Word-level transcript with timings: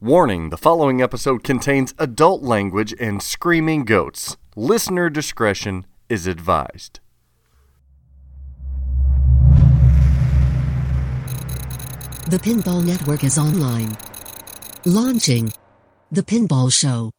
Warning 0.00 0.50
the 0.50 0.56
following 0.56 1.02
episode 1.02 1.42
contains 1.42 1.92
adult 1.98 2.40
language 2.40 2.94
and 3.00 3.20
screaming 3.20 3.84
goats. 3.84 4.36
Listener 4.54 5.10
discretion 5.10 5.86
is 6.08 6.28
advised. 6.28 7.00
The 12.30 12.38
Pinball 12.40 12.84
Network 12.84 13.24
is 13.24 13.38
online. 13.38 13.96
Launching 14.84 15.52
The 16.12 16.22
Pinball 16.22 16.72
Show. 16.72 17.10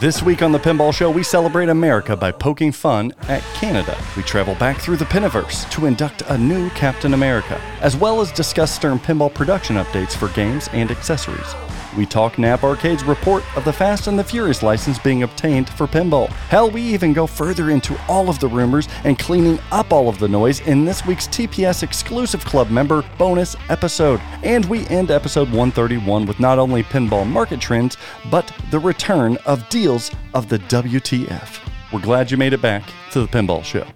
This 0.00 0.22
week 0.22 0.42
on 0.42 0.52
the 0.52 0.60
Pinball 0.60 0.94
Show, 0.94 1.10
we 1.10 1.24
celebrate 1.24 1.68
America 1.68 2.16
by 2.16 2.30
poking 2.30 2.70
fun 2.70 3.12
at 3.22 3.42
Canada. 3.54 3.98
We 4.16 4.22
travel 4.22 4.54
back 4.54 4.78
through 4.78 4.96
the 4.96 5.04
Piniverse 5.06 5.68
to 5.72 5.86
induct 5.86 6.22
a 6.28 6.38
new 6.38 6.70
Captain 6.70 7.14
America, 7.14 7.60
as 7.80 7.96
well 7.96 8.20
as 8.20 8.30
discuss 8.30 8.72
Stern 8.72 9.00
pinball 9.00 9.34
production 9.34 9.74
updates 9.74 10.16
for 10.16 10.28
games 10.28 10.68
and 10.72 10.92
accessories. 10.92 11.52
We 11.96 12.06
talk 12.06 12.38
Nap 12.38 12.62
Arcade's 12.62 13.02
report 13.02 13.42
of 13.56 13.64
the 13.64 13.72
Fast 13.72 14.06
and 14.06 14.18
the 14.18 14.24
Furious 14.24 14.62
license 14.62 14.98
being 14.98 15.22
obtained 15.22 15.68
for 15.70 15.86
pinball. 15.86 16.28
Hell, 16.48 16.70
we 16.70 16.82
even 16.82 17.12
go 17.12 17.26
further 17.26 17.70
into 17.70 17.98
all 18.08 18.28
of 18.28 18.38
the 18.38 18.48
rumors 18.48 18.88
and 19.04 19.18
cleaning 19.18 19.58
up 19.72 19.92
all 19.92 20.08
of 20.08 20.18
the 20.18 20.28
noise 20.28 20.60
in 20.60 20.84
this 20.84 21.06
week's 21.06 21.26
TPS 21.28 21.82
exclusive 21.82 22.44
club 22.44 22.70
member 22.70 23.02
bonus 23.16 23.56
episode. 23.68 24.20
And 24.42 24.64
we 24.66 24.86
end 24.88 25.10
episode 25.10 25.48
131 25.48 26.26
with 26.26 26.38
not 26.38 26.58
only 26.58 26.82
pinball 26.82 27.26
market 27.26 27.60
trends, 27.60 27.96
but 28.30 28.52
the 28.70 28.78
return 28.78 29.38
of 29.46 29.68
deals 29.68 30.10
of 30.34 30.48
the 30.48 30.58
WTF. 30.58 31.68
We're 31.92 32.00
glad 32.00 32.30
you 32.30 32.36
made 32.36 32.52
it 32.52 32.60
back 32.60 32.82
to 33.12 33.20
the 33.20 33.26
Pinball 33.26 33.64
Show. 33.64 33.86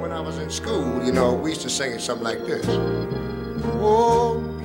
When 0.00 0.12
I 0.12 0.20
was 0.20 0.38
in 0.38 0.48
school, 0.48 1.04
you 1.04 1.12
know, 1.12 1.34
we 1.34 1.50
used 1.50 1.62
to 1.62 1.70
sing 1.70 1.92
it 1.92 2.00
something 2.00 2.24
like 2.24 2.46
this. 2.46 2.64
Oh, 3.82 4.59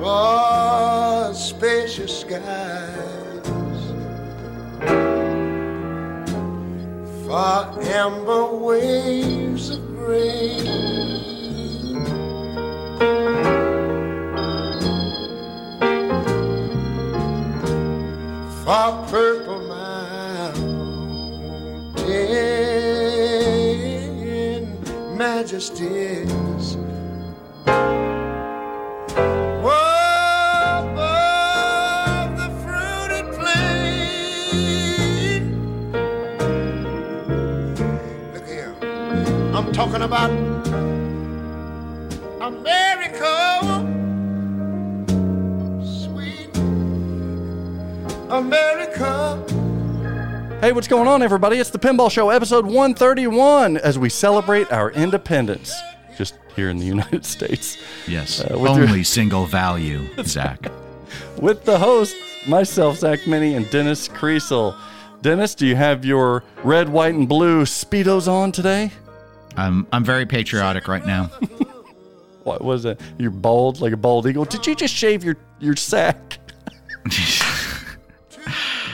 for 0.00 1.34
spacious 1.34 2.20
skies, 2.20 2.40
for 7.26 7.60
amber 7.84 8.46
waves 8.46 9.68
of 9.68 9.86
grain. 9.88 10.64
For 18.64 18.90
purple 19.10 19.60
mountain 19.68 20.78
majesties. 25.18 26.78
Talking 39.80 40.02
about 40.02 40.28
America. 42.42 43.56
Sweet 45.82 46.54
America. 48.28 49.42
Hey, 50.60 50.72
what's 50.72 50.86
going 50.86 51.08
on, 51.08 51.22
everybody? 51.22 51.56
It's 51.56 51.70
the 51.70 51.78
Pinball 51.78 52.10
Show, 52.10 52.28
episode 52.28 52.66
131, 52.66 53.78
as 53.78 53.98
we 53.98 54.10
celebrate 54.10 54.70
our 54.70 54.90
independence. 54.90 55.72
Just 56.18 56.34
here 56.54 56.68
in 56.68 56.76
the 56.76 56.84
United 56.84 57.24
States. 57.34 57.78
Yes. 58.06 58.42
Uh, 58.42 58.58
with 58.58 58.76
your- 58.76 58.82
Only 58.86 59.02
single 59.02 59.46
value, 59.46 60.06
Zach. 60.24 60.70
With 61.40 61.64
the 61.64 61.78
hosts, 61.78 62.14
myself, 62.46 62.98
Zach 62.98 63.26
Meny, 63.26 63.54
and 63.54 63.68
Dennis 63.70 64.08
Kriesel. 64.08 64.76
Dennis, 65.22 65.54
do 65.54 65.66
you 65.66 65.74
have 65.76 66.04
your 66.04 66.44
red, 66.64 66.90
white, 66.90 67.14
and 67.14 67.26
blue 67.26 67.62
Speedos 67.64 68.28
on 68.28 68.52
today? 68.52 68.92
I'm 69.66 69.86
I'm 69.92 70.04
very 70.04 70.26
patriotic 70.26 70.88
right 70.88 71.04
now. 71.06 71.30
What 72.44 72.62
was 72.64 72.84
it? 72.86 73.00
You're 73.18 73.30
bald, 73.30 73.80
like 73.80 73.92
a 73.92 73.96
bald 73.96 74.26
eagle. 74.26 74.44
Did 74.44 74.66
you 74.66 74.74
just 74.74 74.94
shave 74.94 75.22
your, 75.24 75.36
your 75.60 75.76
sack? 75.76 76.38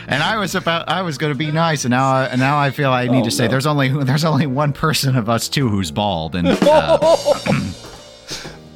And 0.08 0.22
I 0.22 0.36
was 0.38 0.54
about 0.54 0.88
I 0.88 1.02
was 1.02 1.18
going 1.18 1.32
to 1.32 1.36
be 1.38 1.50
nice, 1.50 1.84
and 1.84 1.90
now 1.90 2.08
I, 2.12 2.24
and 2.26 2.38
now 2.38 2.58
I 2.58 2.70
feel 2.70 2.92
I 2.92 3.08
need 3.08 3.22
Oh, 3.22 3.24
to 3.24 3.30
say 3.32 3.46
no. 3.46 3.50
there's 3.50 3.66
only 3.66 3.88
there's 4.04 4.24
only 4.24 4.46
one 4.46 4.72
person 4.72 5.16
of 5.16 5.28
us 5.28 5.48
two 5.48 5.68
who's 5.68 5.90
bald, 5.90 6.36
and 6.36 6.46
uh, 6.62 6.96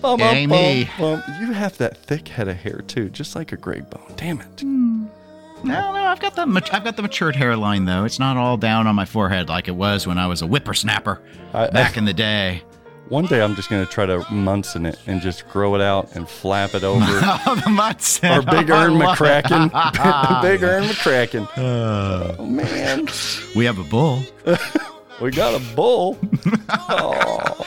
Bum, 0.01 0.21
It 0.21 0.25
ain't 0.25 0.51
me. 0.51 0.89
bum. 0.99 1.23
You 1.41 1.53
have 1.53 1.79
that 1.79 1.99
thick 1.99 2.27
head 2.27 2.49
of 2.49 2.57
hair, 2.57 2.83
too, 2.89 3.11
just 3.11 3.37
like 3.37 3.53
a 3.53 3.57
gray 3.57 3.79
bone. 3.81 4.13
Damn 4.17 4.41
it. 4.41 4.65
No, 5.65 5.93
no, 5.93 5.99
I've 6.05 6.21
got 6.21 6.35
the 6.37 6.47
mat- 6.47 6.73
I've 6.73 6.85
got 6.85 6.97
the 6.97 7.03
matured 7.03 7.37
hairline 7.37 7.85
though. 7.85 8.05
It's 8.05 8.19
not 8.19 8.37
all 8.37 8.57
down 8.57 8.87
on 8.87 8.95
my 8.95 9.05
forehead 9.05 9.49
like 9.49 9.69
it 9.69 9.77
was 9.77 10.07
when 10.07 10.19
I 10.19 10.27
was 10.27 10.43
a 10.43 10.47
whippersnapper 10.47 11.21
I- 11.53 11.67
I- 11.67 11.71
back 11.71 11.97
in 11.97 12.05
the 12.05 12.15
day. 12.15 12.63
One 13.09 13.27
day 13.27 13.43
I'm 13.43 13.57
just 13.57 13.69
going 13.69 13.85
to 13.85 13.91
try 13.91 14.07
to 14.07 14.25
Munson 14.33 14.87
it 14.87 14.97
and 15.09 15.21
just 15.21 15.49
grow 15.49 15.75
it 15.75 15.81
out 15.81 16.15
and 16.15 16.29
flap 16.29 16.75
it 16.75 16.85
over. 16.85 17.05
Oh, 17.45 17.61
the 17.65 17.69
mutts. 17.69 18.23
Our 18.23 18.41
Big 18.41 18.71
Ernie. 18.71 18.95
McCracken. 19.01 19.69
Big 20.43 20.63
Ern 20.63 20.85
McCracken. 20.85 21.49
oh, 21.57 22.47
man. 22.47 23.09
We 23.57 23.65
have 23.65 23.81
a 23.81 23.83
bull. 23.85 24.23
We 25.21 25.33
got 25.33 25.61
a 25.61 25.75
bull. 25.75 26.19
Oh. 26.89 27.67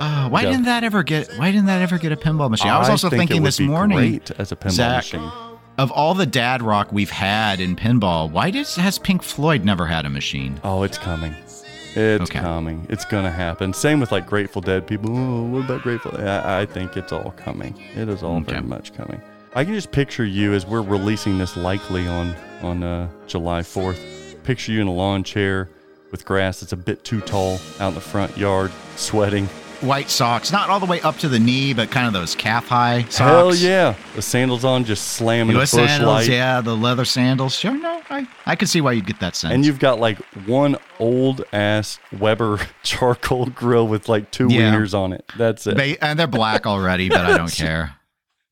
Uh, 0.00 0.28
why 0.30 0.40
Yeah. 0.42 0.50
didn't 0.52 0.64
that 0.64 0.84
ever 0.84 1.02
get? 1.02 1.30
Why 1.36 1.50
didn't 1.50 1.66
that 1.66 1.82
ever 1.82 1.98
get 1.98 2.10
a 2.12 2.16
pinball 2.16 2.48
machine? 2.48 2.70
I 2.70 2.78
was 2.78 2.88
also 2.88 3.10
think 3.10 3.24
it 3.24 3.26
thinking 3.28 3.42
this 3.42 3.58
be 3.58 3.66
morning. 3.68 3.98
Great 3.98 4.30
as 4.32 4.52
a 4.52 4.56
pinball 4.56 4.70
Zach, 4.70 4.96
machine. 5.12 5.30
Of 5.78 5.90
all 5.90 6.14
the 6.14 6.26
dad 6.26 6.62
rock 6.62 6.92
we've 6.92 7.10
had 7.10 7.58
in 7.60 7.76
pinball, 7.76 8.30
why 8.30 8.50
does 8.50 8.76
has 8.76 8.98
Pink 8.98 9.22
Floyd 9.22 9.64
never 9.64 9.86
had 9.86 10.04
a 10.04 10.10
machine? 10.10 10.60
Oh, 10.62 10.82
it's 10.82 10.98
coming. 10.98 11.34
It's 11.94 12.22
Okay. 12.30 12.40
coming. 12.40 12.86
It's 12.90 13.04
gonna 13.04 13.30
happen. 13.30 13.72
Same 13.72 13.98
with 14.00 14.12
like 14.12 14.26
Grateful 14.26 14.60
Dead 14.62 14.86
people. 14.86 15.10
Oh, 15.16 15.42
what 15.44 15.64
about 15.64 15.82
Grateful? 15.82 16.12
I, 16.18 16.60
I 16.62 16.66
think 16.66 16.96
it's 16.96 17.12
all 17.12 17.32
coming. 17.36 17.74
It 17.96 18.08
is 18.08 18.22
all 18.22 18.40
very 18.40 18.62
much 18.62 18.94
coming. 18.94 19.20
I 19.54 19.64
can 19.64 19.74
just 19.74 19.92
picture 19.92 20.24
you 20.24 20.52
as 20.54 20.66
we're 20.66 20.82
releasing 20.82 21.38
this 21.38 21.56
likely 21.56 22.06
on 22.06 22.34
on 22.62 22.82
uh, 22.82 23.08
July 23.26 23.62
fourth. 23.62 24.00
Picture 24.44 24.72
you 24.72 24.80
in 24.82 24.86
a 24.88 24.92
lawn 24.92 25.24
chair 25.24 25.68
with 26.10 26.24
grass 26.26 26.60
that's 26.60 26.72
a 26.72 26.76
bit 26.76 27.02
too 27.04 27.20
tall 27.22 27.58
out 27.80 27.88
in 27.88 27.94
the 27.94 28.00
front 28.00 28.36
yard, 28.36 28.70
sweating. 28.96 29.48
White 29.82 30.10
socks, 30.10 30.52
not 30.52 30.70
all 30.70 30.78
the 30.78 30.86
way 30.86 31.00
up 31.00 31.16
to 31.18 31.28
the 31.28 31.40
knee, 31.40 31.74
but 31.74 31.90
kind 31.90 32.06
of 32.06 32.12
those 32.12 32.36
calf 32.36 32.68
high 32.68 33.02
socks. 33.02 33.18
Hell 33.18 33.52
yeah! 33.54 33.96
The 34.14 34.22
sandals 34.22 34.64
on, 34.64 34.84
just 34.84 35.08
slamming 35.08 35.56
US 35.56 35.72
a 35.72 35.76
Busch 35.78 35.88
sandals, 35.88 36.06
light. 36.14 36.28
yeah, 36.28 36.60
the 36.60 36.76
leather 36.76 37.04
sandals. 37.04 37.56
Sure, 37.56 37.76
no, 37.76 38.00
I, 38.08 38.28
I 38.46 38.54
could 38.54 38.68
see 38.68 38.80
why 38.80 38.92
you'd 38.92 39.06
get 39.06 39.18
that 39.18 39.34
sense. 39.34 39.52
And 39.52 39.66
you've 39.66 39.80
got 39.80 39.98
like 39.98 40.18
one 40.46 40.76
old 41.00 41.44
ass 41.52 41.98
Weber 42.16 42.60
charcoal 42.84 43.46
grill 43.46 43.88
with 43.88 44.08
like 44.08 44.30
two 44.30 44.46
Yeah. 44.50 44.72
wieners 44.72 44.94
on 44.96 45.12
it. 45.12 45.24
That's 45.36 45.66
it. 45.66 45.76
they, 45.76 45.98
and 45.98 46.16
they're 46.16 46.28
black 46.28 46.64
already, 46.64 47.08
but 47.08 47.26
I 47.26 47.36
don't 47.36 47.52
care. 47.56 47.96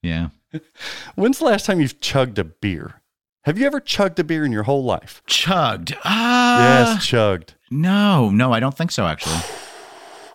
Yeah, 0.02 0.30
When's 1.14 1.38
the 1.38 1.44
last 1.44 1.64
time 1.64 1.80
you've 1.80 2.00
chugged 2.00 2.40
a 2.40 2.44
beer? 2.44 3.02
Have 3.44 3.56
you 3.56 3.66
ever 3.66 3.78
chugged 3.78 4.18
a 4.18 4.24
beer 4.24 4.44
in 4.44 4.50
your 4.50 4.64
whole 4.64 4.82
life? 4.82 5.22
chugged. 5.26 5.96
Ah, 6.04 6.92
yes, 6.94 7.06
chugged. 7.06 7.54
no, 7.70 8.30
no, 8.30 8.52
I 8.52 8.58
don't 8.58 8.76
think 8.76 8.90
so. 8.90 9.06
Actually, 9.06 9.36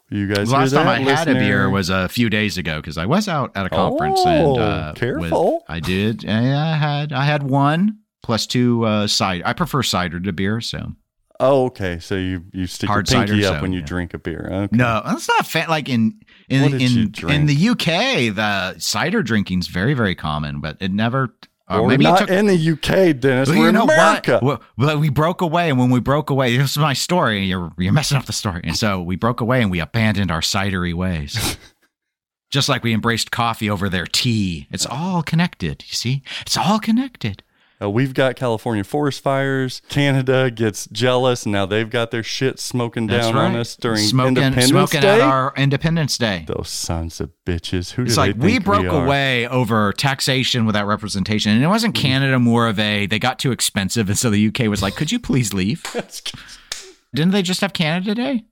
You 0.10 0.28
guys. 0.28 0.52
last 0.52 0.72
time 0.72 0.88
I 0.88 1.04
that, 1.04 1.28
had 1.28 1.28
a 1.30 1.40
beer 1.40 1.70
was 1.70 1.90
a 1.90 2.08
few 2.08 2.30
days 2.30 2.58
ago 2.58 2.78
because 2.80 2.98
I 2.98 3.06
was 3.08 3.28
out 3.28 3.52
at 3.56 3.66
a 3.66 3.70
conference 3.70 4.24
and 4.26 4.46
Oh, 4.48 4.60
uh, 4.60 4.94
with- 5.20 5.64
I 5.68 5.80
did. 5.80 6.26
I 6.28 6.76
had 6.76 7.12
I 7.12 7.26
had 7.26 7.42
one 7.44 8.00
plus 8.22 8.46
two 8.46 8.84
uh, 8.86 9.08
cider. 9.08 9.44
I 9.46 9.54
prefer 9.54 9.82
cider 9.84 10.20
to 10.20 10.32
beer, 10.34 10.62
so 10.62 10.94
Oh, 11.40 11.66
okay. 11.66 12.00
So 12.00 12.16
you 12.16 12.46
you 12.54 12.66
stick 12.68 12.88
Hard 12.88 13.10
your 13.10 13.26
pinky 13.26 13.42
cider, 13.44 13.56
up 13.58 13.62
when 13.62 13.74
you 13.74 13.80
yeah. 13.80 13.86
drink 13.86 14.14
a 14.14 14.20
beer. 14.20 14.48
Okay. 14.52 14.76
no, 14.78 15.02
that's 15.06 15.28
not 15.28 15.46
fa- 15.46 15.66
like 15.68 15.90
in 15.90 16.20
in 16.50 16.62
What 16.62 16.72
did 16.72 16.82
you 16.92 17.10
in 17.28 17.30
in 17.32 17.46
the 17.48 17.70
UK. 17.70 18.34
The 18.36 18.80
cider 18.80 19.22
drinking's 19.24 19.68
very 19.68 19.96
very 19.96 20.16
common, 20.16 20.62
but 20.62 20.78
it 20.82 20.92
never. 20.94 21.36
Uh, 21.68 21.78
well, 21.80 21.88
maybe 21.88 22.06
we're 22.06 22.12
not 22.12 22.20
took. 22.20 22.30
in 22.30 22.46
the 22.46 22.72
UK, 22.72 23.20
Dennis. 23.20 23.50
Well, 23.50 23.58
we're 23.58 23.70
in 23.70 23.76
America. 23.76 24.40
what? 24.42 24.62
Well, 24.78 25.00
we 25.00 25.10
broke 25.10 25.42
away, 25.42 25.70
and 25.70 25.80
when 25.80 25.90
we 25.90 26.00
broke 26.00 26.30
away, 26.30 26.56
this 26.56 26.72
is 26.72 26.78
my 26.78 26.94
story. 26.94 27.44
You're 27.46 27.72
you're 27.78 27.92
messing 27.92 28.18
up 28.18 28.26
the 28.26 28.34
story, 28.34 28.62
and 28.64 28.78
so 28.78 29.02
we 29.02 29.16
broke 29.16 29.42
away 29.42 29.62
and 29.62 29.72
we 29.72 29.80
abandoned 29.80 30.30
our 30.32 30.42
cidery 30.42 30.94
ways. 30.94 31.58
Just 32.52 32.70
like 32.70 32.84
we 32.84 32.94
embraced 32.94 33.32
coffee 33.32 33.70
over 33.70 33.90
their 33.90 34.06
tea. 34.06 34.68
It's 34.72 34.86
all 34.86 35.24
connected, 35.24 35.84
you 35.88 35.96
see? 35.96 36.22
It's 36.42 36.56
all 36.56 36.80
connected. 36.80 37.44
Uh, 37.86 37.90
we've 37.90 38.14
got 38.14 38.36
California 38.36 38.84
forest 38.84 39.22
fires. 39.24 39.82
Canada 39.90 40.50
gets 40.52 40.88
jealous, 40.88 41.44
and 41.46 41.54
now 41.54 41.66
they've 41.66 41.90
got 41.90 42.12
their 42.12 42.24
shit 42.24 42.60
smoking 42.60 43.08
That's 43.08 43.28
down 43.28 43.38
on 43.38 43.56
us 43.56 43.76
during 43.76 44.00
smoking, 44.00 44.38
Independence 44.38 44.68
smoking 44.70 45.02
Day. 45.02 45.16
at 45.16 45.22
our 45.22 45.54
Independence 45.56 46.18
Day. 46.18 46.46
Those 46.48 46.70
sons 46.70 47.20
of 47.22 47.32
bitches. 47.46 47.92
Who 47.92 48.04
It's 48.04 48.18
like 48.18 48.36
we 48.38 48.60
broke 48.60 48.86
are? 48.86 49.06
away 49.06 49.48
over 49.48 49.92
taxation 49.94 50.66
without 50.66 50.88
representation. 50.88 51.52
And 51.52 51.64
it 51.64 51.68
wasn't 51.68 51.94
Mm-hmm. 51.96 52.02
Canada 52.02 52.40
more 52.40 52.68
of 52.68 52.80
a 52.80 53.06
they 53.06 53.20
got 53.20 53.40
too 53.40 53.52
expensive 53.52 54.10
and 54.10 54.18
so 54.18 54.30
the 54.30 54.48
UK 54.48 54.68
was 54.70 54.82
like, 54.82 54.96
"Could 54.96 55.12
you 55.12 55.20
please 55.20 55.54
leave?" 55.54 55.84
Didn't 57.14 57.32
they 57.32 57.42
just 57.42 57.62
have 57.62 57.74
Canada 57.74 58.14
Day? 58.16 58.44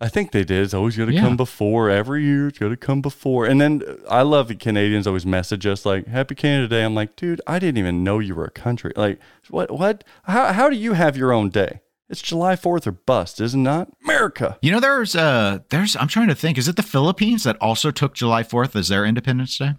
I 0.00 0.08
think 0.08 0.32
they 0.32 0.44
did. 0.44 0.62
It's 0.64 0.74
always 0.74 0.96
got 0.96 1.06
to 1.06 1.12
Yeah. 1.12 1.20
come 1.22 1.36
before 1.36 1.88
every 1.88 2.24
year. 2.24 2.48
It's 2.48 2.58
got 2.58 2.68
to 2.68 2.76
come 2.76 3.00
before. 3.00 3.46
And 3.46 3.60
then 3.60 3.82
uh, 3.86 3.94
I 4.10 4.22
love 4.22 4.48
that 4.48 4.58
Canadians 4.60 5.06
always 5.06 5.24
message 5.24 5.66
us 5.66 5.86
like 5.86 6.06
"Happy 6.08 6.34
Canada 6.34 6.68
Day." 6.68 6.84
I'm 6.84 6.94
like, 6.94 7.16
dude, 7.16 7.40
I 7.46 7.58
didn't 7.58 7.78
even 7.78 8.02
know 8.04 8.18
you 8.18 8.34
were 8.34 8.44
a 8.44 8.50
country. 8.50 8.92
Like, 8.96 9.18
what? 9.48 9.70
What? 9.70 10.04
How? 10.24 10.52
How 10.52 10.68
do 10.68 10.76
you 10.76 10.92
have 10.94 11.16
your 11.16 11.32
own 11.32 11.48
day? 11.50 11.80
It's 12.10 12.20
July 12.20 12.54
Fourth 12.54 12.86
or 12.86 12.92
bust, 12.92 13.40
is 13.40 13.54
it 13.54 13.58
not? 13.58 13.88
America. 14.04 14.58
You 14.60 14.72
know, 14.72 14.80
there's 14.80 15.16
uh, 15.16 15.60
there's. 15.70 15.96
I'm 15.96 16.08
trying 16.08 16.28
to 16.28 16.34
think. 16.34 16.58
Is 16.58 16.68
it 16.68 16.76
the 16.76 16.82
Philippines 16.82 17.44
that 17.44 17.56
also 17.62 17.90
took 17.90 18.14
July 18.14 18.42
4th 18.42 18.76
as 18.76 18.88
their 18.88 19.06
Independence 19.06 19.56
Day? 19.56 19.72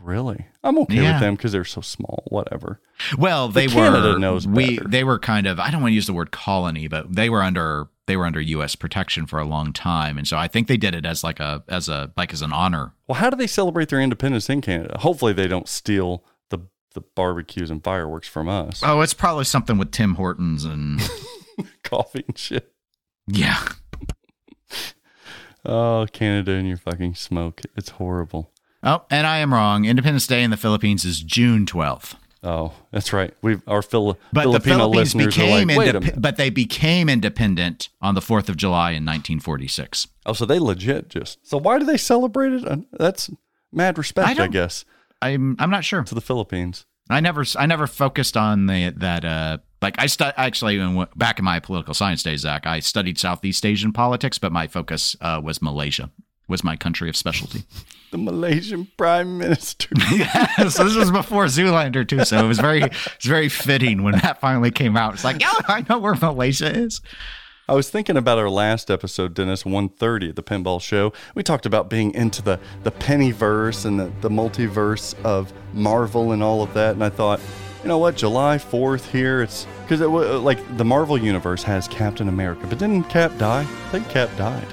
Really? 0.00 0.46
I'm 0.62 0.78
okay 0.80 0.96
Yeah. 1.02 1.12
with 1.14 1.20
them 1.22 1.34
because 1.34 1.52
they're 1.52 1.64
so 1.64 1.80
small. 1.80 2.24
Whatever. 2.28 2.80
Well, 3.16 3.48
they 3.48 3.66
Canada 3.66 4.12
were. 4.12 4.18
knows 4.18 4.46
we 4.46 4.76
better. 4.76 4.88
they 4.88 5.02
were 5.04 5.18
kind 5.18 5.46
of. 5.46 5.58
I 5.58 5.70
don't 5.70 5.80
want 5.80 5.90
to 5.92 5.94
use 5.96 6.06
the 6.06 6.12
word 6.12 6.30
colony, 6.30 6.88
but 6.88 7.12
they 7.14 7.28
were 7.30 7.42
under 7.42 7.86
they 8.06 8.16
were 8.16 8.26
under 8.26 8.40
U.S. 8.40 8.76
protection 8.76 9.26
for 9.26 9.38
a 9.38 9.44
long 9.44 9.72
time, 9.72 10.18
and 10.18 10.26
so 10.28 10.36
I 10.36 10.46
think 10.48 10.68
they 10.68 10.76
did 10.76 10.94
it 10.94 11.06
as 11.06 11.24
like 11.24 11.40
a 11.40 11.62
as 11.68 11.88
a 11.88 12.12
like 12.16 12.32
as 12.32 12.42
an 12.42 12.52
honor. 12.52 12.92
Well, 13.08 13.16
how 13.18 13.30
do 13.30 13.36
they 13.36 13.46
celebrate 13.46 13.88
their 13.88 14.00
independence 14.00 14.48
in 14.50 14.60
Canada? 14.60 14.98
Hopefully, 14.98 15.32
they 15.32 15.48
don't 15.48 15.68
steal 15.68 16.24
the 16.50 16.58
the 16.94 17.00
barbecues 17.00 17.70
and 17.70 17.82
fireworks 17.82 18.28
from 18.28 18.48
us. 18.48 18.82
Oh, 18.84 19.00
it's 19.00 19.14
probably 19.14 19.44
something 19.44 19.78
with 19.78 19.90
Tim 19.90 20.14
Hortons 20.16 20.64
and 20.64 21.00
Coffee 21.82 22.24
and 22.28 22.36
shit. 22.38 22.72
yeah. 23.26 23.62
Oh, 25.66 26.06
Canada 26.12 26.52
and 26.52 26.68
your 26.68 26.76
fucking 26.76 27.14
smoke. 27.14 27.62
It's 27.74 27.88
horrible. 27.90 28.52
Oh, 28.82 29.04
and 29.10 29.26
I 29.26 29.38
am 29.38 29.54
wrong. 29.54 29.86
Independence 29.86 30.26
Day 30.26 30.42
in 30.42 30.50
the 30.50 30.58
Philippines 30.58 31.06
is 31.06 31.20
June 31.22 31.64
12th. 31.64 32.16
Oh, 32.44 32.72
that's 32.92 33.12
right. 33.14 33.32
We've 33.42 33.62
our 33.66 33.80
Phil- 33.80 34.18
But 34.32 34.42
Filipino 34.42 34.76
the 34.90 35.04
Philippines 35.04 35.14
became 35.14 35.68
like, 35.68 35.94
indep- 35.94 36.20
but 36.20 36.36
they 36.36 36.50
became 36.50 37.08
independent 37.08 37.88
on 38.02 38.14
the 38.14 38.20
4th 38.20 38.50
of 38.50 38.56
July 38.58 38.90
in 38.90 39.04
1946. 39.04 40.08
Oh, 40.26 40.34
so 40.34 40.44
they 40.44 40.58
legit 40.58 41.08
just. 41.08 41.38
So 41.46 41.56
why 41.58 41.78
do 41.78 41.86
they 41.86 41.96
celebrate 41.96 42.52
it? 42.52 42.66
Uh, 42.68 42.76
That's 42.92 43.30
mad 43.72 43.96
respect, 43.98 44.28
I, 44.28 44.34
don't- 44.34 44.50
guess, 44.52 44.84
I'm 45.22 45.56
I'm 45.58 45.70
not 45.70 45.84
sure. 45.84 46.02
to 46.02 46.14
the 46.14 46.20
Philippines. 46.20 46.84
I 47.10 47.20
never 47.20 47.44
I 47.58 47.66
never 47.66 47.86
focused 47.86 48.36
on 48.36 48.66
the 48.66 48.90
that 48.96 49.24
uh 49.24 49.58
like 49.82 49.94
I 49.98 50.06
stu- 50.06 50.32
actually 50.36 50.78
back 51.16 51.38
in 51.38 51.44
my 51.44 51.60
political 51.60 51.92
science 51.94 52.22
days, 52.22 52.40
Zach, 52.40 52.66
I 52.66 52.80
studied 52.80 53.18
Southeast 53.18 53.64
Asian 53.66 53.92
politics, 53.92 54.38
but 54.38 54.52
my 54.52 54.66
focus 54.66 55.14
uh, 55.20 55.40
was 55.44 55.60
Malaysia. 55.60 56.10
Was 56.46 56.62
my 56.62 56.76
country 56.76 57.08
of 57.08 57.16
specialty. 57.16 57.64
The 58.10 58.18
Malaysian 58.18 58.88
Prime 58.98 59.38
Minister. 59.38 59.88
yeah, 60.12 60.68
so 60.68 60.84
this 60.84 60.94
was 60.94 61.10
before 61.10 61.46
Zoolander 61.46 62.06
too, 62.06 62.24
so 62.24 62.44
it 62.44 62.46
was 62.46 62.60
very 62.60 62.82
it's 62.82 63.24
very 63.24 63.48
fitting 63.48 64.02
when 64.02 64.12
that 64.18 64.40
finally 64.40 64.70
came 64.70 64.96
out. 64.96 65.14
It's 65.14 65.24
like, 65.24 65.40
yeah, 65.40 65.52
I 65.66 65.84
know 65.88 65.98
where 65.98 66.14
Malaysia 66.14 66.70
is. 66.70 67.00
I 67.66 67.72
was 67.72 67.88
thinking 67.88 68.18
about 68.18 68.36
our 68.38 68.50
last 68.50 68.90
episode, 68.90 69.32
Dennis, 69.32 69.64
130 69.64 70.28
at 70.28 70.36
the 70.36 70.42
Pinball 70.42 70.82
Show. 70.82 71.14
We 71.34 71.42
talked 71.42 71.64
about 71.64 71.88
being 71.88 72.12
into 72.12 72.42
the, 72.42 72.60
the 72.82 72.90
piniverse 72.90 73.86
and 73.86 73.98
the, 73.98 74.12
the 74.20 74.28
multiverse 74.28 75.14
of 75.24 75.50
Marvel 75.72 76.32
and 76.32 76.42
all 76.42 76.62
of 76.62 76.74
that. 76.74 76.92
And 76.92 77.02
I 77.02 77.08
thought, 77.08 77.40
you 77.82 77.88
know 77.88 77.96
what, 77.96 78.16
July 78.16 78.58
4th 78.58 79.06
here, 79.06 79.40
it's 79.40 79.66
because 79.82 80.02
it, 80.02 80.08
like 80.08 80.76
the 80.76 80.84
Marvel 80.84 81.16
universe 81.16 81.62
has 81.62 81.88
Captain 81.88 82.28
America, 82.28 82.66
but 82.66 82.78
didn't 82.78 83.04
Cap 83.04 83.32
die? 83.38 83.62
I 83.62 83.88
think 83.90 84.10
Cap 84.10 84.28
died 84.36 84.66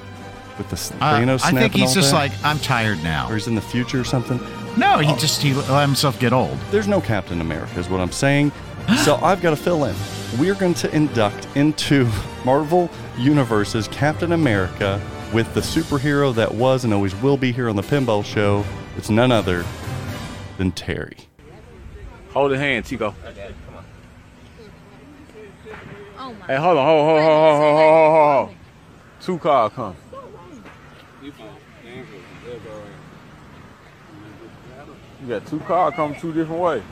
with 0.62 0.70
the 0.70 0.76
s- 0.76 0.92
Uh, 1.02 1.18
Thanos 1.20 1.42
I 1.44 1.52
think 1.52 1.74
he's 1.74 1.94
just 1.94 2.12
that. 2.12 2.16
like, 2.18 2.32
I'm 2.44 2.60
tired 2.60 3.04
now. 3.04 3.28
or 3.30 3.34
he's 3.36 3.48
in 3.48 3.56
the 3.56 3.62
future 3.62 4.00
or 4.00 4.04
something. 4.04 4.40
No, 4.78 5.00
he 5.00 5.14
just 5.16 5.42
he 5.42 5.54
let 5.54 5.82
himself 5.82 6.20
get 6.20 6.32
old. 6.34 6.58
There's 6.72 6.88
no 6.88 7.02
Captain 7.02 7.42
America, 7.42 7.80
is 7.80 7.90
what 7.90 8.00
I'm 8.02 8.12
saying. 8.12 8.52
So 9.06 9.16
I've 9.22 9.42
got 9.42 9.52
to 9.52 9.56
fill 9.56 9.86
in. 9.86 9.96
We're 10.40 10.56
going 10.56 10.74
to 10.76 10.94
induct 10.96 11.48
into 11.56 12.10
Marvel 12.46 12.90
Universe's 13.18 13.88
Captain 13.90 14.32
America 14.32 15.00
with 15.32 15.54
the 15.54 15.62
superhero 15.62 16.34
that 16.36 16.54
was 16.56 16.84
and 16.84 16.94
always 16.94 17.16
will 17.18 17.38
be 17.38 17.52
here 17.52 17.70
on 17.70 17.76
the 17.76 17.84
Pinball 17.84 18.26
Show. 18.26 18.66
It's 18.98 19.10
none 19.10 19.32
other 19.32 19.64
than 20.58 20.72
Terry. 20.72 21.16
Hold 22.34 22.52
the 22.52 22.58
hand, 22.58 22.86
Chico. 22.86 23.14
Oh 26.18 26.34
my 26.40 26.46
Hey, 26.48 26.56
hold 26.58 26.78
on, 26.78 26.86
hold, 26.86 27.06
hold, 27.06 27.22
hold, 27.22 27.56
hold, 27.56 27.62
hold, 27.62 27.78
hold, 27.78 28.12
hold, 28.12 28.48
hold. 28.48 28.56
Two 29.22 29.38
cars 29.38 29.72
come. 29.76 29.96
You 35.22 35.28
got 35.28 35.46
two 35.46 35.60
cars 35.62 35.94
coming 35.94 36.20
two 36.20 36.34
different 36.34 36.62
ways. 36.62 36.84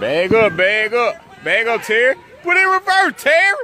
Bag 0.00 0.32
up, 0.34 0.56
bag 0.56 0.94
up, 0.94 1.44
bag 1.44 1.66
up, 1.68 1.82
Terry. 1.82 2.14
Put 2.42 2.56
it 2.56 2.62
in 2.62 2.68
reverse, 2.68 3.14
Terry. 3.22 3.56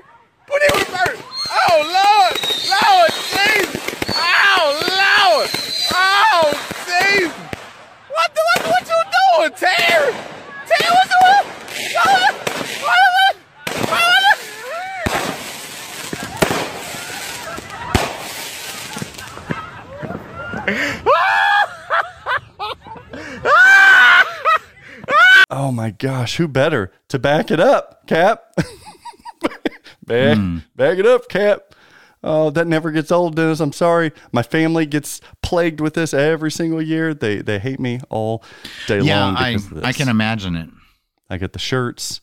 Put 0.46 0.62
it 0.62 0.72
in 0.72 0.80
reverse. 0.80 1.22
Oh 1.50 1.80
Lord, 1.80 2.34
Lord, 2.70 3.10
Jesus. 3.10 3.80
Oh 4.14 4.80
Lord, 5.00 5.50
oh 5.94 6.52
Jesus. 6.86 7.32
What 8.08 8.34
the 8.34 8.40
what, 8.48 8.62
what 8.68 8.84
you 8.88 9.00
doing, 9.16 9.52
Terry? 9.58 10.12
Terry, 10.68 10.90
what 10.92 11.08
you 11.08 11.18
what, 11.94 12.34
what, 12.82 12.96
what, 12.96 13.34
what, 13.88 14.36
what, 21.04 21.20
Oh 25.70 25.72
my 25.72 25.92
gosh, 25.92 26.34
who 26.38 26.48
better 26.48 26.90
to 27.10 27.16
back 27.16 27.52
it 27.52 27.60
up, 27.60 28.04
Cap? 28.08 28.42
back, 30.04 30.36
hmm. 30.36 30.58
back 30.74 30.98
it 30.98 31.06
up, 31.06 31.28
Cap. 31.28 31.76
Oh, 32.24 32.50
that 32.50 32.66
never 32.66 32.90
gets 32.90 33.12
old, 33.12 33.36
Dennis. 33.36 33.60
I'm 33.60 33.70
sorry. 33.72 34.10
My 34.32 34.42
family 34.42 34.84
gets 34.84 35.20
plagued 35.44 35.80
with 35.80 35.94
this 35.94 36.12
every 36.12 36.50
single 36.50 36.82
year. 36.82 37.14
They 37.14 37.36
they 37.36 37.60
hate 37.60 37.78
me 37.78 38.00
all 38.10 38.42
day 38.88 38.98
Yeah, 39.00 39.26
long 39.26 39.36
I 39.36 39.50
of 39.50 39.70
this. 39.70 39.84
I 39.84 39.92
can 39.92 40.08
imagine 40.08 40.56
it. 40.56 40.70
I 41.30 41.36
get 41.36 41.52
the 41.52 41.60
shirts. 41.60 42.20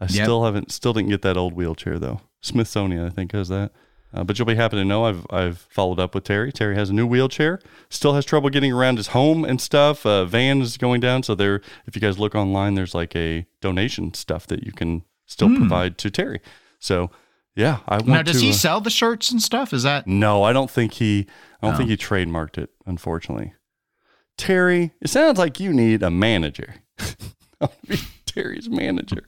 I 0.00 0.04
Yep. 0.04 0.24
still 0.24 0.44
haven't, 0.46 0.72
still 0.72 0.94
didn't 0.94 1.10
get 1.10 1.20
that 1.20 1.36
old 1.36 1.52
wheelchair 1.52 1.98
though. 1.98 2.22
Smithsonian, 2.40 3.04
I 3.04 3.10
think, 3.10 3.32
has 3.32 3.50
that. 3.50 3.70
Uh, 4.14 4.24
but 4.24 4.38
you'll 4.38 4.46
be 4.46 4.54
happy 4.54 4.76
to 4.76 4.84
know 4.84 5.04
I've 5.04 5.26
I've 5.30 5.58
followed 5.70 6.00
up 6.00 6.14
with 6.14 6.24
Terry. 6.24 6.50
Terry 6.50 6.74
has 6.76 6.88
a 6.90 6.94
new 6.94 7.06
wheelchair. 7.06 7.60
Still 7.90 8.14
has 8.14 8.24
trouble 8.24 8.48
getting 8.48 8.72
around 8.72 8.96
his 8.96 9.08
home 9.08 9.44
and 9.44 9.60
stuff. 9.60 10.06
Uh, 10.06 10.24
van 10.24 10.62
is 10.62 10.76
going 10.78 11.00
down, 11.00 11.22
so 11.22 11.34
there. 11.34 11.60
If 11.86 11.94
you 11.94 12.00
guys 12.00 12.18
look 12.18 12.34
online, 12.34 12.74
there's 12.74 12.94
like 12.94 13.14
a 13.14 13.46
donation 13.60 14.14
stuff 14.14 14.46
that 14.46 14.64
you 14.64 14.72
can 14.72 15.02
still 15.26 15.54
provide 15.54 15.98
to 15.98 16.10
Terry. 16.10 16.40
So 16.78 17.10
yeah, 17.54 17.80
I 17.86 17.96
want. 17.96 18.08
Now, 18.08 18.22
does 18.22 18.38
to. 18.38 18.44
he 18.44 18.50
uh, 18.50 18.54
sell 18.54 18.80
the 18.80 18.88
shirts 18.90 19.30
and 19.30 19.42
stuff? 19.42 19.74
Is 19.74 19.82
that 19.82 20.06
no, 20.06 20.42
I 20.42 20.52
don't 20.54 20.70
think 20.70 20.94
he. 20.94 21.26
I 21.60 21.66
don't 21.66 21.74
Oh. 21.74 21.76
think 21.78 21.90
he 21.90 21.96
trademarked 21.98 22.56
it. 22.56 22.70
Unfortunately, 22.86 23.52
Terry. 24.38 24.92
It 25.02 25.08
sounds 25.08 25.38
like 25.38 25.60
you 25.60 25.72
need 25.74 26.02
a 26.02 26.10
manager. 26.10 26.76
I'll 27.60 27.74
be 27.86 27.98
Terry's 28.24 28.70
manager. 28.70 29.24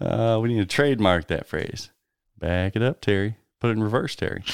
Uh, 0.00 0.38
we 0.40 0.50
need 0.54 0.60
to 0.60 0.66
trademark 0.66 1.26
that 1.28 1.46
phrase. 1.46 1.90
Back 2.38 2.76
it 2.76 2.82
up, 2.82 3.00
Terry. 3.00 3.36
Put 3.60 3.70
it 3.70 3.72
in 3.72 3.82
reverse, 3.82 4.14
Terry. 4.14 4.44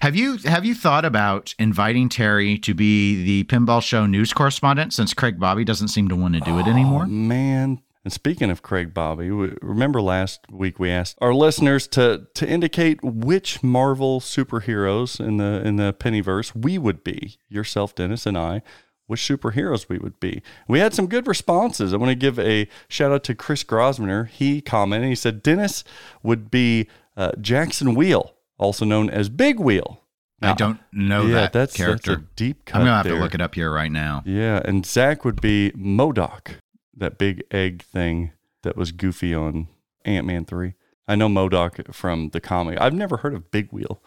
Have 0.00 0.16
you 0.16 0.38
have 0.38 0.64
you 0.64 0.74
thought 0.74 1.04
about 1.04 1.54
inviting 1.58 2.08
Terry 2.08 2.58
to 2.60 2.72
be 2.74 3.22
the 3.22 3.44
pinball 3.44 3.82
show 3.82 4.06
news 4.06 4.32
correspondent 4.32 4.94
since 4.94 5.12
Craig 5.12 5.38
Bobby 5.38 5.64
doesn't 5.64 5.88
seem 5.88 6.08
to 6.08 6.16
want 6.16 6.34
to 6.34 6.40
do 6.40 6.58
it 6.58 6.66
Oh, 6.66 6.70
anymore? 6.70 7.06
man. 7.06 7.80
And 8.04 8.12
speaking 8.12 8.50
of 8.50 8.62
Craig 8.62 8.92
Bobby, 8.92 9.30
we- 9.30 9.52
remember 9.62 10.00
last 10.02 10.40
week 10.50 10.78
we 10.78 10.90
asked 10.90 11.16
our 11.20 11.34
listeners 11.34 11.86
to 11.88 12.26
to 12.34 12.48
indicate 12.48 13.00
which 13.02 13.62
Marvel 13.62 14.20
superheroes 14.20 15.20
in 15.20 15.36
the 15.38 15.62
in 15.66 15.76
the 15.76 15.92
Piniverse 15.92 16.54
we 16.54 16.78
would 16.78 17.04
be. 17.04 17.36
Yourself, 17.48 17.94
Dennis, 17.94 18.24
and 18.26 18.36
I. 18.38 18.62
Which 19.06 19.20
superheroes 19.20 19.86
we 19.90 19.98
would 19.98 20.18
be. 20.18 20.40
We 20.66 20.78
had 20.78 20.94
some 20.94 21.08
good 21.08 21.26
responses. 21.26 21.92
I 21.92 21.98
want 21.98 22.08
to 22.08 22.14
give 22.14 22.38
a 22.38 22.66
shout 22.88 23.12
out 23.12 23.22
to 23.24 23.34
Chris 23.34 23.62
Grosvener. 23.62 24.26
He 24.28 24.62
commented. 24.62 25.10
He 25.10 25.14
said 25.14 25.42
Dennis 25.42 25.84
would 26.22 26.50
be 26.50 26.88
uh, 27.14 27.32
Jackson 27.38 27.94
Weele, 27.94 28.30
also 28.58 28.84
known 28.84 29.10
as 29.10 29.28
Big 29.28 29.58
Wheel. 29.60 30.00
I 30.42 30.52
don't 30.52 30.78
know 30.92 31.22
yeah, 31.26 31.34
that 31.34 31.52
that's 31.54 31.74
character. 31.74 32.16
That's 32.16 32.22
a 32.22 32.28
deep 32.36 32.66
cut. 32.66 32.80
I'm 32.80 32.84
gonna 32.86 32.96
have 32.96 33.04
there. 33.06 33.14
to 33.14 33.20
look 33.20 33.34
it 33.34 33.40
up 33.40 33.54
here 33.54 33.72
right 33.72 33.90
now. 33.90 34.22
Yeah, 34.26 34.60
and 34.64 34.84
Zach 34.84 35.24
would 35.24 35.40
be 35.40 35.72
MODOK, 35.74 36.56
that 36.96 37.16
big 37.16 37.44
egg 37.50 37.82
thing 37.82 38.32
that 38.62 38.76
was 38.76 38.92
goofy 38.92 39.34
on 39.34 39.68
Ant 40.04 40.26
Man 40.26 40.44
3. 40.44 40.74
I 41.08 41.14
know 41.14 41.28
MODOK 41.28 41.94
from 41.94 42.28
the 42.30 42.40
comic. 42.40 42.78
I've 42.78 42.92
never 42.92 43.18
heard 43.18 43.32
of 43.32 43.50
Big 43.50 43.72
Wheel 43.72 44.02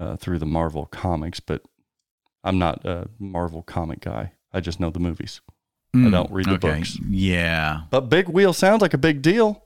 uh, 0.00 0.16
through 0.16 0.38
the 0.40 0.46
Marvel 0.46 0.86
comics, 0.86 1.38
but 1.38 1.62
I'm 2.42 2.58
not 2.58 2.84
a 2.84 3.08
Marvel 3.20 3.62
comic 3.62 4.00
guy. 4.00 4.32
I 4.52 4.58
just 4.60 4.80
know 4.80 4.90
the 4.90 4.98
movies. 4.98 5.40
I 5.94 6.08
don't 6.08 6.30
read 6.32 6.46
the 6.46 6.50
Hmm, 6.50 6.66
okay. 6.66 6.78
books. 6.78 6.98
Yeah, 7.08 7.82
But 7.90 8.08
Big 8.08 8.28
Wheel 8.28 8.52
sounds 8.52 8.80
like 8.82 8.94
a 8.94 8.98
big 8.98 9.22
deal. 9.22 9.64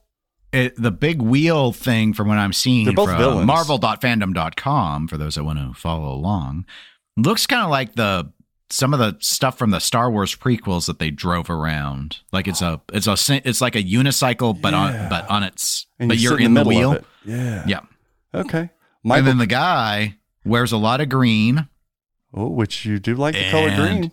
It, 0.54 0.75
the 0.76 0.90
big 0.90 1.20
wheel 1.20 1.73
thing 1.73 2.12
from 2.14 2.28
what 2.28 2.38
I'm 2.38 2.52
seeing 2.52 2.84
They're 2.84 2.94
both 2.94 3.08
from 3.11 3.18
villains. 3.18 3.46
Marvel.fandom.com 3.46 5.08
for 5.08 5.16
those 5.16 5.34
that 5.34 5.44
want 5.44 5.58
to 5.58 5.73
follow 5.78 6.12
along 6.12 6.66
looks 7.16 7.46
kind 7.46 7.62
of 7.64 7.70
like 7.70 7.94
the 7.94 8.30
some 8.70 8.92
of 8.94 8.99
the 8.99 9.16
stuff 9.20 9.58
from 9.58 9.70
the 9.70 9.78
Star 9.78 10.11
Wars 10.11 10.34
prequels 10.34 10.87
that 10.87 10.99
they 10.99 11.11
drove 11.11 11.50
around. 11.50 12.18
Like 12.32 12.49
it's 12.49 12.62
a 12.62 12.80
it's 12.92 13.06
a 13.06 13.16
it's 13.49 13.61
like 13.61 13.76
a 13.76 13.82
unicycle, 13.82 14.58
but 14.61 14.75
on 14.75 14.92
Yeah. 14.92 15.08
but 15.08 15.30
on 15.30 15.42
its 15.42 15.87
And 15.99 16.08
but 16.08 16.18
you 16.18 16.30
you're 16.30 16.40
in 16.40 16.54
the, 16.54 16.62
of 16.62 16.66
wheel. 16.66 16.99
Yeah. 17.25 17.64
Yeah, 17.66 17.80
Okay. 18.34 18.70
and 19.04 19.26
then 19.26 19.38
the 19.38 19.46
guy 19.46 20.16
wears 20.44 20.73
a 20.73 20.76
lot 20.76 21.00
of 21.00 21.08
green. 21.08 21.68
oh, 22.32 22.49
which 22.49 22.84
you 22.84 22.99
do 22.99 23.14
like 23.14 23.34
the 23.34 23.50
color 23.50 23.75
green. 23.76 24.12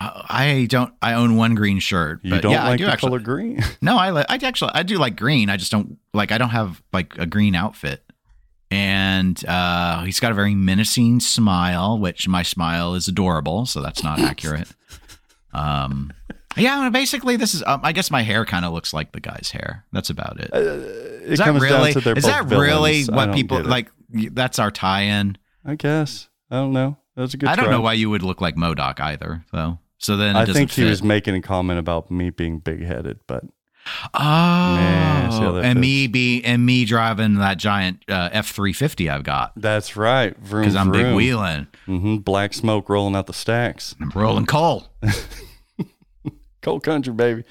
I 0.00 0.24
I 0.28 0.66
don't. 0.66 0.92
I 1.02 1.14
own 1.14 1.36
one 1.36 1.54
green 1.54 1.78
shirt. 1.80 2.20
You 2.22 2.40
don't 2.40 2.52
yeah, 2.52 2.64
I 2.64 2.68
like 2.70 2.78
do 2.78 2.84
the 2.86 2.92
actually. 2.92 3.08
color 3.10 3.20
green. 3.20 3.62
No, 3.82 3.96
I 3.96 4.10
li- 4.10 4.24
I 4.28 4.36
actually 4.36 4.70
I 4.74 4.82
do 4.82 4.98
like 4.98 5.16
green. 5.16 5.50
I 5.50 5.56
just 5.56 5.72
don't 5.72 5.98
like 6.14 6.32
I 6.32 6.38
don't 6.38 6.50
have 6.50 6.82
like 6.92 7.16
a 7.18 7.26
green 7.26 7.54
outfit. 7.54 8.02
And 8.70 9.42
uh, 9.46 10.02
he's 10.02 10.20
got 10.20 10.30
a 10.30 10.34
very 10.34 10.54
menacing 10.54 11.20
smile, 11.20 11.98
which 11.98 12.28
my 12.28 12.42
smile 12.42 12.94
is 12.94 13.08
adorable, 13.08 13.64
so 13.64 13.80
that's 13.80 14.04
not 14.04 14.20
accurate. 14.20 14.68
Um, 15.54 16.12
yeah, 16.54 16.90
basically, 16.90 17.36
this 17.36 17.54
is. 17.54 17.62
Um, 17.66 17.80
I 17.82 17.92
guess 17.92 18.10
my 18.10 18.22
hair 18.22 18.44
kind 18.44 18.64
of 18.66 18.72
looks 18.72 18.92
like 18.92 19.12
the 19.12 19.20
guy's 19.20 19.50
hair. 19.50 19.86
That's 19.92 20.10
about 20.10 20.38
it. 20.38 20.50
it 20.52 21.22
is 21.32 21.38
that 21.38 21.46
comes 21.46 21.62
really? 21.62 21.92
down 21.92 21.92
to 21.94 22.00
they're 22.00 22.18
is 22.18 22.24
that 22.24 22.44
really 22.44 23.04
villains. 23.04 23.08
I 23.08 23.14
what 23.16 23.34
people 23.34 23.62
like? 23.62 23.90
That's 24.10 24.58
our 24.58 24.70
tie-in. 24.70 25.38
I 25.64 25.74
guess. 25.74 26.28
I 26.50 26.56
don't 26.56 26.72
know. 26.72 26.96
That 27.14 27.22
was 27.22 27.34
a 27.34 27.36
good 27.36 27.48
I 27.48 27.56
don't 27.56 27.66
try. 27.66 27.74
know 27.74 27.80
why 27.80 27.94
you 27.94 28.10
would 28.10 28.22
look 28.22 28.40
like 28.40 28.56
MODOK 28.56 29.00
either, 29.00 29.44
though. 29.52 29.78
So 29.98 30.16
then 30.16 30.36
I 30.36 30.44
think 30.46 30.70
he 30.70 30.82
fit. 30.82 30.88
was 30.90 31.02
making 31.02 31.34
a 31.34 31.42
comment 31.42 31.78
about 31.78 32.10
me 32.10 32.30
being 32.30 32.60
big 32.60 32.82
headed, 32.84 33.20
but 33.26 33.44
Oh, 34.12 34.74
Man, 34.76 35.32
see 35.32 35.38
how 35.38 35.52
that 35.52 35.64
and 35.64 35.78
fits. 35.78 35.80
me 35.80 36.06
be 36.08 36.42
and 36.44 36.64
me 36.66 36.84
driving 36.84 37.36
that 37.36 37.56
giant 37.56 38.02
uh, 38.08 38.28
F 38.32 38.50
three 38.50 38.74
fifty 38.74 39.08
I've 39.08 39.22
got 39.24 39.52
that's 39.56 39.96
right. 39.96 40.34
because 40.38 40.76
I'm 40.76 40.90
big 40.92 41.14
wheeling. 41.16 41.68
hmm 41.86 42.16
Black 42.18 42.52
smoke 42.52 42.88
rolling 42.90 43.16
out 43.16 43.26
the 43.26 43.32
stacks. 43.32 43.94
I'm 44.00 44.10
rolling 44.10 44.44
coal. 44.46 44.88
Cold 46.60 46.82
country, 46.82 47.12
baby. 47.14 47.44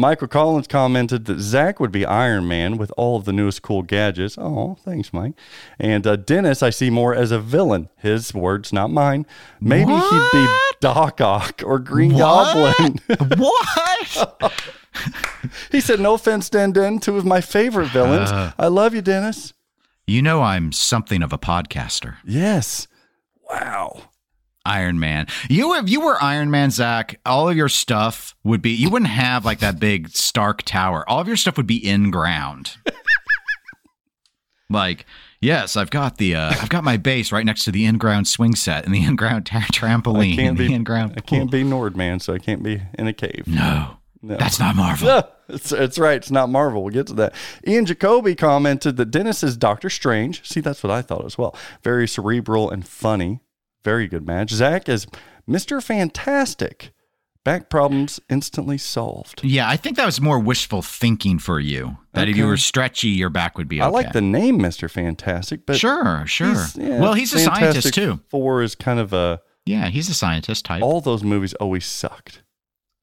Michael 0.00 0.28
Collins 0.28 0.66
commented 0.66 1.26
that 1.26 1.40
Zach 1.40 1.78
would 1.78 1.92
be 1.92 2.06
Iron 2.06 2.48
Man 2.48 2.78
with 2.78 2.90
all 2.96 3.16
of 3.16 3.26
the 3.26 3.32
newest 3.32 3.60
cool 3.60 3.82
gadgets. 3.82 4.38
Oh, 4.38 4.78
thanks, 4.82 5.12
Mike. 5.12 5.34
And 5.78 6.06
uh, 6.06 6.16
Dennis, 6.16 6.62
I 6.62 6.70
see 6.70 6.88
more 6.88 7.14
as 7.14 7.30
a 7.30 7.38
villain. 7.38 7.90
His 7.96 8.32
words, 8.32 8.72
not 8.72 8.90
mine. 8.90 9.26
Maybe 9.60 9.92
he'd 9.92 10.28
be 10.32 10.46
Doc 10.80 11.20
Ock 11.20 11.62
or 11.64 11.78
Green 11.78 12.16
Goblin. 12.16 12.98
what? 13.36 14.52
he 15.70 15.80
said, 15.80 16.00
"No 16.00 16.14
offense, 16.14 16.48
Den 16.48 16.72
Den, 16.72 16.98
two 16.98 17.18
of 17.18 17.26
my 17.26 17.40
favorite 17.42 17.88
villains. 17.88 18.30
Uh. 18.30 18.52
I 18.58 18.68
love 18.68 18.94
you, 18.94 19.02
Dennis." 19.02 19.52
You 20.06 20.22
know 20.22 20.42
I'm 20.42 20.72
something 20.72 21.22
of 21.22 21.32
a 21.32 21.38
podcaster. 21.38 22.16
Yes. 22.24 22.88
Wow. 23.48 24.04
Iron 24.64 25.00
Man. 25.00 25.26
You 25.48 25.74
if 25.76 25.88
you 25.88 26.00
were 26.00 26.22
Iron 26.22 26.50
Man, 26.50 26.70
Zach, 26.70 27.18
all 27.24 27.48
of 27.48 27.56
your 27.56 27.68
stuff 27.68 28.34
would 28.44 28.60
be 28.62 28.70
you 28.70 28.90
wouldn't 28.90 29.10
have 29.10 29.44
like 29.44 29.60
that 29.60 29.78
big 29.80 30.08
Stark 30.10 30.62
Tower. 30.62 31.08
All 31.08 31.20
of 31.20 31.26
your 31.28 31.36
stuff 31.36 31.56
would 31.56 31.66
be 31.66 31.76
in 31.84 32.10
ground. 32.10 32.76
like, 34.70 35.04
yes, 35.40 35.76
I've 35.76 35.90
got 35.90 36.18
the 36.18 36.34
uh, 36.36 36.50
I've 36.50 36.68
got 36.68 36.84
my 36.84 36.96
base 36.96 37.32
right 37.32 37.44
next 37.44 37.64
to 37.64 37.72
the 37.72 37.84
in-ground 37.86 38.28
swing 38.28 38.54
set 38.54 38.84
and 38.84 38.94
the 38.94 39.04
in-ground 39.04 39.46
tra- 39.46 39.60
I 39.60 39.62
trampoline 39.62 40.36
can't 40.36 40.56
the 40.58 40.68
be. 40.68 40.74
in-ground. 40.74 41.14
I 41.16 41.20
can't 41.20 41.50
be 41.50 41.62
Nordman, 41.64 42.20
so 42.22 42.32
I 42.34 42.38
can't 42.38 42.62
be 42.62 42.82
in 42.98 43.06
a 43.06 43.12
cave. 43.12 43.44
No, 43.46 43.96
No. 44.22 44.36
that's 44.36 44.58
not 44.60 44.76
Marvel. 44.76 45.08
Ah, 45.08 45.28
it's, 45.48 45.72
it's 45.72 45.98
right. 45.98 46.16
It's 46.16 46.30
not 46.30 46.48
Marvel. 46.50 46.84
We'll 46.84 46.92
get 46.92 47.08
to 47.08 47.14
that. 47.14 47.34
Ian 47.66 47.86
Jacoby 47.86 48.34
commented 48.36 48.96
that 48.98 49.06
Dennis 49.10 49.42
is 49.42 49.56
Doctor 49.56 49.90
Strange. 49.90 50.46
See, 50.46 50.60
that's 50.60 50.82
what 50.82 50.90
I 50.92 51.02
thought 51.02 51.24
as 51.24 51.36
well. 51.36 51.56
Very 51.82 52.06
cerebral 52.06 52.70
and 52.70 52.86
funny. 52.86 53.40
Very 53.84 54.06
good 54.06 54.26
match. 54.26 54.50
Zach 54.50 54.88
is 54.88 55.06
Mr. 55.48 55.82
Fantastic. 55.82 56.92
Back 57.42 57.70
problems 57.70 58.20
instantly 58.28 58.76
solved. 58.76 59.42
Yeah, 59.42 59.66
I 59.66 59.78
think 59.78 59.96
that 59.96 60.04
was 60.04 60.20
more 60.20 60.38
wishful 60.38 60.82
thinking 60.82 61.38
for 61.38 61.58
you. 61.58 61.96
That 62.12 62.28
if 62.28 62.36
you 62.36 62.46
were 62.46 62.58
stretchy, 62.58 63.08
your 63.08 63.30
back 63.30 63.56
would 63.56 63.66
be 63.68 63.80
okay. 63.80 63.86
I 63.86 63.88
like 63.90 64.12
the 64.12 64.20
name 64.20 64.58
Mr. 64.58 64.90
Fantastic, 64.90 65.64
but 65.64 65.76
sure, 65.76 66.24
sure. 66.26 66.48
he's- 66.48 66.76
yeah, 66.76 67.00
well, 67.00 67.14
he's 67.14 67.32
a 67.32 67.38
scientist 67.38 67.94
too. 67.94 68.20
Four 68.28 68.62
is 68.62 68.74
kind 68.74 69.00
of 69.00 69.14
a. 69.14 69.40
Yeah, 69.64 69.88
he's 69.88 70.10
a 70.10 70.14
scientist 70.14 70.66
type. 70.66 70.82
All 70.82 71.00
those 71.00 71.22
movies 71.24 71.54
always 71.54 71.86
sucked. 71.86 72.42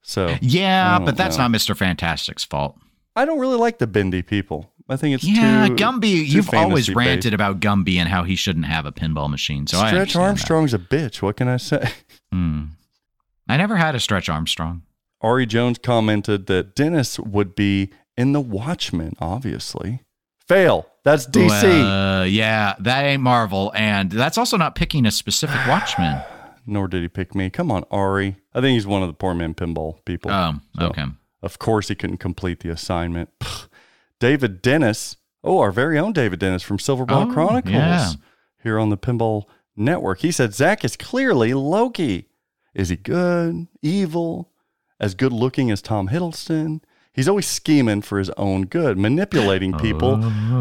So 0.04 0.36
yeah, 0.42 1.00
but 1.00 1.18
that's 1.18 1.38
know. 1.38 1.48
not 1.48 1.58
Mr. 1.58 1.76
Fantastic's 1.76 2.44
fault. 2.44 2.78
I 3.16 3.26
don't 3.26 3.40
really 3.40 3.58
like 3.58 3.80
the 3.80 3.88
bendy 3.88 4.22
people. 4.22 4.72
I 4.90 4.96
think 4.96 5.16
it's 5.16 5.24
yeah, 5.24 5.68
too. 5.68 5.76
Gumby, 5.76 6.02
too 6.02 6.26
you've 6.26 6.54
always 6.54 6.94
ranted 6.94 7.34
about 7.34 7.60
Gumby 7.60 7.98
and 7.98 8.08
how 8.08 8.24
he 8.24 8.36
shouldn't 8.36 8.66
have 8.66 8.86
a 8.86 8.92
pinball 8.92 9.30
machine. 9.30 9.68
So 9.68 9.78
I 9.78 9.90
Stretch 9.90 9.94
understand 9.94 10.24
that. 10.24 10.28
Armstrong's 10.28 10.74
a 10.74 10.80
bitch. 10.80 11.22
What 11.22 11.38
can 11.38 11.48
I 11.48 11.58
say? 11.58 11.90
Hmm. 12.30 12.64
I 13.48 13.56
never 13.56 13.78
had 13.78 13.96
a 13.96 14.02
Stretch 14.02 14.28
Armstrong. 14.28 14.82
Ari 15.22 15.46
Jones 15.46 15.78
commented 15.78 16.48
that 16.48 16.76
Dennis 16.76 17.18
would 17.18 17.56
be 17.56 17.90
in 18.18 18.34
The 18.34 18.42
Watchmen, 18.42 19.14
obviously. 19.20 20.02
Fail. 20.46 20.90
That's 21.06 21.26
DC. 21.26 22.22
Uh, 22.22 22.26
yeah, 22.26 22.76
that 22.80 23.06
ain't 23.06 23.24
Marvel, 23.24 23.72
and 23.76 24.12
that's 24.12 24.38
also 24.38 24.58
not 24.58 24.76
picking 24.76 25.06
a 25.06 25.12
specific 25.12 25.56
Watchman. 25.68 26.22
Nor 26.66 26.90
did 26.90 27.02
he 27.02 27.08
pick 27.08 27.34
me. 27.34 27.50
Come 27.50 27.72
on, 27.72 27.86
Ari. 27.92 28.36
I 28.54 28.60
think 28.60 28.74
he's 28.74 28.86
one 28.86 29.02
of 29.02 29.08
the 29.08 29.14
poor 29.14 29.34
man 29.34 29.54
pinball 29.54 30.04
people. 30.04 30.30
Oh, 30.32 30.56
So, 30.78 30.88
okay. 30.88 31.06
Of 31.42 31.60
course, 31.60 31.88
he 31.88 31.96
couldn't 31.96 32.18
complete 32.18 32.60
the 32.60 32.70
assignment. 32.70 33.30
David 34.20 34.62
Dennis. 34.62 35.18
Oh, 35.44 35.60
our 35.60 35.72
very 35.72 35.98
own 36.00 36.14
David 36.14 36.40
Dennis 36.40 36.64
from 36.64 36.78
Silverball 36.78 37.30
Oh, 37.30 37.34
Chronicles 37.34 37.74
yeah. 37.74 38.12
here 38.64 38.80
on 38.80 38.90
the 38.90 38.98
Pinball 38.98 39.44
Network. 39.76 40.20
He 40.20 40.32
said 40.32 40.54
Zach 40.54 40.84
is 40.84 40.96
clearly 40.98 41.54
Loki. 41.54 42.28
Is 42.74 42.90
he 42.90 42.96
good, 42.96 43.68
evil, 43.82 44.52
as 45.00 45.16
good 45.16 45.32
looking 45.34 45.72
as 45.72 45.82
Tom 45.82 46.10
Hiddleston? 46.10 46.82
He's 47.14 47.28
always 47.28 47.48
scheming 47.48 48.02
for 48.04 48.20
his 48.20 48.30
own 48.32 48.64
good, 48.66 48.98
manipulating 48.98 49.74
people, 49.78 50.18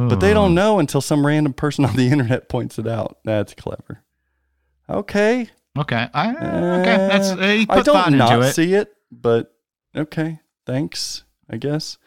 but 0.09 0.17
they 0.21 0.31
Oh. 0.31 0.35
don't 0.35 0.55
know 0.55 0.79
until 0.79 1.01
some 1.03 1.27
random 1.27 1.53
person 1.53 1.85
on 1.85 1.97
the 1.97 2.09
internet 2.13 2.49
points 2.49 2.79
it 2.79 2.87
out. 2.87 3.19
That's 3.25 3.53
clever. 3.55 4.03
Okay. 4.89 5.51
Okay, 5.79 6.09
I, 6.15 6.31
okay. 6.31 6.97
That's 6.97 7.29
uh, 7.33 7.65
I 7.69 7.83
don't 7.83 8.17
not 8.17 8.41
it. 8.43 8.55
see 8.55 8.73
it, 8.73 8.95
but 9.13 9.55
okay. 9.95 10.41
Thanks, 10.65 11.25
I 11.51 11.59
guess. 11.59 11.99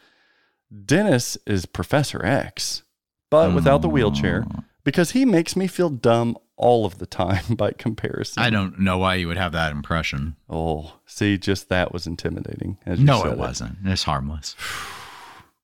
Dennis 0.84 1.36
is 1.46 1.66
Professor 1.66 2.24
X, 2.24 2.82
but 3.30 3.54
without 3.54 3.82
the 3.82 3.88
wheelchair 3.88 4.46
because 4.84 5.10
he 5.12 5.24
makes 5.24 5.56
me 5.56 5.66
feel 5.66 5.90
dumb 5.90 6.36
all 6.56 6.84
of 6.86 6.98
the 6.98 7.06
time 7.06 7.42
by 7.56 7.72
comparison. 7.72 8.42
I 8.42 8.50
don't 8.50 8.78
know 8.78 8.98
why 8.98 9.16
you 9.16 9.28
would 9.28 9.36
have 9.38 9.52
that 9.52 9.72
impression. 9.72 10.36
Oh, 10.48 10.94
see, 11.06 11.38
just 11.38 11.68
that 11.68 11.92
was 11.92 12.06
intimidating. 12.06 12.78
As 12.86 12.98
you 13.00 13.06
No, 13.06 13.22
said 13.22 13.32
it 13.32 13.38
wasn't. 13.38 13.78
It's 13.84 14.04
harmless. 14.04 14.56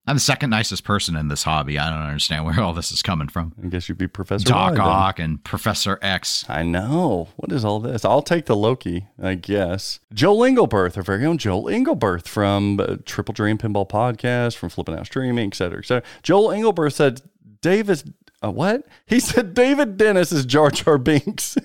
I'm 0.09 0.17
the 0.17 0.21
second 0.21 0.51
nicest 0.51 0.85
person 0.85 1.17
in 1.17 1.27
this 1.27 1.43
hobby. 1.43 1.81
I 1.81 1.91
don't 1.91 2.03
understand 2.03 2.45
where 2.45 2.61
all 2.61 2.73
this 2.73 2.93
is 2.93 3.03
coming 3.03 3.27
from. 3.29 3.53
I 3.63 3.67
guess 3.67 3.89
you'd 3.89 3.99
be 3.99 4.07
Professor 4.07 4.45
Doc 4.45 4.75
Y. 4.79 4.79
Ock 4.79 5.19
and 5.19 5.43
Professor 5.43 5.99
X. 6.01 6.45
I 6.49 6.63
know. 6.63 7.29
What 7.35 7.51
is 7.51 7.65
all 7.65 7.81
this? 7.81 8.05
I'll 8.05 8.23
take 8.23 8.47
the 8.47 8.55
Loki, 8.55 9.09
I 9.21 9.35
guess. 9.35 9.99
Joel 10.15 10.49
Engelberth, 10.49 10.97
our 10.97 11.03
very 11.03 11.27
own 11.27 11.39
Joel 11.39 11.65
Engelberth 11.65 12.29
from 12.29 12.79
uh, 12.79 12.99
Triple 13.05 13.33
Dream 13.33 13.59
Pinball 13.59 13.89
Podcast, 13.89 14.57
from 14.57 14.69
Flipping 14.69 14.95
Out 14.95 15.07
Streaming, 15.07 15.49
et 15.49 15.55
cetera, 15.57 15.79
et 15.81 15.87
cetera. 15.87 16.09
Joel 16.23 16.51
Engelberth 16.51 16.93
said, 16.93 17.23
Davis, 17.61 18.05
uh, 18.45 18.53
what? 18.53 18.87
He 19.07 19.19
said 19.19 19.55
David 19.55 19.97
Dennis 19.97 20.31
is 20.31 20.47
Jar 20.47 20.71
Jar 20.71 20.99
Binks. 20.99 21.57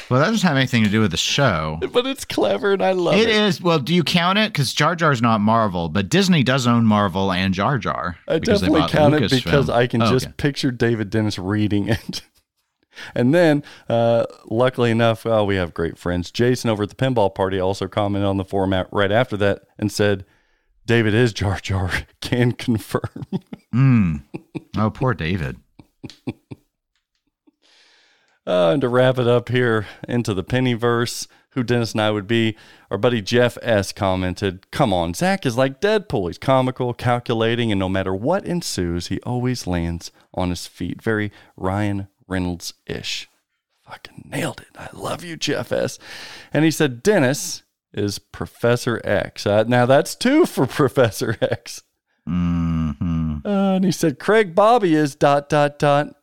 Well, 0.10 0.20
that 0.20 0.30
doesn't 0.32 0.48
have 0.48 0.58
anything 0.58 0.84
to 0.84 0.90
do 0.90 1.02
with 1.02 1.12
the 1.12 1.18
show. 1.18 1.80
but 1.92 2.06
it's 2.06 2.26
clever 2.26 2.74
and 2.74 2.82
I 2.84 2.92
love 2.92 3.16
it. 3.16 3.22
It 3.22 3.30
is. 3.30 3.62
Well, 3.62 3.80
do 3.80 3.94
you 3.96 4.04
count 4.04 4.38
it? 4.38 4.52
Because 4.52 4.74
Jar 4.74 4.96
Jar's 4.96 5.22
not 5.22 5.42
Marvel, 5.42 5.90
but 5.90 6.10
Disney 6.10 6.44
does 6.44 6.68
own 6.68 6.86
Marvel 6.86 7.32
and 7.32 7.54
Jar 7.54 7.78
Jar. 7.78 8.18
I 8.28 8.40
definitely 8.40 8.82
bought 8.82 8.90
count 8.92 9.16
it 9.16 9.22
Lucasfilm. 9.24 9.44
because 9.44 9.70
I 9.70 9.88
can 9.88 10.02
Oh, 10.02 10.10
just 10.12 10.26
okay. 10.28 10.34
picture 10.38 10.72
David 10.72 11.10
Dennis 11.10 11.40
reading 11.40 11.88
it. 11.90 12.22
and 13.16 13.34
then, 13.34 13.64
uh, 13.90 14.26
luckily 14.46 14.92
enough, 14.92 15.26
oh, 15.26 15.44
we 15.46 15.56
have 15.56 15.74
great 15.74 15.98
friends. 15.98 16.32
Jason 16.32 16.70
over 16.70 16.84
at 16.84 16.90
the 16.90 16.96
pinball 16.96 17.34
party 17.34 17.60
also 17.60 17.88
commented 17.88 18.28
on 18.28 18.38
the 18.38 18.46
format 18.46 18.88
right 18.92 19.12
after 19.12 19.38
that 19.38 19.64
and 19.80 19.92
said, 19.92 20.26
David 20.86 21.14
is 21.14 21.32
Jar 21.34 21.60
Jar, 21.60 21.90
can 22.22 22.52
confirm. 22.52 23.26
Mm. 23.74 24.24
Oh, 24.78 24.90
poor 24.90 25.14
David. 25.14 25.58
Uh, 28.46 28.72
and 28.72 28.82
to 28.82 28.90
wrap 28.90 29.18
it 29.18 29.28
up 29.28 29.50
here 29.50 29.88
into 30.08 30.34
the 30.34 30.44
Piniverse, 30.44 31.28
who 31.52 31.64
Dennis 31.64 31.94
and 31.94 32.02
I 32.02 32.12
would 32.12 32.28
be, 32.28 32.58
our 32.92 32.98
buddy 32.98 33.22
Jeff 33.22 33.58
S. 33.62 33.92
commented, 33.94 34.70
Come 34.72 34.92
on, 34.92 35.14
Zach 35.14 35.46
is 35.46 35.56
like 35.56 35.80
Deadpool. 35.80 36.28
He's 36.28 36.38
comical, 36.38 36.94
calculating, 36.94 37.72
and 37.72 37.80
no 37.80 37.88
matter 37.88 38.14
what 38.14 38.46
ensues, 38.46 39.08
he 39.08 39.22
always 39.22 39.66
lands 39.66 40.12
on 40.34 40.50
his 40.50 40.68
feet. 40.68 41.02
Very 41.02 41.32
Ryan 41.56 42.08
Reynolds 42.28 42.74
ish. 42.86 43.30
Fucking 43.86 44.28
nailed 44.30 44.62
it. 44.62 44.76
I 44.78 44.90
love 44.94 45.24
you, 45.24 45.38
Jeff 45.38 45.72
S. 45.72 46.00
And 46.52 46.66
he 46.66 46.72
said, 46.72 47.04
Dennis 47.04 47.64
is 47.94 48.18
Professor 48.20 49.00
X. 49.06 49.46
Uh, 49.46 49.64
now 49.68 49.86
that's 49.86 50.16
two 50.16 50.46
for 50.46 50.66
Professor 50.68 51.38
X. 51.42 51.84
hmm 52.26 53.38
Uh, 53.46 53.76
and 53.76 53.86
he 53.86 53.92
said, 53.92 54.20
Craig 54.20 54.56
Bobby 54.56 54.96
is 54.96 55.16
dot, 55.16 55.50
dot, 55.50 55.78
dot, 55.80 56.16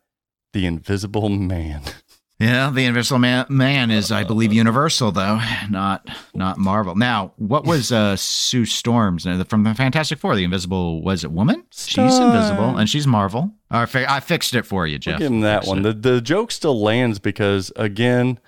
the 0.53 0.67
invisible 0.67 1.29
man. 1.29 1.83
Yeah, 2.41 2.71
the 2.71 2.87
Invisible 2.87 3.19
Man, 3.19 3.45
man 3.51 3.91
is, 3.91 4.11
I 4.11 4.25
believe, 4.25 4.51
Universal 4.51 5.13
though, 5.13 5.41
not 5.69 6.09
not 6.35 6.57
Marvel. 6.57 6.95
Now, 6.97 7.33
what 7.37 7.67
was 7.67 7.93
uh, 7.93 8.17
Sue 8.17 8.65
Storms 8.65 9.27
uh, 9.27 9.45
from 9.47 9.65
the 9.65 9.75
Fantastic 9.75 10.19
Four? 10.19 10.37
The 10.37 10.45
Invisible 10.45 11.03
was 11.03 11.23
it 11.23 11.31
woman? 11.33 11.65
She's 11.71 11.99
invisible 11.99 12.79
and 12.79 12.89
she's 12.89 13.07
Marvel. 13.07 13.53
I, 13.71 13.85
fi- 13.85 14.07
I 14.07 14.21
fixed 14.21 14.55
it 14.55 14.65
for 14.65 14.87
you, 14.87 14.99
Jeff. 14.99 15.19
Give 15.19 15.31
him 15.31 15.43
that 15.43 15.67
one. 15.67 15.81
it. 15.81 16.03
The 16.03 16.13
the 16.13 16.21
joke 16.23 16.51
still 16.51 16.81
lands 16.81 17.19
because 17.19 17.71
again, 17.77 18.39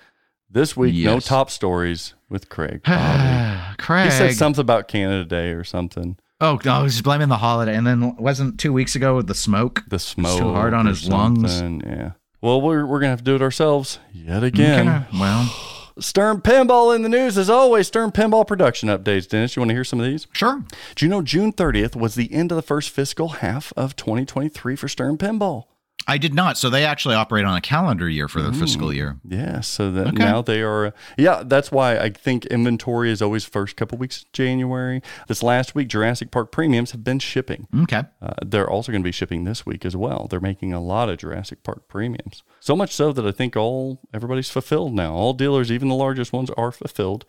this 0.49 0.75
week 0.75 0.95
no 1.05 1.19
top 1.19 1.51
stories 1.51 2.15
with 2.29 2.49
Craig. 2.49 2.81
Craig. 3.77 4.05
he 4.05 4.11
said 4.11 4.33
something 4.33 4.61
about 4.61 4.87
Canada 4.87 5.23
Day 5.23 5.51
or 5.51 5.63
something. 5.63 6.17
oh 6.41 6.59
no, 6.65 6.81
he's 6.81 7.03
blaming 7.03 7.29
the 7.29 7.37
holiday, 7.37 7.75
and 7.75 7.85
then 7.85 8.15
wasn't 8.15 8.59
two 8.59 8.73
weeks 8.73 8.95
ago 8.95 9.15
with 9.15 9.27
the 9.27 9.35
smoke. 9.35 9.83
The 9.87 9.99
smoke 9.99 10.39
too 10.39 10.51
hard 10.51 10.73
on 10.73 10.87
his 10.87 11.07
lungs. 11.07 11.61
Yeah. 11.61 12.13
Well, 12.43 12.59
we're 12.59 12.85
we're 12.85 12.99
gonna 12.99 13.11
have 13.11 13.19
to 13.19 13.23
do 13.23 13.35
it 13.35 13.41
ourselves 13.41 13.99
yet 14.11 14.43
again. 14.43 14.89
Okay, 14.89 15.05
Well, 15.17 15.49
Stern 15.97 16.41
Pinball 16.41 16.93
in 16.93 17.01
the 17.01 17.07
news 17.07 17.37
as 17.37 17.49
always. 17.49 17.87
Stern 17.87 18.11
Pinball 18.11 18.45
production 18.45 18.89
updates. 18.89 19.29
Dennis, 19.29 19.55
you 19.55 19.61
want 19.61 19.69
to 19.69 19.75
hear 19.75 19.85
some 19.85 20.01
of 20.01 20.05
these? 20.05 20.27
sure. 20.33 20.61
Do 20.95 21.05
you 21.05 21.09
know 21.09 21.21
June 21.21 21.53
30th 21.53 21.95
was 21.95 22.15
the 22.15 22.33
end 22.33 22.51
of 22.51 22.57
the 22.57 22.61
first 22.61 22.89
fiscal 22.89 23.29
half 23.29 23.71
of 23.77 23.95
2023 23.95 24.75
for 24.75 24.89
Stern 24.89 25.17
Pinball? 25.17 25.67
I 26.07 26.17
did 26.17 26.33
not. 26.33 26.57
So 26.57 26.69
they 26.69 26.85
actually 26.85 27.15
operate 27.15 27.45
on 27.45 27.55
a 27.55 27.61
calendar 27.61 28.09
year 28.09 28.27
for 28.27 28.41
their 28.41 28.51
fiscal 28.51 28.91
year. 28.91 29.19
Yeah, 29.27 29.61
so 29.61 29.89
that 29.91 30.07
Okay. 30.07 30.17
now 30.17 30.41
they 30.41 30.61
are. 30.61 30.93
Yeah, 31.17 31.43
that's 31.45 31.71
why 31.71 31.97
I 31.97 32.09
think 32.09 32.45
inventory 32.47 33.09
is 33.09 33.21
always 33.21 33.45
first 33.45 33.75
couple 33.77 33.97
weeks 33.97 34.21
of 34.23 34.31
January. 34.33 35.01
This 35.27 35.41
last 35.41 35.75
week, 35.75 35.87
Jurassic 35.87 36.29
Park 36.29 36.51
premiums 36.51 36.91
have 36.91 37.03
been 37.03 37.19
shipping. 37.19 37.67
Okay. 37.83 38.03
Uh, 38.21 38.33
they're 38.45 38.69
also 38.69 38.91
going 38.91 39.01
to 39.01 39.07
be 39.07 39.11
shipping 39.13 39.45
this 39.45 39.65
week 39.65 39.85
as 39.85 39.95
well. 39.95 40.27
They're 40.29 40.39
making 40.41 40.73
a 40.73 40.81
lot 40.81 41.07
of 41.09 41.19
Jurassic 41.19 41.63
Park 41.63 41.87
premiums. 41.87 42.43
So 42.59 42.75
much 42.75 42.91
so 42.93 43.13
that 43.13 43.25
I 43.25 43.31
think 43.31 43.55
all 43.55 44.01
everybody's 44.13 44.49
fulfilled 44.49 44.93
now. 44.93 45.13
All 45.13 45.33
dealers, 45.33 45.71
even 45.71 45.87
the 45.87 45.95
largest 45.95 46.33
ones, 46.33 46.49
are 46.57 46.71
fulfilled 46.71 47.25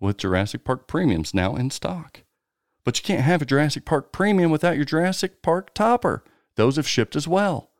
with 0.00 0.18
Jurassic 0.18 0.64
Park 0.64 0.86
premiums 0.86 1.32
now 1.32 1.56
in 1.56 1.70
stock. 1.70 2.20
But 2.84 2.98
you 2.98 3.02
can't 3.04 3.24
have 3.24 3.42
a 3.42 3.46
Jurassic 3.46 3.84
Park 3.84 4.12
premium 4.12 4.50
without 4.50 4.76
your 4.76 4.84
Jurassic 4.84 5.42
Park 5.42 5.72
topper. 5.74 6.24
Those 6.56 6.76
have 6.76 6.86
shipped 6.88 7.16
as 7.16 7.26
well. 7.26 7.70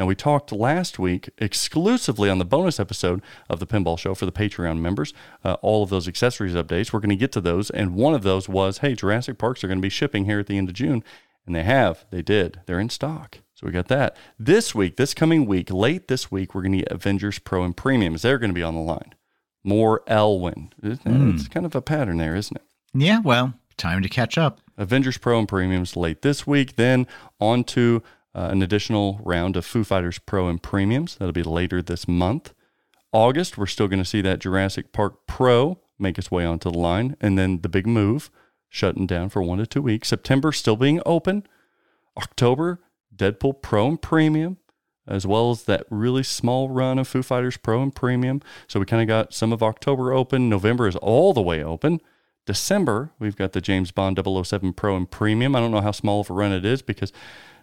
Now, 0.00 0.06
we 0.06 0.14
talked 0.14 0.50
last 0.50 0.98
week 0.98 1.28
exclusively 1.36 2.30
on 2.30 2.38
the 2.38 2.44
bonus 2.46 2.80
episode 2.80 3.20
of 3.50 3.60
the 3.60 3.66
Pinball 3.66 3.98
Show 3.98 4.14
for 4.14 4.24
the 4.24 4.32
Patreon 4.32 4.78
members, 4.78 5.12
uh, 5.44 5.58
all 5.60 5.82
of 5.82 5.90
those 5.90 6.08
accessories 6.08 6.54
updates. 6.54 6.90
We're 6.90 7.00
going 7.00 7.10
to 7.10 7.16
get 7.16 7.32
to 7.32 7.40
those. 7.42 7.68
And 7.68 7.94
one 7.94 8.14
of 8.14 8.22
those 8.22 8.48
was 8.48 8.78
hey, 8.78 8.94
Jurassic 8.94 9.36
Parks 9.36 9.62
are 9.62 9.66
going 9.66 9.76
to 9.76 9.82
be 9.82 9.90
shipping 9.90 10.24
here 10.24 10.40
at 10.40 10.46
the 10.46 10.56
end 10.56 10.70
of 10.70 10.74
June. 10.74 11.04
And 11.44 11.54
they 11.54 11.64
have. 11.64 12.06
They 12.10 12.22
did. 12.22 12.62
They're 12.64 12.80
in 12.80 12.88
stock. 12.88 13.40
So 13.54 13.66
we 13.66 13.74
got 13.74 13.88
that. 13.88 14.16
This 14.38 14.74
week, 14.74 14.96
this 14.96 15.12
coming 15.12 15.44
week, 15.44 15.70
late 15.70 16.08
this 16.08 16.30
week, 16.30 16.54
we're 16.54 16.62
going 16.62 16.72
to 16.72 16.78
get 16.78 16.90
Avengers 16.90 17.38
Pro 17.38 17.62
and 17.62 17.76
Premiums. 17.76 18.22
They're 18.22 18.38
going 18.38 18.52
to 18.52 18.54
be 18.54 18.62
on 18.62 18.74
the 18.74 18.80
line. 18.80 19.12
More 19.62 20.02
Elwin. 20.06 20.72
It's 20.82 21.46
kind 21.48 21.66
of 21.66 21.74
a 21.74 21.82
pattern 21.82 22.16
there, 22.16 22.34
isn't 22.36 22.56
it? 22.56 22.64
Yeah. 22.94 23.18
Well, 23.18 23.52
time 23.76 24.00
to 24.00 24.08
catch 24.08 24.38
up. 24.38 24.62
Avengers 24.78 25.18
Pro 25.18 25.38
and 25.38 25.46
Premiums 25.46 25.94
late 25.94 26.22
this 26.22 26.46
week. 26.46 26.76
Then 26.76 27.06
on 27.38 27.64
to 27.64 28.02
uh, 28.34 28.48
an 28.50 28.62
additional 28.62 29.20
round 29.24 29.56
of 29.56 29.64
Foo 29.64 29.84
Fighters 29.84 30.18
Pro 30.18 30.48
and 30.48 30.62
Premiums. 30.62 31.16
That'll 31.16 31.32
be 31.32 31.42
later 31.42 31.82
this 31.82 32.06
month. 32.06 32.54
August, 33.12 33.58
we're 33.58 33.66
still 33.66 33.88
going 33.88 34.02
to 34.02 34.08
see 34.08 34.20
that 34.20 34.38
Jurassic 34.38 34.92
Park 34.92 35.26
Pro 35.26 35.80
make 35.98 36.18
its 36.18 36.30
way 36.30 36.44
onto 36.44 36.70
the 36.70 36.78
line. 36.78 37.16
And 37.20 37.36
then 37.36 37.60
the 37.62 37.68
big 37.68 37.86
move, 37.86 38.30
shutting 38.68 39.06
down 39.06 39.28
for 39.28 39.42
one 39.42 39.58
to 39.58 39.66
two 39.66 39.82
weeks. 39.82 40.08
September, 40.08 40.52
still 40.52 40.76
being 40.76 41.02
open. 41.04 41.44
October, 42.16 42.80
Deadpool 43.14 43.62
Pro 43.62 43.88
and 43.88 44.00
Premium, 44.00 44.58
as 45.06 45.26
well 45.26 45.50
as 45.50 45.64
that 45.64 45.86
really 45.90 46.22
small 46.22 46.68
run 46.68 46.98
of 46.98 47.08
Foo 47.08 47.22
Fighters 47.22 47.56
Pro 47.56 47.82
and 47.82 47.94
Premium. 47.94 48.40
So 48.68 48.78
we 48.78 48.86
kind 48.86 49.02
of 49.02 49.08
got 49.08 49.34
some 49.34 49.52
of 49.52 49.62
October 49.62 50.12
open. 50.12 50.48
November 50.48 50.86
is 50.86 50.96
all 50.96 51.32
the 51.32 51.42
way 51.42 51.62
open. 51.62 52.00
December, 52.46 53.12
we've 53.18 53.36
got 53.36 53.52
the 53.52 53.60
James 53.60 53.90
Bond 53.90 54.18
007 54.24 54.72
Pro 54.72 54.96
and 54.96 55.10
Premium. 55.10 55.54
I 55.54 55.60
don't 55.60 55.70
know 55.70 55.80
how 55.80 55.90
small 55.90 56.20
of 56.20 56.30
a 56.30 56.32
run 56.32 56.52
it 56.52 56.64
is 56.64 56.82
because 56.82 57.12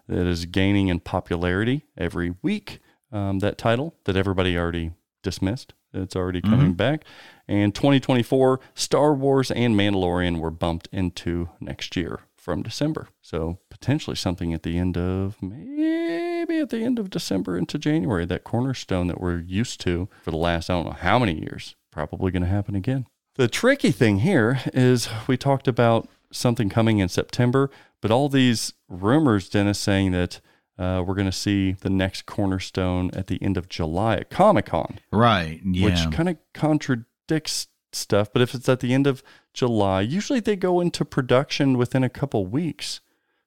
it 0.08 0.28
is 0.28 0.46
gaining 0.46 0.88
in 0.88 1.00
popularity 1.00 1.86
every 1.98 2.36
week. 2.41 2.80
Um, 3.12 3.39
that 3.39 3.58
title 3.58 3.96
that 4.04 4.17
everybody 4.17 4.58
already 4.58 4.91
dismissed. 5.24 5.74
It's 5.93 6.15
already 6.15 6.41
coming 6.41 6.74
back. 6.74 7.06
And 7.48 7.74
2024, 7.74 8.60
Star 8.76 9.13
Wars 9.13 9.52
and 9.52 9.76
Mandalorian 9.76 10.39
were 10.39 10.52
bumped 10.52 10.89
into 10.91 11.50
next 11.60 11.96
year 11.96 12.20
from 12.36 12.63
December. 12.63 13.10
So 13.22 13.60
potentially 13.70 14.15
something 14.15 14.54
at 14.54 14.63
the 14.63 14.78
end 14.78 14.98
of 14.98 15.38
maybe 15.41 16.60
at 16.60 16.70
the 16.70 16.84
end 16.84 17.00
of 17.00 17.10
December 17.10 17.58
into 17.58 17.78
January. 17.78 18.26
That 18.26 18.43
cornerstone 18.43 19.08
that 19.08 19.20
we're 19.20 19.39
used 19.39 19.82
to 19.82 20.08
for 20.24 20.32
the 20.32 20.38
last 20.38 20.70
I 20.70 20.74
don't 20.74 20.86
know 20.86 20.91
how 20.91 21.20
many 21.20 21.39
years. 21.39 21.76
Probably 21.91 22.32
going 22.32 22.43
to 22.43 22.50
happen 22.50 22.76
again. 22.76 23.06
The 23.36 23.48
tricky 23.48 23.91
thing 23.91 24.20
here 24.20 24.62
is 24.74 25.10
we 25.28 25.38
talked 25.38 25.67
about 25.67 26.08
something 26.32 26.70
coming 26.70 27.00
in 27.00 27.10
September, 27.10 27.70
but 28.02 28.12
all 28.12 28.30
these 28.30 28.74
rumors, 28.88 29.50
Dennis, 29.50 29.80
saying 29.80 30.12
that 30.12 30.40
uh, 30.78 31.04
we're 31.06 31.16
going 31.16 31.26
to 31.26 31.32
see 31.32 31.72
the 31.72 31.90
next 31.90 32.26
cornerstone 32.26 33.10
at 33.13 33.28
the 33.28 33.42
end 33.42 33.58
of 33.58 33.68
July 33.70 34.18
at 34.18 34.30
Comic 34.30 34.68
Con, 34.68 35.00
Right. 35.12 35.60
Yeah. 35.63 35.86
which 35.86 36.12
kind 36.16 36.30
of 36.30 36.38
contradicts 36.54 37.68
stuff. 37.94 38.32
But 38.32 38.42
if 38.42 38.54
it's 38.54 38.70
at 38.70 38.80
the 38.82 38.94
end 38.94 39.08
of 39.08 39.24
July, 39.54 40.02
usually 40.02 40.40
they 40.40 40.56
go 40.56 40.80
into 40.80 41.04
production 41.06 41.78
within 41.78 42.04
a 42.04 42.10
couple 42.10 42.46
weeks. 42.46 43.00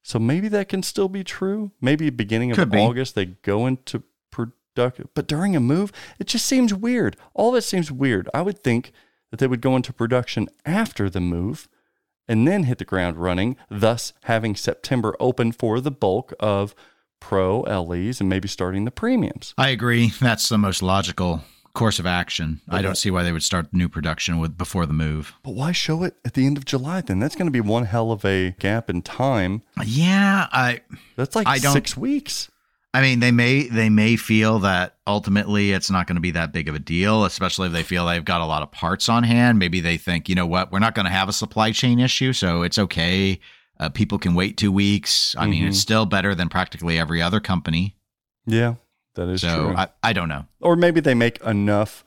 So 0.03 0.19
maybe 0.19 0.49
that 0.49 0.69
can 0.69 0.83
still 0.83 1.09
be 1.09 1.23
true. 1.23 1.73
Maybe 1.81 2.11
beginning 2.11 2.51
of 2.51 2.57
Could 2.57 2.71
be. 2.71 2.79
August 2.79 3.15
they 3.15 3.27
go 3.27 3.67
into 3.67 4.03
production, 4.31 5.09
but 5.15 5.27
during 5.29 5.55
a 5.55 5.61
move, 5.61 5.93
it 6.19 6.27
just 6.27 6.47
seems 6.47 6.73
weird. 6.73 7.17
All 7.35 7.55
it 7.55 7.63
seems 7.63 7.93
weird. 7.93 8.29
I 8.33 8.43
would 8.43 8.65
think 8.65 8.93
that 9.31 9.39
they 9.39 9.47
would 9.47 9.61
go 9.61 9.77
into 9.77 9.93
production 9.93 10.49
after 10.65 11.11
the 11.11 11.21
move 11.21 11.69
and 12.31 12.47
then 12.49 12.63
hit 12.65 12.79
the 12.79 12.85
ground 12.85 13.17
running, 13.19 13.57
thus 13.69 14.13
having 14.23 14.55
September 14.57 15.17
open 15.19 15.53
for 15.53 15.81
the 15.81 15.91
bulk 15.91 16.33
of 16.41 16.75
pro 17.19 17.61
LEs 17.63 18.21
and 18.21 18.29
maybe 18.31 18.49
starting 18.49 18.85
the 18.87 18.91
premiums. 18.91 19.53
I 19.59 19.69
agree. 19.71 20.13
That's 20.21 20.49
the 20.49 20.57
most 20.57 20.83
logical 20.83 21.43
course 21.75 21.99
of 21.99 22.07
action. 22.07 22.61
I 22.69 22.83
don't 22.83 22.97
see 22.97 23.11
why 23.11 23.23
they 23.23 23.33
would 23.33 23.43
start 23.43 23.73
new 23.73 23.89
production 23.89 24.39
with 24.39 24.57
before 24.59 24.87
the 24.87 24.93
move. 24.93 25.35
But 25.43 25.55
why 25.55 25.73
show 25.73 26.03
it 26.03 26.17
at 26.25 26.35
the 26.35 26.47
end 26.47 26.57
of 26.57 26.65
July 26.65 27.01
then? 27.01 27.19
That's 27.19 27.37
going 27.37 27.47
to 27.47 27.53
be 27.53 27.61
one 27.61 27.85
hell 27.85 28.11
of 28.13 28.25
a 28.25 28.53
gap 28.59 28.89
in 28.91 29.03
time. 29.03 29.63
Yeah, 29.85 30.47
I 30.53 30.81
That's 31.17 31.37
like 31.37 31.47
I 31.47 31.59
don't- 31.59 31.73
six 31.73 31.97
weeks. 31.97 32.51
I 32.93 33.03
mean 33.03 33.21
they 33.21 33.31
may 33.31 33.69
they 33.69 33.89
may 33.89 34.17
feel 34.17 34.59
that 34.61 34.97
ultimately 35.07 35.73
it's 35.73 35.91
not 35.91 36.07
going 36.07 36.17
to 36.17 36.21
be 36.21 36.33
that 36.33 36.53
big 36.53 36.69
of 36.69 36.75
a 36.75 36.79
deal, 36.81 37.25
especially 37.25 37.69
if 37.69 37.73
they 37.73 37.83
feel 37.85 38.07
they've 38.07 38.25
got 38.25 38.41
a 38.41 38.47
lot 38.47 38.63
of 38.63 38.73
parts 38.73 39.09
on 39.09 39.23
hand. 39.23 39.59
Maybe 39.59 39.81
they 39.81 39.97
think, 39.97 40.29
you 40.29 40.35
know 40.35 40.47
what, 40.47 40.73
we're 40.73 40.81
not 40.81 40.95
going 40.95 41.07
to 41.07 41.13
have 41.13 41.29
a 41.29 41.33
supply 41.33 41.71
chain 41.73 42.01
issue, 42.01 42.33
so 42.33 42.63
it's 42.63 42.79
okay. 42.79 43.39
Uh, 43.79 43.89
people 43.89 44.19
can 44.19 44.35
wait 44.35 44.57
two 44.57 44.73
weeks. 44.73 45.35
I 45.39 45.47
mean, 45.47 45.67
it's 45.69 45.79
still 45.79 46.05
better 46.05 46.35
than 46.35 46.49
practically 46.49 46.99
every 46.99 47.23
other 47.23 47.41
company. 47.41 47.97
Yeah, 48.45 48.75
that 49.15 49.29
is 49.29 49.41
So 49.43 49.69
true. 49.69 49.77
I, 49.77 49.89
I 50.03 50.13
don't 50.13 50.29
know. 50.29 50.47
or 50.61 50.75
maybe 50.77 51.01
they 51.01 51.15
make 51.15 51.41
enough 51.43 52.05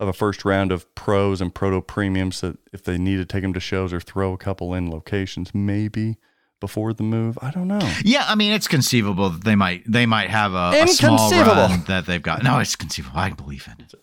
of 0.00 0.08
a 0.08 0.12
first 0.12 0.44
round 0.44 0.72
of 0.72 0.92
pros 0.96 1.40
and 1.40 1.54
proto 1.54 1.80
premiums 1.80 2.40
that 2.40 2.58
if 2.72 2.82
they 2.82 2.98
need 2.98 3.16
to 3.18 3.24
take 3.24 3.42
them 3.42 3.54
to 3.54 3.60
shows 3.60 3.92
or 3.92 4.00
throw 4.00 4.32
a 4.32 4.36
couple 4.36 4.74
in 4.74 4.90
locations, 4.90 5.54
maybe 5.54 6.16
before 6.64 6.94
the 6.94 7.02
move. 7.02 7.38
I 7.42 7.50
don't 7.50 7.68
know. 7.68 7.86
Yeah, 8.02 8.24
I 8.26 8.34
mean 8.36 8.52
it's 8.52 8.66
conceivable 8.66 9.28
that 9.28 9.44
they 9.44 9.54
might 9.54 9.82
they 9.86 10.06
might 10.06 10.30
have 10.30 10.54
a, 10.54 10.82
a 10.82 10.88
small 10.88 11.30
run 11.30 11.84
that 11.88 12.06
they've 12.06 12.22
got. 12.22 12.42
No, 12.42 12.58
it's 12.58 12.74
conceivable. 12.74 13.18
I 13.18 13.28
believe 13.30 13.68
in 13.68 13.84
it. 13.84 13.94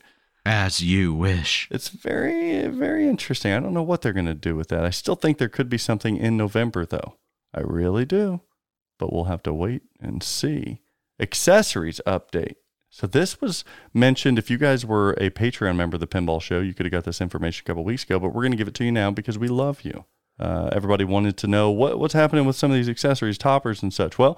As 0.45 0.79
you 0.79 1.13
wish. 1.13 1.67
It's 1.71 1.89
very, 1.89 2.67
very 2.67 3.07
interesting. 3.07 3.51
I 3.51 3.59
don't 3.59 3.73
know 3.73 3.81
what 3.81 4.01
they're 4.01 4.13
going 4.13 4.25
to 4.27 4.35
do 4.35 4.55
with 4.55 4.67
that. 4.69 4.85
I 4.85 4.91
still 4.91 5.15
think 5.15 5.37
there 5.37 5.49
could 5.49 5.69
be 5.69 5.77
something 5.77 6.17
in 6.17 6.37
November, 6.37 6.85
though. 6.85 7.15
I 7.53 7.61
really 7.61 8.05
do. 8.05 8.41
But 8.97 9.11
we'll 9.11 9.25
have 9.25 9.43
to 9.43 9.53
wait 9.53 9.83
and 9.99 10.21
see. 10.23 10.81
Accessories 11.19 12.01
update. 12.07 12.55
So, 12.89 13.07
this 13.07 13.39
was 13.39 13.63
mentioned. 13.93 14.37
If 14.37 14.49
you 14.49 14.57
guys 14.57 14.85
were 14.85 15.11
a 15.13 15.29
Patreon 15.29 15.75
member 15.75 15.95
of 15.95 16.01
the 16.01 16.07
Pinball 16.07 16.41
Show, 16.41 16.59
you 16.59 16.73
could 16.73 16.85
have 16.85 16.91
got 16.91 17.05
this 17.05 17.21
information 17.21 17.63
a 17.63 17.67
couple 17.67 17.83
weeks 17.83 18.03
ago, 18.03 18.19
but 18.19 18.29
we're 18.29 18.41
going 18.41 18.51
to 18.51 18.57
give 18.57 18.67
it 18.67 18.73
to 18.75 18.83
you 18.83 18.91
now 18.91 19.11
because 19.11 19.37
we 19.37 19.47
love 19.47 19.83
you. 19.83 20.05
Uh, 20.41 20.69
everybody 20.71 21.03
wanted 21.03 21.37
to 21.37 21.47
know 21.47 21.69
what, 21.69 21.99
what's 21.99 22.13
happening 22.13 22.45
with 22.45 22.55
some 22.55 22.71
of 22.71 22.75
these 22.75 22.89
accessories, 22.89 23.37
toppers, 23.37 23.83
and 23.83 23.93
such. 23.93 24.17
Well, 24.17 24.37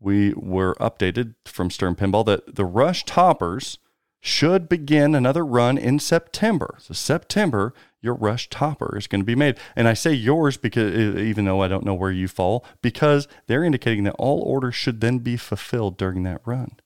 we 0.00 0.32
were 0.34 0.74
updated 0.76 1.34
from 1.44 1.70
Stern 1.70 1.94
Pinball 1.94 2.24
that 2.26 2.54
the 2.54 2.64
Rush 2.64 3.04
toppers 3.04 3.78
should 4.20 4.68
begin 4.68 5.16
another 5.16 5.44
run 5.44 5.76
in 5.76 5.98
September. 5.98 6.76
So 6.78 6.94
September, 6.94 7.74
your 8.00 8.14
Rush 8.14 8.48
topper 8.50 8.96
is 8.96 9.08
going 9.08 9.20
to 9.20 9.26
be 9.26 9.34
made. 9.34 9.58
And 9.74 9.88
I 9.88 9.94
say 9.94 10.12
yours 10.12 10.56
because 10.56 10.94
even 11.18 11.44
though 11.44 11.60
I 11.60 11.68
don't 11.68 11.84
know 11.84 11.94
where 11.94 12.12
you 12.12 12.28
fall, 12.28 12.64
because 12.82 13.26
they're 13.48 13.64
indicating 13.64 14.04
that 14.04 14.14
all 14.14 14.40
orders 14.42 14.76
should 14.76 15.00
then 15.00 15.18
be 15.18 15.36
fulfilled 15.36 15.96
during 15.96 16.22
that 16.22 16.40
run. 16.44 16.76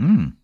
Mm. 0.00 0.36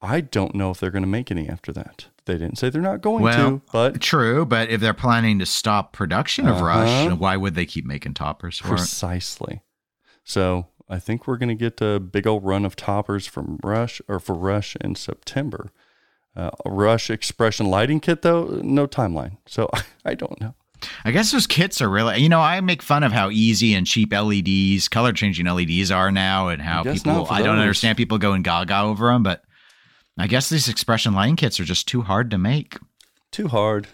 I 0.00 0.20
don't 0.20 0.54
know 0.54 0.70
if 0.70 0.78
they're 0.78 0.92
going 0.92 1.02
to 1.02 1.08
make 1.08 1.30
any 1.30 1.48
after 1.48 1.72
that. 1.72 2.06
They 2.26 2.34
didn't 2.34 2.56
say 2.58 2.70
they're 2.70 2.82
not 2.82 3.00
going 3.00 3.22
Well, 3.22 3.50
to, 3.58 3.62
but 3.72 4.00
True, 4.00 4.44
but 4.44 4.70
if 4.70 4.80
they're 4.80 4.94
planning 4.94 5.38
to 5.40 5.46
stop 5.46 5.92
production 5.92 6.46
of 6.46 6.60
Rush, 6.60 6.88
Uh-huh. 7.06 7.16
why 7.16 7.36
would 7.36 7.54
they 7.54 7.66
keep 7.66 7.84
making 7.86 8.14
toppers 8.14 8.58
for 8.58 8.68
it? 8.74 8.78
Precisely. 8.78 9.62
So 10.24 10.68
I 10.88 10.98
think 10.98 11.26
we're 11.26 11.38
going 11.38 11.48
to 11.48 11.54
get 11.54 11.80
a 11.80 11.98
big 12.00 12.26
old 12.26 12.44
run 12.44 12.64
of 12.64 12.76
toppers 12.76 13.26
from 13.26 13.58
Rush 13.62 14.00
or 14.08 14.20
for 14.20 14.34
Rush 14.34 14.76
in 14.80 14.94
September. 14.94 15.70
Uh, 16.36 16.50
Rush 16.64 17.10
Expression 17.10 17.66
lighting 17.66 17.98
kit, 18.00 18.22
though, 18.22 18.60
no 18.62 18.86
timeline. 18.86 19.38
So 19.46 19.68
I 20.04 20.14
don't 20.14 20.40
know. 20.40 20.54
I 21.04 21.10
guess 21.10 21.30
those 21.32 21.46
kits 21.46 21.82
are 21.82 21.90
really, 21.90 22.20
you 22.20 22.28
know, 22.30 22.40
I 22.40 22.58
make 22.62 22.80
fun 22.82 23.02
of 23.02 23.12
how 23.12 23.28
easy 23.30 23.74
and 23.74 23.86
cheap 23.86 24.12
LEDs, 24.14 24.88
color 24.88 25.12
changing 25.12 25.44
LEDs 25.46 25.90
are 25.90 26.10
now, 26.10 26.48
and 26.48 26.62
how 26.62 26.82
people, 26.84 27.26
I 27.30 27.42
don't 27.42 27.58
understand 27.58 27.98
people 27.98 28.16
going 28.16 28.42
gaga 28.42 28.80
over 28.80 29.08
them, 29.12 29.22
but 29.22 29.42
I 30.18 30.26
guess 30.26 30.48
these 30.48 30.68
expression 30.68 31.14
lighting 31.14 31.36
kits 31.36 31.58
are 31.60 31.64
just 31.64 31.88
too 31.88 32.02
hard 32.02 32.30
to 32.30 32.38
make. 32.38 32.76
Too 33.32 33.48
hard. 33.48 33.86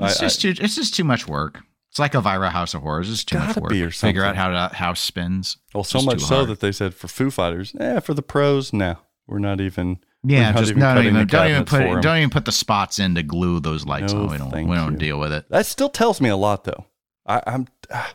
It's 0.00 0.18
I- 0.18 0.20
just 0.24 0.40
too, 0.40 0.54
it's 0.58 0.76
just 0.76 0.94
too 0.94 1.04
much 1.04 1.26
work. 1.28 1.60
It's 1.90 1.98
like 1.98 2.14
Elvira 2.14 2.50
House 2.50 2.74
of 2.74 2.82
Horrors. 2.82 3.10
It's 3.10 3.24
too 3.24 3.38
much 3.38 3.56
work. 3.56 3.70
be 3.70 3.82
or 3.82 3.90
Figure 3.90 4.22
out 4.24 4.36
how 4.36 4.48
to 4.48 4.74
house 4.74 5.00
spins. 5.00 5.56
Well, 5.74 5.84
so 5.84 6.02
much 6.02 6.20
so 6.20 6.36
hard. 6.36 6.48
that 6.48 6.60
they 6.60 6.70
said 6.70 6.94
for 6.94 7.08
Foo 7.08 7.30
Fighters, 7.30 7.74
eh, 7.80 8.00
for 8.00 8.12
the 8.14 8.22
pros, 8.22 8.72
no, 8.72 8.98
we're 9.26 9.38
not 9.38 9.60
even. 9.60 9.98
Yeah, 10.22 10.50
not 10.50 10.58
just 10.58 10.70
even 10.72 10.80
don't 10.82 11.06
even 11.06 11.26
don't 11.26 11.50
even 11.50 11.64
put 11.64 11.80
'em. 11.80 12.00
don't 12.00 12.16
even 12.18 12.30
put 12.30 12.44
the 12.44 12.52
spots 12.52 12.98
in 12.98 13.14
to 13.14 13.22
glue 13.22 13.60
those 13.60 13.86
lights 13.86 14.12
No, 14.12 14.22
on. 14.24 14.28
We 14.30 14.38
don't 14.38 14.68
we 14.68 14.76
don't 14.76 14.92
you. 14.92 14.98
deal 14.98 15.18
with 15.18 15.32
it. 15.32 15.48
That 15.48 15.64
still 15.64 15.88
tells 15.88 16.20
me 16.20 16.28
a 16.28 16.36
lot, 16.36 16.64
though. 16.64 16.86
I, 17.26 17.42
I'm 17.46 17.68
ah, 17.90 18.12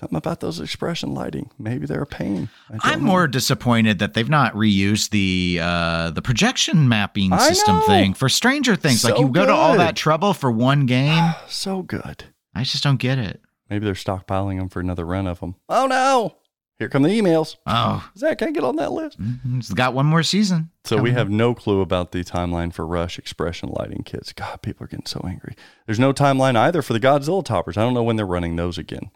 something 0.00 0.16
about 0.16 0.40
those 0.40 0.58
expression 0.60 1.14
lighting. 1.14 1.50
Maybe 1.58 1.86
they're 1.86 2.02
a 2.02 2.06
pain. 2.06 2.48
I'm 2.80 3.00
know. 3.00 3.06
more 3.06 3.28
disappointed 3.28 3.98
that 3.98 4.14
they've 4.14 4.28
not 4.28 4.54
reused 4.54 5.10
the 5.10 5.60
uh, 5.62 6.10
the 6.10 6.22
projection 6.22 6.88
mapping 6.88 7.36
system 7.38 7.80
thing 7.82 8.14
for 8.14 8.28
Stranger 8.28 8.76
Things. 8.76 9.04
like 9.04 9.14
So 9.14 9.20
you 9.20 9.28
go 9.28 9.46
to 9.46 9.52
all 9.52 9.76
that 9.76 9.96
trouble 9.96 10.32
for 10.32 10.50
one 10.50 10.86
game. 10.86 11.34
so 11.48 11.82
good. 11.82 12.24
I 12.54 12.64
just 12.64 12.82
don't 12.82 12.96
get 12.98 13.18
it. 13.18 13.42
Maybe 13.68 13.84
they're 13.84 13.94
stockpiling 13.94 14.58
them 14.58 14.68
for 14.68 14.80
another 14.80 15.04
run 15.04 15.26
of 15.26 15.38
them. 15.40 15.54
Oh 15.68 15.86
no! 15.86 16.36
Here 16.78 16.88
come 16.88 17.02
the 17.02 17.10
emails. 17.10 17.56
Oh, 17.66 18.08
Zach, 18.16 18.38
can 18.38 18.48
I 18.48 18.52
get 18.52 18.64
on 18.64 18.76
that 18.76 18.90
list? 18.90 19.20
mhm, 19.20 19.58
it's 19.58 19.72
got 19.72 19.92
one 19.92 20.06
more 20.06 20.22
season. 20.22 20.70
So 20.84 20.96
we 20.96 21.10
have 21.10 21.28
no 21.28 21.54
clue 21.54 21.82
about 21.82 22.12
the 22.12 22.24
timeline 22.24 22.72
for 22.72 22.86
Rush 22.86 23.18
expression 23.18 23.68
lighting 23.74 24.02
kits. 24.02 24.32
God, 24.32 24.62
people 24.62 24.84
are 24.84 24.88
getting 24.88 25.04
so 25.04 25.22
angry. 25.28 25.54
There's 25.84 26.00
no 26.00 26.14
timeline 26.14 26.56
either 26.56 26.80
for 26.80 26.94
the 26.94 27.00
Godzilla 27.00 27.44
toppers. 27.44 27.76
I 27.76 27.82
don't 27.82 27.92
know 27.92 28.02
when 28.02 28.16
they're 28.16 28.24
running 28.24 28.56
those 28.56 28.78
again. 28.78 29.10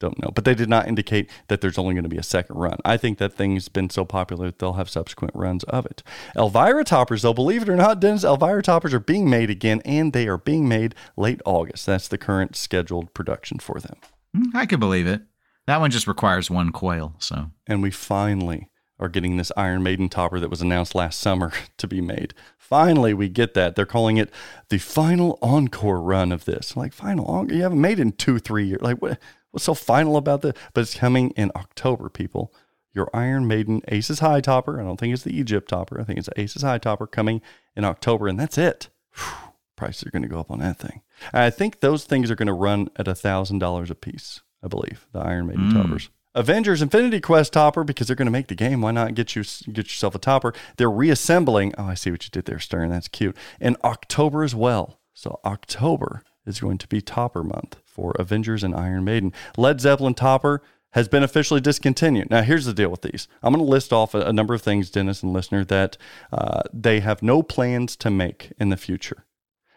Don't 0.00 0.20
know. 0.20 0.30
But 0.34 0.44
they 0.44 0.54
did 0.54 0.68
not 0.68 0.88
indicate 0.88 1.30
that 1.48 1.60
there's 1.60 1.78
only 1.78 1.94
going 1.94 2.04
to 2.04 2.08
be 2.08 2.18
a 2.18 2.22
second 2.22 2.56
run. 2.56 2.78
I 2.84 2.96
think 2.96 3.18
that 3.18 3.32
thing's 3.32 3.68
been 3.68 3.90
so 3.90 4.04
popular 4.04 4.46
that 4.46 4.58
they'll 4.58 4.74
have 4.74 4.90
subsequent 4.90 5.34
runs 5.34 5.64
of 5.64 5.86
it. 5.86 6.02
Elvira 6.36 6.84
toppers, 6.84 7.22
though, 7.22 7.32
believe 7.32 7.62
it 7.62 7.68
or 7.68 7.76
not, 7.76 8.00
Dennis, 8.00 8.24
Elvira 8.24 8.62
toppers 8.62 8.92
are 8.92 9.00
being 9.00 9.30
made 9.30 9.50
again, 9.50 9.80
and 9.84 10.12
they 10.12 10.26
are 10.26 10.38
being 10.38 10.68
made 10.68 10.94
late 11.16 11.40
August. 11.44 11.86
That's 11.86 12.08
the 12.08 12.18
current 12.18 12.56
scheduled 12.56 13.14
production 13.14 13.58
for 13.58 13.78
them. 13.78 13.96
Mm, 14.36 14.54
I 14.54 14.66
could 14.66 14.80
believe 14.80 15.06
it. 15.06 15.22
That 15.66 15.80
one 15.80 15.90
just 15.90 16.06
requires 16.06 16.50
one 16.50 16.72
coil. 16.72 17.14
So 17.18 17.50
and 17.66 17.82
we 17.82 17.90
finally 17.90 18.68
are 18.98 19.08
getting 19.08 19.36
this 19.36 19.52
Iron 19.56 19.82
Maiden 19.82 20.08
topper 20.08 20.38
that 20.38 20.50
was 20.50 20.62
announced 20.62 20.94
last 20.94 21.20
summer 21.20 21.52
to 21.78 21.86
be 21.86 22.00
made. 22.00 22.34
Finally, 22.58 23.14
we 23.14 23.28
get 23.28 23.54
that. 23.54 23.74
They're 23.76 23.86
calling 23.86 24.16
it 24.16 24.30
the 24.68 24.78
final 24.78 25.38
encore 25.42 26.00
run 26.00 26.32
of 26.32 26.44
this. 26.44 26.76
Like 26.76 26.92
final 26.92 27.26
encore, 27.26 27.56
you 27.56 27.62
haven't 27.62 27.80
made 27.80 27.98
it 27.98 28.02
in 28.02 28.12
two, 28.12 28.38
three 28.38 28.66
years. 28.66 28.82
Like 28.82 29.00
what? 29.00 29.18
What's 29.54 29.66
so 29.66 29.74
final 29.74 30.16
about 30.16 30.42
this? 30.42 30.54
But 30.72 30.80
it's 30.80 30.96
coming 30.96 31.30
in 31.36 31.52
October, 31.54 32.08
people. 32.08 32.52
Your 32.92 33.08
Iron 33.14 33.46
Maiden 33.46 33.82
Aces 33.86 34.18
High 34.18 34.40
topper. 34.40 34.80
I 34.80 34.82
don't 34.82 34.98
think 34.98 35.14
it's 35.14 35.22
the 35.22 35.38
Egypt 35.38 35.68
topper. 35.68 36.00
I 36.00 36.02
think 36.02 36.18
it's 36.18 36.28
Aces 36.36 36.62
High 36.62 36.78
topper 36.78 37.06
coming 37.06 37.40
in 37.76 37.84
October, 37.84 38.26
and 38.26 38.38
that's 38.38 38.58
it. 38.58 38.88
Whew, 39.14 39.52
prices 39.76 40.08
are 40.08 40.10
going 40.10 40.24
to 40.24 40.28
go 40.28 40.40
up 40.40 40.50
on 40.50 40.58
that 40.58 40.80
thing. 40.80 41.02
I 41.32 41.50
think 41.50 41.78
those 41.78 42.02
things 42.02 42.32
are 42.32 42.34
going 42.34 42.48
to 42.48 42.52
run 42.52 42.88
at 42.96 43.06
a 43.06 43.14
thousand 43.14 43.60
dollars 43.60 43.92
a 43.92 43.94
piece. 43.94 44.40
I 44.60 44.66
believe 44.66 45.06
the 45.12 45.20
Iron 45.20 45.46
Maiden 45.46 45.70
hmm. 45.70 45.82
toppers. 45.82 46.10
Avengers 46.34 46.82
Infinity 46.82 47.20
Quest 47.20 47.52
topper 47.52 47.84
because 47.84 48.08
they're 48.08 48.16
going 48.16 48.26
to 48.26 48.32
make 48.32 48.48
the 48.48 48.56
game. 48.56 48.80
Why 48.80 48.90
not 48.90 49.14
get 49.14 49.36
you 49.36 49.44
get 49.72 49.86
yourself 49.86 50.16
a 50.16 50.18
topper? 50.18 50.52
They're 50.78 50.90
reassembling. 50.90 51.76
Oh, 51.78 51.84
I 51.84 51.94
see 51.94 52.10
what 52.10 52.24
you 52.24 52.30
did 52.30 52.46
there, 52.46 52.58
Stern. 52.58 52.90
That's 52.90 53.06
cute. 53.06 53.36
In 53.60 53.76
October 53.84 54.42
as 54.42 54.52
well. 54.52 54.98
So 55.12 55.38
October 55.44 56.24
is 56.46 56.60
going 56.60 56.78
to 56.78 56.88
be 56.88 57.00
topper 57.00 57.42
month 57.42 57.76
for 57.84 58.12
Avengers 58.18 58.62
and 58.62 58.74
Iron 58.74 59.04
Maiden. 59.04 59.32
Led 59.56 59.80
Zeppelin 59.80 60.14
topper 60.14 60.62
has 60.92 61.08
been 61.08 61.24
officially 61.24 61.60
discontinued. 61.60 62.30
Now, 62.30 62.42
here's 62.42 62.66
the 62.66 62.72
deal 62.72 62.88
with 62.88 63.02
these. 63.02 63.26
I'm 63.42 63.52
going 63.52 63.64
to 63.64 63.70
list 63.70 63.92
off 63.92 64.14
a, 64.14 64.20
a 64.20 64.32
number 64.32 64.54
of 64.54 64.62
things, 64.62 64.90
Dennis 64.90 65.22
and 65.22 65.32
listener, 65.32 65.64
that 65.64 65.96
uh, 66.32 66.62
they 66.72 67.00
have 67.00 67.22
no 67.22 67.42
plans 67.42 67.96
to 67.96 68.10
make 68.10 68.52
in 68.58 68.68
the 68.68 68.76
future. 68.76 69.24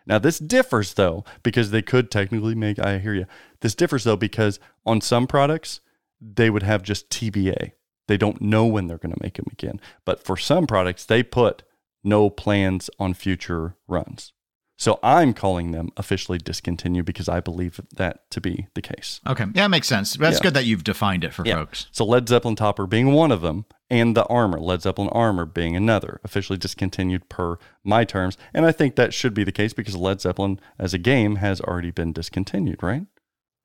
Now, 0.06 0.20
this 0.20 0.40
differs 0.40 0.94
though, 0.94 1.26
because 1.44 1.72
they 1.72 1.82
could 1.82 2.12
technically 2.12 2.56
make, 2.56 2.80
I 2.80 3.00
hear 3.00 3.14
you. 3.14 3.26
This 3.62 3.76
differs 3.76 4.04
though, 4.04 4.16
because 4.16 4.60
on 4.86 5.02
some 5.02 5.28
products, 5.28 5.82
they 6.22 6.50
would 6.50 6.64
have 6.64 6.84
just 6.84 7.10
TBA. 7.10 7.72
They 8.08 8.18
don't 8.18 8.42
know 8.42 8.66
when 8.66 8.88
they're 8.88 8.98
going 8.98 9.14
to 9.14 9.22
make 9.22 9.36
them 9.36 9.48
again. 9.52 9.82
But 10.06 10.24
for 10.24 10.38
some 10.38 10.66
products, 10.66 11.04
they 11.04 11.24
put 11.24 11.64
no 12.04 12.30
plans 12.30 12.90
on 13.00 13.14
future 13.14 13.76
runs. 13.88 14.34
So 14.80 15.00
I'm 15.02 15.34
calling 15.34 15.72
them 15.72 15.90
officially 15.98 16.38
discontinued 16.38 17.06
because 17.06 17.28
I 17.28 17.40
believe 17.40 17.82
that 17.96 18.30
to 18.32 18.40
be 18.40 18.68
the 18.76 18.82
case. 18.82 19.20
okay, 19.26 19.46
yeah, 19.56 19.66
it 19.66 19.70
makes 19.70 19.88
sense. 19.88 20.14
That's 20.14 20.38
Yeah. 20.38 20.44
good 20.44 20.54
that 20.54 20.66
you've 20.66 20.84
defined 20.84 21.24
it 21.24 21.34
for 21.34 21.44
folks. 21.44 21.88
So 21.92 22.06
Led 22.06 22.30
Zeppelin 22.30 22.56
Topper 22.56 22.86
being 22.86 23.12
one 23.12 23.32
of 23.32 23.42
them, 23.42 23.66
and 23.90 24.16
the 24.16 24.26
armor, 24.26 24.60
Led 24.60 24.84
Zeppelin 24.84 25.10
armor 25.10 25.46
being 25.46 25.76
another, 25.76 26.20
officially 26.24 26.58
discontinued 26.60 27.28
per 27.28 27.58
my 27.84 28.04
terms. 28.04 28.38
And 28.54 28.66
I 28.68 28.72
think 28.72 28.96
that 28.96 29.14
should 29.16 29.34
be 29.34 29.44
the 29.44 29.52
case 29.52 29.74
because 29.74 29.96
Led 29.96 30.22
Zeppelin 30.22 30.60
as 30.78 30.94
a 30.94 30.98
game 31.00 31.38
has 31.38 31.60
already 31.62 31.90
been 31.92 32.14
discontinued, 32.14 32.84
right? 32.84 33.06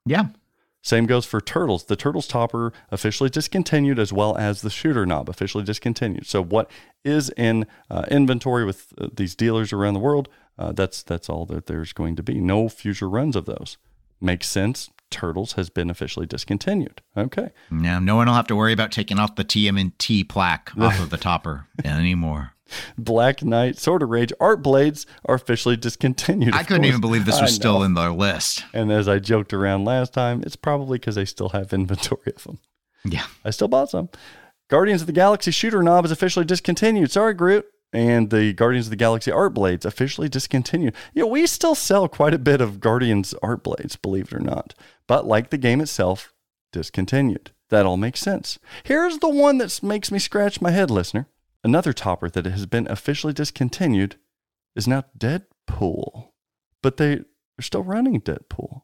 Yeah, 0.06 0.28
Same 0.84 1.06
goes 1.06 1.24
for 1.24 1.40
Turtles. 1.40 1.84
The 1.84 1.94
Turtles 1.94 2.26
topper 2.26 2.72
officially 2.90 3.30
discontinued, 3.30 4.00
as 4.00 4.12
well 4.12 4.36
as 4.36 4.62
the 4.62 4.70
shooter 4.70 5.06
knob 5.06 5.28
officially 5.28 5.62
discontinued. 5.62 6.26
So 6.26 6.42
what 6.42 6.68
is 7.04 7.30
in 7.36 7.66
uh, 7.88 8.04
inventory 8.10 8.64
with 8.64 8.92
uh, 9.00 9.06
these 9.14 9.36
dealers 9.36 9.72
around 9.72 9.94
the 9.94 10.00
world? 10.00 10.28
Uh, 10.58 10.72
that's 10.72 11.02
that's 11.02 11.28
all 11.28 11.46
that 11.46 11.66
there's 11.66 11.92
going 11.92 12.16
to 12.16 12.22
be. 12.22 12.40
No 12.40 12.68
future 12.68 13.08
runs 13.08 13.36
of 13.36 13.46
those. 13.46 13.78
Makes 14.20 14.48
sense. 14.48 14.90
Turtles 15.10 15.52
has 15.54 15.68
been 15.68 15.90
officially 15.90 16.26
discontinued. 16.26 17.02
Okay. 17.16 17.50
yeah. 17.70 17.98
No 17.98 18.16
one 18.16 18.26
will 18.28 18.34
have 18.34 18.46
to 18.46 18.56
worry 18.56 18.72
about 18.72 18.92
taking 18.92 19.18
off 19.18 19.36
the 19.36 19.44
TMNT 19.44 20.28
plaque 20.28 20.72
off 20.80 21.00
of 21.00 21.10
the 21.10 21.18
topper 21.18 21.66
anymore. 21.84 22.52
Black 22.96 23.42
Knight, 23.42 23.76
Sword 23.78 24.02
of 24.02 24.08
Rage, 24.08 24.32
Art 24.40 24.62
Blades 24.62 25.04
are 25.26 25.34
officially 25.34 25.76
discontinued. 25.76 26.54
I 26.54 26.62
couldn't 26.62 26.82
course. 26.82 26.88
even 26.88 27.00
believe 27.02 27.26
this 27.26 27.40
was 27.40 27.54
still 27.54 27.82
in 27.82 27.92
their 27.92 28.12
list. 28.12 28.64
And 28.72 28.90
as 28.90 29.08
I 29.08 29.18
joked 29.18 29.52
around 29.52 29.84
last 29.84 30.14
time, 30.14 30.42
it's 30.46 30.56
probably 30.56 30.98
because 30.98 31.16
they 31.16 31.26
still 31.26 31.50
have 31.50 31.72
inventory 31.74 32.32
of 32.34 32.44
them. 32.44 32.58
Yeah. 33.04 33.26
I 33.44 33.50
still 33.50 33.68
bought 33.68 33.90
some. 33.90 34.08
Guardians 34.70 35.02
of 35.02 35.06
the 35.06 35.12
Galaxy 35.12 35.50
shooter 35.50 35.82
knob 35.82 36.06
is 36.06 36.10
officially 36.10 36.46
discontinued. 36.46 37.10
Sorry, 37.10 37.34
Groot. 37.34 37.66
And 37.92 38.30
the 38.30 38.54
Guardians 38.54 38.86
of 38.86 38.90
the 38.90 38.96
Galaxy 38.96 39.30
art 39.30 39.52
blades 39.52 39.84
officially 39.84 40.28
discontinued. 40.28 40.94
Yeah, 41.12 41.24
we 41.24 41.46
still 41.46 41.74
sell 41.74 42.08
quite 42.08 42.32
a 42.32 42.38
bit 42.38 42.60
of 42.62 42.80
Guardians 42.80 43.34
art 43.42 43.62
blades, 43.62 43.96
believe 43.96 44.28
it 44.28 44.34
or 44.34 44.40
not. 44.40 44.74
But 45.06 45.26
like 45.26 45.50
the 45.50 45.58
game 45.58 45.80
itself, 45.80 46.32
discontinued. 46.72 47.50
That 47.68 47.84
all 47.86 47.98
makes 47.98 48.20
sense. 48.20 48.58
Here's 48.84 49.18
the 49.18 49.28
one 49.28 49.58
that 49.58 49.82
makes 49.82 50.10
me 50.10 50.18
scratch 50.18 50.60
my 50.60 50.70
head, 50.70 50.90
listener. 50.90 51.28
Another 51.64 51.92
topper 51.92 52.28
that 52.30 52.46
has 52.46 52.66
been 52.66 52.90
officially 52.90 53.32
discontinued 53.32 54.16
is 54.74 54.88
now 54.88 55.04
Deadpool. 55.16 56.30
But 56.82 56.96
they, 56.96 57.16
they're 57.16 57.24
still 57.60 57.82
running 57.82 58.20
Deadpool. 58.20 58.82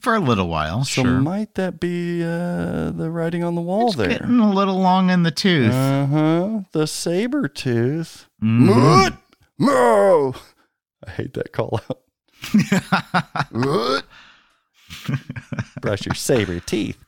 For 0.00 0.14
a 0.16 0.20
little 0.20 0.48
while, 0.48 0.84
So 0.84 1.02
sure. 1.02 1.20
might 1.20 1.54
that 1.54 1.78
be 1.78 2.22
uh, 2.22 2.90
the 2.90 3.10
writing 3.10 3.44
on 3.44 3.54
the 3.54 3.60
wall 3.60 3.88
it's 3.88 3.96
there? 3.96 4.08
getting 4.08 4.40
a 4.40 4.52
little 4.52 4.78
long 4.78 5.10
in 5.10 5.22
the 5.22 5.30
tooth. 5.30 5.72
Uh 5.72 6.06
huh. 6.06 6.60
The 6.72 6.86
saber 6.86 7.46
tooth. 7.48 8.26
Mhm. 8.42 9.16
Moo! 9.58 10.32
I 11.06 11.10
hate 11.10 11.34
that 11.34 11.52
call 11.52 11.80
out. 11.88 12.00
Brush 15.80 16.06
your 16.06 16.14
saber 16.14 16.60
teeth. 16.60 16.98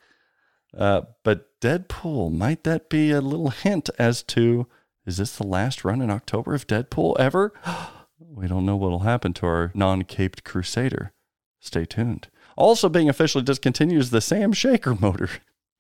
Uh, 0.77 1.03
but 1.23 1.49
Deadpool, 1.61 2.33
might 2.37 2.65
that 2.65 2.89
be 2.89 3.11
a 3.11 3.21
little 3.21 3.51
hint 3.51 3.91
as 3.99 4.23
to 4.25 4.67
is 5.07 5.19
this 5.19 5.37
the 5.37 5.47
last 5.47 5.85
run 5.85 6.01
in 6.01 6.11
October 6.11 6.55
of 6.55 6.67
Deadpool 6.67 7.17
ever? 7.19 7.53
we 8.19 8.47
don't 8.49 8.65
know 8.67 8.77
what'll 8.77 9.01
happen 9.01 9.33
to 9.35 9.47
our 9.47 9.71
non 9.75 10.03
caped 10.03 10.45
crusader. 10.45 11.13
Stay 11.61 11.85
tuned. 11.85 12.29
Also 12.57 12.89
being 12.89 13.09
officially 13.09 13.45
discontinued 13.45 14.01
is 14.01 14.11
the 14.11 14.21
SAM 14.21 14.53
Shaker 14.53 14.95
motor. 14.95 15.31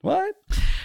What? 0.01 0.35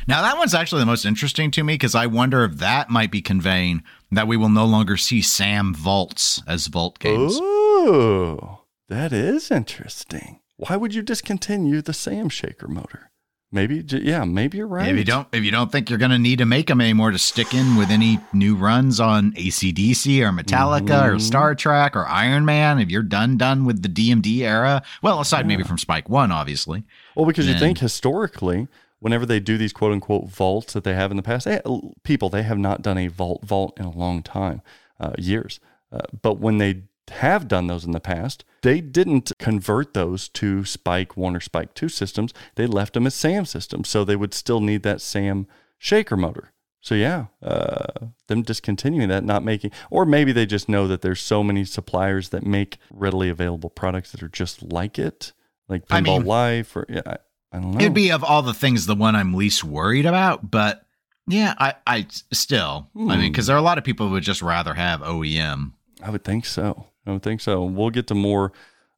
Now 0.07 0.21
that 0.21 0.37
one's 0.37 0.53
actually 0.53 0.79
the 0.79 0.85
most 0.85 1.05
interesting 1.05 1.51
to 1.51 1.63
me 1.63 1.73
because 1.73 1.93
I 1.93 2.05
wonder 2.05 2.45
if 2.45 2.53
that 2.57 2.89
might 2.89 3.11
be 3.11 3.21
conveying 3.21 3.83
that 4.11 4.27
we 4.27 4.37
will 4.37 4.49
no 4.49 4.65
longer 4.65 4.95
see 4.95 5.21
SAM 5.21 5.73
vaults 5.73 6.41
as 6.47 6.67
vault 6.67 6.99
games. 6.99 7.37
Ooh, 7.37 8.59
that 8.87 9.11
is 9.11 9.51
interesting. 9.51 10.39
Why 10.55 10.77
would 10.77 10.93
you 10.93 11.01
discontinue 11.01 11.81
the 11.81 11.93
SAM 11.93 12.29
Shaker 12.29 12.67
motor? 12.67 13.11
Maybe, 13.51 13.83
yeah, 13.87 14.25
maybe 14.25 14.59
you're 14.59 14.67
right. 14.67 14.89
If 14.89 14.97
you 14.97 15.03
don't, 15.03 15.27
if 15.31 15.43
you 15.43 15.49
don't 15.49 15.71
think 15.71 15.89
you're 15.89 15.97
going 15.97 16.11
to 16.11 16.19
need 16.19 16.37
to 16.37 16.45
make 16.45 16.67
them 16.67 16.79
anymore 16.79 17.09
to 17.09 17.17
stick 17.17 17.55
in 17.55 17.77
with 17.77 17.89
any 17.89 18.19
new 18.31 18.55
runs 18.55 18.99
on 18.99 19.31
ACDC 19.31 20.21
or 20.21 20.31
Metallica 20.31 21.03
or 21.07 21.15
Mhm. 21.15 21.21
Star 21.21 21.55
Trek 21.55 21.95
or 21.95 22.07
Iron 22.07 22.45
Man, 22.45 22.77
if 22.79 22.91
you're 22.91 23.01
done 23.01 23.37
done 23.37 23.65
with 23.65 23.81
the 23.81 23.89
DMD 23.89 24.41
era, 24.43 24.83
well, 25.01 25.19
aside 25.19 25.47
maybe 25.47 25.63
from 25.63 25.79
Spike 25.79 26.07
One, 26.09 26.31
obviously. 26.31 26.83
Well, 27.15 27.25
because 27.25 27.47
you 27.47 27.57
think 27.57 27.79
historically, 27.79 28.67
whenever 28.99 29.25
they 29.25 29.39
do 29.39 29.57
these 29.57 29.73
quote 29.73 29.93
unquote 29.93 30.29
vaults 30.29 30.73
that 30.73 30.83
they 30.83 30.93
have 30.93 31.09
in 31.09 31.17
the 31.17 31.23
past, 31.23 31.45
they, 31.45 31.59
people 32.03 32.29
they 32.29 32.43
have 32.43 32.59
not 32.59 32.83
done 32.83 32.99
a 32.99 33.07
vault 33.07 33.43
vault 33.43 33.73
in 33.79 33.85
a 33.85 33.91
long 33.91 34.21
time, 34.21 34.61
uh, 34.99 35.13
years. 35.17 35.59
Uh, 35.91 36.01
but 36.21 36.37
when 36.39 36.59
they 36.59 36.83
have 37.13 37.47
done 37.47 37.65
those 37.65 37.83
in 37.83 37.93
the 37.93 37.99
past, 37.99 38.43
they 38.61 38.81
didn't 38.81 39.31
convert 39.39 39.93
those 39.93 40.27
to 40.29 40.65
Spike 40.65 41.15
1 41.17 41.35
or 41.35 41.39
Spike 41.39 41.73
2 41.73 41.89
systems. 41.89 42.33
They 42.55 42.65
left 42.67 42.93
them 42.93 43.07
as 43.07 43.15
SAM 43.15 43.45
systems. 43.45 43.89
So 43.89 44.03
they 44.03 44.15
would 44.15 44.33
still 44.33 44.59
need 44.61 44.83
that 44.83 45.01
SAM 45.01 45.47
shaker 45.77 46.17
motor. 46.17 46.51
So 46.81 46.95
yeah, 46.95 47.25
uh, 47.43 48.07
them 48.27 48.41
discontinuing 48.41 49.09
that, 49.09 49.25
not 49.25 49.43
making, 49.43 49.71
or 49.91 50.05
maybe 50.05 50.31
they 50.31 50.45
just 50.45 50.69
know 50.69 50.87
that 50.87 51.01
there's 51.01 51.19
so 51.21 51.43
many 51.43 51.65
suppliers 51.65 52.29
that 52.29 52.45
make 52.45 52.77
readily 52.89 53.27
available 53.29 53.69
products 53.69 54.11
that 54.13 54.23
are 54.23 54.29
just 54.29 54.63
like 54.71 54.97
it, 54.97 55.33
like 55.67 55.83
I 55.89 55.99
mean- 55.99 56.23
Life, 56.23 56.75
or 56.77 56.85
yeah, 56.87 57.01
I, 57.05 57.17
I 57.51 57.59
don't 57.59 57.71
know. 57.71 57.79
It'd 57.81 57.93
be 57.93 58.11
of 58.11 58.23
all 58.23 58.41
the 58.43 58.53
things 58.53 58.85
the 58.85 58.95
one 58.95 59.13
I'm 59.15 59.33
least 59.33 59.61
worried 59.63 60.05
about, 60.05 60.49
but 60.49 60.85
yeah, 61.27 61.53
I, 61.59 61.73
I 61.85 62.07
still, 62.31 62.89
I 62.95 62.99
mean, 62.99 63.19
Hmm. 63.19 63.21
because 63.27 63.47
there 63.47 63.57
are 63.57 63.59
a 63.59 63.63
lot 63.63 63.77
of 63.77 63.83
people 63.83 64.07
who 64.07 64.13
would 64.13 64.23
just 64.23 64.41
rather 64.41 64.73
have 64.73 65.01
OEM. 65.01 65.73
I 66.01 66.09
would 66.11 66.23
think 66.23 66.45
so. 66.45 66.87
I 67.05 67.11
would 67.11 67.23
think 67.23 67.41
so. 67.41 67.63
We'll 67.63 67.89
get 67.89 68.07
to 68.07 68.15
more 68.15 68.51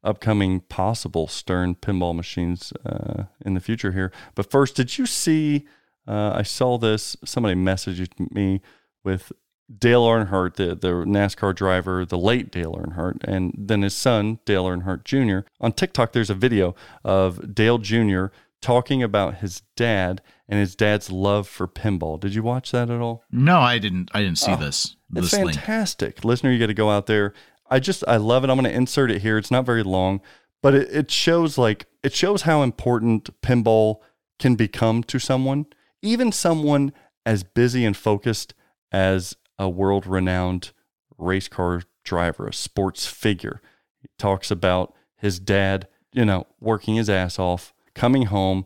upcoming 0.03 0.61
possible 0.61 1.27
Stern 1.27 1.75
pinball 1.75 2.15
machines 2.15 2.73
uh, 2.85 3.25
in 3.45 3.53
the 3.53 3.59
future 3.59 3.91
here. 3.91 4.11
But 4.35 4.49
first, 4.49 4.75
did 4.75 4.97
you 4.97 5.05
see? 5.05 5.65
Uh, 6.07 6.31
I 6.35 6.41
saw 6.43 6.77
this. 6.77 7.15
Somebody 7.23 7.55
messaged 7.55 8.11
me 8.33 8.61
with 9.03 9.31
Dale 9.77 10.03
Earnhardt, 10.05 10.55
the, 10.55 10.75
the 10.75 10.89
NASCAR 11.05 11.55
driver, 11.55 12.03
the 12.05 12.17
late 12.17 12.51
Dale 12.51 12.73
Earnhardt, 12.73 13.23
and 13.23 13.53
then 13.57 13.83
his 13.83 13.93
son, 13.95 14.39
Dale 14.45 14.65
Earnhardt 14.65 15.03
Jr. 15.05 15.47
On 15.61 15.71
TikTok, 15.71 16.11
there's 16.11 16.29
a 16.31 16.35
video 16.35 16.75
of 17.05 17.53
Dale 17.53 17.77
Jr. 17.77 18.25
talking 18.61 19.01
about 19.03 19.35
his 19.35 19.61
dad 19.77 20.21
and 20.49 20.59
his 20.59 20.75
dad's 20.75 21.09
love 21.11 21.47
for 21.47 21.67
pinball. 21.67 22.19
Did 22.19 22.33
you 22.35 22.43
watch 22.43 22.71
that 22.71 22.89
at 22.89 22.99
all? 22.99 23.23
No, 23.31 23.59
I 23.59 23.77
didn't. 23.77 24.09
I 24.13 24.21
didn't 24.21 24.39
see 24.39 24.55
this. 24.55 24.95
Oh, 25.15 25.19
It's 25.19 25.31
This 25.31 25.39
link. 25.41 25.55
fantastic. 25.55 26.25
Listener, 26.25 26.51
you 26.51 26.59
got 26.59 26.67
to 26.67 26.73
go 26.73 26.89
out 26.89 27.05
there. 27.05 27.33
I 27.71 27.79
just, 27.79 28.03
I 28.07 28.17
love 28.17 28.43
it. 28.43 28.49
I'm 28.49 28.57
going 28.57 28.69
to 28.69 28.75
insert 28.75 29.09
it 29.09 29.21
here. 29.21 29.37
It's 29.37 29.49
not 29.49 29.65
very 29.65 29.81
long, 29.81 30.21
but 30.61 30.75
it, 30.75 30.93
it 30.93 31.09
shows 31.09 31.57
like, 31.57 31.85
it 32.03 32.13
shows 32.13 32.43
how 32.43 32.61
important 32.61 33.41
pinball 33.41 34.01
can 34.37 34.55
become 34.55 35.03
to 35.03 35.17
someone, 35.17 35.65
even 36.01 36.31
someone 36.31 36.91
as 37.25 37.43
busy 37.43 37.85
and 37.85 37.95
focused 37.95 38.53
as 38.91 39.37
a 39.57 39.69
world 39.69 40.05
renowned 40.05 40.71
race 41.17 41.47
car 41.47 41.83
driver, 42.03 42.47
a 42.47 42.53
sports 42.53 43.07
figure. 43.07 43.61
He 44.01 44.09
talks 44.17 44.51
about 44.51 44.93
his 45.15 45.39
dad, 45.39 45.87
you 46.11 46.25
know, 46.25 46.47
working 46.59 46.95
his 46.95 47.09
ass 47.09 47.39
off, 47.39 47.73
coming 47.95 48.23
home, 48.23 48.65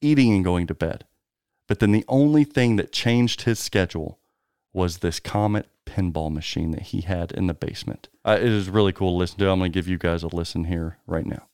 eating 0.00 0.34
and 0.34 0.44
going 0.44 0.66
to 0.66 0.74
bed. 0.74 1.04
But 1.68 1.78
then 1.78 1.92
the 1.92 2.06
only 2.08 2.42
thing 2.42 2.76
that 2.76 2.90
changed 2.90 3.42
his 3.42 3.60
schedule 3.60 4.18
was 4.72 4.98
this 4.98 5.20
Comet 5.20 5.68
pinball 5.90 6.32
machine 6.32 6.70
that 6.72 6.82
he 6.82 7.00
had 7.00 7.32
in 7.32 7.46
the 7.46 7.54
basement. 7.54 8.08
Uh, 8.24 8.36
it 8.38 8.48
is 8.48 8.70
really 8.70 8.92
cool 8.92 9.12
to 9.12 9.16
listen 9.16 9.38
to. 9.38 9.50
I'm 9.50 9.58
going 9.58 9.72
to 9.72 9.76
give 9.76 9.88
you 9.88 9.98
guys 9.98 10.22
a 10.22 10.28
listen 10.28 10.64
here 10.64 10.98
right 11.06 11.26
now. 11.26 11.48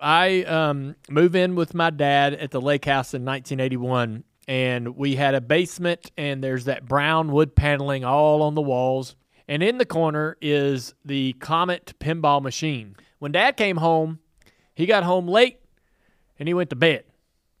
I 0.00 0.44
um, 0.44 0.94
moved 1.10 1.34
in 1.34 1.54
with 1.56 1.74
my 1.74 1.90
dad 1.90 2.34
at 2.34 2.50
the 2.50 2.60
lake 2.60 2.84
house 2.84 3.14
in 3.14 3.24
1981, 3.24 4.24
and 4.46 4.96
we 4.96 5.16
had 5.16 5.34
a 5.34 5.40
basement, 5.40 6.12
and 6.16 6.42
there's 6.42 6.66
that 6.66 6.86
brown 6.86 7.32
wood 7.32 7.56
paneling 7.56 8.04
all 8.04 8.42
on 8.42 8.54
the 8.54 8.62
walls. 8.62 9.16
And 9.48 9.62
in 9.62 9.78
the 9.78 9.86
corner 9.86 10.36
is 10.40 10.94
the 11.04 11.32
Comet 11.34 11.94
pinball 11.98 12.42
machine. 12.42 12.96
When 13.18 13.32
dad 13.32 13.56
came 13.56 13.78
home, 13.78 14.20
he 14.74 14.86
got 14.86 15.02
home 15.02 15.26
late 15.26 15.58
and 16.38 16.46
he 16.46 16.54
went 16.54 16.70
to 16.70 16.76
bed. 16.76 17.04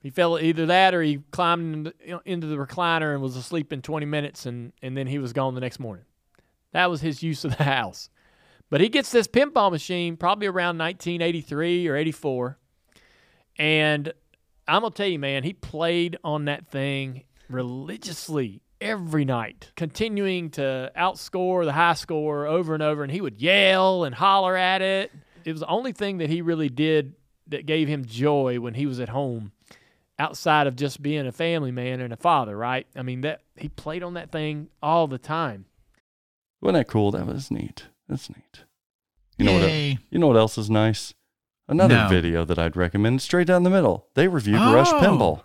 He 0.00 0.10
fell 0.10 0.38
either 0.38 0.66
that 0.66 0.94
or 0.94 1.02
he 1.02 1.18
climbed 1.32 1.92
into, 2.24 2.46
the 2.46 2.56
recliner 2.56 3.12
and 3.12 3.22
was 3.22 3.36
asleep 3.36 3.72
in 3.72 3.82
20 3.82 4.06
minutes, 4.06 4.46
and, 4.46 4.72
and 4.80 4.96
then 4.96 5.08
he 5.08 5.18
was 5.18 5.32
gone 5.32 5.54
the 5.54 5.60
next 5.60 5.80
morning. 5.80 6.04
That 6.72 6.90
was 6.90 7.00
his 7.00 7.22
use 7.22 7.44
of 7.44 7.56
the 7.56 7.64
house. 7.64 8.08
But 8.70 8.80
he 8.80 8.88
gets 8.88 9.10
this 9.10 9.26
pinball 9.26 9.70
machine 9.70 10.16
probably 10.16 10.46
around 10.46 10.78
1983 10.78 11.88
or 11.88 11.96
84. 11.96 12.58
And 13.58 14.12
I'm 14.68 14.82
going 14.82 14.92
to 14.92 14.96
tell 14.96 15.08
you, 15.08 15.18
man, 15.18 15.42
he 15.42 15.52
played 15.52 16.16
on 16.22 16.44
that 16.44 16.68
thing 16.68 17.24
religiously 17.48 18.62
every 18.80 19.24
night, 19.24 19.72
continuing 19.74 20.50
to 20.50 20.92
outscore 20.96 21.64
the 21.64 21.72
high 21.72 21.94
score 21.94 22.46
over 22.46 22.74
and 22.74 22.82
over. 22.82 23.02
And 23.02 23.10
he 23.10 23.20
would 23.20 23.40
yell 23.40 24.04
and 24.04 24.14
holler 24.14 24.54
at 24.54 24.82
it. 24.82 25.10
It 25.44 25.52
was 25.52 25.60
the 25.60 25.66
only 25.66 25.92
thing 25.92 26.18
that 26.18 26.28
he 26.28 26.42
really 26.42 26.68
did 26.68 27.14
that 27.48 27.66
gave 27.66 27.88
him 27.88 28.04
joy 28.04 28.60
when 28.60 28.74
he 28.74 28.86
was 28.86 29.00
at 29.00 29.08
home 29.08 29.52
outside 30.18 30.66
of 30.66 30.76
just 30.76 31.00
being 31.02 31.26
a 31.26 31.32
family 31.32 31.70
man 31.70 32.00
and 32.00 32.12
a 32.12 32.16
father, 32.16 32.56
right? 32.56 32.86
I 32.96 33.02
mean, 33.02 33.20
that 33.22 33.42
he 33.56 33.68
played 33.68 34.02
on 34.02 34.14
that 34.14 34.32
thing 34.32 34.68
all 34.82 35.06
the 35.06 35.18
time. 35.18 35.66
Wasn't 36.60 36.74
that 36.78 36.88
cool? 36.90 37.10
That 37.12 37.26
was 37.26 37.50
neat. 37.50 37.86
That's 38.08 38.28
neat. 38.30 38.64
You 39.36 39.44
know 39.46 39.52
what? 39.60 39.70
You 40.10 40.18
know 40.18 40.26
what 40.26 40.36
else 40.36 40.58
is 40.58 40.68
nice? 40.68 41.14
Another 41.68 41.94
No. 41.94 42.08
video 42.08 42.44
that 42.44 42.58
I'd 42.58 42.76
recommend. 42.76 43.22
Straight 43.22 43.46
down 43.46 43.62
the 43.62 43.70
middle. 43.70 44.08
They 44.14 44.26
reviewed 44.26 44.56
Rush 44.60 44.88
Oh. 44.90 45.00
Pinball. 45.00 45.42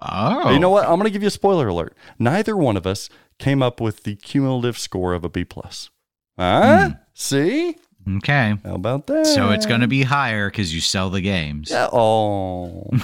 Oh, 0.00 0.50
You 0.50 0.58
know 0.58 0.70
what? 0.70 0.84
I'm 0.84 0.94
going 0.96 1.04
to 1.04 1.10
give 1.10 1.22
you 1.22 1.28
a 1.28 1.32
spoiler 1.32 1.68
alert. 1.68 1.96
Neither 2.18 2.56
one 2.56 2.76
of 2.76 2.86
us 2.86 3.08
came 3.38 3.62
up 3.62 3.80
with 3.80 4.02
the 4.04 4.16
cumulative 4.16 4.78
score 4.78 5.12
of 5.14 5.24
a 5.24 5.28
B 5.28 5.44
plus. 5.44 5.90
Huh? 6.38 6.88
Hmm. 6.88 6.92
See? 7.14 7.76
Okay, 8.18 8.56
How 8.64 8.74
about 8.74 9.06
that? 9.06 9.26
so 9.26 9.50
it's 9.50 9.66
going 9.66 9.80
to 9.80 9.86
be 9.88 10.02
higher 10.02 10.50
because 10.50 10.74
you 10.74 10.80
sell 10.80 11.08
the 11.10 11.20
games. 11.20 11.70
Yeah. 11.70 11.88
Oh. 11.92 12.88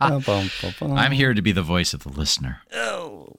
I'm 0.00 1.12
here 1.12 1.34
to 1.34 1.42
be 1.42 1.52
the 1.52 1.62
voice 1.62 1.94
of 1.94 2.02
the 2.04 2.10
listener. 2.10 2.60
Oh. 2.74 3.34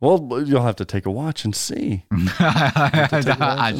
Well, 0.00 0.42
you'll 0.46 0.62
have 0.62 0.76
to 0.76 0.86
take 0.86 1.04
a 1.04 1.10
watch 1.10 1.44
and 1.44 1.54
see. 1.54 2.04
I, 2.12 3.74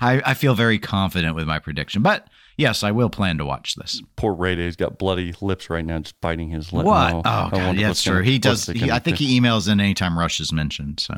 I, 0.00 0.22
I 0.24 0.34
feel 0.34 0.54
very 0.54 0.78
confident 0.78 1.34
with 1.34 1.46
my 1.46 1.58
prediction, 1.58 2.02
but 2.02 2.26
yes, 2.56 2.82
I 2.82 2.90
will 2.90 3.10
plan 3.10 3.38
to 3.38 3.44
watch 3.44 3.74
this. 3.76 4.02
Poor 4.16 4.34
Ray 4.34 4.54
Day's 4.56 4.76
got 4.76 4.98
bloody 4.98 5.34
lips 5.40 5.68
right 5.70 5.84
now, 5.84 5.98
just 6.00 6.20
biting 6.20 6.50
his 6.50 6.72
lip. 6.72 6.84
What? 6.86 7.14
Oh, 7.14 7.22
God, 7.22 7.76
yeah, 7.76 7.88
that's 7.88 8.02
true. 8.02 8.14
gonna- 8.14 8.24
He 8.24 8.38
does. 8.38 8.66
He, 8.66 8.90
I 8.90 8.98
think 8.98 9.16
he 9.18 9.38
emails 9.40 9.70
in 9.70 9.80
anytime 9.80 10.18
Rush 10.18 10.40
is 10.40 10.52
mentioned. 10.52 11.00
So 11.00 11.14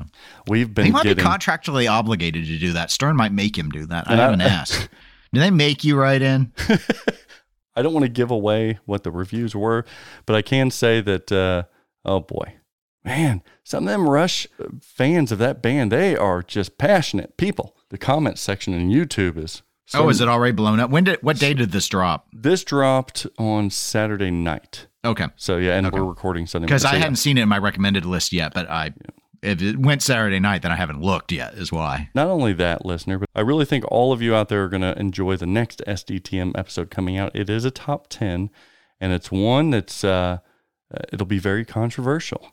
We've 0.48 0.72
been 0.72 0.87
he 0.87 0.90
might 0.92 1.05
getting. 1.05 1.24
be 1.24 1.29
contractually 1.31 1.90
obligated 1.90 2.46
to 2.46 2.59
do 2.59 2.72
that. 2.74 2.90
Stern 2.90 3.16
might 3.16 3.33
make 3.33 3.57
him 3.57 3.70
do 3.70 3.87
that. 3.87 4.09
I 4.11 4.16
haven't 4.16 4.40
asked. 4.42 4.88
Do 5.33 5.40
they 5.40 5.51
make 5.51 5.85
you 5.85 5.98
write 5.98 6.22
in? 6.22 6.53
I 7.77 7.83
don't 7.83 7.92
want 7.92 8.05
to 8.05 8.09
give 8.09 8.31
away 8.31 8.79
what 8.87 9.05
the 9.05 9.11
reviews 9.11 9.55
were, 9.55 9.85
but 10.27 10.35
I 10.35 10.40
can 10.42 10.70
say 10.70 11.01
that. 11.03 11.31
Uh, 11.31 11.64
oh 12.05 12.20
boy, 12.20 12.55
man, 13.05 13.42
some 13.62 13.85
of 13.87 13.90
them 13.92 14.09
Rush 14.09 14.46
fans 14.81 15.31
of 15.31 15.38
that 15.38 15.61
band, 15.62 15.92
they 15.92 16.16
are 16.16 16.42
just 16.42 16.79
passionate 16.79 17.37
people. 17.37 17.77
The 17.90 17.98
comment 17.98 18.38
section 18.38 18.72
in 18.72 18.88
YouTube 18.88 19.37
is. 19.37 19.62
Oh, 19.94 20.09
is 20.09 20.20
it 20.20 20.29
already 20.29 20.53
blown 20.53 20.81
up? 20.81 20.90
When 20.90 21.05
did? 21.05 21.22
What 21.22 21.38
day 21.38 21.55
did 21.55 21.72
this 21.72 21.87
drop? 21.88 22.27
This 22.33 22.64
dropped 22.64 23.27
on 23.38 23.70
Saturday 23.70 24.31
night. 24.31 24.87
Okay, 25.05 25.27
So 25.37 25.57
yeah, 25.57 25.77
and 25.77 25.87
Okay. 25.87 25.98
we're 25.98 26.05
recording 26.07 26.46
Sunday 26.46 26.66
because. 26.66 26.85
I 26.85 26.90
So, 26.90 26.96
yeah. 26.96 27.03
hadn't 27.03 27.16
seen 27.16 27.38
it 27.38 27.42
in 27.42 27.48
my 27.48 27.59
recommended 27.59 28.05
list 28.05 28.33
yet, 28.33 28.53
but 28.55 28.68
I. 28.70 28.92
If 29.40 29.62
it 29.62 29.79
went 29.79 30.03
Saturday 30.03 30.40
night, 30.40 30.62
then 30.62 30.72
I 30.72 30.77
haven't 30.77 31.01
looked 31.01 31.31
yet. 31.31 31.55
Is 31.55 31.70
why. 31.70 32.11
Not 32.12 32.27
only 32.27 32.53
that, 32.55 32.85
listener, 32.85 33.18
but 33.20 33.29
I 33.37 33.40
really 33.42 33.64
think 33.64 33.85
all 33.87 34.12
of 34.12 34.20
you 34.20 34.35
out 34.35 34.48
there 34.48 34.64
are 34.64 34.68
going 34.68 34.81
to 34.83 34.98
enjoy 34.98 35.37
the 35.37 35.46
next 35.46 35.81
SDTM 35.87 36.59
episode 36.59 36.90
coming 36.90 37.16
out. 37.16 37.31
It 37.37 37.48
is 37.48 37.64
a 37.64 37.70
top 37.70 38.09
10, 38.09 38.51
and 39.01 39.12
it's 39.12 39.31
one 39.31 39.70
that's, 39.70 40.03
uh, 40.03 40.38
uh, 40.92 40.98
it'll 41.12 41.24
be 41.24 41.38
very 41.38 41.64
controversial. 41.64 42.51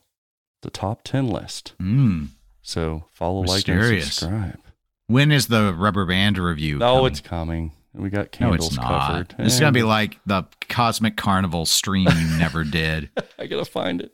The 0.62 0.70
top 0.70 1.02
10 1.04 1.28
list. 1.28 1.74
Mm. 1.82 2.28
So 2.62 3.06
follow, 3.12 3.42
like, 3.42 3.68
and 3.68 4.04
subscribe. 4.04 4.60
When 5.08 5.32
is 5.32 5.48
the 5.48 5.74
rubber 5.74 6.06
band 6.06 6.38
review? 6.38 6.78
Oh, 6.78 6.96
coming? 6.98 7.06
it's 7.12 7.22
coming. 7.22 7.72
We 7.94 8.10
got 8.10 8.26
no, 8.40 8.50
candles 8.50 8.68
it's 8.68 8.78
not. 8.78 9.30
covered. 9.30 9.46
Is 9.46 9.60
gonna 9.60 9.72
be 9.72 9.84
like 9.84 10.20
the 10.26 10.44
Cosmic 10.68 11.16
Carnival 11.16 11.66
stream 11.66 12.08
you 12.08 12.38
never 12.38 12.64
did. 12.70 13.10
I 13.40 13.48
gotta 13.48 13.66
find 13.66 14.02
it. 14.02 14.14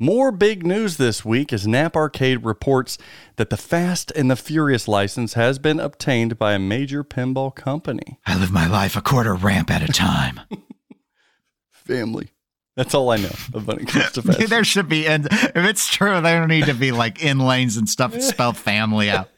More 0.00 0.30
big 0.30 0.64
news 0.64 0.96
this 0.96 1.24
week 1.24 1.52
as 1.52 1.66
Nap 1.66 1.96
Arcade 1.96 2.44
reports 2.44 2.98
that 3.34 3.50
the 3.50 3.56
Fast 3.56 4.12
and 4.14 4.30
the 4.30 4.36
Furious 4.36 4.86
license 4.86 5.34
has 5.34 5.58
been 5.58 5.80
obtained 5.80 6.38
by 6.38 6.52
a 6.52 6.58
major 6.60 7.02
pinball 7.02 7.52
company. 7.52 8.20
I 8.24 8.38
live 8.38 8.52
my 8.52 8.68
life 8.68 8.94
a 8.96 9.00
quarter 9.00 9.34
ramp 9.34 9.72
at 9.72 9.82
a 9.82 9.92
time. 9.92 10.40
Family. 11.70 12.28
That's 12.76 12.94
all 12.94 13.10
I 13.10 13.16
know 13.16 13.34
of 13.54 13.66
when 13.66 13.80
it 13.80 13.88
comes 13.88 14.12
to 14.12 14.22
Fast. 14.22 14.48
there 14.48 14.62
should 14.62 14.88
be, 14.88 15.04
and 15.08 15.26
if 15.26 15.56
it's 15.56 15.88
true, 15.88 16.20
there 16.20 16.38
don't 16.38 16.48
need 16.48 16.66
to 16.66 16.74
be 16.74 16.92
like 16.92 17.20
in 17.24 17.40
lanes 17.40 17.76
and 17.76 17.88
stuff 17.88 18.20
spell 18.20 18.52
family 18.52 19.10
out. 19.10 19.28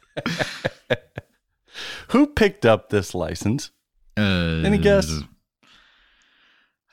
Who 2.09 2.27
picked 2.27 2.67
up 2.67 2.91
this 2.91 3.15
license? 3.15 3.71
Uh, 4.17 4.63
Any 4.65 4.79
guess? 4.79 5.11
Uh, 5.13 5.23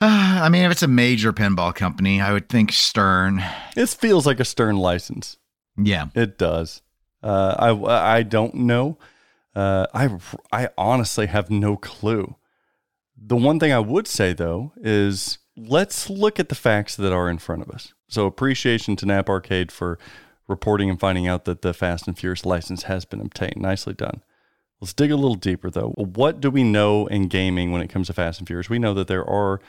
I 0.00 0.48
mean, 0.48 0.64
if 0.64 0.70
it's 0.72 0.82
a 0.82 0.88
major 0.88 1.32
pinball 1.32 1.74
company, 1.74 2.20
I 2.20 2.32
would 2.32 2.48
think 2.48 2.72
Stern. 2.72 3.42
This 3.74 3.94
feels 3.94 4.26
like 4.26 4.40
a 4.40 4.44
Stern 4.44 4.76
license. 4.76 5.36
Yeah. 5.76 6.06
It 6.14 6.38
does. 6.38 6.82
Uh, 7.22 7.54
I 7.58 8.18
I 8.18 8.22
don't 8.22 8.54
know. 8.54 8.98
Uh, 9.54 9.86
I 9.92 10.08
I 10.52 10.68
honestly 10.78 11.26
have 11.26 11.50
no 11.50 11.76
clue. 11.76 12.36
The 13.20 13.36
one 13.36 13.58
thing 13.58 13.72
I 13.72 13.80
would 13.80 14.06
say 14.06 14.32
though 14.32 14.72
is 14.76 15.38
let's 15.56 16.08
look 16.08 16.38
at 16.38 16.48
the 16.48 16.54
facts 16.54 16.94
that 16.94 17.12
are 17.12 17.28
in 17.28 17.38
front 17.38 17.62
of 17.62 17.70
us. 17.70 17.92
So 18.08 18.26
appreciation 18.26 18.94
to 18.96 19.06
Nap 19.06 19.28
Arcade 19.28 19.72
for 19.72 19.98
reporting 20.48 20.90
and 20.90 20.98
finding 20.98 21.28
out 21.28 21.44
that 21.44 21.62
the 21.62 21.74
Fast 21.74 22.08
and 22.08 22.18
Furious 22.18 22.44
license 22.44 22.84
has 22.84 23.04
been 23.04 23.20
obtained. 23.20 23.58
Nicely 23.58 23.94
done. 23.94 24.22
Let's 24.80 24.94
dig 24.94 25.10
a 25.10 25.16
little 25.16 25.34
deeper 25.34 25.70
though. 25.70 25.92
What 25.96 26.40
do 26.40 26.50
we 26.50 26.64
know 26.64 27.06
in 27.06 27.28
gaming 27.28 27.70
when 27.70 27.82
it 27.82 27.88
comes 27.88 28.06
to 28.08 28.12
Fast 28.12 28.40
and 28.40 28.48
Furious? 28.48 28.70
We 28.70 28.78
know 28.78 28.94
that 28.94 29.08
there 29.08 29.28
are 29.28 29.60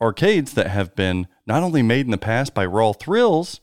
arcades 0.00 0.54
that 0.54 0.68
have 0.68 0.96
been 0.96 1.28
not 1.46 1.62
only 1.62 1.82
made 1.82 2.06
in 2.06 2.10
the 2.10 2.18
past 2.18 2.54
by 2.54 2.66
Raw 2.66 2.92
Thrills, 2.92 3.60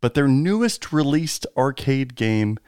but 0.00 0.14
their 0.14 0.28
newest 0.28 0.92
released 0.92 1.46
arcade 1.56 2.14
game 2.14 2.58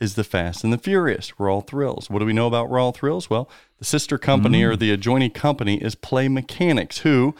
is 0.00 0.14
the 0.14 0.24
Fast 0.24 0.64
and 0.64 0.72
the 0.72 0.78
Furious, 0.78 1.38
Raw 1.38 1.60
Thrills. 1.60 2.08
What 2.08 2.20
do 2.20 2.24
we 2.24 2.32
know 2.32 2.46
about 2.46 2.70
Raw 2.70 2.90
Thrills? 2.90 3.28
Well, 3.28 3.50
the 3.78 3.84
sister 3.84 4.16
company 4.16 4.64
or 4.64 4.76
the 4.76 4.90
adjoining 4.90 5.30
company 5.30 5.76
is 5.76 5.94
Play 5.94 6.28
Mechanics, 6.28 6.98
who 6.98 7.34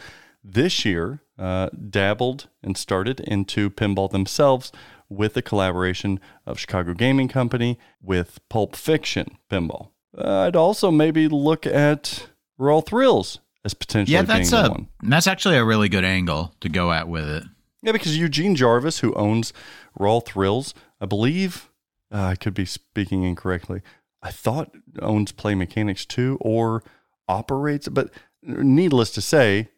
this 0.45 0.85
year 0.85 1.23
uh, 1.39 1.71
dabbled 1.71 2.49
and 2.63 2.77
started 2.77 3.21
into 3.21 3.71
pinball 3.71 4.11
themselves 4.11 4.71
with 5.11 5.35
the 5.35 5.43
collaboration 5.43 6.19
of 6.47 6.59
Chicago 6.59 6.95
Gaming 6.95 7.29
Company 7.29 7.79
with 8.01 8.39
Pulp 8.49 8.75
Fiction 8.75 9.37
Pinball. 9.51 9.91
Uh, 10.17 10.47
I'd 10.47 10.57
also 10.57 10.91
maybe 10.91 11.29
look 11.29 11.67
at 11.67 12.29
Raw 12.57 12.81
Thrills 12.81 13.41
as 13.65 13.75
potentially 13.75 14.15
Yeah, 14.15 14.23
that's 14.23 14.53
a 14.53 14.69
one. 14.71 14.89
that's 15.03 15.27
actually 15.27 15.57
a 15.57 15.65
really 15.65 15.89
good 15.89 16.05
angle 16.05 16.55
to 16.61 16.69
go 16.69 16.93
at 16.93 17.09
with 17.09 17.29
it. 17.29 17.45
Yeah, 17.83 17.93
because 17.93 18.17
Eugene 18.17 18.55
Jarvis, 18.57 19.01
who 19.01 19.13
owns 19.15 19.53
Raw 19.99 20.21
Thrills, 20.21 20.75
I 21.01 21.07
believe, 21.07 21.71
uh, 22.13 22.23
I 22.23 22.35
could 22.37 22.55
be 22.55 22.65
speaking 22.65 23.25
incorrectly. 23.25 23.83
I 24.23 24.31
thought 24.31 24.75
owns 25.01 25.33
Play 25.33 25.55
Mechanix 25.55 26.07
too, 26.07 26.37
or 26.41 26.83
operates. 27.27 27.89
But 27.89 28.11
needless 28.43 29.11
to 29.13 29.21
say, 29.21 29.69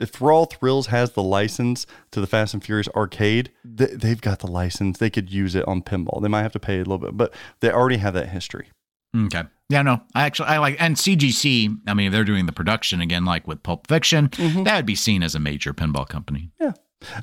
if 0.00 0.20
Raw 0.20 0.44
Thrills 0.44 0.88
has 0.88 1.12
the 1.12 1.22
license 1.22 1.86
to 2.12 2.20
the 2.20 2.26
Fast 2.26 2.54
and 2.54 2.62
Furious 2.64 2.88
arcade, 2.96 3.50
they, 3.64 3.86
they've 3.86 4.20
got 4.20 4.40
the 4.40 4.46
license. 4.46 4.98
They 4.98 5.10
could 5.10 5.30
use 5.30 5.54
it 5.54 5.66
on 5.68 5.82
pinball. 5.82 6.20
They 6.22 6.28
might 6.28 6.42
have 6.42 6.52
to 6.52 6.60
pay 6.60 6.76
a 6.76 6.78
little 6.78 6.98
bit, 6.98 7.16
but 7.16 7.32
they 7.60 7.70
already 7.70 7.96
have 7.98 8.14
that 8.14 8.28
history. 8.28 8.68
Okay. 9.16 9.44
Yeah, 9.68 9.82
no, 9.82 10.02
I 10.14 10.24
actually 10.24 10.48
I 10.48 10.58
like 10.58 10.76
and 10.80 10.96
CGC. 10.96 11.78
I 11.86 11.94
mean, 11.94 12.08
if 12.08 12.12
they're 12.12 12.24
doing 12.24 12.46
the 12.46 12.52
production 12.52 13.00
again, 13.00 13.24
like 13.24 13.46
with 13.46 13.62
Pulp 13.62 13.86
Fiction, 13.86 14.28
Mm-hmm. 14.28 14.64
that 14.64 14.76
would 14.76 14.86
be 14.86 14.94
seen 14.96 15.22
as 15.22 15.34
a 15.34 15.38
major 15.40 15.72
pinball 15.72 16.06
company. 16.08 16.50
Yeah. 16.60 16.72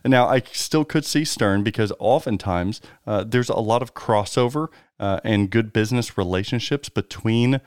Now 0.06 0.28
I 0.28 0.42
still 0.52 0.86
could 0.86 1.06
see 1.06 1.26
Stern 1.26 1.64
because 1.64 1.92
oftentimes 2.00 2.82
uh, 3.08 3.24
there's 3.26 3.50
a 3.50 3.56
lot 3.60 3.82
of 3.82 3.94
crossover 3.94 4.68
uh, 5.00 5.20
and 5.24 5.50
good 5.50 5.74
business 5.74 6.18
relationships 6.18 6.88
between 6.88 7.62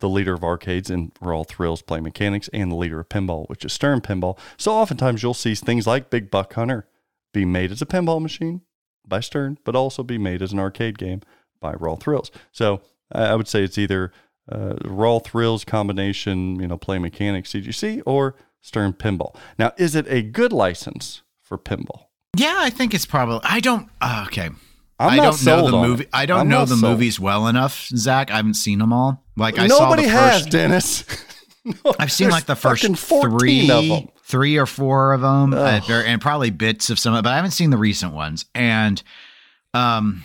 the 0.00 0.08
leader 0.08 0.34
of 0.34 0.44
arcades 0.44 0.90
and 0.90 1.12
Raw 1.20 1.44
Thrills 1.44 1.82
Play 1.82 2.00
Mechanix 2.00 2.48
and 2.52 2.70
the 2.70 2.76
leader 2.76 3.00
of 3.00 3.08
pinball, 3.08 3.48
which 3.48 3.64
is 3.64 3.72
Stern 3.72 4.00
Pinball. 4.00 4.38
So 4.56 4.72
oftentimes 4.72 5.22
you'll 5.22 5.34
see 5.34 5.54
things 5.54 5.86
like 5.86 6.10
Big 6.10 6.30
Buck 6.30 6.52
Hunter 6.54 6.86
be 7.32 7.44
made 7.44 7.70
as 7.70 7.80
a 7.80 7.86
pinball 7.86 8.20
machine 8.20 8.62
by 9.06 9.20
Stern, 9.20 9.58
but 9.64 9.76
also 9.76 10.02
be 10.02 10.18
made 10.18 10.42
as 10.42 10.52
an 10.52 10.58
arcade 10.58 10.98
game 10.98 11.20
by 11.60 11.74
Raw 11.74 11.96
Thrills. 11.96 12.30
So 12.52 12.80
I 13.12 13.34
would 13.34 13.48
say 13.48 13.62
it's 13.62 13.78
either 13.78 14.12
uh, 14.50 14.74
Raw 14.84 15.18
Thrills 15.18 15.64
combination, 15.64 16.58
you 16.60 16.66
know, 16.66 16.78
Play 16.78 16.98
Mechanix 16.98 17.48
CGC 17.48 18.02
or 18.06 18.34
Stern 18.60 18.92
Pinball. 18.92 19.34
Now, 19.58 19.72
is 19.76 19.94
it 19.94 20.06
a 20.08 20.22
good 20.22 20.52
license 20.52 21.22
for 21.40 21.58
pinball? 21.58 22.06
Yeah, 22.36 22.56
I 22.58 22.70
think 22.70 22.94
it's 22.94 23.06
probably. 23.06 23.40
I 23.44 23.60
don't. 23.60 23.88
Uh, 24.00 24.24
okay. 24.28 24.50
I'm 25.00 25.10
I 25.12 25.16
not 25.16 25.40
don't 25.40 25.44
know 25.44 25.70
the 25.70 25.88
movie. 25.88 26.02
it. 26.04 26.10
I 26.12 26.26
don't 26.26 26.40
I'm 26.40 26.48
know 26.48 26.60
the 26.66 26.76
sold. 26.76 26.82
movies 26.82 27.18
well 27.18 27.46
enough, 27.48 27.86
Zach. 27.88 28.30
I 28.30 28.36
haven't 28.36 28.54
seen 28.54 28.78
them 28.78 28.92
all. 28.92 29.24
Like 29.36 29.58
I 29.58 29.66
Nobody 29.66 30.02
saw 30.04 30.08
the 30.08 30.12
has, 30.12 30.40
first. 30.42 30.50
Dennis. 30.50 31.04
No, 31.62 31.92
I've 31.98 32.10
seen 32.10 32.30
like 32.30 32.46
the 32.46 32.56
first 32.56 32.82
three, 32.96 34.08
three 34.24 34.56
or 34.56 34.64
four 34.64 35.12
of 35.12 35.20
them, 35.20 35.52
uh, 35.52 35.80
and 35.90 36.18
probably 36.18 36.48
bits 36.48 36.88
of 36.88 36.98
some, 36.98 37.12
but 37.12 37.26
I 37.26 37.36
haven't 37.36 37.50
seen 37.50 37.68
the 37.68 37.76
recent 37.76 38.14
ones. 38.14 38.46
And, 38.54 39.02
um, 39.74 40.22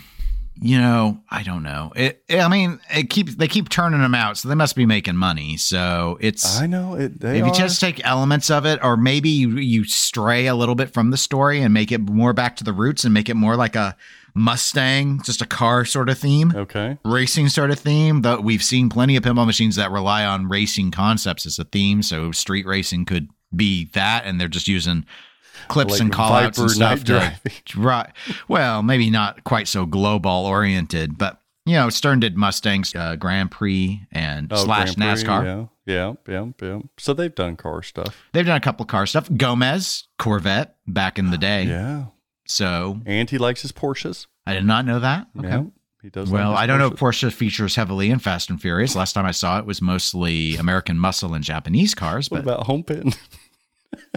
you 0.58 0.78
know, 0.78 1.20
I 1.30 1.42
don't 1.42 1.62
know. 1.62 1.92
It. 1.94 2.22
I 2.30 2.48
mean, 2.48 2.80
it 2.90 3.10
keeps 3.10 3.34
they 3.34 3.48
keep 3.48 3.68
turning 3.68 4.00
them 4.00 4.14
out, 4.14 4.38
so 4.38 4.48
they 4.48 4.54
must 4.54 4.76
be 4.76 4.86
making 4.86 5.16
money. 5.16 5.58
So 5.58 6.16
it's. 6.22 6.58
I 6.58 6.66
know 6.66 6.94
it. 6.94 7.20
They 7.20 7.38
if 7.40 7.44
you 7.44 7.52
are. 7.52 7.54
just 7.54 7.82
take 7.82 8.02
elements 8.06 8.50
of 8.50 8.64
it, 8.64 8.82
or 8.82 8.96
maybe 8.96 9.28
you, 9.28 9.58
you 9.58 9.84
stray 9.84 10.46
a 10.46 10.54
little 10.54 10.74
bit 10.74 10.94
from 10.94 11.10
the 11.10 11.18
story 11.18 11.60
and 11.60 11.74
make 11.74 11.92
it 11.92 11.98
more 12.00 12.32
back 12.32 12.56
to 12.56 12.64
the 12.64 12.72
roots 12.72 13.04
and 13.04 13.12
make 13.12 13.28
it 13.28 13.34
more 13.34 13.56
like 13.56 13.76
a 13.76 13.94
Mustang, 14.36 15.22
just 15.22 15.40
a 15.40 15.46
car 15.46 15.86
sort 15.86 16.10
of 16.10 16.18
theme 16.18 16.52
okay. 16.54 16.98
racing 17.04 17.48
sort 17.48 17.70
of 17.70 17.78
theme. 17.78 18.20
Though 18.20 18.38
we've 18.38 18.62
seen 18.62 18.90
plenty 18.90 19.16
of 19.16 19.22
pinball 19.22 19.46
machines 19.46 19.76
that 19.76 19.90
rely 19.90 20.26
on 20.26 20.48
racing 20.48 20.90
concepts 20.90 21.46
as 21.46 21.58
a 21.58 21.64
theme. 21.64 22.02
So 22.02 22.32
street 22.32 22.66
racing 22.66 23.06
could 23.06 23.30
be 23.54 23.86
that, 23.94 24.24
and 24.26 24.38
they're 24.38 24.48
just 24.48 24.68
using 24.68 25.06
clips 25.68 25.92
Like 25.92 26.00
and 26.02 26.12
call 26.12 26.34
outs 26.34 26.58
and 26.58 26.70
stuff. 26.70 27.02
To, 27.04 27.40
right. 27.76 28.10
Well, 28.46 28.82
maybe 28.82 29.08
not 29.08 29.42
quite 29.44 29.68
so 29.68 29.86
global 29.86 30.44
oriented, 30.44 31.16
but 31.16 31.40
you 31.64 31.74
know, 31.74 31.88
Stern 31.88 32.20
did 32.20 32.36
Mustangs 32.36 32.94
uh, 32.94 33.16
Grand 33.16 33.50
Prix 33.50 34.02
and 34.12 34.52
Oh, 34.52 34.64
slash 34.64 34.94
Grand 34.94 35.18
Prix, 35.18 35.28
NASCAR. 35.28 35.70
Yeah, 35.86 36.12
yeah, 36.26 36.32
yeah, 36.32 36.46
yeah. 36.62 36.80
So 36.98 37.12
they've 37.12 37.34
done 37.34 37.56
car 37.56 37.82
stuff. 37.82 38.22
They've 38.32 38.46
done 38.46 38.56
a 38.56 38.60
couple 38.60 38.84
of 38.84 38.88
car 38.88 39.06
stuff. 39.06 39.28
Gomez 39.34 40.08
Corvette 40.18 40.76
back 40.86 41.18
in 41.18 41.30
the 41.30 41.38
day. 41.38 41.64
Yeah, 41.64 42.06
So 42.46 43.00
and 43.06 43.28
he 43.28 43.38
likes 43.38 43.62
his 43.62 43.72
Porsches. 43.72 44.26
I 44.46 44.54
did 44.54 44.64
not 44.64 44.84
know 44.84 45.00
that. 45.00 45.26
Okay. 45.38 45.48
Yeah, 45.48 45.62
he 46.02 46.10
does. 46.10 46.30
Well, 46.30 46.50
like 46.52 46.60
I 46.60 46.66
don't 46.66 46.78
know 46.78 46.86
if 46.88 46.94
Porsche 46.94 47.32
features 47.32 47.74
heavily 47.76 48.10
in 48.10 48.18
Fast 48.18 48.50
and 48.50 48.60
Furious. 48.60 48.94
Last 48.94 49.12
time 49.14 49.26
I 49.26 49.32
saw 49.32 49.58
it 49.58 49.66
was 49.66 49.82
mostly 49.82 50.56
American 50.56 50.98
muscle 50.98 51.34
and 51.34 51.42
Japanese 51.44 51.94
cars. 51.94 52.30
What 52.30 52.44
But 52.44 52.52
about 52.54 52.66
home 52.66 52.84
pin? 52.84 53.12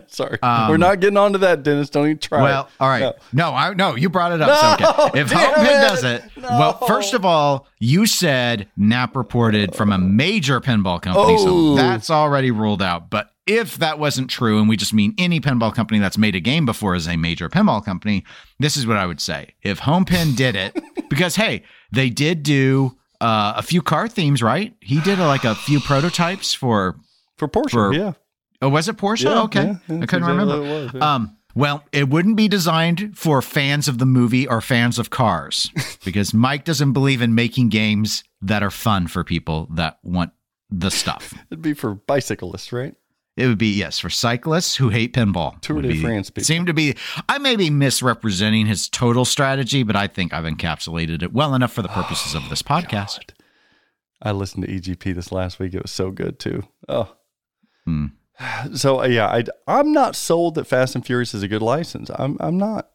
Sorry, 0.08 0.40
Um, 0.42 0.70
we're 0.70 0.78
not 0.78 1.00
getting 1.00 1.18
onto 1.18 1.38
that, 1.40 1.62
Dennis. 1.64 1.90
Don't 1.90 2.06
even 2.06 2.18
try. 2.18 2.42
well, 2.42 2.64
it. 2.66 2.72
all 2.80 2.90
right. 2.90 3.02
No. 3.02 3.14
No, 3.32 3.52
I 3.54 3.74
no, 3.76 3.96
you 3.96 4.10
brought 4.10 4.32
it 4.34 4.42
up. 4.42 4.80
so 4.80 5.06
okay. 5.08 5.20
If 5.22 5.32
Home 5.32 5.54
Pin 5.56 5.66
does 5.82 6.04
it, 6.04 6.24
well, 6.42 6.74
first 6.88 7.14
of 7.14 7.24
all, 7.26 7.68
you 7.80 8.06
said 8.06 8.68
Knapp 8.76 9.16
reported 9.16 9.76
from 9.76 9.92
a 9.92 9.98
major 10.00 10.60
pinball 10.60 11.02
company, 11.02 11.36
Oh. 11.40 11.76
so 11.76 11.76
that's 11.76 12.10
already 12.10 12.50
ruled 12.52 12.82
out. 12.82 13.10
But 13.10 13.32
if 13.50 13.80
that 13.80 13.98
wasn't 13.98 14.30
true, 14.30 14.60
and 14.60 14.70
we 14.70 14.78
just 14.78 14.94
mean 14.94 15.16
any 15.18 15.42
pinball 15.42 15.74
company 15.74 16.00
that's 16.00 16.20
made 16.20 16.36
a 16.36 16.40
game 16.40 16.68
before 16.68 16.94
is 16.94 17.08
a 17.08 17.18
major 17.18 17.50
pinball 17.50 17.84
company, 17.84 18.24
this 18.60 18.78
is 18.78 18.86
what 18.86 18.96
I 18.96 19.08
would 19.08 19.20
say. 19.20 19.56
If 19.64 19.80
Home 19.80 20.06
Pin 20.06 20.36
did 20.36 20.56
it, 20.56 20.80
because 21.10 21.36
hey, 21.36 21.64
they 21.92 22.12
did 22.12 22.44
do 22.44 22.96
uh, 23.20 23.54
a 23.58 23.64
few 23.64 23.82
car 23.82 24.08
themes, 24.08 24.44
right? 24.44 24.76
He 24.82 25.02
did 25.02 25.20
uh, 25.20 25.26
like 25.26 25.46
a 25.46 25.56
few 25.56 25.80
prototypes 25.80 26.54
for 26.54 26.96
for 27.38 27.48
Porsche, 27.48 27.72
for- 27.72 27.94
yeah. 27.94 28.14
Oh, 28.62 28.70
was 28.70 28.88
it 28.88 28.98
Porsche? 28.98 29.24
Yeah, 29.24 29.42
okay, 29.44 29.64
yeah, 29.64 29.72
I 29.72 29.88
couldn't 29.88 30.04
exactly 30.04 30.32
remember. 30.32 30.62
was, 30.62 30.92
yeah. 30.94 31.16
Um, 31.16 31.38
well, 31.56 31.84
it 31.92 32.10
wouldn't 32.10 32.36
be 32.38 32.48
designed 32.48 33.18
for 33.18 33.42
fans 33.42 33.88
of 33.88 33.98
the 33.98 34.06
movie 34.06 34.48
or 34.48 34.62
fans 34.62 35.00
of 35.00 35.10
cars 35.10 35.72
because 36.06 36.34
Mike 36.36 36.66
doesn't 36.66 36.94
believe 36.94 37.22
in 37.24 37.34
making 37.34 37.70
games 37.70 38.24
that 38.42 38.62
are 38.62 38.70
fun 38.70 39.08
for 39.08 39.24
people 39.24 39.68
that 39.72 39.98
want 40.04 40.32
the 40.70 40.92
stuff. 40.92 41.34
It'd 41.50 41.64
be 41.64 41.74
for 41.74 41.96
bicyclists, 41.96 42.72
right? 42.72 42.94
It 43.40 43.48
would 43.48 43.58
be 43.58 43.72
yes 43.74 44.00
for 44.00 44.10
cyclists 44.10 44.76
who 44.76 44.90
hate 44.90 45.14
pinball. 45.14 45.60
Tour 45.62 45.82
de 45.82 45.90
be- 45.90 46.02
France 46.02 46.30
people. 46.30 46.44
Seem 46.46 46.66
to 46.66 46.74
be. 46.74 46.96
I 47.30 47.38
may 47.38 47.56
be 47.56 47.70
misrepresenting 47.70 48.66
his 48.66 48.90
total 48.90 49.24
strategy, 49.26 49.84
but 49.84 49.96
I 49.96 50.08
think 50.08 50.34
I've 50.34 50.44
encapsulated 50.46 51.24
it 51.24 51.32
well 51.34 51.56
enough 51.56 51.72
for 51.72 51.82
the 51.82 51.88
purposes 51.88 52.36
of 52.36 52.50
this 52.50 52.62
podcast. 52.62 53.30
I 54.22 54.32
listened 54.32 54.66
to 54.66 54.70
EGP 54.72 55.16
this 55.16 55.32
last 55.32 55.60
week. 55.60 55.74
It 55.74 55.82
was 55.82 55.92
so 55.92 56.12
good 56.12 56.38
too. 56.40 56.64
Oh. 56.90 57.16
Hmm. 57.86 58.06
So 58.76 59.04
yeah, 59.06 59.28
I 59.28 59.44
I'm 59.68 59.92
not 59.94 60.16
sold 60.16 60.56
that 60.56 60.66
Fast 60.66 60.96
and 60.96 61.06
Furious 61.06 61.34
is 61.34 61.44
a 61.44 61.48
good 61.48 61.62
license. 61.62 62.10
I'm 62.16 62.38
I'm 62.40 62.58
not. 62.58 62.90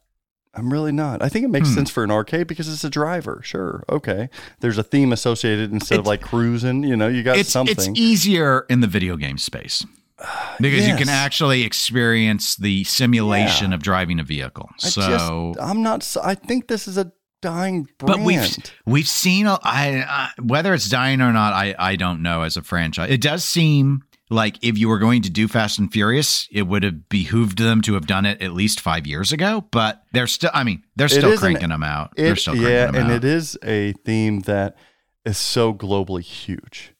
I'm 0.57 0.71
really 0.71 0.91
not. 0.91 1.21
I 1.21 1.27
think 1.29 1.43
it 1.43 1.49
makes 1.49 1.67
Hmm. 1.69 1.75
sense 1.75 1.89
for 1.89 2.03
an 2.03 2.11
arcade 2.11 2.47
because 2.47 2.71
it's 2.71 2.83
a 2.83 2.89
driver. 2.89 3.41
Sure, 3.43 3.83
okay. 3.89 4.29
There's 4.61 4.77
a 4.77 4.83
theme 4.83 5.11
associated 5.11 5.73
instead 5.73 5.99
of 5.99 6.07
like 6.07 6.21
cruising. 6.21 6.83
You 6.83 6.95
know, 6.95 7.07
you 7.07 7.23
got 7.23 7.37
it's 7.37 7.49
something. 7.51 7.75
it's 7.75 7.89
easier 7.99 8.65
in 8.69 8.79
the 8.81 8.87
video 8.87 9.17
game 9.17 9.37
space 9.37 9.85
because 10.59 10.87
you 10.87 10.95
can 10.95 11.09
actually 11.09 11.63
experience 11.63 12.55
the 12.55 12.83
simulation 12.85 13.71
Yeah. 13.71 13.75
of 13.75 13.83
driving 13.83 14.19
a 14.19 14.23
vehicle. 14.23 14.69
I 14.83 14.87
so, 14.87 15.01
just, 15.01 15.61
I'm 15.61 15.83
not. 15.83 16.15
I 16.23 16.35
think 16.35 16.67
this 16.67 16.87
is 16.87 16.97
a 16.97 17.11
dying 17.41 17.87
but 17.99 18.07
brand. 18.07 18.25
we've 18.25 18.57
we've 18.85 19.07
seen 19.07 19.45
a, 19.45 19.59
I, 19.61 20.03
I 20.07 20.29
whether 20.41 20.73
it's 20.73 20.89
dying 20.89 21.21
or 21.21 21.31
not, 21.33 21.53
I 21.53 21.75
I 21.77 21.95
don't 21.95 22.21
know 22.21 22.43
as 22.43 22.57
a 22.57 22.61
franchise. 22.61 23.11
It 23.11 23.21
does 23.21 23.43
seem 23.43 24.01
like 24.31 24.57
if 24.63 24.77
you 24.77 24.89
were 24.89 24.97
going 24.97 25.21
to 25.21 25.29
do 25.29 25.47
Fast 25.47 25.77
and 25.77 25.91
Furious, 25.91 26.47
it 26.51 26.63
would 26.63 26.81
have 26.83 27.09
behooved 27.09 27.59
them 27.59 27.81
to 27.83 27.93
have 27.93 28.07
done 28.07 28.25
it 28.25 28.41
at 28.41 28.53
least 28.53 28.79
five 28.79 29.05
years 29.05 29.31
ago. 29.31 29.65
But 29.71 30.01
they're 30.13 30.27
still. 30.27 30.49
I 30.53 30.63
mean, 30.63 30.83
they're 30.95 31.09
still 31.09 31.31
is 31.31 31.43
an- 31.43 31.51
cranking 31.51 31.69
them 31.69 31.83
out. 31.83 32.13
they're 32.15 32.35
still 32.35 32.53
cranking 32.53 32.71
yeah, 32.71 32.87
and 32.87 33.11
out. 33.11 33.11
it 33.11 33.23
is 33.23 33.57
a 33.63 33.93
theme 34.05 34.39
that 34.41 34.77
is 35.25 35.37
so 35.37 35.73
globally 35.73 36.21
huge. 36.23 36.93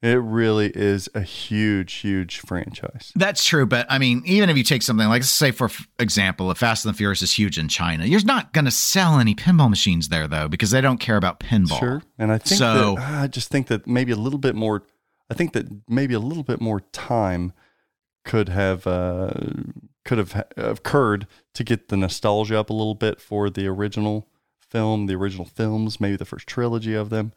It 0.00 0.20
really 0.20 0.70
is 0.74 1.08
a 1.12 1.22
huge, 1.22 1.92
huge 1.94 2.38
franchise. 2.38 3.10
That's 3.16 3.44
true, 3.44 3.66
but 3.66 3.84
I 3.90 3.98
mean, 3.98 4.22
even 4.26 4.48
if 4.48 4.56
you 4.56 4.62
take 4.62 4.82
something 4.82 5.08
like, 5.08 5.22
let's 5.22 5.28
say, 5.28 5.50
for 5.50 5.68
example, 5.98 6.52
if 6.52 6.58
Fast 6.58 6.84
and 6.84 6.94
the 6.94 6.96
Furious 6.96 7.20
is 7.20 7.32
huge 7.36 7.58
in 7.58 7.66
China, 7.68 8.04
you're 8.06 8.22
not 8.24 8.52
going 8.52 8.64
to 8.66 8.70
sell 8.70 9.18
any 9.18 9.34
pinball 9.34 9.68
machines 9.68 10.08
there, 10.08 10.28
though, 10.28 10.46
because 10.46 10.70
they 10.70 10.80
don't 10.80 10.98
care 10.98 11.16
about 11.16 11.40
pinball. 11.40 11.80
Sure, 11.80 12.02
and 12.16 12.30
I 12.30 12.38
think 12.38 12.58
So- 12.60 12.94
that 12.94 13.22
I 13.22 13.26
just 13.26 13.48
think 13.48 13.66
that 13.66 13.88
maybe 13.88 14.12
a 14.12 14.16
little 14.16 14.38
bit 14.38 14.54
more. 14.54 14.84
I 15.30 15.34
think 15.34 15.52
that 15.54 15.66
maybe 15.88 16.14
a 16.14 16.20
little 16.20 16.44
bit 16.44 16.60
more 16.60 16.80
time 16.92 17.52
could 18.24 18.48
have 18.50 18.86
uh, 18.86 19.32
could 20.04 20.18
have 20.18 20.44
occurred 20.56 21.26
to 21.54 21.64
get 21.64 21.88
the 21.88 21.96
nostalgia 21.96 22.56
up 22.58 22.70
a 22.70 22.72
little 22.72 22.94
bit 22.94 23.20
for 23.20 23.50
the 23.50 23.66
original 23.66 24.28
film, 24.60 25.06
the 25.06 25.14
original 25.16 25.44
films, 25.44 26.00
maybe 26.00 26.14
the 26.16 26.24
first 26.24 26.46
trilogy 26.46 26.94
of 26.94 27.10
them. 27.10 27.32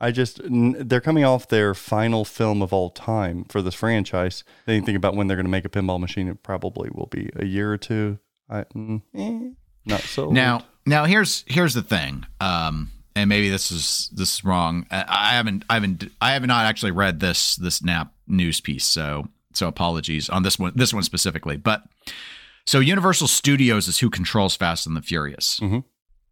I 0.00 0.12
just, 0.12 0.40
they're 0.44 1.00
coming 1.00 1.24
off 1.24 1.48
their 1.48 1.74
final 1.74 2.24
film 2.24 2.62
of 2.62 2.72
all 2.72 2.90
time 2.90 3.44
for 3.48 3.60
this 3.62 3.74
franchise. 3.74 4.44
They 4.66 4.74
didn't 4.74 4.86
think 4.86 4.96
about 4.96 5.16
when 5.16 5.26
they're 5.26 5.36
going 5.36 5.46
to 5.46 5.50
make 5.50 5.64
a 5.64 5.68
pinball 5.68 5.98
machine. 5.98 6.28
It 6.28 6.42
probably 6.42 6.88
will 6.92 7.06
be 7.06 7.30
a 7.34 7.44
year 7.44 7.72
or 7.72 7.78
two. 7.78 8.18
I 8.48 8.62
mm, 8.74 9.02
eh, 9.14 9.50
not 9.84 10.00
so 10.00 10.30
Now, 10.30 10.64
now 10.86 11.04
here's 11.04 11.44
here's 11.48 11.74
the 11.74 11.82
thing. 11.82 12.24
Um, 12.40 12.92
and 13.16 13.28
maybe 13.28 13.50
this 13.50 13.72
is 13.72 14.08
this 14.14 14.34
is 14.36 14.44
wrong. 14.44 14.86
I, 14.90 15.34
haven't 15.34 15.64
I 15.68 15.74
haven't 15.74 16.04
I 16.20 16.32
have 16.34 16.46
not 16.46 16.66
actually 16.66 16.92
read 16.92 17.18
this 17.20 17.56
this 17.56 17.82
Knapp 17.82 18.12
news 18.28 18.60
piece. 18.60 18.84
So 18.86 19.26
so 19.54 19.66
apologies 19.66 20.28
on 20.30 20.44
this 20.44 20.58
one 20.58 20.72
this 20.76 20.94
one 20.94 21.02
specifically. 21.02 21.56
But 21.56 21.82
so 22.64 22.78
Universal 22.80 23.26
Studios 23.28 23.88
is 23.88 23.98
who 23.98 24.08
controls 24.10 24.54
Fast 24.54 24.86
and 24.86 24.94
the 24.96 25.02
Furious, 25.02 25.58
Mhm. 25.60 25.84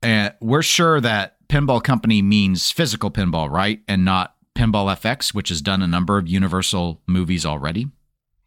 and 0.02 0.34
we're 0.40 0.62
sure 0.62 1.00
that 1.00 1.35
pinball 1.48 1.82
company 1.82 2.22
means 2.22 2.70
physical 2.70 3.10
pinball, 3.10 3.50
right, 3.50 3.80
and 3.88 4.04
not 4.04 4.34
Pinball 4.54 4.86
FX, 4.98 5.34
which 5.34 5.50
has 5.50 5.60
done 5.60 5.82
a 5.82 5.86
number 5.86 6.16
of 6.18 6.26
Universal 6.26 7.02
movies 7.06 7.44
already. 7.44 7.88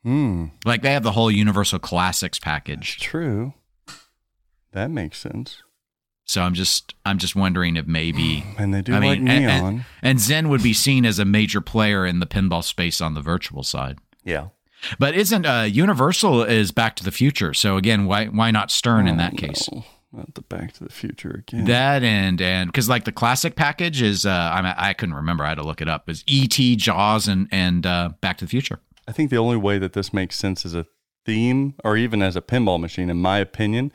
Hmm, 0.03 0.45
Like 0.65 0.81
they 0.81 0.91
have 0.93 1.03
the 1.03 1.11
whole 1.11 1.29
Universal 1.29 1.79
Classics 1.79 2.39
package. 2.39 2.97
true. 2.99 3.53
That 4.71 4.89
makes 4.91 5.17
sense. 5.19 5.61
So 6.25 6.41
I'm 6.43 6.53
just 6.53 6.93
I'm 7.05 7.17
just 7.17 7.35
wondering 7.35 7.75
if 7.75 7.85
maybe 7.87 8.43
And 8.57 8.73
they 8.73 8.81
do 8.81 8.93
I 8.93 8.99
like 8.99 9.19
mean, 9.19 9.27
and- 9.27 9.45
neon. 9.45 9.65
and, 9.75 9.85
and 10.01 10.19
Zen 10.19 10.49
would 10.49 10.61
be 10.63 10.73
seen 10.73 11.05
as 11.05 11.19
a 11.19 11.25
major 11.25 11.59
player 11.61 12.05
in 12.05 12.19
the 12.19 12.27
pinball 12.27 12.63
space 12.63 13.01
on 13.01 13.13
the 13.13 13.21
virtual 13.21 13.63
side. 13.63 13.97
yeah. 14.23 14.47
But 14.97 15.13
isn't 15.13 15.45
uh, 15.45 15.63
Universal 15.69 16.43
is 16.43 16.71
Back 16.71 16.95
to 16.95 17.03
the 17.03 17.11
Future? 17.11 17.53
So 17.53 17.75
again, 17.75 18.05
why 18.05 18.27
why 18.27 18.49
not 18.51 18.71
Stern 18.71 19.07
in 19.09 19.17
that 19.17 19.33
Oh, 19.33 19.37
case? 19.37 19.69
no, 19.71 19.83
not 20.11 20.33
the 20.33 20.41
Back 20.41 20.73
to 20.73 20.83
the 20.83 20.91
Future 20.91 21.43
again. 21.47 21.65
That 21.65 22.03
and 22.03 22.41
and 22.41 22.69
because 22.69 22.89
like 22.89 23.05
the 23.05 23.11
classic 23.11 23.55
package 23.55 24.01
is 24.01 24.25
uh, 24.25 24.29
I 24.29 24.89
I 24.89 24.93
couldn't 24.93 25.15
remember 25.15 25.43
I 25.43 25.49
had 25.49 25.55
to 25.55 25.63
look 25.63 25.81
it 25.81 25.87
up 25.87 26.09
is 26.09 26.23
E.T. 26.27 26.75
Jaws 26.77 27.27
and 27.27 27.47
and 27.51 27.85
uh, 27.85 28.09
Back 28.21 28.37
to 28.39 28.45
the 28.45 28.49
Future. 28.49 28.79
I 29.07 29.11
think 29.11 29.29
the 29.29 29.37
only 29.37 29.57
way 29.57 29.77
that 29.79 29.93
this 29.93 30.13
makes 30.13 30.37
sense 30.37 30.65
as 30.65 30.75
a 30.75 30.85
theme 31.25 31.75
or 31.83 31.97
even 31.97 32.21
as 32.21 32.35
a 32.35 32.41
pinball 32.41 32.79
machine, 32.79 33.09
in 33.09 33.17
my 33.17 33.39
opinion, 33.39 33.91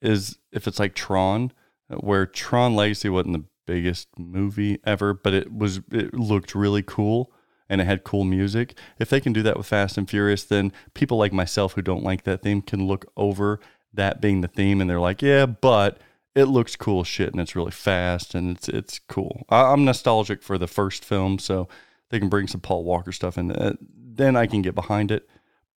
is 0.00 0.38
if 0.52 0.66
it's 0.66 0.78
like 0.78 0.94
Tron, 0.94 1.52
where 1.88 2.26
Tron 2.26 2.74
Legacy 2.74 3.08
wasn't 3.08 3.34
the 3.34 3.44
biggest 3.66 4.08
movie 4.18 4.78
ever, 4.84 5.14
but 5.14 5.32
it 5.34 5.52
was 5.52 5.80
it 5.90 6.14
looked 6.14 6.54
really 6.54 6.82
cool 6.82 7.32
and 7.68 7.80
it 7.80 7.86
had 7.86 8.04
cool 8.04 8.24
music. 8.24 8.76
If 8.98 9.08
they 9.08 9.20
can 9.20 9.32
do 9.32 9.42
that 9.42 9.56
with 9.56 9.66
Fast 9.66 9.96
and 9.96 10.08
Furious, 10.08 10.44
then 10.44 10.72
people 10.94 11.16
like 11.16 11.32
myself 11.32 11.72
who 11.72 11.82
don't 11.82 12.02
like 12.02 12.24
that 12.24 12.42
theme 12.42 12.62
can 12.62 12.86
look 12.86 13.06
over 13.16 13.60
that 13.94 14.20
being 14.20 14.40
the 14.40 14.48
theme 14.48 14.80
and 14.80 14.88
they're 14.88 15.00
like, 15.00 15.22
yeah, 15.22 15.46
but 15.46 15.98
it 16.34 16.44
looks 16.44 16.76
cool 16.76 17.04
shit 17.04 17.30
and 17.32 17.40
it's 17.40 17.54
really 17.54 17.70
fast 17.70 18.34
and 18.34 18.56
it's 18.56 18.68
it's 18.68 18.98
cool. 19.00 19.44
I, 19.50 19.72
I'm 19.72 19.84
nostalgic 19.84 20.42
for 20.42 20.56
the 20.58 20.66
first 20.68 21.04
film, 21.04 21.38
so 21.38 21.68
they 22.10 22.18
can 22.18 22.28
bring 22.28 22.46
some 22.46 22.60
Paul 22.60 22.84
Walker 22.84 23.12
stuff 23.12 23.36
in. 23.38 23.50
Uh, 23.52 23.74
then 24.14 24.36
I 24.36 24.46
can 24.46 24.62
get 24.62 24.74
behind 24.74 25.10
it. 25.10 25.28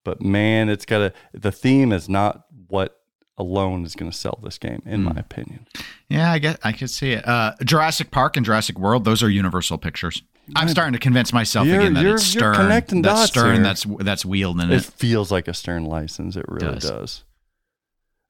But 0.04 0.22
man, 0.22 0.68
it's 0.68 0.86
got 0.86 0.98
to. 0.98 1.12
The 1.32 1.50
theme 1.52 1.92
is 1.92 2.08
not 2.08 2.44
what 2.68 3.00
alone 3.38 3.84
is 3.84 3.94
going 3.96 4.10
to 4.10 4.16
sell 4.16 4.38
this 4.42 4.56
game, 4.56 4.80
in 4.86 5.02
my 5.02 5.12
opinion. 5.16 5.66
Yeah, 6.08 6.30
I 6.32 6.38
guess 6.38 6.56
I 6.62 6.72
could 6.72 6.88
see 6.90 7.10
it. 7.12 7.26
Uh, 7.26 7.54
Jurassic 7.64 8.10
Park 8.12 8.36
and 8.36 8.46
Jurassic 8.46 8.78
World; 8.78 9.04
those 9.04 9.22
are 9.22 9.28
Universal 9.28 9.78
Pictures. 9.78 10.22
I'm 10.54 10.68
starting 10.68 10.92
to 10.92 11.00
convince 11.00 11.32
myself 11.32 11.66
You're- 11.66 11.80
again 11.80 11.94
that 11.94 12.02
you're- 12.02 12.14
it's 12.14 12.32
you're 12.34 12.54
Stern. 12.54 12.54
connecting 12.54 13.02
that's 13.02 13.18
dots 13.18 13.30
Stern. 13.32 13.54
here. 13.56 13.62
That's 13.64 13.84
that's 14.00 14.24
wielding 14.24 14.70
It 14.70 14.76
it. 14.76 14.84
feels 14.84 15.32
like 15.32 15.48
a 15.48 15.54
Stern 15.54 15.84
license. 15.84 16.36
It 16.36 16.44
really 16.48 16.74
Does. 16.78 16.88
does. 16.88 17.24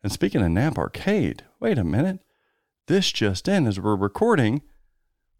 And 0.06 0.12
speaking 0.12 0.40
of 0.40 0.52
Knapp 0.52 0.78
Arcade, 0.78 1.42
wait 1.58 1.78
a 1.78 1.82
minute. 1.82 2.20
This 2.86 3.10
just 3.10 3.48
in 3.48 3.66
as 3.66 3.80
we're 3.80 3.96
recording, 3.96 4.62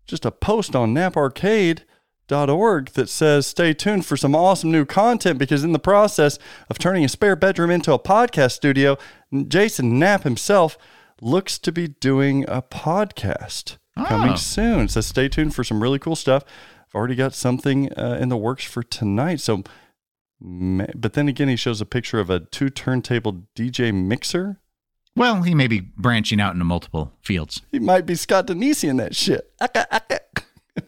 just 0.09 0.25
a 0.25 0.33
post 0.33 0.75
on 0.75 0.93
knapparcade.org 0.93 2.89
that 2.95 3.09
says 3.09 3.47
stay 3.47 3.73
tuned 3.73 4.05
for 4.05 4.17
some 4.17 4.35
awesome 4.35 4.73
new 4.73 4.85
content 4.85 5.39
because 5.39 5.63
in 5.63 5.71
the 5.71 5.79
process 5.79 6.41
of 6.69 6.81
turning 6.81 7.05
a 7.05 7.09
spare 7.09 7.37
bedroom 7.37 7.71
into 7.71 7.93
a 7.93 7.99
podcast 8.01 8.55
studio, 8.55 8.99
Jason 9.47 10.01
Knapp 10.01 10.25
himself 10.25 10.77
looks 11.23 11.61
to 11.61 11.71
be 11.71 11.87
doing 11.87 12.45
a 12.49 12.61
podcast 12.61 13.77
coming 14.09 14.33
Oh. 14.33 14.35
soon. 14.35 14.89
So 14.89 15.01
stay 15.01 15.29
tuned 15.29 15.55
for 15.55 15.63
some 15.63 15.81
really 15.81 16.01
cool 16.01 16.17
stuff. 16.17 16.43
I've 16.89 16.95
already 16.97 17.15
got 17.15 17.35
something 17.35 17.93
uh, 17.93 18.19
in 18.21 18.31
the 18.31 18.37
works 18.37 18.65
for 18.65 18.83
tonight. 18.83 19.39
So 19.39 19.63
But 20.41 21.15
then 21.15 21.29
again, 21.29 21.49
he 21.49 21.57
shows 21.57 21.81
a 21.81 21.87
picture 21.87 22.21
of 22.21 22.31
a 22.31 22.41
two 22.41 22.69
turntable 22.69 23.45
DJ 23.55 23.95
mixer. 23.95 24.61
Well, 25.15 25.43
he 25.43 25.55
may 25.55 25.67
be 25.67 25.81
branching 25.81 26.41
out 26.41 26.53
into 26.53 26.67
multiple 26.67 27.13
fields. 27.23 27.63
He 27.73 27.79
might 27.79 28.05
be 28.05 28.15
Scott 28.15 28.47
Danesi 28.47 28.89
in 28.89 28.99
that 28.99 29.17
shit. 29.17 29.51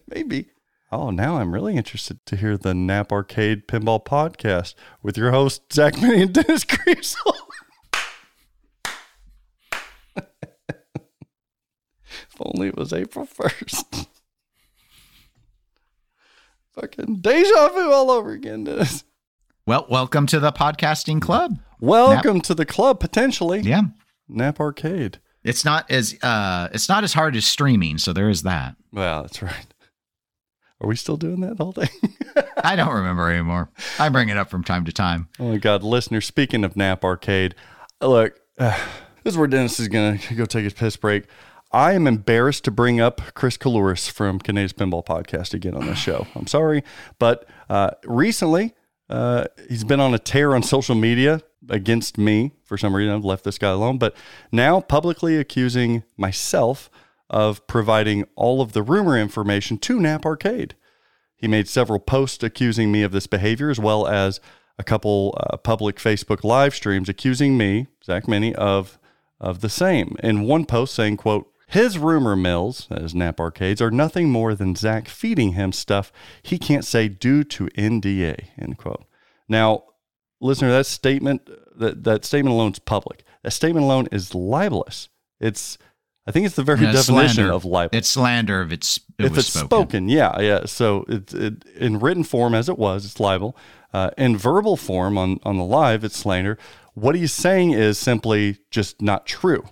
Maybe. 0.07 0.49
Oh, 0.93 1.11
now 1.11 1.37
I'm 1.37 1.53
really 1.53 1.77
interested 1.77 2.25
to 2.27 2.37
hear 2.37 2.59
the 2.59 2.75
Knapp 2.75 3.11
Arcade 3.11 3.67
Pinball 3.67 4.05
Podcast 4.05 4.75
with 5.03 5.17
your 5.17 5.31
host, 5.31 5.73
Zach 5.73 5.97
Meny 6.01 6.23
and 6.23 6.33
Dennis 6.33 6.65
Kriesel. 6.65 7.35
if 10.17 10.25
only 12.41 12.69
it 12.69 12.77
was 12.77 12.93
April 12.93 13.27
1st. 13.27 14.07
Fucking 16.73 17.17
deja 17.17 17.69
vu 17.69 17.93
all 17.93 18.11
over 18.11 18.33
again, 18.33 18.65
Dennis. 18.65 19.05
Well, 19.69 19.85
welcome 19.91 20.25
to 20.29 20.41
the 20.41 20.51
podcasting 20.51 21.21
club. 21.21 21.59
Welcome 21.79 22.41
to 22.41 22.55
the 22.55 22.65
club, 22.65 23.01
potentially. 23.01 23.61
Yeah, 23.61 23.83
Knapp 24.27 24.61
Arcade. 24.61 25.19
it's 25.45 25.63
not 25.63 25.91
as 25.91 26.17
uh, 26.23 26.69
it's 26.73 26.89
not 26.89 27.05
as 27.05 27.13
hard 27.13 27.37
as 27.37 27.45
streaming, 27.45 27.99
so 27.99 28.15
there 28.15 28.31
is 28.31 28.45
that. 28.45 28.77
Well, 28.95 29.21
that's 29.21 29.43
right. 29.43 29.67
Are 30.81 30.89
we 30.89 30.97
still 30.97 31.19
doing 31.19 31.41
that 31.41 31.61
all 31.61 31.73
day? 31.73 31.91
I 32.65 32.77
don't 32.77 32.95
remember 32.95 33.31
anymore. 33.31 33.69
I 33.99 34.09
bring 34.09 34.31
it 34.31 34.39
up 34.39 34.49
from 34.49 34.65
time 34.65 34.87
to 34.87 34.93
time. 34.93 35.29
oh 35.39 35.51
my 35.51 35.59
God, 35.59 35.83
listener! 35.83 36.23
Speaking 36.23 36.65
of 36.65 36.75
Knapp 36.75 37.05
Arcade, 37.05 37.55
look, 38.01 38.41
uh, 38.59 38.71
this 39.23 39.35
is 39.35 39.37
where 39.37 39.49
Dennis 39.49 39.79
is 39.79 39.89
gonna 39.89 40.19
go 40.35 40.47
take 40.47 40.65
his 40.65 40.73
piss 40.73 40.97
break. 40.97 41.25
I 41.73 41.93
am 41.93 42.07
embarrassed 42.07 42.65
to 42.65 42.71
bring 42.71 43.03
up 43.03 43.21
Chris 43.35 43.59
Kalouris 43.59 44.11
from 44.11 44.39
Canada's 44.39 44.73
Pinball 44.73 45.05
Podcast 45.05 45.53
again 45.53 45.75
on 45.75 45.85
this 45.85 45.99
show. 45.99 46.27
I'm 46.35 46.47
sorry, 46.47 46.85
but 47.19 47.47
uh, 47.69 47.91
recently 48.07 48.75
uh, 49.09 49.45
he's 49.69 49.85
been 49.85 50.01
on 50.01 50.15
a 50.15 50.19
tear 50.19 50.55
on 50.55 50.63
social 50.63 50.95
media 50.95 51.43
against 51.69 52.19
me 52.19 52.53
for 52.65 52.77
some 52.77 52.95
reason. 52.95 53.15
I've 53.15 53.25
left 53.25 53.45
this 53.45 53.59
guy 53.59 53.71
alone, 53.71 53.99
but 53.99 54.15
now 54.53 54.81
publicly 54.81 55.37
accusing 55.37 56.05
myself 56.17 56.91
of 57.31 57.67
providing 57.67 58.25
all 58.37 58.61
of 58.61 58.73
the 58.73 58.83
rumor 58.83 59.19
information 59.19 59.79
to 59.79 60.01
Knapp 60.01 60.25
Arcade. 60.25 60.75
He 61.37 61.47
made 61.47 61.69
several 61.69 62.01
posts 62.01 62.43
accusing 62.43 62.91
me 62.91 63.03
of 63.03 63.13
this 63.13 63.27
behavior, 63.27 63.71
as 63.71 63.79
well 63.79 64.07
as 64.07 64.41
a 64.79 64.85
couple 64.85 65.39
uh, 65.39 65.57
public 65.57 65.97
Facebook 65.97 66.43
live 66.43 66.75
streams 66.75 67.09
accusing 67.09 67.57
me, 67.57 67.87
Zach 68.05 68.29
Meny, 68.29 68.55
of 68.55 68.99
of 69.41 69.61
the 69.61 69.69
same. 69.69 70.17
In 70.23 70.43
one 70.43 70.65
post 70.65 70.95
saying, 70.95 71.17
"quote 71.19 71.53
His 71.69 71.99
rumor 71.99 72.35
mills, 72.35 72.89
as 72.91 73.15
Knapp 73.15 73.39
Arcades, 73.39 73.81
are 73.83 73.91
nothing 73.91 74.31
more 74.31 74.55
than 74.55 74.75
Zach 74.75 75.07
feeding 75.09 75.53
him 75.53 75.71
stuff 75.71 76.11
he 76.43 76.59
can't 76.59 76.85
say 76.85 77.09
due 77.09 77.45
to 77.45 77.69
NDA." 77.77 78.49
End 78.59 78.79
quote. 78.79 79.05
Now, 79.49 79.85
listener, 80.41 80.71
that 80.71 80.87
statement 80.87 81.49
that 81.79 82.05
that 82.05 82.25
statement 82.25 82.55
alone 82.55 82.73
is 82.73 82.79
public. 82.79 83.23
That 83.43 83.53
statement 83.53 83.85
alone 83.85 84.09
is 84.11 84.35
libelous. 84.35 85.09
It's 85.41 85.79
I 86.27 86.31
think 86.31 86.45
it's 86.47 86.57
the 86.57 86.63
very 86.63 86.81
definition 86.81 87.29
slander. 87.37 87.53
of 87.53 87.65
libel 87.65 87.97
It's 87.97 88.09
slander 88.09 88.63
if 88.63 88.73
it's 88.73 88.99
it 89.19 89.27
if 89.27 89.31
was 89.31 89.39
it's 89.49 89.61
spoken. 89.61 90.09
yeah, 90.09 90.39
yeah. 90.41 90.67
So 90.67 91.05
it's 91.09 91.33
it, 91.33 91.65
in 91.77 91.99
written 92.01 92.25
form 92.25 92.55
as 92.55 92.69
it 92.69 92.79
was, 92.79 93.05
it's 93.05 93.21
libel. 93.21 93.57
Uh, 93.93 94.11
in 94.19 94.37
verbal 94.37 94.77
form 94.77 95.17
on 95.17 95.39
on 95.43 95.57
the 95.57 95.65
live, 95.65 96.05
it's 96.05 96.17
slander. 96.17 96.59
What 96.95 97.15
he's 97.15 97.33
saying 97.33 97.71
is 97.73 97.97
simply 97.97 98.59
just 98.71 99.01
not 99.01 99.25
true, 99.25 99.65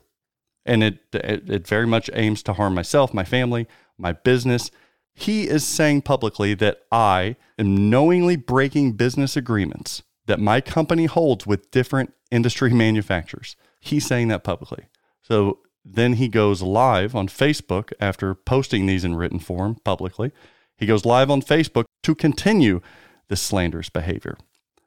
and 0.67 0.83
it, 0.83 0.99
it 1.12 1.49
it 1.49 1.67
very 1.67 1.87
much 1.87 2.11
aims 2.12 2.43
to 2.45 2.53
harm 2.55 2.75
myself, 2.75 3.14
my 3.14 3.25
family, 3.25 3.67
my 3.99 4.12
business. 4.12 4.71
He 5.14 5.49
is 5.49 5.64
saying 5.64 6.03
publicly 6.03 6.53
that 6.55 6.83
I 6.93 7.37
am 7.59 7.89
knowingly 7.89 8.37
breaking 8.37 8.93
business 8.93 9.37
agreements 9.37 10.03
that 10.27 10.41
my 10.41 10.61
company 10.61 11.07
holds 11.07 11.47
with 11.47 11.71
different 11.71 12.12
industry 12.31 12.71
manufacturers. 12.75 13.57
He's 13.81 14.07
saying 14.07 14.29
that 14.29 14.45
publicly. 14.45 14.87
So 15.23 15.61
then 15.85 16.14
he 16.14 16.29
goes 16.29 16.62
live 16.62 17.14
on 17.14 17.29
Facebook 17.29 17.93
after 18.01 18.35
posting 18.35 18.87
these 18.87 19.05
in 19.05 19.14
written 19.14 19.39
form 19.39 19.77
publicly. 19.85 20.33
He 20.77 20.87
goes 20.87 21.05
live 21.05 21.31
on 21.31 21.41
Facebook 21.41 21.85
to 22.03 22.14
continue 22.14 22.81
this 23.29 23.41
slanderous 23.41 23.89
behavior. 23.89 24.37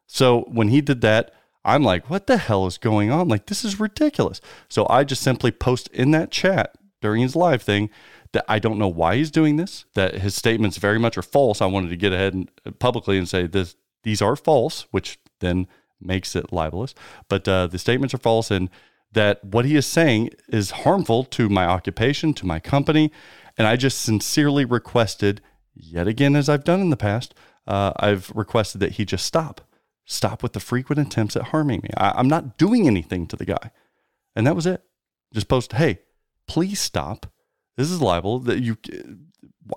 So 0.05 0.41
when 0.47 0.69
he 0.69 0.81
did 0.81 1.01
that, 1.01 1.33
I'm 1.69 1.83
like, 1.83 2.09
what 2.09 2.25
the 2.25 2.37
hell 2.37 2.65
is 2.65 2.77
going 2.77 3.11
on? 3.11 3.27
Like, 3.27 3.45
this 3.45 3.63
is 3.63 3.79
ridiculous. 3.79 4.41
So 4.69 4.87
I 4.89 5.03
just 5.03 5.21
simply 5.21 5.51
post 5.51 5.87
in 5.89 6.11
that 6.11 6.31
chat 6.31 6.75
during 6.99 7.21
his 7.21 7.35
live 7.35 7.61
thing 7.61 7.89
that 8.31 8.45
I 8.47 8.59
don't 8.59 8.79
know 8.79 8.87
why 8.87 9.17
he's 9.17 9.31
doing 9.31 9.57
this, 9.57 9.85
that 9.93 10.15
his 10.15 10.35
statements 10.35 10.77
very 10.77 10.99
much 10.99 11.17
are 11.17 11.21
false. 11.23 11.61
I 11.61 11.67
wanted 11.67 11.89
to 11.89 11.95
get 11.95 12.13
ahead 12.13 12.33
and 12.33 12.49
uh, 12.65 12.71
publicly 12.71 13.17
and 13.17 13.29
say 13.29 13.47
this, 13.47 13.75
these 14.03 14.21
are 14.21 14.35
false, 14.35 14.87
which 14.91 15.19
then 15.39 15.67
makes 16.01 16.35
it 16.35 16.51
libelous. 16.51 16.95
But 17.27 17.47
uh, 17.47 17.67
the 17.67 17.77
statements 17.77 18.13
are 18.13 18.19
false, 18.19 18.49
and 18.49 18.69
that 19.11 19.43
what 19.43 19.65
he 19.65 19.75
is 19.75 19.85
saying 19.85 20.31
is 20.47 20.71
harmful 20.71 21.23
to 21.25 21.49
my 21.49 21.65
occupation, 21.65 22.33
to 22.35 22.45
my 22.45 22.59
company. 22.59 23.11
And 23.57 23.67
I 23.67 23.75
just 23.75 24.01
sincerely 24.01 24.65
requested, 24.65 25.41
yet 25.73 26.07
again, 26.07 26.35
as 26.35 26.49
I've 26.49 26.63
done 26.63 26.81
in 26.81 26.89
the 26.89 26.97
past, 26.97 27.35
uh, 27.67 27.93
I've 27.97 28.31
requested 28.33 28.81
that 28.81 28.93
he 28.93 29.05
just 29.05 29.25
stop. 29.25 29.61
Stop 30.11 30.41
with 30.41 30.53
the 30.53 30.59
frequent 30.59 30.99
attempts 30.99 31.35
at 31.35 31.43
harming 31.43 31.81
me. 31.83 31.89
I, 31.95 32.13
I'm 32.15 32.27
not 32.27 32.57
doing 32.57 32.87
anything 32.87 33.27
to 33.27 33.35
the 33.35 33.45
guy. 33.45 33.69
And 34.35 34.47
that 34.47 34.55
was 34.55 34.65
it. 34.65 34.81
Just 35.31 35.47
post, 35.47 35.73
hey, 35.73 35.99
please 36.47 36.79
stop. 36.79 37.27
This 37.77 37.91
is 37.91 38.01
libel 38.01 38.39
that 38.39 38.59
you 38.59 38.75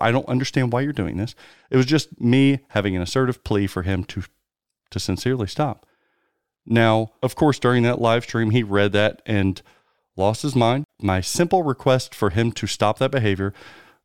I 0.01 0.11
don't 0.11 0.27
understand 0.27 0.73
why 0.73 0.81
you're 0.81 0.91
doing 0.91 1.17
this. 1.17 1.35
It 1.69 1.77
was 1.77 1.85
just 1.85 2.19
me 2.19 2.61
having 2.69 2.95
an 2.95 3.01
assertive 3.03 3.43
plea 3.43 3.67
for 3.67 3.83
him 3.83 4.03
to 4.05 4.23
to 4.89 4.99
sincerely 4.99 5.45
stop. 5.45 5.85
Now, 6.65 7.11
of 7.21 7.35
course, 7.35 7.59
during 7.59 7.83
that 7.83 8.01
live 8.01 8.23
stream, 8.23 8.49
he 8.49 8.63
read 8.63 8.91
that 8.93 9.21
and 9.27 9.61
lost 10.15 10.41
his 10.41 10.55
mind. 10.55 10.85
My 10.99 11.21
simple 11.21 11.61
request 11.61 12.15
for 12.15 12.31
him 12.31 12.51
to 12.53 12.65
stop 12.65 12.97
that 12.97 13.11
behavior 13.11 13.53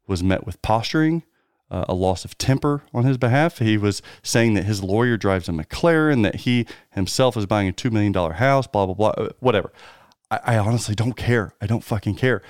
was 0.06 0.22
met 0.22 0.44
with 0.44 0.60
posturing, 0.60 1.22
uh, 1.70 1.84
a 1.88 1.94
loss 1.94 2.24
of 2.24 2.38
temper 2.38 2.82
on 2.94 3.04
his 3.04 3.18
behalf. 3.18 3.58
He 3.58 3.76
was 3.76 4.02
saying 4.22 4.54
that 4.54 4.64
his 4.64 4.82
lawyer 4.82 5.16
drives 5.16 5.48
a 5.48 5.52
McLaren, 5.52 6.22
that 6.22 6.36
he 6.36 6.66
himself 6.90 7.36
is 7.36 7.46
buying 7.46 7.68
a 7.68 7.72
$2 7.72 7.90
million 7.90 8.14
house, 8.14 8.66
blah, 8.66 8.86
blah, 8.86 8.94
blah, 8.94 9.08
uh, 9.10 9.28
whatever. 9.40 9.72
I, 10.30 10.40
I 10.44 10.58
honestly 10.58 10.94
don't 10.94 11.16
care. 11.16 11.54
I 11.60 11.66
don't 11.66 11.84
fucking 11.84 12.16
care. 12.16 12.42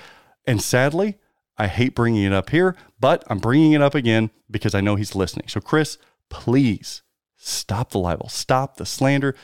And 0.45 0.61
sadly, 0.61 1.17
I 1.57 1.67
hate 1.67 1.93
bringing 1.95 2.23
it 2.23 2.33
up 2.33 2.49
here, 2.49 2.75
but 2.99 3.23
I'm 3.27 3.39
bringing 3.39 3.73
it 3.73 3.81
up 3.81 3.93
again 3.93 4.31
because 4.49 4.73
I 4.73 4.81
know 4.81 4.95
he's 4.95 5.15
listening. 5.15 5.47
So, 5.49 5.59
Chris, 5.59 5.97
please 6.29 7.01
stop 7.35 7.91
the 7.91 7.99
libel, 7.99 8.29
stop 8.29 8.77
the 8.77 8.85
slander. 8.85 9.35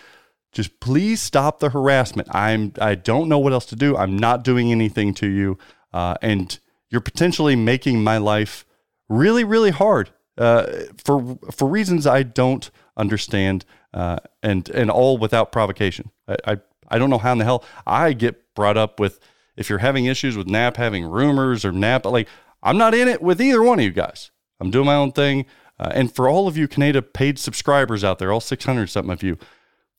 Just 0.52 0.80
please 0.80 1.22
stop 1.22 1.60
the 1.60 1.72
harassment. 1.72 2.34
I'm 2.34 2.72
I 2.80 2.96
don't 2.96 3.28
know 3.28 3.38
what 3.38 3.52
else 3.52 3.66
to 3.68 3.76
do. 3.76 3.98
I'm 3.98 4.18
not 4.18 4.46
doing 4.46 4.72
anything 4.72 5.14
to 5.16 5.28
you, 5.28 5.58
uh, 5.92 6.16
and 6.22 6.58
you're 6.90 7.02
potentially 7.02 7.58
making 7.58 8.02
my 8.02 8.18
life 8.18 8.66
really, 9.10 9.44
really 9.44 9.72
hard 9.72 10.12
uh, 10.38 10.66
for 11.04 11.38
for 11.52 11.68
reasons 11.68 12.06
I 12.06 12.24
don't 12.24 12.70
understand, 12.98 13.66
uh, 13.94 14.18
and 14.44 14.68
and 14.70 14.92
all 14.92 15.18
without 15.18 15.52
provocation. 15.52 16.12
I, 16.28 16.38
I 16.46 16.58
I 16.90 17.00
don't 17.00 17.10
know 17.10 17.18
how 17.18 17.32
in 17.32 17.38
the 17.38 17.46
hell 17.46 17.64
I 17.86 18.14
get 18.14 18.54
brought 18.54 18.78
up 18.78 19.00
with 19.00 19.20
if 19.56 19.70
you're 19.70 19.80
having 19.80 20.06
issues 20.06 20.36
with 20.36 20.48
Knapp 20.48 20.78
having 20.78 21.06
rumors 21.06 21.64
or 21.64 21.72
Knapp, 21.72 22.06
like 22.06 22.28
I'm 22.62 22.78
not 22.78 22.94
in 22.94 23.08
it 23.08 23.22
with 23.22 23.42
either 23.42 23.64
one 23.64 23.80
of 23.80 23.86
you 23.86 23.92
guys. 23.92 24.32
I'm 24.60 24.72
doing 24.72 24.86
my 24.86 24.96
own 24.96 25.12
thing. 25.12 25.46
Uh, 25.78 25.92
and 25.94 26.14
for 26.14 26.30
all 26.30 26.48
of 26.48 26.56
you 26.56 26.68
Canada 26.70 27.02
paid 27.02 27.38
subscribers 27.38 28.04
out 28.04 28.18
there, 28.18 28.32
all 28.32 28.40
600 28.40 28.88
something 28.88 29.12
of 29.12 29.24
you, 29.24 29.38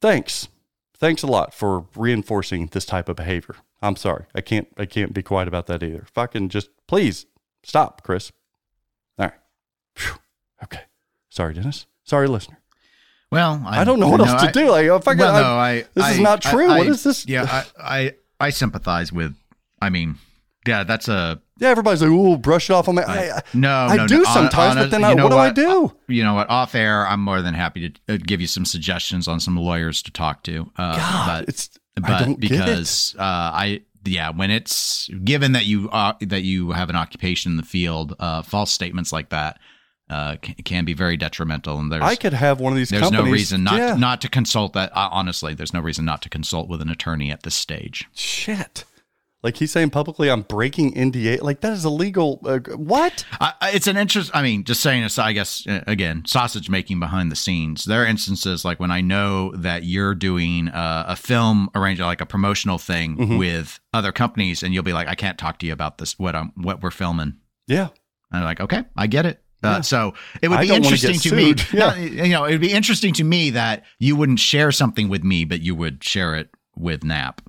thanks. 0.00 0.48
Thanks 0.96 1.22
a 1.22 1.26
lot 1.26 1.52
for 1.52 1.86
reinforcing 1.94 2.68
this 2.68 2.86
type 2.86 3.10
of 3.10 3.16
behavior. 3.16 3.56
I'm 3.82 3.96
sorry. 3.96 4.24
I 4.34 4.40
can't 4.40 4.68
I 4.78 4.86
can't 4.86 5.12
be 5.12 5.22
quiet 5.22 5.48
about 5.48 5.66
that 5.66 5.82
either. 5.82 6.06
Fucking 6.12 6.48
just 6.48 6.70
please 6.86 7.26
stop, 7.62 8.02
Chris. 8.02 8.32
All 10.60 10.62
right. 10.62 10.70
Phew. 10.70 10.78
Okay. 10.78 10.84
Sorry, 11.30 11.54
Dennis. 11.54 11.86
Sorry, 12.04 12.28
listener. 12.28 12.58
Well, 13.30 13.62
I, 13.66 13.84
don't 13.84 13.98
know 13.98 14.08
what 14.08 14.18
no, 14.18 14.24
else 14.24 14.42
to 14.42 14.48
I- 14.48 14.52
do. 14.52 14.70
Like, 14.70 14.86
if 14.86 15.08
I, 15.08 15.14
well, 15.14 15.34
I, 15.34 15.40
no, 15.40 15.48
I. 15.56 15.84
this 15.94 16.14
is 16.14 16.20
not 16.20 16.40
true. 16.40 16.66
I- 16.66 16.78
what 16.78 16.86
I- 16.86 16.90
is 16.90 17.02
this? 17.02 17.26
Yeah, 17.26 17.44
I, 17.44 17.64
I 17.78 18.14
I 18.40 18.50
sympathize 18.50 19.12
with. 19.12 19.34
I 19.82 19.90
mean, 19.90 20.16
yeah, 20.66 20.84
that's 20.84 21.08
a 21.08 21.40
yeah. 21.58 21.70
Everybody's 21.70 22.02
like, 22.02 22.10
"Ooh, 22.10 22.38
brush 22.38 22.70
it 22.70 22.72
off 22.72 22.88
on 22.88 22.94
my." 22.94 23.02
I, 23.02 23.36
I, 23.36 23.42
no. 23.52 23.70
I 23.70 23.96
no, 23.96 24.06
do 24.06 24.24
sometimes, 24.24 24.76
but 24.76 24.90
then 24.90 25.00
you 25.00 25.06
I, 25.08 25.14
know 25.14 25.24
what 25.24 25.30
do 25.30 25.38
I 25.38 25.50
do? 25.50 25.92
You 26.06 26.22
know 26.22 26.34
what? 26.34 26.48
Off 26.48 26.74
air, 26.74 27.06
I'm 27.06 27.20
more 27.20 27.42
than 27.42 27.54
happy 27.54 27.90
to 27.90 28.14
uh, 28.14 28.18
give 28.24 28.40
you 28.40 28.46
some 28.46 28.64
suggestions 28.64 29.26
on 29.26 29.40
some 29.40 29.56
lawyers 29.56 30.02
to 30.02 30.12
talk 30.12 30.44
to. 30.44 30.70
Uh, 30.76 30.96
God, 30.96 31.26
but 31.26 31.48
it's 31.48 31.70
but 31.96 32.10
I 32.10 32.34
because 32.38 33.16
uh, 33.18 33.22
I 33.22 33.82
yeah, 34.04 34.30
when 34.30 34.50
it's 34.50 35.08
given 35.24 35.52
that 35.52 35.66
you 35.66 35.90
uh, 35.90 36.14
that 36.20 36.42
you 36.42 36.70
have 36.70 36.90
an 36.90 36.96
occupation 36.96 37.52
in 37.52 37.56
the 37.56 37.64
field, 37.64 38.14
uh, 38.20 38.42
false 38.42 38.70
statements 38.70 39.12
like 39.12 39.30
that 39.30 39.58
uh, 40.08 40.36
can, 40.40 40.54
can 40.64 40.84
be 40.84 40.94
very 40.94 41.16
detrimental. 41.16 41.78
And 41.78 41.90
there's. 41.90 42.02
I 42.02 42.16
could 42.16 42.32
have 42.32 42.60
one 42.60 42.72
of 42.72 42.76
these. 42.76 42.90
there's 42.90 43.02
companies, 43.02 43.24
no 43.26 43.32
reason 43.32 43.64
not 43.64 43.76
yeah. 43.78 43.96
not 43.96 44.20
to 44.22 44.28
consult 44.28 44.72
that. 44.74 44.90
Uh, 44.96 45.08
honestly, 45.10 45.54
there's 45.54 45.72
no 45.74 45.80
reason 45.80 46.04
not 46.04 46.22
to 46.22 46.28
consult 46.28 46.68
with 46.68 46.80
an 46.82 46.88
attorney 46.88 47.30
at 47.30 47.42
this 47.42 47.54
stage. 47.54 48.06
Shit. 48.14 48.84
Like 49.42 49.58
he's 49.58 49.70
saying 49.70 49.90
publicly, 49.90 50.28
I'm 50.28 50.42
breaking 50.42 50.94
NDA. 50.94 51.40
Like 51.42 51.60
that 51.60 51.72
is 51.72 51.84
illegal. 51.84 52.40
Uh, 52.44 52.58
what? 52.74 53.24
I, 53.40 53.52
I- 53.60 53.70
it's 53.72 53.86
an 53.86 53.96
interest. 53.96 54.30
I 54.34 54.42
mean, 54.42 54.64
just 54.64 54.80
saying 54.80 55.02
this, 55.04 55.18
I 55.20 55.32
guess, 55.34 55.64
uh, 55.68 55.84
again, 55.86 56.24
sausage 56.26 56.68
making 56.68 56.98
behind 56.98 57.30
the 57.30 57.36
scenes. 57.36 57.84
There 57.84 58.02
are 58.02 58.06
instances 58.06 58.64
like 58.64 58.80
when 58.80 58.90
I 58.90 59.02
know 59.02 59.52
that 59.54 59.84
you're 59.84 60.16
doing 60.16 60.68
uh, 60.68 61.04
a 61.06 61.14
film 61.16 61.68
arrangement, 61.76 62.08
like 62.08 62.20
a 62.20 62.26
promotional 62.26 62.78
thing 62.78 63.16
Mm-hmm. 63.18 63.38
with 63.38 63.78
other 63.92 64.10
companies, 64.10 64.62
and 64.64 64.74
you'll 64.74 64.82
be 64.82 64.92
like, 64.94 65.06
I 65.06 65.14
can't 65.14 65.38
talk 65.38 65.58
to 65.60 65.66
you 65.66 65.72
about 65.72 65.98
this, 65.98 66.18
what 66.18 66.34
I'm, 66.34 66.50
what 66.56 66.82
we're 66.82 66.90
filming. 66.90 67.34
Yeah. 67.68 67.88
And 68.32 68.40
I'm 68.40 68.44
like, 68.44 68.60
okay, 68.60 68.84
I 68.96 69.06
get 69.06 69.26
it. 69.26 69.40
Uh, 69.62 69.82
so 69.82 70.14
it 70.42 70.48
would 70.48 70.58
I 70.58 70.62
be 70.62 70.74
interesting 70.74 71.18
to 71.18 71.34
me. 71.34 71.54
Yeah. 71.72 71.96
You 71.96 72.28
know, 72.28 72.44
it 72.44 72.52
would 72.52 72.60
be 72.60 72.72
interesting 72.72 73.12
to 73.14 73.24
me 73.24 73.50
that 73.50 73.84
you 73.98 74.14
wouldn't 74.14 74.38
share 74.38 74.70
something 74.70 75.08
with 75.08 75.24
me, 75.24 75.44
but 75.44 75.60
you 75.60 75.74
would 75.74 76.04
share 76.04 76.34
it 76.36 76.50
with 76.76 77.02
Knapp. 77.02 77.40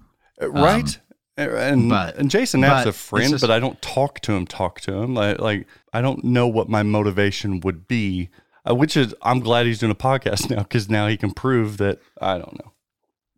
Uh, 0.41 0.49
right. 0.49 0.99
and 1.38 1.74
Um, 1.84 1.89
but- 1.89 2.16
and 2.18 2.32
Jason 2.32 2.62
Knapp's 2.62 2.86
but 2.86 2.89
a 2.89 2.93
friend, 2.93 3.30
just- 3.32 3.41
but 3.41 3.51
I 3.51 3.60
don't 3.60 3.80
talk 3.82 4.20
to 4.22 4.32
him. 4.34 4.47
Talk 4.47 4.82
to 4.82 4.93
him. 4.93 5.14
Like, 5.14 5.39
like 5.39 5.68
I 5.93 6.01
don't 6.01 6.24
know 6.24 6.47
what 6.47 6.70
my 6.70 6.82
motivation 6.84 7.60
would 7.60 7.88
be. 7.88 8.30
Uh, 8.70 8.76
which 8.76 8.97
is, 8.97 9.14
I'm 9.22 9.39
glad 9.39 9.66
he's 9.66 9.80
doing 9.80 9.91
a 9.91 9.95
podcast 9.95 10.49
now 10.55 10.64
because 10.64 10.89
now 10.89 11.08
he 11.08 11.16
can 11.18 11.32
prove 11.32 11.78
that 11.78 11.99
I 12.22 12.38
don't 12.38 12.58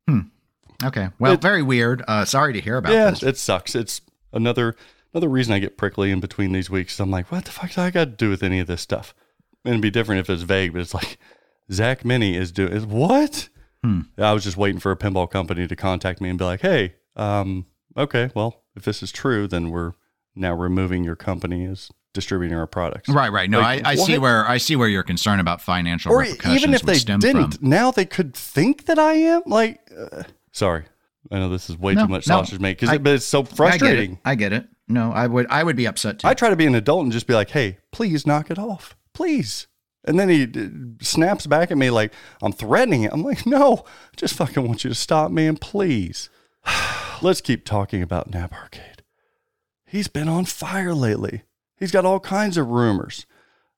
know. 0.08 0.24
Okay. 0.82 1.10
Well, 1.20 1.34
It- 1.34 1.42
very 1.42 1.62
weird. 1.62 2.04
Uh, 2.08 2.24
sorry 2.24 2.54
to 2.54 2.62
hear 2.62 2.78
about 2.78 2.94
yeah, 2.94 3.10
this. 3.10 3.22
it 3.24 3.38
sucks. 3.38 3.76
It's 3.76 4.00
another 4.32 4.76
another 5.14 5.30
reason 5.30 5.54
I 5.54 5.60
get 5.60 5.78
prickly 5.78 6.12
in 6.12 6.20
between 6.20 6.52
these 6.52 6.70
weeks. 6.70 6.94
is 6.96 7.00
I'm 7.00 7.12
like, 7.12 7.32
what 7.32 7.46
the 7.46 7.52
fuck 7.52 7.72
do 7.72 7.82
I 7.82 7.92
got 7.92 8.06
to 8.06 8.12
do 8.12 8.30
with 8.30 8.44
any 8.44 8.60
of 8.60 8.68
this 8.68 8.82
stuff? 8.82 9.14
And 9.66 9.74
it'd 9.74 9.82
be 9.82 9.92
different 9.92 10.20
if 10.22 10.30
it's 10.30 10.44
vague, 10.44 10.74
but 10.74 10.82
it's 10.82 10.94
like 10.94 11.18
Zach 11.72 12.06
Meny 12.06 12.36
is 12.36 12.52
doing 12.52 12.72
is 12.74 12.86
what? 12.86 13.50
Hmm. 13.84 14.02
I 14.18 14.34
was 14.34 14.44
just 14.44 14.58
waiting 14.58 14.80
for 14.80 14.92
a 14.92 14.98
pinball 14.98 15.30
company 15.30 15.68
to 15.68 15.76
contact 15.76 16.20
me 16.22 16.30
and 16.30 16.38
be 16.40 16.46
like, 16.46 16.62
hey, 16.62 16.96
um, 17.16 17.66
okay, 17.98 18.30
well, 18.36 18.64
if 18.76 18.84
this 18.84 19.02
is 19.04 19.12
true, 19.12 19.48
then 19.48 19.70
we're 19.70 19.94
now 20.36 20.54
removing 20.54 21.04
your 21.04 21.16
company 21.16 21.66
as 21.66 21.90
distributing 22.14 22.58
our 22.58 22.68
products. 22.68 23.08
Right, 23.10 23.32
right. 23.32 23.50
No, 23.50 23.60
Like, 23.60 23.86
I, 23.86 23.92
I 23.92 23.96
see 23.96 24.18
where 24.18 24.46
I 24.48 24.58
see 24.58 24.76
where 24.76 24.88
your 24.88 25.04
concern 25.04 25.40
about 25.40 25.62
financial 25.62 26.12
Or 26.12 26.20
repercussions 26.20 26.56
even 26.62 26.74
if 26.74 26.82
they 26.82 26.96
stem 26.96 27.20
didn't, 27.20 27.56
from. 27.60 27.70
now 27.70 27.92
they 27.92 28.06
could 28.06 28.34
think 28.36 28.86
that 28.86 28.98
I 29.00 29.14
am. 29.14 29.44
Like, 29.46 29.80
uh, 29.98 30.24
sorry, 30.52 30.86
I 31.32 31.40
know 31.40 31.50
this 31.50 31.70
is 31.70 31.78
way 31.78 31.94
No, 31.94 32.04
too 32.06 32.10
much 32.10 32.28
no. 32.28 32.38
sausage 32.38 32.60
make, 32.60 32.80
'cause 32.80 32.90
I- 32.90 32.96
it, 32.96 33.04
but 33.04 33.14
it's 33.16 33.26
so 33.26 33.40
I 33.40 33.44
get 33.44 33.52
it. 33.52 33.56
frustrating. 33.56 34.20
I 34.26 34.36
get 34.36 34.54
it. 34.54 34.68
No, 34.90 35.12
I 35.12 35.28
would 35.28 35.46
I 35.50 35.64
would 35.64 35.76
be 35.76 35.88
upset 35.88 36.20
too. 36.20 36.28
I 36.28 36.34
try 36.34 36.50
to 36.50 36.56
be 36.56 36.66
an 36.66 36.76
adult 36.76 37.04
and 37.04 37.12
just 37.12 37.28
be 37.28 37.36
like, 37.36 37.52
hey, 37.52 37.78
please 37.92 38.26
knock 38.26 38.50
it 38.50 38.58
off. 38.58 38.98
Please. 39.14 39.68
And 40.04 40.20
then 40.20 40.30
he 40.30 40.44
uh, 40.44 40.70
snaps 41.02 41.46
back 41.46 41.70
at 41.72 41.78
me 41.78 41.92
like 41.92 42.12
I'm 42.42 42.52
threatening 42.52 43.04
it. 43.04 43.14
I'm 43.14 43.22
like, 43.22 43.46
no, 43.46 43.86
I 43.86 44.16
just 44.16 44.34
fucking 44.34 44.66
want 44.68 44.84
you 44.84 44.90
to 44.90 44.96
stop, 44.96 45.32
man, 45.32 45.58
please. 45.58 46.30
Let's 47.22 47.42
keep 47.42 47.66
talking 47.66 48.02
about 48.02 48.32
Knapp 48.32 48.54
Arcade. 48.54 49.04
He's 49.86 50.08
been 50.08 50.28
on 50.28 50.46
fire 50.46 50.94
lately. 50.94 51.44
He's 51.78 51.92
got 51.92 52.06
all 52.06 52.20
kinds 52.20 52.58
of 52.58 52.68
rumors. 52.68 53.26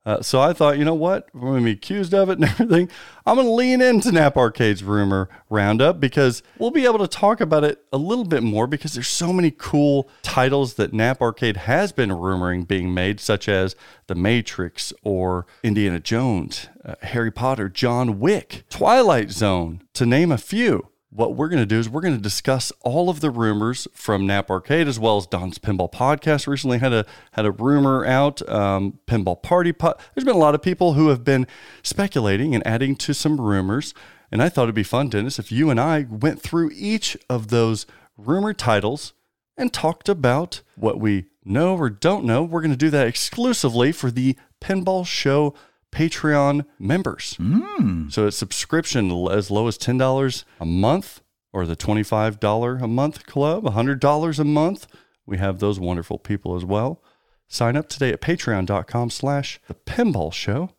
Uh, 0.03 0.21
so 0.21 0.41
I 0.41 0.53
thought, 0.53 0.79
you 0.79 0.85
know 0.85 0.95
what? 0.95 1.27
I'm 1.33 1.41
going 1.41 1.59
to 1.59 1.65
be 1.65 1.71
accused 1.71 2.13
of 2.13 2.29
it 2.29 2.39
and 2.39 2.45
everything. 2.59 2.89
I'm 3.25 3.35
going 3.35 3.47
to 3.47 3.53
lean 3.53 3.81
into 3.81 4.11
Knapp 4.11 4.35
Arcade's 4.35 4.83
rumor 4.83 5.29
roundup 5.49 5.99
because 5.99 6.41
we'll 6.57 6.71
be 6.71 6.85
able 6.85 6.99
to 6.99 7.07
talk 7.07 7.39
about 7.39 7.63
it 7.63 7.83
a 7.93 7.97
little 7.97 8.25
bit 8.25 8.41
more 8.41 8.65
because 8.65 8.93
there's 8.93 9.07
so 9.07 9.31
many 9.31 9.51
cool 9.51 10.09
titles 10.23 10.73
that 10.75 10.91
Knapp 10.91 11.21
Arcade 11.21 11.57
has 11.57 11.91
been 11.91 12.09
rumoring 12.09 12.67
being 12.67 12.93
made, 12.93 13.19
such 13.19 13.47
as 13.47 13.75
The 14.07 14.15
Matrix 14.15 14.91
or 15.03 15.45
Indiana 15.63 15.99
Jones, 15.99 16.67
uh, 16.83 16.95
Harry 17.03 17.31
Potter, 17.31 17.69
John 17.69 18.19
Wick, 18.19 18.63
Twilight 18.69 19.29
Zone, 19.29 19.83
to 19.93 20.05
name 20.07 20.31
a 20.31 20.37
few 20.37 20.90
what 21.13 21.35
we're 21.35 21.49
going 21.49 21.61
to 21.61 21.65
do 21.65 21.77
is 21.77 21.89
we're 21.89 22.01
going 22.01 22.15
to 22.15 22.21
discuss 22.21 22.71
all 22.81 23.09
of 23.09 23.19
the 23.19 23.29
rumors 23.29 23.85
from 23.93 24.25
Knapp 24.25 24.49
Arcade 24.49 24.87
as 24.87 24.97
well 24.97 25.17
as 25.17 25.27
Don's 25.27 25.59
Pinball 25.59 25.91
Podcast. 25.91 26.47
Recently 26.47 26.77
had 26.79 26.93
a 26.93 27.05
had 27.33 27.45
a 27.45 27.51
rumor 27.51 28.05
out. 28.05 28.47
Um, 28.49 28.99
Pinball 29.07 29.41
Party. 29.43 29.73
Po- 29.73 29.95
There's 30.15 30.23
been 30.23 30.35
a 30.35 30.39
lot 30.39 30.55
of 30.55 30.61
people 30.61 30.93
who 30.93 31.09
have 31.09 31.23
been 31.25 31.47
speculating 31.83 32.55
and 32.55 32.65
adding 32.65 32.95
to 32.95 33.13
some 33.13 33.39
rumors. 33.39 33.93
And 34.31 34.41
I 34.41 34.47
thought 34.47 34.63
it'd 34.63 34.75
be 34.75 34.83
fun, 34.83 35.09
Dennis, 35.09 35.37
if 35.37 35.51
you 35.51 35.69
and 35.69 35.79
I 35.79 36.05
went 36.09 36.41
through 36.41 36.71
each 36.73 37.17
of 37.29 37.49
those 37.49 37.85
rumor 38.17 38.53
titles 38.53 39.11
and 39.57 39.73
talked 39.73 40.07
about 40.07 40.61
what 40.75 40.97
we 40.99 41.25
know 41.43 41.75
or 41.75 41.89
don't 41.89 42.23
know. 42.23 42.41
We're 42.41 42.61
going 42.61 42.71
to 42.71 42.77
do 42.77 42.89
that 42.91 43.07
exclusively 43.07 43.91
for 43.91 44.09
the 44.09 44.37
Pinball 44.61 45.05
Show 45.05 45.53
Patreon 45.91 46.65
members. 46.79 47.35
Mm. 47.39 48.11
So 48.11 48.27
it's 48.27 48.37
subscription 48.37 49.11
as 49.29 49.51
low 49.51 49.67
as 49.67 49.77
ten 49.77 49.97
dollars 49.97 50.45
a 50.59 50.65
month, 50.65 51.21
or 51.53 51.65
the 51.65 51.75
twenty-five 51.75 52.39
dollar 52.39 52.77
a 52.77 52.87
month 52.87 53.25
club, 53.25 53.67
hundred 53.69 53.99
dollars 53.99 54.39
a 54.39 54.43
month. 54.45 54.87
We 55.25 55.37
have 55.37 55.59
those 55.59 55.79
wonderful 55.79 56.17
people 56.17 56.55
as 56.55 56.65
well. 56.65 57.03
Sign 57.47 57.75
up 57.75 57.89
today 57.89 58.09
at 58.11 58.21
patreon.com/slash 58.21 59.59
the 59.67 59.73
pinball 59.73 60.31
show, 60.33 60.71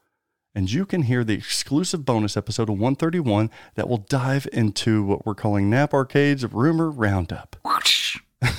and 0.54 0.70
you 0.72 0.86
can 0.86 1.02
hear 1.02 1.22
the 1.24 1.34
exclusive 1.34 2.04
bonus 2.04 2.36
episode 2.36 2.70
of 2.70 2.78
131 2.78 3.50
that 3.74 3.88
will 3.88 3.98
dive 3.98 4.48
into 4.52 5.04
what 5.04 5.26
we're 5.26 5.34
calling 5.34 5.68
Knapp 5.68 5.92
Arcade's 5.92 6.44
rumor 6.46 6.90
roundup. 6.90 7.56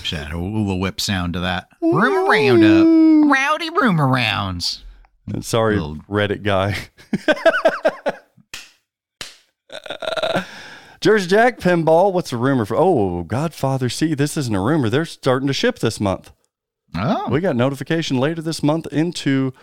Should 0.03 0.19
add 0.19 0.31
a 0.31 0.37
little 0.37 0.79
whip 0.79 1.01
sound 1.01 1.33
to 1.33 1.39
that. 1.41 1.67
Rumor 1.81 2.29
roundup. 2.29 3.31
Rowdy 3.33 3.69
rumor 3.69 4.07
rounds. 4.07 4.83
And 5.27 5.43
sorry, 5.45 5.75
Little- 5.75 5.97
Reddit 6.09 6.43
guy. 6.43 6.77
Jersey 11.01 11.27
Jack 11.27 11.59
pinball. 11.59 12.13
What's 12.13 12.29
the 12.29 12.37
rumor 12.37 12.65
for? 12.65 12.77
Oh, 12.77 13.23
Godfather 13.23 13.89
C. 13.89 14.13
This 14.13 14.37
isn't 14.37 14.55
a 14.55 14.61
rumor. 14.61 14.89
They're 14.89 15.03
starting 15.05 15.47
to 15.47 15.53
ship 15.53 15.79
this 15.79 15.99
month. 15.99 16.31
Oh. 16.95 17.27
We 17.29 17.41
got 17.41 17.55
notification 17.55 18.17
later 18.17 18.41
this 18.41 18.63
month 18.63 18.87
into 18.87 19.53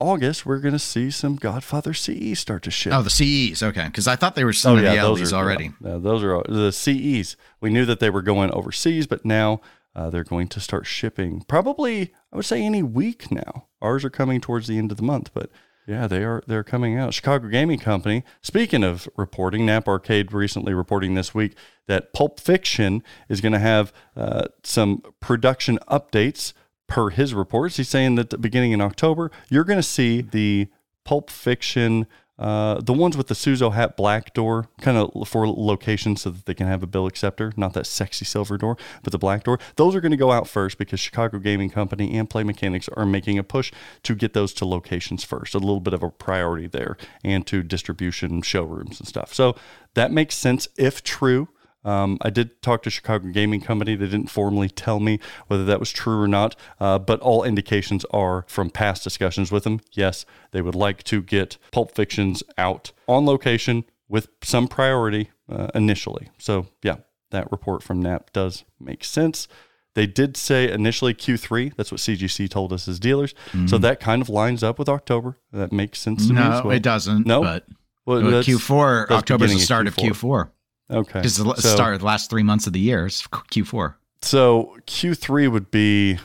August. 0.00 0.44
We're 0.46 0.58
going 0.58 0.72
to 0.72 0.78
see 0.78 1.10
some 1.10 1.36
Godfather 1.36 1.94
CE 1.94 2.36
start 2.38 2.62
to 2.64 2.70
ship. 2.70 2.92
Oh, 2.92 3.02
the 3.02 3.10
CEs. 3.10 3.62
Okay. 3.62 3.86
Because 3.86 4.08
I 4.08 4.16
thought 4.16 4.34
they 4.34 4.44
were 4.44 4.50
oh, 4.50 4.52
some 4.52 4.78
of 4.78 4.82
the 4.82 5.02
LEs 5.02 5.32
already. 5.32 5.70
Yeah, 5.80 5.92
yeah, 5.92 5.98
those 5.98 6.24
are 6.24 6.42
the 6.48 6.72
CEs. 6.72 7.36
We 7.60 7.70
knew 7.70 7.84
that 7.84 8.00
they 8.00 8.10
were 8.10 8.22
going 8.22 8.50
overseas, 8.50 9.06
but 9.06 9.24
now 9.24 9.60
uh, 9.94 10.10
they're 10.10 10.24
going 10.24 10.48
to 10.48 10.60
start 10.60 10.86
shipping. 10.86 11.42
Probably, 11.48 12.12
I 12.32 12.36
would 12.36 12.44
say, 12.44 12.62
any 12.62 12.82
week 12.82 13.30
now. 13.30 13.66
Ours 13.80 14.04
are 14.04 14.10
coming 14.10 14.40
towards 14.40 14.66
the 14.66 14.78
end 14.78 14.90
of 14.90 14.96
the 14.96 15.02
month, 15.02 15.30
but 15.32 15.50
yeah, 15.88 16.06
they 16.06 16.22
are. 16.22 16.42
They're 16.46 16.64
coming 16.64 16.98
out. 16.98 17.14
Chicago 17.14 17.48
Gaming 17.48 17.78
Company. 17.78 18.22
Speaking 18.42 18.84
of 18.84 19.08
reporting, 19.16 19.64
Knapp 19.64 19.88
Arcade 19.88 20.32
recently 20.32 20.74
reporting 20.74 21.14
this 21.14 21.34
week 21.34 21.56
that 21.86 22.12
Pulp 22.12 22.38
Fiction 22.38 23.02
is 23.30 23.40
going 23.40 23.54
to 23.54 23.58
have 23.58 23.92
uh, 24.14 24.48
some 24.62 25.02
production 25.20 25.78
updates. 25.88 26.52
Per 26.88 27.10
his 27.10 27.34
reports, 27.34 27.76
he's 27.76 27.88
saying 27.88 28.14
that 28.14 28.40
beginning 28.40 28.72
in 28.72 28.80
October, 28.80 29.30
you're 29.50 29.64
going 29.64 29.78
to 29.78 29.82
see 29.82 30.22
the 30.22 30.68
Pulp 31.04 31.28
Fiction, 31.28 32.06
uh, 32.38 32.80
the 32.80 32.92
ones 32.92 33.16
with 33.16 33.26
the 33.26 33.34
Suzo-Happ 33.34 33.96
black 33.96 34.32
door, 34.32 34.68
kind 34.80 34.96
of 34.96 35.28
for 35.28 35.48
location 35.48 36.16
so 36.16 36.30
that 36.30 36.46
they 36.46 36.54
can 36.54 36.66
have 36.66 36.82
a 36.82 36.86
bill 36.86 37.06
acceptor, 37.06 37.52
not 37.56 37.72
that 37.74 37.86
sexy 37.86 38.24
silver 38.24 38.56
door, 38.56 38.76
but 39.02 39.12
the 39.12 39.18
black 39.18 39.44
door. 39.44 39.58
Those 39.76 39.94
are 39.94 40.00
going 40.00 40.12
to 40.12 40.16
go 40.16 40.30
out 40.30 40.46
first 40.46 40.78
because 40.78 41.00
Chicago 41.00 41.38
Gaming 41.38 41.70
Company 41.70 42.16
and 42.16 42.30
Play 42.30 42.44
Mechanix 42.44 42.88
are 42.96 43.06
making 43.06 43.38
a 43.38 43.42
push 43.42 43.72
to 44.04 44.14
get 44.14 44.34
those 44.34 44.52
to 44.54 44.64
locations 44.64 45.24
first. 45.24 45.54
A 45.54 45.58
little 45.58 45.80
bit 45.80 45.94
of 45.94 46.02
a 46.02 46.10
priority 46.10 46.66
there 46.66 46.96
and 47.24 47.46
to 47.48 47.62
distribution 47.62 48.42
showrooms 48.42 49.00
and 49.00 49.08
stuff. 49.08 49.34
So 49.34 49.56
that 49.94 50.12
makes 50.12 50.34
sense 50.34 50.68
if 50.76 51.02
true. 51.02 51.48
Um, 51.84 52.18
I 52.22 52.30
did 52.30 52.60
talk 52.60 52.82
to 52.82 52.90
Chicago 52.90 53.28
Gaming 53.28 53.60
Company. 53.60 53.94
They 53.96 54.06
didn't 54.06 54.30
formally 54.30 54.68
tell 54.68 55.00
me 55.00 55.20
whether 55.46 55.64
that 55.64 55.80
was 55.80 55.90
true 55.92 56.20
or 56.20 56.28
not, 56.28 56.56
uh, 56.80 56.98
but 56.98 57.20
all 57.20 57.44
indications 57.44 58.04
are 58.10 58.44
from 58.48 58.68
past 58.70 59.04
discussions 59.04 59.50
with 59.52 59.64
them. 59.64 59.80
Yes, 59.92 60.26
they 60.50 60.60
would 60.60 60.74
like 60.74 61.02
to 61.04 61.22
get 61.22 61.56
Pulp 61.72 61.94
Fictions 61.94 62.42
out 62.58 62.92
on 63.06 63.24
location 63.26 63.84
with 64.08 64.28
some 64.42 64.68
priority 64.68 65.30
uh, 65.50 65.68
initially. 65.74 66.28
So, 66.38 66.66
yeah, 66.82 66.96
that 67.30 67.50
report 67.52 67.82
from 67.82 68.00
Knapp 68.02 68.32
does 68.32 68.64
make 68.80 69.04
sense. 69.04 69.48
They 69.94 70.06
did 70.06 70.36
say 70.36 70.70
initially 70.70 71.12
Q3. 71.14 71.74
That's 71.76 71.90
what 71.90 72.00
CGC 72.00 72.48
told 72.48 72.72
us 72.72 72.86
as 72.86 73.00
dealers. 73.00 73.34
So 73.66 73.78
that 73.78 73.98
kind 73.98 74.22
of 74.22 74.28
lines 74.28 74.62
up 74.62 74.78
with 74.78 74.88
October. 74.88 75.38
That 75.52 75.72
makes 75.72 75.98
sense 75.98 76.28
to 76.28 76.34
me. 76.34 76.40
No, 76.40 76.62
well. 76.64 76.70
it 76.70 76.82
doesn't. 76.82 77.26
No? 77.26 77.42
But 77.42 77.66
Well, 78.06 78.20
that's- 78.22 78.46
Q4, 78.46 79.08
that's 79.08 79.18
October's 79.18 79.52
the 79.52 79.58
start 79.58 79.88
of 79.88 79.96
Q4. 79.96 80.50
Okay. 80.90 81.20
Because 81.20 81.36
the 81.36 81.54
So- 81.56 81.68
start 81.68 81.94
of 81.94 82.00
the 82.00 82.06
last 82.06 82.30
three 82.30 82.42
months 82.42 82.66
of 82.66 82.72
the 82.72 82.80
year 82.80 83.06
is 83.06 83.22
Q4. 83.22 83.94
So 84.22 84.76
Q3 84.86 85.48
would 85.50 85.70
be 85.70 86.18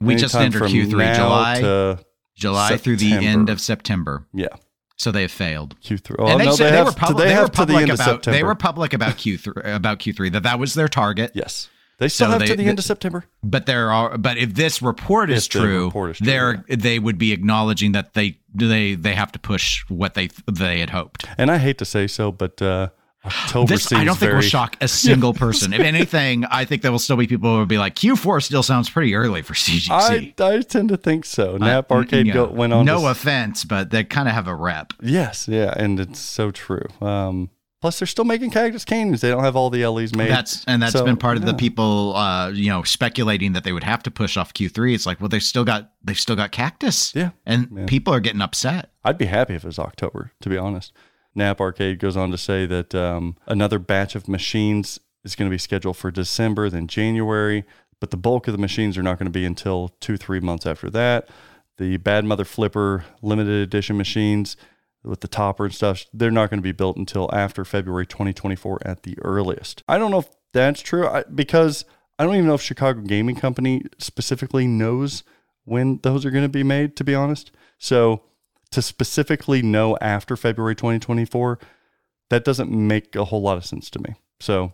We 0.00 0.16
just 0.16 0.34
entered 0.34 0.58
from 0.60 0.68
Q3, 0.72 0.92
now 0.98 1.14
July, 1.14 1.60
to 1.60 1.98
July 2.34 2.76
through 2.76 2.96
the 2.96 3.12
end 3.12 3.48
of 3.48 3.60
September. 3.60 4.26
yeah 4.34 4.48
So 4.96 5.10
they 5.12 5.22
have 5.22 5.30
failed. 5.32 5.76
Q3. 5.84 6.16
Oh 6.18 6.26
and 6.26 6.40
they, 6.40 6.44
no, 6.46 6.52
said 6.54 6.72
they, 6.74 6.82
were 6.82 6.92
public. 6.92 7.18
they 7.28 7.34
They, 7.34 7.40
were 7.40 7.46
the 7.46 7.52
public 7.52 7.88
about. 7.88 8.22
They 8.24 8.42
were 8.42 8.54
public 8.54 8.92
about 8.92 9.16
Q3 9.16 9.74
about 9.74 9.98
Q3 10.00 10.32
that 10.32 10.42
that 10.42 10.58
was 10.58 10.74
their 10.74 10.88
target. 10.88 11.30
yes, 11.34 11.68
they 11.98 12.08
still 12.08 12.26
So 12.26 12.30
have 12.32 12.40
they- 12.40 12.46
to 12.48 12.56
the 12.56 12.66
end 12.66 12.78
of 12.78 12.84
September. 12.84 13.24
But 13.44 13.66
there 13.66 13.90
are. 13.92 14.18
But 14.18 14.36
if 14.38 14.54
this 14.54 14.82
report 14.82 15.30
is 15.30 15.44
If 15.46 15.50
true, 15.52 15.86
report 15.86 16.10
is 16.12 16.18
true, 16.18 16.26
they're 16.26 16.64
they 16.68 16.98
would 16.98 17.16
be 17.18 17.32
acknowledging 17.32 17.92
that 17.92 18.14
they 18.14 18.38
they 18.54 18.94
they 18.96 19.14
have 19.14 19.30
to 19.32 19.38
push 19.38 19.84
what 19.88 20.14
they 20.14 20.28
they 20.50 20.80
had 20.80 20.90
hoped. 20.90 21.24
And 21.38 21.50
I 21.50 21.58
hate 21.58 21.78
to 21.78 21.84
say 21.84 22.06
so, 22.08 22.30
but 22.32 22.60
uh, 22.60 22.88
October 23.24 23.68
This 23.68 23.84
seems 23.84 24.00
I 24.00 24.04
don't 24.04 24.16
think 24.16 24.30
very, 24.30 24.34
will 24.36 24.42
shock 24.42 24.76
a 24.80 24.88
single 24.88 25.32
person. 25.32 25.72
If 25.72 25.80
anything, 25.80 26.44
I 26.46 26.64
think 26.64 26.82
there 26.82 26.90
will 26.90 26.98
still 26.98 27.16
be 27.16 27.26
people 27.28 27.52
who 27.52 27.58
will 27.58 27.66
be 27.66 27.78
like 27.78 27.94
Q4 27.94 28.42
still 28.42 28.62
sounds 28.64 28.90
pretty 28.90 29.14
early 29.14 29.42
for 29.42 29.54
CGC. 29.54 30.34
I, 30.40 30.56
I 30.56 30.60
tend 30.62 30.88
to 30.88 30.96
think 30.96 31.24
so. 31.24 31.56
Nap 31.56 31.90
Uh, 31.90 31.94
Arcade 31.96 32.26
you 32.26 32.32
go, 32.32 32.46
know, 32.46 32.52
went 32.52 32.72
on. 32.72 32.84
No 32.84 33.02
to, 33.02 33.06
offense, 33.08 33.64
but 33.64 33.90
they 33.90 34.02
kind 34.02 34.28
of 34.28 34.34
have 34.34 34.48
a 34.48 34.54
rep. 34.54 34.92
yes, 35.00 35.46
yeah, 35.48 35.72
and 35.76 36.00
it's 36.00 36.18
so 36.18 36.50
true. 36.50 36.84
Um, 37.00 37.50
plus, 37.80 38.00
they're 38.00 38.06
still 38.06 38.24
making 38.24 38.50
Cactus 38.50 38.84
Canyons. 38.84 39.20
They 39.20 39.30
don't 39.30 39.44
have 39.44 39.54
all 39.54 39.70
the 39.70 39.86
LEs 39.86 40.14
made. 40.16 40.28
That's 40.30 40.64
and 40.66 40.82
that's 40.82 40.92
So, 40.92 41.04
been 41.04 41.16
part 41.16 41.36
of 41.36 41.44
the 41.46 41.54
people, 41.54 42.16
uh, 42.16 42.48
you 42.50 42.70
know, 42.70 42.82
speculating 42.82 43.52
that 43.52 43.62
they 43.62 43.72
would 43.72 43.84
have 43.84 44.02
to 44.04 44.10
push 44.10 44.36
off 44.36 44.52
Q3. 44.52 44.94
It's 44.96 45.06
like, 45.06 45.20
well, 45.20 45.28
they've 45.28 45.42
still 45.42 45.64
got 45.64 45.92
they've 46.02 46.18
still 46.18 46.36
got 46.36 46.50
Cactus, 46.50 47.12
Yeah, 47.14 47.30
and 47.46 47.68
yeah. 47.72 47.86
people 47.86 48.12
are 48.12 48.20
getting 48.20 48.40
upset. 48.42 48.90
I'd 49.04 49.18
be 49.18 49.26
happy 49.26 49.54
if 49.54 49.62
it 49.62 49.66
was 49.68 49.78
October, 49.78 50.32
to 50.40 50.48
be 50.48 50.56
honest. 50.56 50.92
Knapp 51.34 51.60
Arcade 51.60 51.98
goes 51.98 52.16
on 52.16 52.30
to 52.30 52.38
say 52.38 52.66
that 52.66 52.94
um, 52.94 53.36
another 53.46 53.78
batch 53.78 54.14
of 54.14 54.28
machines 54.28 55.00
is 55.24 55.34
going 55.34 55.48
to 55.50 55.54
be 55.54 55.58
scheduled 55.58 55.96
for 55.96 56.10
December, 56.10 56.68
then 56.68 56.86
January, 56.86 57.64
but 58.00 58.10
the 58.10 58.16
bulk 58.16 58.48
of 58.48 58.52
the 58.52 58.58
machines 58.58 58.98
are 58.98 59.02
not 59.02 59.18
going 59.18 59.26
to 59.26 59.32
be 59.32 59.44
until 59.44 59.90
two, 60.00 60.16
three 60.16 60.40
months 60.40 60.66
after 60.66 60.90
that. 60.90 61.28
The 61.78 61.96
Bad 61.96 62.24
Mother 62.24 62.44
Flipper 62.44 63.04
limited 63.22 63.54
edition 63.54 63.96
machines 63.96 64.56
with 65.04 65.20
the 65.20 65.28
topper 65.28 65.64
and 65.64 65.74
stuff, 65.74 66.04
they're 66.12 66.30
not 66.30 66.50
going 66.50 66.58
to 66.58 66.62
be 66.62 66.72
built 66.72 66.96
until 66.96 67.28
after 67.32 67.64
February 67.64 68.06
2024 68.06 68.80
at 68.84 69.02
the 69.02 69.18
earliest. 69.20 69.82
I 69.88 69.98
don't 69.98 70.10
know 70.10 70.20
if 70.20 70.28
that's 70.52 70.80
true 70.80 71.08
I, 71.08 71.24
because 71.34 71.84
I 72.18 72.24
don't 72.24 72.34
even 72.34 72.46
know 72.46 72.54
if 72.54 72.62
Chicago 72.62 73.00
Gaming 73.00 73.36
Company 73.36 73.82
specifically 73.98 74.66
knows 74.66 75.24
when 75.64 75.98
those 76.02 76.24
are 76.24 76.30
going 76.30 76.44
to 76.44 76.48
be 76.48 76.62
made, 76.62 76.96
to 76.96 77.04
be 77.04 77.14
honest. 77.14 77.50
So 77.78 78.22
to 78.72 78.82
specifically 78.82 79.62
know 79.62 79.96
after 80.00 80.36
February 80.36 80.74
2024, 80.74 81.58
that 82.30 82.44
doesn't 82.44 82.70
make 82.70 83.14
a 83.14 83.26
whole 83.26 83.42
lot 83.42 83.56
of 83.56 83.64
sense 83.64 83.90
to 83.90 83.98
me. 84.00 84.14
So 84.40 84.72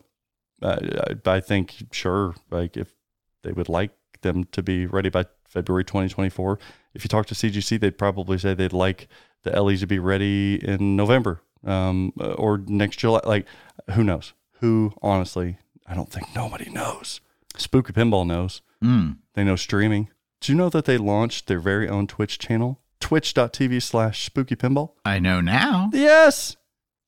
uh, 0.62 0.78
I, 1.26 1.30
I 1.30 1.40
think, 1.40 1.88
sure, 1.92 2.34
like 2.50 2.76
if 2.76 2.94
they 3.42 3.52
would 3.52 3.68
like 3.68 3.90
them 4.22 4.44
to 4.52 4.62
be 4.62 4.86
ready 4.86 5.08
by 5.08 5.26
February 5.44 5.84
2024, 5.84 6.58
if 6.94 7.04
you 7.04 7.08
talk 7.08 7.26
to 7.26 7.34
CGC, 7.34 7.78
they'd 7.78 7.98
probably 7.98 8.38
say 8.38 8.54
they'd 8.54 8.72
like 8.72 9.08
the 9.42 9.60
LEs 9.60 9.80
to 9.80 9.86
be 9.86 9.98
ready 9.98 10.64
in 10.64 10.96
November 10.96 11.42
um, 11.64 12.12
or 12.16 12.58
next 12.58 12.96
July. 12.96 13.20
Like, 13.24 13.46
who 13.92 14.04
knows? 14.04 14.32
Who, 14.60 14.92
honestly, 15.02 15.58
I 15.86 15.94
don't 15.94 16.10
think 16.10 16.34
nobody 16.34 16.70
knows. 16.70 17.20
Spooky 17.56 17.92
Pinball 17.92 18.26
knows. 18.26 18.62
Mm. 18.82 19.18
They 19.34 19.44
know 19.44 19.56
streaming. 19.56 20.10
Do 20.40 20.52
you 20.52 20.58
know 20.58 20.68
that 20.68 20.84
they 20.84 20.98
launched 20.98 21.46
their 21.48 21.60
very 21.60 21.88
own 21.88 22.06
Twitch 22.06 22.38
channel? 22.38 22.80
Twitch.tv 23.00 23.82
slash 23.82 24.24
spooky 24.24 24.56
pinball. 24.56 24.92
I 25.04 25.18
know 25.18 25.40
now. 25.40 25.90
Yes. 25.92 26.56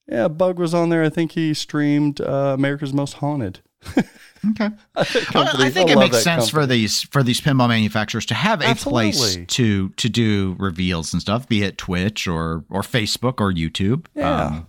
Yeah, 0.08 0.28
Bug 0.28 0.58
was 0.58 0.74
on 0.74 0.88
there. 0.88 1.04
I 1.04 1.08
think 1.08 1.32
he 1.32 1.54
streamed 1.54 2.20
uh, 2.20 2.54
America's 2.54 2.92
Most 2.92 3.14
Haunted. 3.14 3.60
Okay. 4.52 4.70
That 4.94 5.06
company- 5.26 5.64
I 5.66 5.70
think 5.70 5.90
I 5.90 5.92
it 5.92 5.98
makes 5.98 6.22
sense 6.22 6.48
for 6.48 6.64
these 6.64 7.02
for 7.02 7.22
these 7.22 7.42
pinball 7.42 7.68
manufacturers 7.68 8.24
to 8.24 8.34
have 8.34 8.62
a 8.62 8.74
place 8.74 9.36
to 9.48 9.90
to 9.90 10.08
do 10.08 10.56
reveals 10.58 11.12
and 11.12 11.20
stuff, 11.20 11.46
be 11.46 11.62
it 11.62 11.76
Twitch 11.76 12.26
or 12.26 12.64
or 12.70 12.80
Facebook 12.80 13.34
or 13.38 13.52
YouTube. 13.52 14.06
Yeah. 14.14 14.44
Um, 14.46 14.66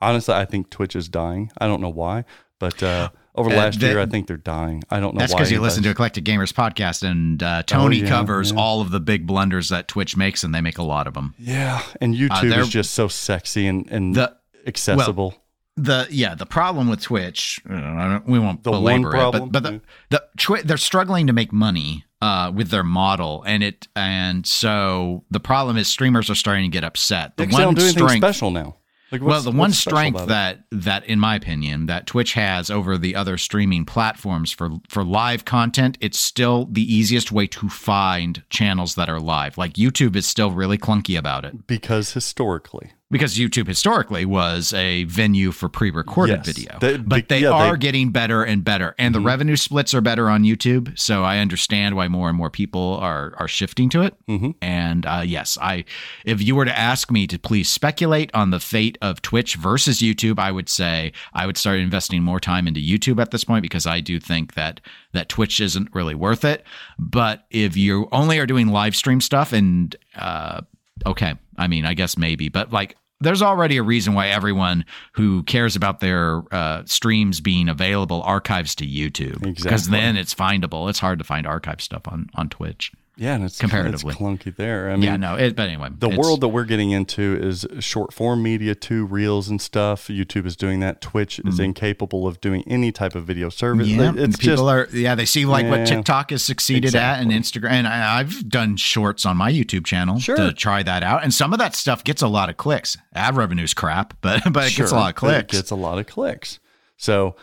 Honestly, 0.00 0.34
I 0.34 0.44
think 0.44 0.70
Twitch 0.70 0.94
is 0.94 1.08
dying. 1.08 1.50
I 1.58 1.66
don't 1.66 1.80
know 1.80 1.88
why, 1.88 2.24
but 2.60 2.80
uh, 2.80 3.08
over 3.36 3.50
Uh, 3.50 3.56
last 3.56 3.80
that- 3.80 3.86
year, 3.86 4.00
I 4.00 4.06
think 4.06 4.26
they're 4.26 4.36
dying. 4.36 4.82
I 4.90 5.00
don't 5.00 5.14
know 5.14 5.20
that's 5.20 5.32
because 5.34 5.50
you 5.50 5.60
listen 5.60 5.82
to 5.84 5.90
Eclectic 5.90 6.24
Gamers 6.24 6.52
podcast, 6.52 7.02
and 7.02 7.42
uh, 7.42 7.62
Tony 7.64 8.00
Oh, 8.00 8.04
yeah, 8.04 8.08
covers 8.08 8.50
yeah. 8.52 8.58
all 8.58 8.80
of 8.80 8.90
the 8.90 9.00
big 9.00 9.26
blunders 9.26 9.68
that 9.68 9.88
Twitch 9.88 10.16
makes, 10.16 10.42
and 10.44 10.54
they 10.54 10.60
make 10.60 10.78
a 10.78 10.82
lot 10.82 11.06
of 11.06 11.14
them. 11.14 11.34
Yeah, 11.38 11.82
and 12.00 12.14
YouTube 12.14 12.48
they're- 12.50 12.60
is 12.60 12.68
just 12.68 12.92
so 12.92 13.08
sexy 13.08 13.66
and, 13.66 13.86
and 13.90 14.14
The 14.14 14.32
accessible. 14.66 15.34
the 15.76 16.06
yeah 16.10 16.34
the 16.34 16.46
problem 16.46 16.88
with 16.88 17.02
Twitch, 17.02 17.60
uh, 17.68 17.74
I 17.74 18.08
don't- 18.08 18.26
we 18.28 18.38
won't 18.38 18.62
The 18.62 18.70
one 18.72 18.80
belabor 19.02 19.10
problem? 19.10 19.42
it, 19.44 19.52
but 19.52 19.62
but 19.62 19.70
the, 19.72 19.80
the 20.10 20.22
Twi- 20.38 20.62
they're 20.62 20.76
struggling 20.78 21.26
to 21.26 21.32
make 21.32 21.52
money 21.52 22.04
uh, 22.22 22.50
with 22.54 22.70
their 22.70 22.82
model, 22.82 23.42
and 23.46 23.62
it 23.62 23.86
and 23.94 24.46
so 24.46 25.24
the 25.30 25.38
problem 25.40 25.76
is 25.76 25.86
streamers 25.86 26.30
are 26.30 26.34
starting 26.34 26.64
to 26.70 26.74
get 26.74 26.82
upset. 26.84 27.36
The 27.36 27.44
they 27.44 27.52
don't 27.52 27.74
do 27.76 27.82
anything 27.82 28.04
strength 28.06 28.24
special 28.24 28.50
now. 28.50 28.76
Like, 29.12 29.22
well, 29.22 29.40
the 29.40 29.52
one 29.52 29.72
strength 29.72 30.26
that 30.26 30.64
that, 30.72 31.04
in 31.06 31.20
my 31.20 31.36
opinion, 31.36 31.86
that 31.86 32.06
Twitch 32.08 32.32
has 32.32 32.70
over 32.70 32.98
the 32.98 33.14
other 33.14 33.38
streaming 33.38 33.84
platforms 33.84 34.50
for 34.50 34.70
for 34.88 35.04
live 35.04 35.44
content, 35.44 35.96
it's 36.00 36.18
still 36.18 36.66
the 36.70 36.82
easiest 36.82 37.30
way 37.30 37.46
to 37.46 37.68
find 37.68 38.42
channels 38.50 38.96
that 38.96 39.08
are 39.08 39.20
live. 39.20 39.56
Like 39.56 39.74
YouTube 39.74 40.16
is 40.16 40.26
still 40.26 40.50
really 40.50 40.76
clunky 40.78 41.16
about 41.16 41.44
it. 41.44 41.66
because 41.68 42.12
historically, 42.14 42.92
because 43.10 43.36
YouTube 43.38 43.68
historically 43.68 44.24
was 44.24 44.72
a 44.72 45.04
venue 45.04 45.52
for 45.52 45.68
pre-recorded 45.68 46.38
Yes. 46.44 46.46
video. 46.56 46.78
They- 46.80 46.96
but 46.96 47.28
they 47.28 47.40
yeah, 47.42 47.50
they- 47.50 47.54
are 47.68 47.76
getting 47.76 48.10
better 48.10 48.42
and 48.42 48.64
better, 48.64 48.94
and 48.98 49.14
the 49.14 49.20
Mhm. 49.20 49.26
revenue 49.26 49.56
splits 49.56 49.94
are 49.94 50.00
better 50.00 50.28
on 50.28 50.42
YouTube. 50.42 50.98
So 50.98 51.22
I 51.22 51.38
understand 51.38 51.94
why 51.94 52.08
more 52.08 52.28
and 52.28 52.36
more 52.36 52.50
people 52.50 52.98
are 53.00 53.32
are 53.38 53.46
shifting 53.48 53.88
to 53.90 54.02
it. 54.02 54.16
Mhm. 54.28 54.54
And 54.60 55.06
uh, 55.06 55.22
yes, 55.24 55.56
I 55.62 55.84
if 56.24 56.42
you 56.42 56.56
were 56.56 56.64
to 56.64 56.76
ask 56.78 57.10
me 57.10 57.26
to 57.28 57.38
please 57.38 57.68
speculate 57.68 58.30
on 58.34 58.50
the 58.50 58.58
fate 58.60 58.98
of 59.00 59.22
Twitch 59.22 59.54
versus 59.54 60.00
YouTube, 60.00 60.38
I 60.40 60.50
would 60.50 60.68
say 60.68 61.12
I 61.32 61.46
would 61.46 61.56
start 61.56 61.78
investing 61.78 62.22
more 62.24 62.40
time 62.40 62.66
into 62.66 62.80
YouTube 62.80 63.20
at 63.20 63.30
this 63.30 63.44
point 63.44 63.62
because 63.62 63.86
I 63.86 64.00
do 64.00 64.18
think 64.18 64.54
that 64.54 64.80
that 65.12 65.28
Twitch 65.28 65.60
isn't 65.60 65.88
really 65.94 66.14
worth 66.16 66.44
it. 66.44 66.64
But 66.98 67.46
if 67.50 67.76
you 67.76 68.08
only 68.10 68.38
are 68.40 68.46
doing 68.46 68.66
live 68.68 68.96
stream 68.96 69.20
stuff 69.20 69.52
and 69.52 69.94
uh, 70.16 70.62
okay, 71.04 71.34
I 71.56 71.66
mean, 71.66 71.84
I 71.84 71.94
guess 71.94 72.16
maybe, 72.16 72.48
but 72.48 72.72
like 72.72 72.96
there's 73.20 73.42
already 73.42 73.78
a 73.78 73.82
reason 73.82 74.14
why 74.14 74.28
everyone 74.28 74.84
who 75.14 75.42
cares 75.44 75.74
about 75.74 76.00
their 76.00 76.42
uh, 76.52 76.82
streams 76.84 77.40
being 77.40 77.68
available 77.68 78.22
archives 78.22 78.74
to 78.76 78.86
YouTube 78.86 79.40
because 79.40 79.64
Exactly. 79.64 79.90
then 80.00 80.16
it's 80.16 80.34
findable. 80.34 80.88
It's 80.90 80.98
hard 80.98 81.18
to 81.18 81.24
find 81.24 81.46
archive 81.46 81.80
stuff 81.80 82.02
on 82.08 82.28
on 82.34 82.48
Twitch. 82.48 82.92
Yeah, 83.18 83.34
and 83.34 83.44
it's 83.44 83.58
Comparatively. 83.58 84.10
it's 84.12 84.20
clunky 84.20 84.54
there. 84.54 84.90
I 84.90 84.94
mean, 84.96 85.02
yeah, 85.04 85.16
no, 85.16 85.36
it, 85.36 85.56
but 85.56 85.68
anyway, 85.68 85.88
the 85.90 86.10
world 86.10 86.42
that 86.42 86.48
we're 86.48 86.66
getting 86.66 86.90
into 86.90 87.34
is 87.40 87.66
short 87.80 88.12
form 88.12 88.42
media 88.42 88.74
too, 88.74 89.06
reels 89.06 89.48
and 89.48 89.58
stuff. 89.58 90.08
YouTube 90.08 90.44
is 90.44 90.54
doing 90.54 90.80
that. 90.80 91.00
Twitch 91.00 91.38
is 91.46 91.58
incapable 91.58 92.26
of 92.26 92.42
doing 92.42 92.62
any 92.66 92.92
type 92.92 93.14
of 93.14 93.24
video 93.24 93.48
service. 93.48 93.88
Mm-hmm. 93.88 94.18
Yeah, 94.18 94.24
it's 94.24 94.36
people 94.36 94.56
just 94.56 94.62
are 94.68 94.88
yeah 94.92 95.14
they 95.14 95.24
see 95.24 95.46
like 95.46 95.64
Yeah. 95.64 95.70
what 95.70 95.86
TikTok 95.86 96.28
has 96.30 96.42
succeeded 96.44 96.94
at 96.94 97.20
and 97.22 97.30
Instagram 97.30 97.70
and 97.70 97.88
I, 97.88 98.18
I've 98.18 98.48
done 98.50 98.76
shorts 98.76 99.24
on 99.24 99.38
my 99.38 99.50
YouTube 99.50 99.86
channel 99.86 100.18
Sure. 100.18 100.36
to 100.36 100.52
try 100.52 100.82
that 100.82 101.02
out 101.02 101.22
and 101.24 101.32
some 101.32 101.54
of 101.54 101.58
that 101.58 101.74
stuff 101.74 102.04
gets 102.04 102.20
a 102.20 102.28
lot 102.28 102.50
of 102.50 102.58
clicks. 102.58 102.98
Ad 103.14 103.34
revenue's 103.34 103.72
crap, 103.72 104.12
but 104.20 104.42
but 104.52 104.70
it 104.70 104.76
gets 104.76 104.90
a 104.92 104.94
lot 104.94 105.08
of 105.08 105.14
clicks. 105.14 105.54
It 105.54 105.56
gets 105.56 105.70
a 105.70 105.74
lot 105.76 105.98
of 105.98 106.06
clicks. 106.06 106.58
So, 106.98 107.34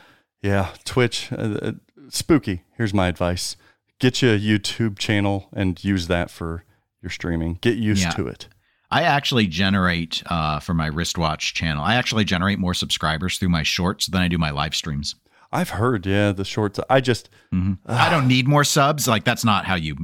yeah, 0.44 0.70
Twitch, 0.86 1.32
uh, 1.32 1.36
uh, 1.36 1.72
spooky. 2.10 2.64
Here's 2.78 2.94
my 2.94 3.08
advice: 3.08 3.56
get 4.04 4.22
you 4.22 4.30
a 4.32 4.38
YouTube 4.40 5.00
channel 5.00 5.48
and 5.54 5.82
use 5.84 6.08
that 6.08 6.30
for 6.30 6.64
your 7.02 7.10
streaming. 7.10 7.58
Get 7.62 7.78
used 7.78 8.04
Yeah. 8.04 8.10
to 8.12 8.28
it. 8.28 8.48
I 8.92 9.04
actually 9.04 9.48
generate 9.48 10.22
uh, 10.28 10.60
for 10.60 10.74
my 10.76 10.86
wristwatch 10.88 11.54
channel. 11.56 11.84
I 11.84 11.96
actually 11.96 12.26
generate 12.26 12.60
more 12.60 12.74
subscribers 12.76 13.38
through 13.40 13.50
my 13.50 13.64
shorts 13.64 14.06
than 14.08 14.22
I 14.22 14.28
do 14.28 14.38
my 14.38 14.52
live 14.52 14.76
streams. 14.76 15.16
I've 15.52 15.70
heard, 15.70 16.06
yeah, 16.06 16.32
the 16.32 16.46
shorts. 16.46 16.80
I 16.90 17.00
just, 17.02 17.30
I 17.88 18.10
don't 18.10 18.28
need 18.28 18.48
more 18.48 18.64
subs. 18.64 19.08
Like 19.08 19.24
that's 19.24 19.44
not 19.46 19.66
how 19.66 19.76
you. 19.76 19.96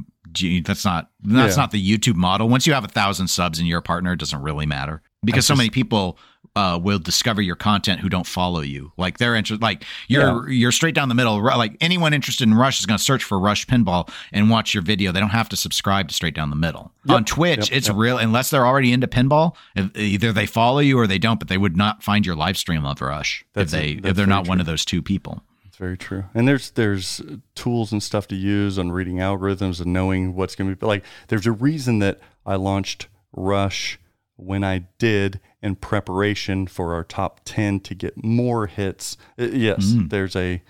That's 0.64 0.84
not 0.84 1.10
that's 1.22 1.56
Yeah. 1.56 1.62
not 1.62 1.70
the 1.72 1.84
YouTube 1.84 2.14
model. 2.14 2.48
Once 2.48 2.64
you 2.66 2.72
have 2.72 2.84
a 2.84 2.88
thousand 2.88 3.26
subs 3.28 3.58
and 3.58 3.66
you're 3.66 3.80
a 3.80 3.82
partner, 3.82 4.12
it 4.12 4.20
doesn't 4.20 4.40
really 4.42 4.64
matter 4.66 5.02
because 5.24 5.44
so 5.44 5.56
many 5.56 5.70
people 5.70 6.18
uh, 6.56 6.78
will 6.82 6.98
discover 6.98 7.40
your 7.40 7.54
content 7.54 8.00
who 8.00 8.08
don't 8.08 8.26
follow 8.26 8.60
you. 8.60 8.92
Like 8.96 9.18
they're 9.18 9.36
interested. 9.36 9.62
Like 9.62 9.84
you're 10.08 10.48
you're 10.50 10.72
straight 10.72 10.94
down 10.96 11.08
the 11.08 11.14
middle. 11.14 11.40
Like 11.42 11.76
anyone 11.80 12.12
interested 12.12 12.48
in 12.48 12.54
Rush 12.54 12.80
is 12.80 12.86
going 12.86 12.98
to 12.98 13.04
search 13.04 13.22
for 13.22 13.38
Rush 13.38 13.66
Pinball 13.66 14.10
and 14.32 14.50
watch 14.50 14.74
your 14.74 14.82
video. 14.82 15.12
They 15.12 15.20
don't 15.20 15.28
have 15.30 15.48
to 15.50 15.56
subscribe 15.56 16.08
to 16.08 16.14
Straight 16.14 16.34
Down 16.34 16.50
the 16.50 16.56
Middle. 16.56 16.92
On 17.08 17.24
Twitch, 17.24 17.70
Yep. 17.70 17.76
it's 17.78 17.88
real 17.88 18.18
unless 18.18 18.50
they're 18.50 18.66
already 18.66 18.92
into 18.92 19.06
pinball. 19.06 19.54
Either 19.94 20.32
they 20.32 20.46
follow 20.46 20.80
you 20.80 20.98
or 20.98 21.06
they 21.06 21.18
don't, 21.18 21.38
but 21.38 21.48
they 21.48 21.56
would 21.58 21.76
not 21.76 22.02
find 22.02 22.26
your 22.26 22.34
live 22.36 22.56
stream 22.58 22.84
of 22.84 23.00
Rush 23.00 23.44
That's- 23.54 23.72
if 23.72 24.02
they 24.02 24.08
if 24.08 24.16
they're 24.16 24.26
not 24.26 24.48
one 24.48 24.58
of 24.60 24.66
those 24.66 24.84
two 24.84 25.02
people. 25.02 25.44
It's 25.66 25.76
very 25.76 25.96
true. 25.96 26.24
And 26.34 26.48
there's 26.48 26.70
there's 26.72 27.22
tools 27.54 27.92
and 27.92 28.02
stuff 28.02 28.26
to 28.28 28.34
use 28.36 28.76
on 28.76 28.90
reading 28.90 29.16
algorithms 29.18 29.80
and 29.80 29.92
knowing 29.92 30.34
what's 30.34 30.56
going 30.56 30.68
to 30.68 30.74
be 30.76 30.84
like. 30.84 31.04
There's 31.28 31.46
a 31.46 31.52
reason 31.52 32.00
that 32.00 32.18
I 32.44 32.56
launched 32.56 33.06
Rush 33.32 33.98
when 34.34 34.64
I 34.64 34.86
did 34.98 35.38
in 35.62 35.76
preparation 35.76 36.66
for 36.66 36.94
our 36.94 37.04
top 37.04 37.40
ten 37.44 37.80
to 37.80 37.94
get 37.94 38.22
more 38.24 38.66
hits. 38.66 39.16
Uh, 39.38 39.44
yes, 39.44 39.84
Mm. 39.92 40.10
there's 40.10 40.34
a 40.36 40.62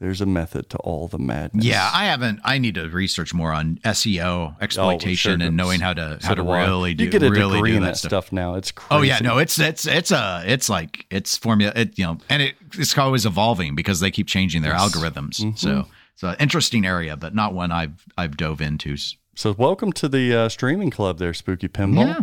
there's 0.00 0.20
a 0.20 0.26
method 0.26 0.68
to 0.70 0.76
all 0.78 1.06
the 1.06 1.18
madness. 1.18 1.64
Yeah, 1.64 1.88
I 1.94 2.06
haven't. 2.06 2.40
I 2.44 2.58
need 2.58 2.74
to 2.74 2.88
research 2.88 3.32
more 3.32 3.52
on 3.52 3.78
SEO 3.84 4.56
exploitation 4.60 5.34
Oh, 5.34 5.36
sure. 5.38 5.46
and 5.46 5.56
knowing 5.56 5.78
how 5.80 5.92
to 5.92 6.18
So 6.20 6.26
how 6.26 6.34
to 6.34 6.42
really 6.42 6.92
do 6.94 7.04
You 7.04 7.10
get 7.10 7.22
a 7.22 7.30
really 7.30 7.54
degree 7.58 7.70
do 7.72 7.76
in 7.76 7.82
that 7.84 7.96
stuff. 7.96 8.10
stuff, 8.10 8.32
now. 8.32 8.54
It's 8.56 8.72
crazy. 8.72 8.88
Oh 8.98 9.02
yeah, 9.02 9.20
no, 9.20 9.38
it's 9.38 9.60
it's 9.60 9.86
it's 9.86 10.10
a 10.10 10.42
it's 10.44 10.68
like 10.68 11.06
it's 11.10 11.36
formula. 11.36 11.72
It 11.76 11.96
you 11.98 12.04
know, 12.06 12.18
and 12.28 12.42
it 12.42 12.54
it's 12.74 12.98
always 12.98 13.24
evolving 13.26 13.76
because 13.76 14.00
they 14.00 14.10
keep 14.10 14.26
changing 14.26 14.62
their 14.62 14.74
algorithms. 14.74 15.40
Mm-hmm. 15.40 15.54
So 15.56 15.86
it's 16.14 16.22
an 16.24 16.34
interesting 16.40 16.84
area, 16.84 17.16
but 17.16 17.32
not 17.34 17.54
one 17.54 17.70
I've 17.70 18.04
I've 18.18 18.36
dove 18.36 18.60
into. 18.60 18.96
So 19.36 19.54
welcome 19.56 19.92
to 19.94 20.08
the 20.08 20.34
uh, 20.34 20.48
streaming 20.48 20.90
club, 20.90 21.18
there, 21.18 21.32
Spooky 21.32 21.68
Pinball. 21.68 22.06
Yeah, 22.08 22.20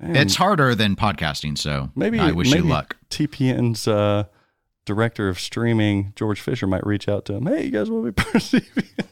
And 0.00 0.16
it's 0.16 0.34
harder 0.34 0.74
than 0.74 0.96
podcasting. 0.96 1.56
So 1.56 1.90
maybe 1.94 2.18
I 2.18 2.32
wish 2.32 2.50
maybe 2.50 2.66
you 2.66 2.72
luck. 2.72 2.96
TPN's 3.10 3.86
uh, 3.86 4.24
director 4.84 5.28
of 5.28 5.38
streaming, 5.38 6.12
George 6.16 6.40
Fisher, 6.40 6.66
might 6.66 6.84
reach 6.86 7.08
out 7.08 7.24
to 7.26 7.34
him. 7.34 7.46
Hey, 7.46 7.66
you 7.66 7.70
guys 7.70 7.88
want 7.90 8.06
to 8.06 8.12
be 8.12 8.12
part 8.22 8.34
of 8.34 8.42
CPN? 8.42 9.06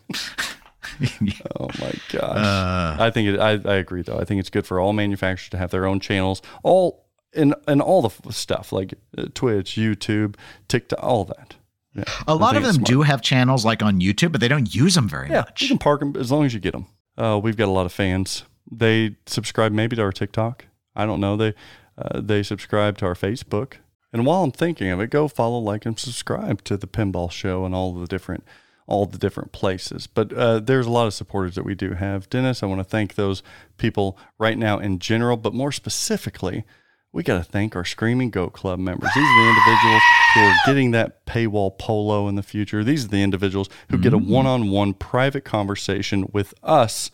oh 1.61 1.69
my 1.81 1.93
gosh! 2.11 2.37
Uh, 2.37 2.97
I 2.99 3.11
think 3.11 3.29
it, 3.29 3.41
I 3.41 3.51
I 3.65 3.77
agree 3.77 4.03
though. 4.03 4.19
I 4.19 4.25
think 4.25 4.41
it's 4.41 4.51
good 4.51 4.67
for 4.67 4.79
all 4.81 4.93
manufacturers 4.93 5.49
to 5.51 5.59
have 5.59 5.71
their 5.71 5.87
own 5.87 6.01
channels, 6.01 6.43
all 6.63 7.07
and 7.35 7.55
and 7.67 7.81
all 7.81 8.03
the 8.03 8.33
stuff 8.33 8.73
like 8.73 8.95
uh, 9.17 9.27
Twitch, 9.35 9.73
YouTube, 9.73 10.37
TikTok, 10.69 11.03
all 11.03 11.25
that. 11.25 11.57
Yeah, 11.95 12.05
a 12.27 12.35
lot 12.35 12.57
of 12.57 12.63
them 12.63 12.83
do 12.83 13.03
have 13.03 13.21
channels 13.23 13.65
like 13.65 13.83
on 13.83 14.01
YouTube, 14.01 14.33
but 14.33 14.41
they 14.41 14.49
don't 14.49 14.75
use 14.75 14.95
them 14.95 15.09
very 15.09 15.29
Yeah, 15.29 15.41
much. 15.41 15.63
you 15.63 15.69
can 15.69 15.79
park 15.79 16.01
them 16.01 16.17
as 16.17 16.31
long 16.33 16.45
as 16.47 16.55
you 16.55 16.61
get 16.61 16.73
them. 16.73 16.87
Uh, 17.19 17.39
we've 17.43 17.57
got 17.57 17.69
a 17.69 17.73
lot 17.73 17.85
of 17.87 17.93
fans. 17.93 18.45
They 18.71 19.17
subscribe 19.27 19.73
maybe 19.73 19.97
to 19.97 20.03
our 20.03 20.13
TikTok. 20.13 20.65
I 20.95 21.07
don't 21.07 21.21
know. 21.21 21.37
They 21.37 21.55
uh, 21.99 22.21
they 22.21 22.43
subscribe 22.43 22.99
to 22.99 23.07
our 23.07 23.15
Facebook. 23.15 23.75
And 24.13 24.27
while 24.27 24.43
I'm 24.43 24.53
thinking 24.53 24.91
of 24.91 25.01
it, 25.01 25.11
go 25.11 25.27
follow, 25.27 25.59
like, 25.59 25.87
and 25.87 25.99
subscribe 25.99 26.65
to 26.65 26.77
the 26.77 26.87
Pinball 26.87 27.31
Show 27.31 27.65
and 27.65 27.75
all 27.75 27.95
the 27.95 28.07
different 28.07 28.45
all 28.87 29.07
the 29.07 29.19
different 29.19 29.53
places. 29.53 30.07
But 30.07 30.33
uh, 30.33 30.59
there's 30.59 30.87
a 30.87 30.91
lot 30.91 31.07
of 31.07 31.15
supporters 31.15 31.55
that 31.55 31.65
we 31.65 31.75
do 31.75 31.95
have. 31.95 32.29
Dennis, 32.29 32.63
I 32.63 32.67
want 32.67 32.81
to 32.81 32.85
thank 32.85 33.15
those 33.15 33.43
people 33.79 34.19
right 34.39 34.59
now 34.59 34.79
in 34.79 34.99
general, 34.99 35.37
but 35.37 35.55
more 35.55 35.73
specifically, 35.73 36.65
we 37.13 37.23
got 37.23 37.39
to 37.39 37.45
thank 37.45 37.77
our 37.77 37.85
Screaming 37.85 38.31
Goat 38.31 38.53
Club 38.53 38.79
members. 38.79 39.11
These 39.15 39.25
are 39.25 39.45
the 39.45 39.49
individuals 39.51 40.03
who 40.35 40.41
are 40.41 40.55
getting 40.67 40.91
that 40.91 41.25
paywall 41.27 41.79
polo 41.79 42.27
in 42.27 42.35
the 42.35 42.43
future. 42.43 42.83
These 42.83 43.05
are 43.05 43.09
the 43.09 43.23
individuals 43.23 43.69
who 43.91 43.99
get 43.99 44.15
a 44.15 44.19
one 44.19 44.47
on 44.47 44.71
one 44.71 44.95
private 44.95 45.45
conversation 45.45 46.29
with 46.33 46.53
us 46.63 47.11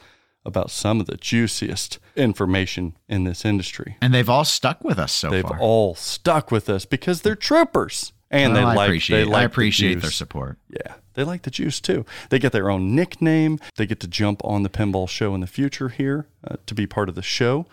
about 0.48 0.70
some 0.72 0.98
of 1.00 1.06
the 1.06 1.16
juiciest 1.16 1.98
information 2.16 2.96
in 3.08 3.22
this 3.24 3.44
industry. 3.44 3.96
and 4.02 4.12
they've 4.12 4.28
all 4.28 4.44
stuck 4.44 4.82
with 4.82 4.98
us 4.98 5.12
so 5.12 5.30
They've 5.30 5.42
far. 5.42 5.58
all 5.60 5.94
stuck 5.94 6.50
with 6.50 6.68
us 6.68 6.84
because 6.84 7.22
they're 7.22 7.36
troopers. 7.36 8.12
And 8.30 8.52
Well, 8.52 8.62
they 8.62 8.68
I 8.70 8.74
like, 8.74 8.88
appreciate 8.88 9.16
they 9.18 9.24
like 9.24 9.36
I 9.36 9.40
the 9.40 9.46
appreciate 9.46 9.94
their 9.94 10.00
juice. 10.02 10.16
support. 10.16 10.58
Yeah, 10.68 10.94
they 11.14 11.24
like 11.24 11.42
the 11.42 11.50
juice 11.50 11.80
too. 11.80 12.04
They 12.28 12.38
get 12.38 12.52
their 12.52 12.68
own 12.70 12.94
nickname. 12.94 13.58
They 13.76 13.86
get 13.86 14.00
to 14.00 14.08
jump 14.08 14.42
on 14.44 14.64
the 14.64 14.68
pinball 14.68 15.08
show 15.08 15.34
in 15.34 15.40
the 15.40 15.46
future 15.46 15.88
here 15.88 16.26
uh, 16.46 16.56
to 16.66 16.74
be 16.74 16.86
part 16.86 17.08
of 17.08 17.14
the 17.14 17.22
show, 17.22 17.64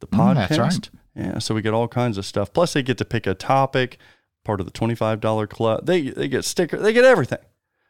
the 0.00 0.06
Mm, 0.06 0.18
podcast. 0.18 0.48
that's 0.48 0.58
right. 0.58 0.90
Yeah, 1.16 1.38
so 1.40 1.54
we 1.54 1.62
get 1.62 1.74
all 1.74 1.88
kinds 1.88 2.16
of 2.18 2.24
stuff. 2.26 2.52
Plus, 2.52 2.72
they 2.74 2.82
get 2.82 2.98
to 2.98 3.04
pick 3.04 3.26
a 3.26 3.34
topic, 3.34 3.98
part 4.44 4.60
of 4.60 4.66
the 4.66 4.72
twenty-five 4.72 5.20
dollar 5.20 5.46
club. 5.48 5.86
They 5.86 6.10
they 6.10 6.28
get 6.28 6.44
sticker. 6.44 6.76
They 6.76 6.92
get 6.92 7.04
everything. 7.04 7.38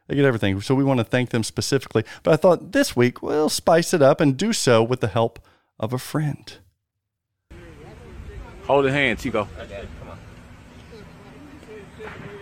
They 0.07 0.15
get 0.15 0.25
everything. 0.25 0.61
So 0.61 0.75
we 0.75 0.83
want 0.83 0.99
to 0.99 1.03
thank 1.03 1.29
them 1.31 1.43
specifically. 1.43 2.03
But 2.23 2.33
I 2.33 2.37
thought 2.37 2.71
this 2.71 2.95
week 2.95 3.21
we'll 3.21 3.49
spice 3.49 3.93
it 3.93 4.01
up 4.01 4.21
and 4.21 4.37
do 4.37 4.53
so 4.53 4.83
with 4.83 4.99
the 5.01 5.07
help 5.07 5.39
of 5.79 5.93
a 5.93 5.97
friend. 5.97 6.57
Hold 8.65 8.85
the 8.85 8.91
hand, 8.91 9.19
Chico. 9.19 9.47
Okay, 9.59 9.87
come 9.99 10.09
on. 10.09 10.17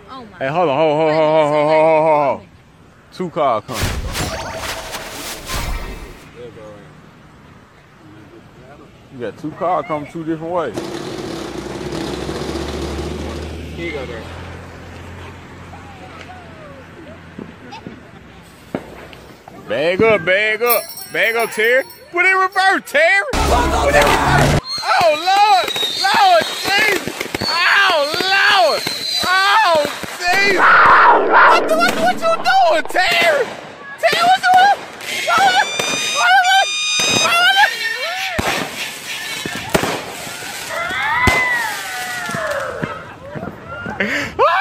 Oh 0.09 0.25
my 0.25 0.37
hey, 0.37 0.47
hold 0.47 0.69
on, 0.69 0.77
hold, 0.77 0.97
hold, 0.97 1.13
hold, 1.13 1.29
hold, 1.29 1.53
hold, 1.53 2.03
hold, 2.03 2.39
hold. 2.39 2.47
Two 3.13 3.29
car 3.29 3.61
come. 3.61 4.03
You 9.13 9.19
got 9.19 9.37
two 9.37 9.51
car 9.51 9.83
coming 9.83 10.11
two 10.11 10.23
different 10.23 10.53
ways. 10.53 10.75
Here 13.75 13.85
you 13.85 13.91
go 13.91 14.05
there. 14.05 14.42
Bag 19.73 20.03
up, 20.03 20.23
bag 20.23 20.61
up, 20.61 20.83
bag 21.11 21.35
up, 21.35 21.49
Terry. 21.49 21.83
Put 22.11 22.25
it 22.25 22.29
in 22.29 22.37
reverse, 22.37 22.83
Terry. 22.85 23.25
Put 23.33 23.41
in 23.57 23.71
reverse. 23.87 24.59
Oh 24.83 25.17
Lord, 25.17 25.65
Lord, 25.97 26.45
Jesus. 26.61 27.09
Oh 27.41 28.05
Lord, 28.21 28.81
oh 29.25 29.81
Jesus. 30.19 30.61
What, 30.61 31.65
the, 31.67 31.73
what, 31.75 31.89
what 31.97 32.21
you 32.21 32.33
doing, 32.45 32.85
Terry? 32.87 33.49
Terry, 33.97 34.21
what 34.21 34.37
you 34.37 34.53
doing? 34.53 34.77
What, 35.25 35.41
what, 35.41 35.65
what, 36.13 36.37
what, 37.17 37.57
what, 44.37 44.37
what? 44.37 44.53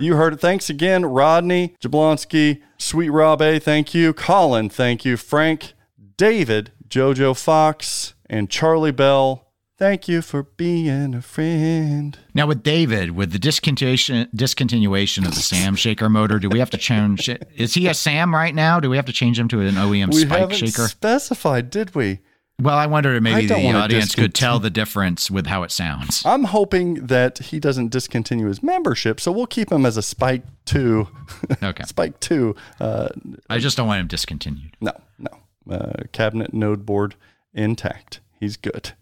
You 0.00 0.16
heard 0.16 0.34
it. 0.34 0.40
Thanks 0.40 0.68
again, 0.70 1.04
Rodney 1.06 1.74
Jablonski, 1.82 2.60
Sweet 2.78 3.10
Rob 3.10 3.40
A. 3.42 3.58
Thank 3.58 3.94
you, 3.94 4.12
Colin. 4.12 4.68
Thank 4.68 5.04
you, 5.04 5.16
Frank 5.16 5.72
David, 6.16 6.72
JoJo 6.88 7.38
Fox, 7.38 8.14
and 8.28 8.50
Charlie 8.50 8.92
Bell. 8.92 9.42
Thank 9.78 10.08
you 10.08 10.22
for 10.22 10.42
being 10.44 11.14
a 11.14 11.20
friend. 11.20 12.18
Now 12.32 12.46
with 12.46 12.62
David, 12.62 13.10
with 13.10 13.32
the 13.32 13.38
discontinuation 13.38 14.32
discontinuation 14.34 15.26
of 15.26 15.34
the 15.34 15.40
Sam 15.42 15.76
shaker 15.76 16.08
motor, 16.08 16.38
do 16.38 16.48
we 16.48 16.58
have 16.60 16.70
to 16.70 16.78
change 16.78 17.28
it? 17.28 17.46
Is 17.54 17.74
he 17.74 17.86
a 17.86 17.92
Sam 17.92 18.34
right 18.34 18.54
now? 18.54 18.80
Do 18.80 18.88
we 18.88 18.96
have 18.96 19.04
to 19.06 19.12
change 19.12 19.38
him 19.38 19.48
to 19.48 19.60
an 19.60 19.74
OEM 19.74 20.14
we 20.14 20.22
spike 20.22 20.38
haven't 20.38 20.56
shaker? 20.56 20.88
specified, 20.88 21.68
did 21.68 21.94
we? 21.94 22.20
Well, 22.58 22.76
I 22.76 22.86
wondered 22.86 23.16
if 23.16 23.22
maybe 23.22 23.46
the 23.46 23.72
audience 23.74 24.14
could 24.14 24.34
tell 24.34 24.58
the 24.58 24.70
difference 24.70 25.30
with 25.30 25.46
how 25.46 25.62
it 25.62 25.70
sounds. 25.70 26.22
I'm 26.24 26.44
hoping 26.44 27.06
that 27.06 27.38
he 27.38 27.60
doesn't 27.60 27.88
discontinue 27.90 28.46
his 28.46 28.62
membership, 28.62 29.20
so 29.20 29.30
we'll 29.30 29.46
keep 29.46 29.70
him 29.70 29.84
as 29.84 29.96
a 29.98 30.02
Spike 30.02 30.42
2. 30.64 31.06
Okay. 31.62 31.84
Spike 31.84 32.18
2. 32.20 32.54
Uh, 32.80 33.08
I 33.50 33.58
just 33.58 33.76
don't 33.76 33.86
want 33.86 34.00
him 34.00 34.06
discontinued. 34.06 34.74
no, 34.80 34.92
no. 35.18 35.30
Uh, 35.70 35.92
cabinet 36.12 36.54
node 36.54 36.86
board 36.86 37.14
intact. 37.52 38.20
He's 38.40 38.56
good. 38.56 38.92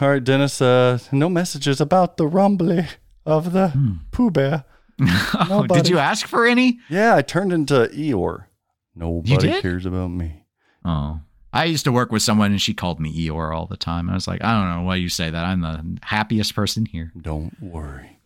All 0.00 0.08
right, 0.08 0.22
Dennis, 0.24 0.62
uh, 0.62 0.98
no 1.10 1.28
messages 1.28 1.80
about 1.80 2.16
the 2.16 2.26
rumbly 2.26 2.86
of 3.26 3.52
the 3.52 3.98
Pooh 4.12 4.30
Bear. 4.30 4.64
Oh, 5.50 5.66
did 5.66 5.88
you 5.88 5.98
ask 5.98 6.26
for 6.26 6.46
any? 6.46 6.78
Yeah, 6.88 7.16
I 7.16 7.22
turned 7.22 7.52
into 7.52 7.90
Eeyore. 7.92 8.44
Nobody 8.94 9.60
cares 9.60 9.84
about 9.84 10.08
me. 10.08 10.44
Oh. 10.84 11.20
I 11.52 11.64
used 11.66 11.84
to 11.84 11.92
work 11.92 12.10
with 12.10 12.22
someone 12.22 12.50
and 12.52 12.60
she 12.60 12.72
called 12.72 12.98
me 12.98 13.12
Eeyore 13.28 13.54
all 13.54 13.66
the 13.66 13.76
time. 13.76 14.08
I 14.08 14.14
was 14.14 14.26
like, 14.26 14.42
I 14.42 14.52
don't 14.52 14.74
know 14.74 14.86
why 14.86 14.96
you 14.96 15.08
say 15.08 15.28
that. 15.30 15.44
I'm 15.44 15.60
the 15.60 15.98
happiest 16.02 16.54
person 16.54 16.86
here. 16.86 17.12
Don't 17.20 17.60
worry. 17.62 18.18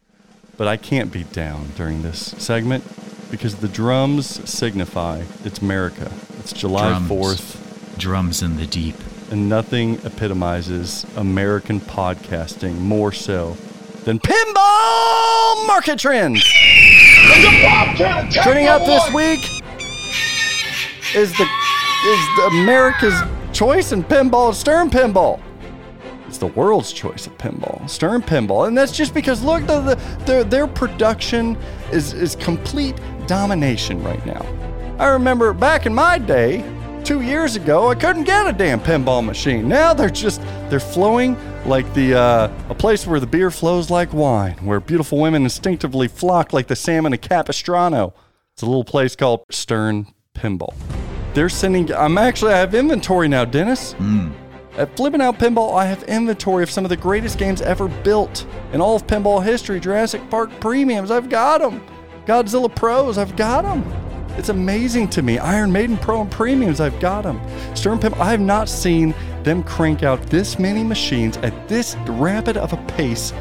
But 0.56 0.68
I 0.68 0.76
can't 0.76 1.12
be 1.12 1.24
down 1.24 1.68
during 1.76 2.02
this 2.02 2.18
segment 2.38 2.84
because 3.30 3.56
the 3.56 3.68
drums 3.68 4.48
signify 4.48 5.22
it's 5.44 5.58
America. 5.58 6.10
It's 6.38 6.52
July 6.52 6.88
Drums. 6.90 7.10
4th, 7.10 7.98
Drums 7.98 8.42
in 8.42 8.56
the 8.56 8.66
deep. 8.66 8.94
and 9.32 9.48
nothing 9.48 9.94
epitomizes 10.04 11.04
American 11.16 11.80
podcasting 11.80 12.78
more 12.78 13.10
so 13.10 13.56
than 14.04 14.20
pinball 14.20 15.66
market 15.66 15.98
trends. 15.98 16.44
Turning 18.44 18.68
up 18.68 18.86
this 18.86 19.12
week 19.12 19.40
is 21.14 21.36
the 21.36 21.46
is 22.06 22.38
America's 22.52 23.20
choice 23.52 23.90
in 23.90 24.04
pinball, 24.04 24.54
Stern 24.54 24.90
Pinball. 24.90 25.40
It's 26.28 26.38
the 26.38 26.46
world's 26.46 26.92
choice 26.92 27.26
of 27.26 27.36
pinball, 27.38 27.88
Stern 27.88 28.22
Pinball, 28.22 28.68
and 28.68 28.76
that's 28.76 28.92
just 28.92 29.12
because 29.12 29.42
look, 29.42 29.66
the, 29.66 29.80
the, 29.80 30.24
their 30.24 30.44
their 30.44 30.66
production 30.66 31.56
is 31.92 32.12
is 32.12 32.36
complete 32.36 33.00
domination 33.26 34.02
right 34.02 34.24
now. 34.24 34.44
I 34.98 35.08
remember 35.08 35.52
back 35.52 35.86
in 35.86 35.94
my 35.94 36.18
day, 36.18 36.64
two 37.04 37.22
years 37.22 37.56
ago, 37.56 37.90
I 37.90 37.94
couldn't 37.94 38.24
get 38.24 38.46
a 38.46 38.52
damn 38.52 38.80
pinball 38.80 39.24
machine. 39.24 39.68
Now 39.68 39.92
they're 39.94 40.10
just 40.10 40.40
they're 40.68 40.80
flowing 40.80 41.36
like 41.64 41.92
the 41.94 42.14
uh, 42.14 42.52
a 42.68 42.74
place 42.74 43.06
where 43.06 43.20
the 43.20 43.26
beer 43.26 43.50
flows 43.50 43.90
like 43.90 44.12
wine, 44.12 44.56
where 44.64 44.78
beautiful 44.78 45.18
women 45.18 45.42
instinctively 45.42 46.08
flock 46.08 46.52
like 46.52 46.66
the 46.68 46.76
salmon 46.76 47.12
of 47.12 47.20
Capistrano. 47.20 48.14
It's 48.52 48.62
a 48.62 48.66
little 48.66 48.84
place 48.84 49.16
called 49.16 49.44
Stern 49.50 50.06
Pinball. 50.34 50.74
They're 51.36 51.50
sending. 51.50 51.92
I'm 51.92 52.16
actually. 52.16 52.54
I 52.54 52.58
have 52.58 52.74
inventory 52.74 53.28
now, 53.28 53.44
Dennis. 53.44 53.94
At 54.78 54.96
Flipping 54.96 55.20
Out 55.20 55.38
Pinball, 55.38 55.76
I 55.76 55.84
have 55.84 56.02
inventory 56.04 56.62
of 56.62 56.70
some 56.70 56.84
of 56.84 56.88
the 56.88 56.96
greatest 56.96 57.38
games 57.38 57.60
ever 57.60 57.88
built 57.88 58.46
in 58.72 58.80
all 58.80 58.96
of 58.96 59.06
pinball 59.06 59.42
history. 59.44 59.78
Jurassic 59.78 60.28
Park 60.30 60.50
Premiums, 60.60 61.10
I've 61.10 61.28
got 61.28 61.60
them. 61.60 61.82
Godzilla 62.26 62.74
Pros, 62.74 63.18
I've 63.18 63.36
got 63.36 63.62
them. 63.64 63.84
It's 64.38 64.48
amazing 64.48 65.08
to 65.10 65.22
me. 65.22 65.38
Iron 65.38 65.70
Maiden 65.70 65.98
Pro 65.98 66.22
and 66.22 66.30
Premiums, 66.30 66.80
I've 66.80 66.98
got 67.00 67.22
them. 67.24 67.38
Stern 67.74 67.98
Pinball, 67.98 68.20
I 68.20 68.30
have 68.30 68.40
not 68.40 68.66
seen 68.68 69.14
them 69.42 69.62
crank 69.62 70.02
out 70.02 70.20
this 70.28 70.58
many 70.58 70.82
machines 70.82 71.36
at 71.38 71.68
this 71.68 71.96
rapid 72.06 72.56
of 72.56 72.72
a 72.72 72.76
pace 72.88 73.32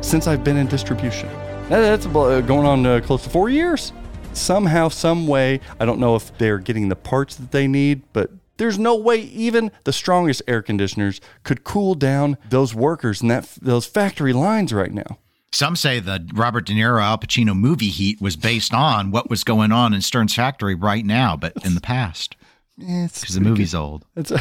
since 0.00 0.26
I've 0.26 0.42
been 0.42 0.56
in 0.56 0.66
distribution. 0.68 1.28
That- 1.68 1.80
That's 1.80 2.06
uh, 2.06 2.40
going 2.42 2.66
on 2.66 2.84
uh, 2.86 3.00
close 3.02 3.22
to 3.24 3.30
four 3.30 3.48
years. 3.50 3.92
Somehow, 4.32 4.88
some 4.88 5.26
way, 5.26 5.60
I 5.78 5.84
don't 5.84 6.00
know 6.00 6.16
if 6.16 6.36
they're 6.38 6.58
getting 6.58 6.88
the 6.88 6.96
parts 6.96 7.36
that 7.36 7.52
they 7.52 7.66
need, 7.66 8.02
but 8.12 8.30
there's 8.56 8.78
no 8.78 8.96
way 8.96 9.16
even 9.20 9.70
the 9.84 9.92
strongest 9.92 10.42
air 10.48 10.62
conditioners 10.62 11.20
could 11.42 11.64
cool 11.64 11.94
down 11.94 12.38
those 12.48 12.74
workers 12.74 13.20
and 13.20 13.30
that 13.30 13.48
those 13.60 13.86
factory 13.86 14.32
lines 14.32 14.72
right 14.72 14.92
now. 14.92 15.18
Some 15.52 15.76
say 15.76 16.00
the 16.00 16.26
Robert 16.32 16.64
De 16.64 16.72
Niro 16.72 17.02
Al 17.02 17.18
Pacino 17.18 17.54
movie 17.54 17.88
Heat 17.88 18.20
was 18.22 18.36
based 18.36 18.72
on 18.72 19.10
what 19.10 19.28
was 19.28 19.44
going 19.44 19.70
on 19.70 19.92
in 19.92 20.00
Stern's 20.00 20.34
factory 20.34 20.74
right 20.74 21.04
now, 21.04 21.36
but 21.36 21.52
in 21.64 21.74
the 21.74 21.80
past, 21.80 22.36
It's 22.78 23.20
because 23.20 23.34
the 23.36 23.40
movie's 23.42 23.74
old. 23.74 24.06
It's 24.16 24.32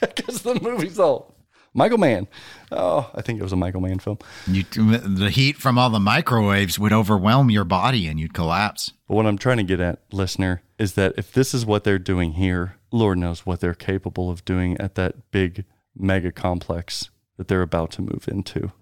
because 0.00 0.42
the 0.42 0.60
movie's 0.60 0.98
old. 0.98 1.34
Michael 1.72 1.98
Mann. 1.98 2.26
Oh, 2.72 3.10
I 3.14 3.22
think 3.22 3.38
it 3.38 3.42
was 3.42 3.52
a 3.52 3.56
Michael 3.56 3.80
Mann 3.80 4.00
film. 4.00 4.18
You, 4.46 4.64
the 4.64 5.30
heat 5.30 5.56
from 5.56 5.78
all 5.78 5.90
the 5.90 6.00
microwaves 6.00 6.78
would 6.78 6.92
overwhelm 6.92 7.50
your 7.50 7.64
body 7.64 8.08
and 8.08 8.18
you'd 8.18 8.34
collapse. 8.34 8.92
But 9.06 9.14
what 9.14 9.26
I'm 9.26 9.38
trying 9.38 9.58
to 9.58 9.62
get 9.62 9.80
at, 9.80 10.00
listener, 10.12 10.62
is 10.78 10.94
that 10.94 11.14
if 11.16 11.32
this 11.32 11.54
is 11.54 11.64
what 11.64 11.84
they're 11.84 11.98
doing 11.98 12.32
here, 12.32 12.76
Lord 12.90 13.18
knows 13.18 13.46
what 13.46 13.60
they're 13.60 13.74
capable 13.74 14.30
of 14.30 14.44
doing 14.44 14.76
at 14.78 14.96
that 14.96 15.30
big 15.30 15.64
mega 15.96 16.32
complex 16.32 17.10
that 17.36 17.48
they're 17.48 17.62
about 17.62 17.92
to 17.92 18.02
move 18.02 18.26
into. 18.26 18.72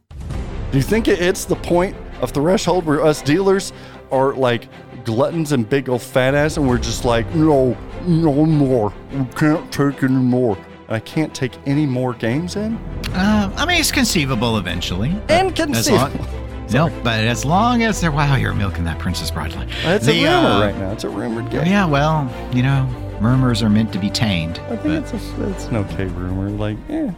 Do 0.70 0.76
you 0.76 0.82
think 0.82 1.08
it 1.08 1.18
hits 1.18 1.44
the 1.44 1.56
point 1.56 1.96
of 2.20 2.30
threshold 2.30 2.84
where 2.84 3.02
us 3.02 3.22
dealers 3.22 3.72
are 4.10 4.34
like 4.34 4.68
gluttons 5.04 5.52
and 5.52 5.68
big 5.68 5.88
old 5.88 6.02
fat 6.02 6.34
ass 6.34 6.56
and 6.56 6.68
we're 6.68 6.78
just 6.78 7.04
like, 7.04 7.32
no, 7.34 7.76
no 8.06 8.46
more. 8.46 8.92
We 9.12 9.24
can't 9.36 9.70
take 9.72 10.02
any 10.02 10.12
more. 10.14 10.58
And 10.88 10.96
I 10.96 11.00
can't 11.00 11.34
take 11.34 11.52
any 11.66 11.86
more 11.86 12.14
games 12.14 12.56
in? 12.56 12.76
Uh, 13.12 13.52
I 13.56 13.66
mean, 13.66 13.78
it's 13.80 13.92
conceivable 13.92 14.58
eventually. 14.58 15.14
Inconceivable. 15.28 16.26
No, 16.70 16.90
but 17.02 17.20
as 17.24 17.46
long 17.46 17.82
as 17.82 17.98
they're 17.98 18.12
wow, 18.12 18.36
you're 18.36 18.52
milking 18.52 18.84
that 18.84 18.98
Princess 18.98 19.30
Broadline. 19.30 19.70
It's 19.84 20.04
The, 20.04 20.24
a 20.24 20.36
rumor 20.36 20.48
uh, 20.48 20.60
right 20.60 20.76
now. 20.76 20.92
It's 20.92 21.02
a 21.04 21.08
rumored 21.08 21.50
game. 21.50 21.64
Yeah, 21.64 21.86
well, 21.86 22.30
you 22.52 22.62
know, 22.62 22.84
rumors 23.22 23.62
are 23.62 23.70
meant 23.70 23.90
to 23.94 23.98
be 23.98 24.10
tamed. 24.10 24.58
I 24.68 24.76
think 24.76 25.02
it's, 25.02 25.14
a, 25.14 25.48
it's 25.50 25.64
an 25.68 25.76
okay 25.76 26.04
rumor. 26.04 26.50
Like, 26.50 26.76
yeah, 26.86 27.14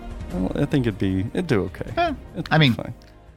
I 0.54 0.62
I 0.62 0.64
think 0.66 0.86
it'd 0.86 1.00
be, 1.00 1.26
it'd 1.34 1.48
do 1.48 1.62
okay. 1.64 1.90
Eh, 1.96 2.14
It'd 2.34 2.46
I 2.52 2.58
mean. 2.58 2.76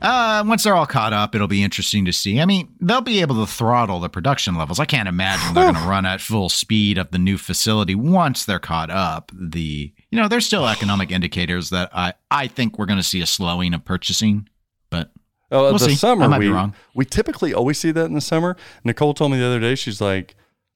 Uh, 0.03 0.43
once 0.45 0.63
they're 0.65 0.75
all 0.75 0.85
caught 0.85 1.13
up, 1.13 1.33
it'll 1.33 1.47
be 1.47 1.63
interesting 1.63 2.03
to 2.05 2.11
see. 2.11 2.39
I 2.41 2.45
mean, 2.45 2.67
they'll 2.81 3.01
be 3.01 3.21
able 3.21 3.43
to 3.43 3.51
throttle 3.51 3.99
the 4.01 4.09
production 4.09 4.53
levels. 4.55 4.77
I 4.79 4.85
can't 4.85 5.07
imagine 5.07 5.55
they're 5.55 5.71
going 5.71 5.81
to 5.83 5.89
run 5.89 6.05
at 6.05 6.19
full 6.21 6.49
speed 6.49 6.97
of 6.99 7.09
the 7.11 7.17
new 7.17 7.37
facility 7.39 7.95
once 7.95 8.43
they're 8.45 8.59
caught 8.59 8.91
up. 8.91 9.31
The 9.33 9.93
you 10.13 10.21
know, 10.21 10.27
there's 10.27 10.45
still 10.45 10.67
economic 10.67 11.11
indicators 11.11 11.69
that 11.71 11.89
I 11.93 12.13
I 12.29 12.47
think 12.47 12.77
we're 12.77 12.85
going 12.85 12.99
to 12.99 13.03
see 13.03 13.21
a 13.21 13.25
slowing 13.25 13.73
of 13.73 13.83
purchasing, 13.83 14.47
but 14.89 15.09
Oh, 15.51 15.63
We'll 15.63 15.73
the 15.73 15.79
see. 15.89 15.95
summer 15.95 16.29
we 16.37 16.45
be 16.45 16.51
wrong. 16.51 16.73
we 16.95 17.05
typically 17.05 17.53
always 17.53 17.77
see 17.79 17.91
that 17.91 18.05
in 18.05 18.13
the 18.13 18.21
summer. 18.21 18.55
Nicole 18.83 19.13
told 19.13 19.31
me 19.31 19.39
the 19.39 19.45
other 19.45 19.59
day 19.59 19.75
she's 19.75 19.99
like, 20.01 20.35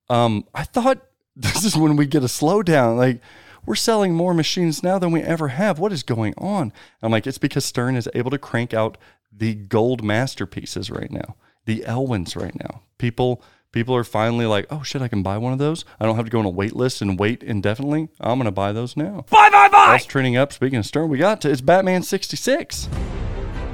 um, 0.10 0.46
I 0.54 0.64
thought 0.64 1.02
this 1.36 1.64
is 1.64 1.76
when 1.78 1.96
we 1.96 2.06
get 2.06 2.24
a 2.24 2.28
slowdown. 2.28 2.98
Like 2.98 3.22
we're 3.66 3.76
selling 3.76 4.14
more 4.14 4.34
machines 4.34 4.82
now 4.84 4.98
than 5.00 5.12
we 5.12 5.22
ever 5.22 5.50
have. 5.50 5.78
What 5.80 5.92
is 5.94 6.02
going 6.04 6.34
on? 6.38 6.74
I'm 7.04 7.12
like, 7.12 7.28
it's 7.28 7.38
because 7.38 7.66
Stern 7.66 7.96
is 7.96 8.10
able 8.16 8.32
to 8.32 8.38
crank 8.40 8.74
out 8.74 8.98
the 9.32 9.54
gold 9.54 10.04
masterpieces 10.04 10.90
right 10.90 11.12
now, 11.12 11.36
the 11.66 11.86
Elwins 11.86 12.36
right 12.36 12.56
now. 12.60 12.82
People 12.98 13.44
people 13.78 13.96
are 13.96 14.04
finally 14.04 14.48
like, 14.48 14.66
oh 14.72 14.82
shit, 14.82 15.04
I 15.04 15.08
can 15.08 15.22
buy 15.22 15.38
one 15.38 15.54
of 15.54 15.60
those. 15.60 15.86
I 16.00 16.06
don't 16.06 16.16
have 16.16 16.26
to 16.26 16.32
go 16.32 16.40
on 16.40 16.46
a 16.46 16.50
wait 16.50 16.76
list 16.76 17.00
and 17.00 17.20
wait 17.20 17.44
indefinitely. 17.44 18.10
I'm 18.20 18.40
gonna 18.40 18.52
buy 18.52 18.72
those 18.72 18.98
now. 18.98 19.26
Buy, 19.30 19.50
buy, 19.52 19.70
buy. 19.70 19.92
That's 19.92 20.06
trending 20.06 20.36
up. 20.36 20.52
Speaking 20.52 20.80
of 20.80 20.86
Stern, 20.88 21.10
we 21.10 21.20
got 21.20 21.42
to 21.42 21.52
it's 21.52 21.62
Batman 21.62 22.02
66. 22.02 22.90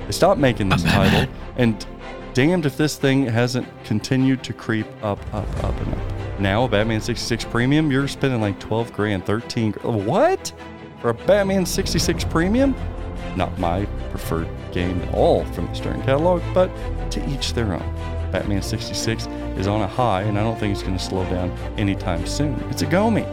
They 0.05 0.11
stopped 0.11 0.41
making 0.41 0.67
this 0.67 0.83
title, 0.83 1.31
and 1.55 1.85
damned 2.33 2.65
if 2.65 2.75
this 2.75 2.97
thing 2.97 3.25
hasn't 3.25 3.65
continued 3.85 4.43
to 4.43 4.51
creep 4.51 4.87
up, 5.01 5.19
up, 5.33 5.47
up, 5.63 5.79
and 5.79 5.93
up. 5.95 6.39
Now, 6.39 6.65
a 6.65 6.67
Batman 6.67 6.99
66 6.99 7.45
Premium, 7.45 7.89
you're 7.89 8.09
spending 8.09 8.41
like 8.41 8.59
12 8.59 8.91
grand, 8.91 9.25
13 9.25 9.71
What? 9.83 10.51
For 10.99 11.11
a 11.11 11.13
Batman 11.13 11.65
66 11.65 12.25
Premium? 12.25 12.75
Not 13.37 13.57
my 13.57 13.85
preferred 14.09 14.49
game 14.73 15.01
at 15.03 15.13
all 15.13 15.45
from 15.45 15.67
the 15.67 15.73
Stern 15.73 16.01
catalog, 16.03 16.41
but 16.53 16.69
to 17.11 17.25
each 17.29 17.53
their 17.53 17.75
own. 17.75 18.22
Batman 18.33 18.63
66 18.63 19.27
is 19.57 19.67
on 19.67 19.81
a 19.81 19.87
high, 19.87 20.23
and 20.23 20.39
I 20.39 20.43
don't 20.43 20.59
think 20.59 20.73
it's 20.73 20.81
going 20.81 20.97
to 20.97 21.03
slow 21.03 21.23
down 21.25 21.51
anytime 21.77 22.25
soon. 22.25 22.59
It's 22.71 22.81
a 22.81 22.87
Gomi. 22.87 23.23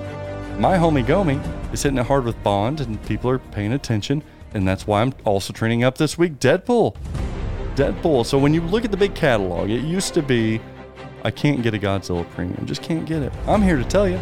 My 0.59 0.76
homie 0.76 1.03
Gomi 1.03 1.42
is 1.72 1.82
hitting 1.82 1.96
it 1.96 2.05
hard 2.05 2.24
with 2.24 2.40
Bond, 2.42 2.82
and 2.82 3.03
people 3.07 3.30
are 3.30 3.38
paying 3.38 3.72
attention, 3.72 4.22
and 4.53 4.68
that's 4.68 4.86
why 4.86 5.01
I'm 5.01 5.14
also 5.24 5.55
training 5.55 5.84
up 5.84 5.96
this 5.96 6.18
week 6.18 6.38
Deadpool. 6.38 6.94
Deadpool. 7.76 8.26
So 8.26 8.36
when 8.36 8.53
you 8.53 8.61
look 8.61 8.84
at 8.84 8.90
the 8.90 8.96
big 8.98 9.14
catalog, 9.14 9.70
it 9.70 9.80
used 9.80 10.12
to 10.14 10.22
be 10.22 10.61
I 11.24 11.30
can't 11.30 11.62
get 11.62 11.72
a 11.72 11.78
Godzilla 11.78 12.28
premium, 12.32 12.66
just 12.66 12.82
can't 12.82 13.07
get 13.07 13.22
it. 13.22 13.32
I'm 13.46 13.62
here 13.62 13.78
to 13.78 13.84
tell 13.84 14.07
you, 14.07 14.20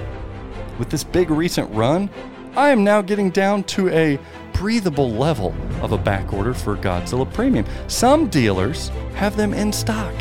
with 0.78 0.90
this 0.90 1.02
big 1.02 1.30
recent 1.30 1.68
run, 1.74 2.08
I 2.54 2.70
am 2.70 2.84
now 2.84 3.02
getting 3.02 3.30
down 3.30 3.64
to 3.64 3.88
a 3.88 4.16
breathable 4.52 5.10
level 5.10 5.56
of 5.82 5.90
a 5.90 5.98
back 5.98 6.32
order 6.32 6.54
for 6.54 6.76
Godzilla 6.76 7.32
premium. 7.32 7.66
Some 7.88 8.28
dealers 8.28 8.90
have 9.16 9.36
them 9.36 9.52
in 9.52 9.72
stock. 9.72 10.14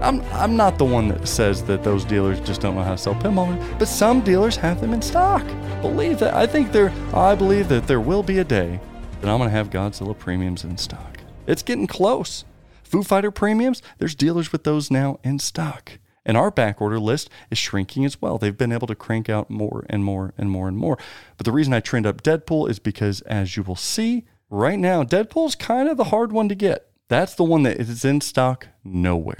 I'm 0.00 0.22
I'm 0.32 0.56
not 0.56 0.78
the 0.78 0.84
one 0.84 1.08
that 1.08 1.28
says 1.28 1.62
that 1.64 1.84
those 1.84 2.04
dealers 2.04 2.40
just 2.40 2.60
don't 2.60 2.74
know 2.74 2.82
how 2.82 2.92
to 2.92 2.98
sell 2.98 3.14
pinball, 3.14 3.78
but 3.78 3.86
some 3.86 4.22
dealers 4.22 4.56
have 4.56 4.80
them 4.80 4.94
in 4.94 5.02
stock. 5.02 5.46
Believe 5.82 6.18
that. 6.20 6.34
I 6.34 6.46
think 6.46 6.72
there. 6.72 6.92
I 7.14 7.34
believe 7.34 7.68
that 7.68 7.86
there 7.86 8.00
will 8.00 8.22
be 8.22 8.38
a 8.38 8.44
day 8.44 8.80
that 9.20 9.28
I'm 9.28 9.38
gonna 9.38 9.50
have 9.50 9.70
Godzilla 9.70 10.18
premiums 10.18 10.64
in 10.64 10.78
stock. 10.78 11.18
It's 11.46 11.62
getting 11.62 11.86
close. 11.86 12.44
Foo 12.82 13.02
Fighter 13.02 13.30
premiums. 13.30 13.82
There's 13.98 14.14
dealers 14.14 14.52
with 14.52 14.64
those 14.64 14.90
now 14.90 15.18
in 15.22 15.38
stock. 15.38 15.98
And 16.24 16.36
our 16.36 16.50
back 16.50 16.80
order 16.80 16.98
list 16.98 17.30
is 17.50 17.58
shrinking 17.58 18.04
as 18.04 18.20
well. 18.20 18.38
They've 18.38 18.56
been 18.56 18.72
able 18.72 18.86
to 18.86 18.94
crank 18.94 19.28
out 19.28 19.50
more 19.50 19.86
and 19.88 20.04
more 20.04 20.34
and 20.36 20.50
more 20.50 20.68
and 20.68 20.76
more. 20.76 20.98
But 21.36 21.44
the 21.44 21.52
reason 21.52 21.72
I 21.72 21.80
trend 21.80 22.06
up 22.06 22.22
Deadpool 22.22 22.68
is 22.68 22.78
because, 22.78 23.20
as 23.22 23.56
you 23.56 23.62
will 23.62 23.76
see 23.76 24.26
right 24.48 24.78
now, 24.78 25.02
Deadpool's 25.02 25.54
kind 25.54 25.88
of 25.88 25.96
the 25.96 26.04
hard 26.04 26.32
one 26.32 26.48
to 26.48 26.54
get. 26.54 26.90
That's 27.08 27.34
the 27.34 27.44
one 27.44 27.62
that 27.64 27.78
is 27.78 28.04
in 28.04 28.20
stock 28.20 28.68
nowhere. 28.84 29.38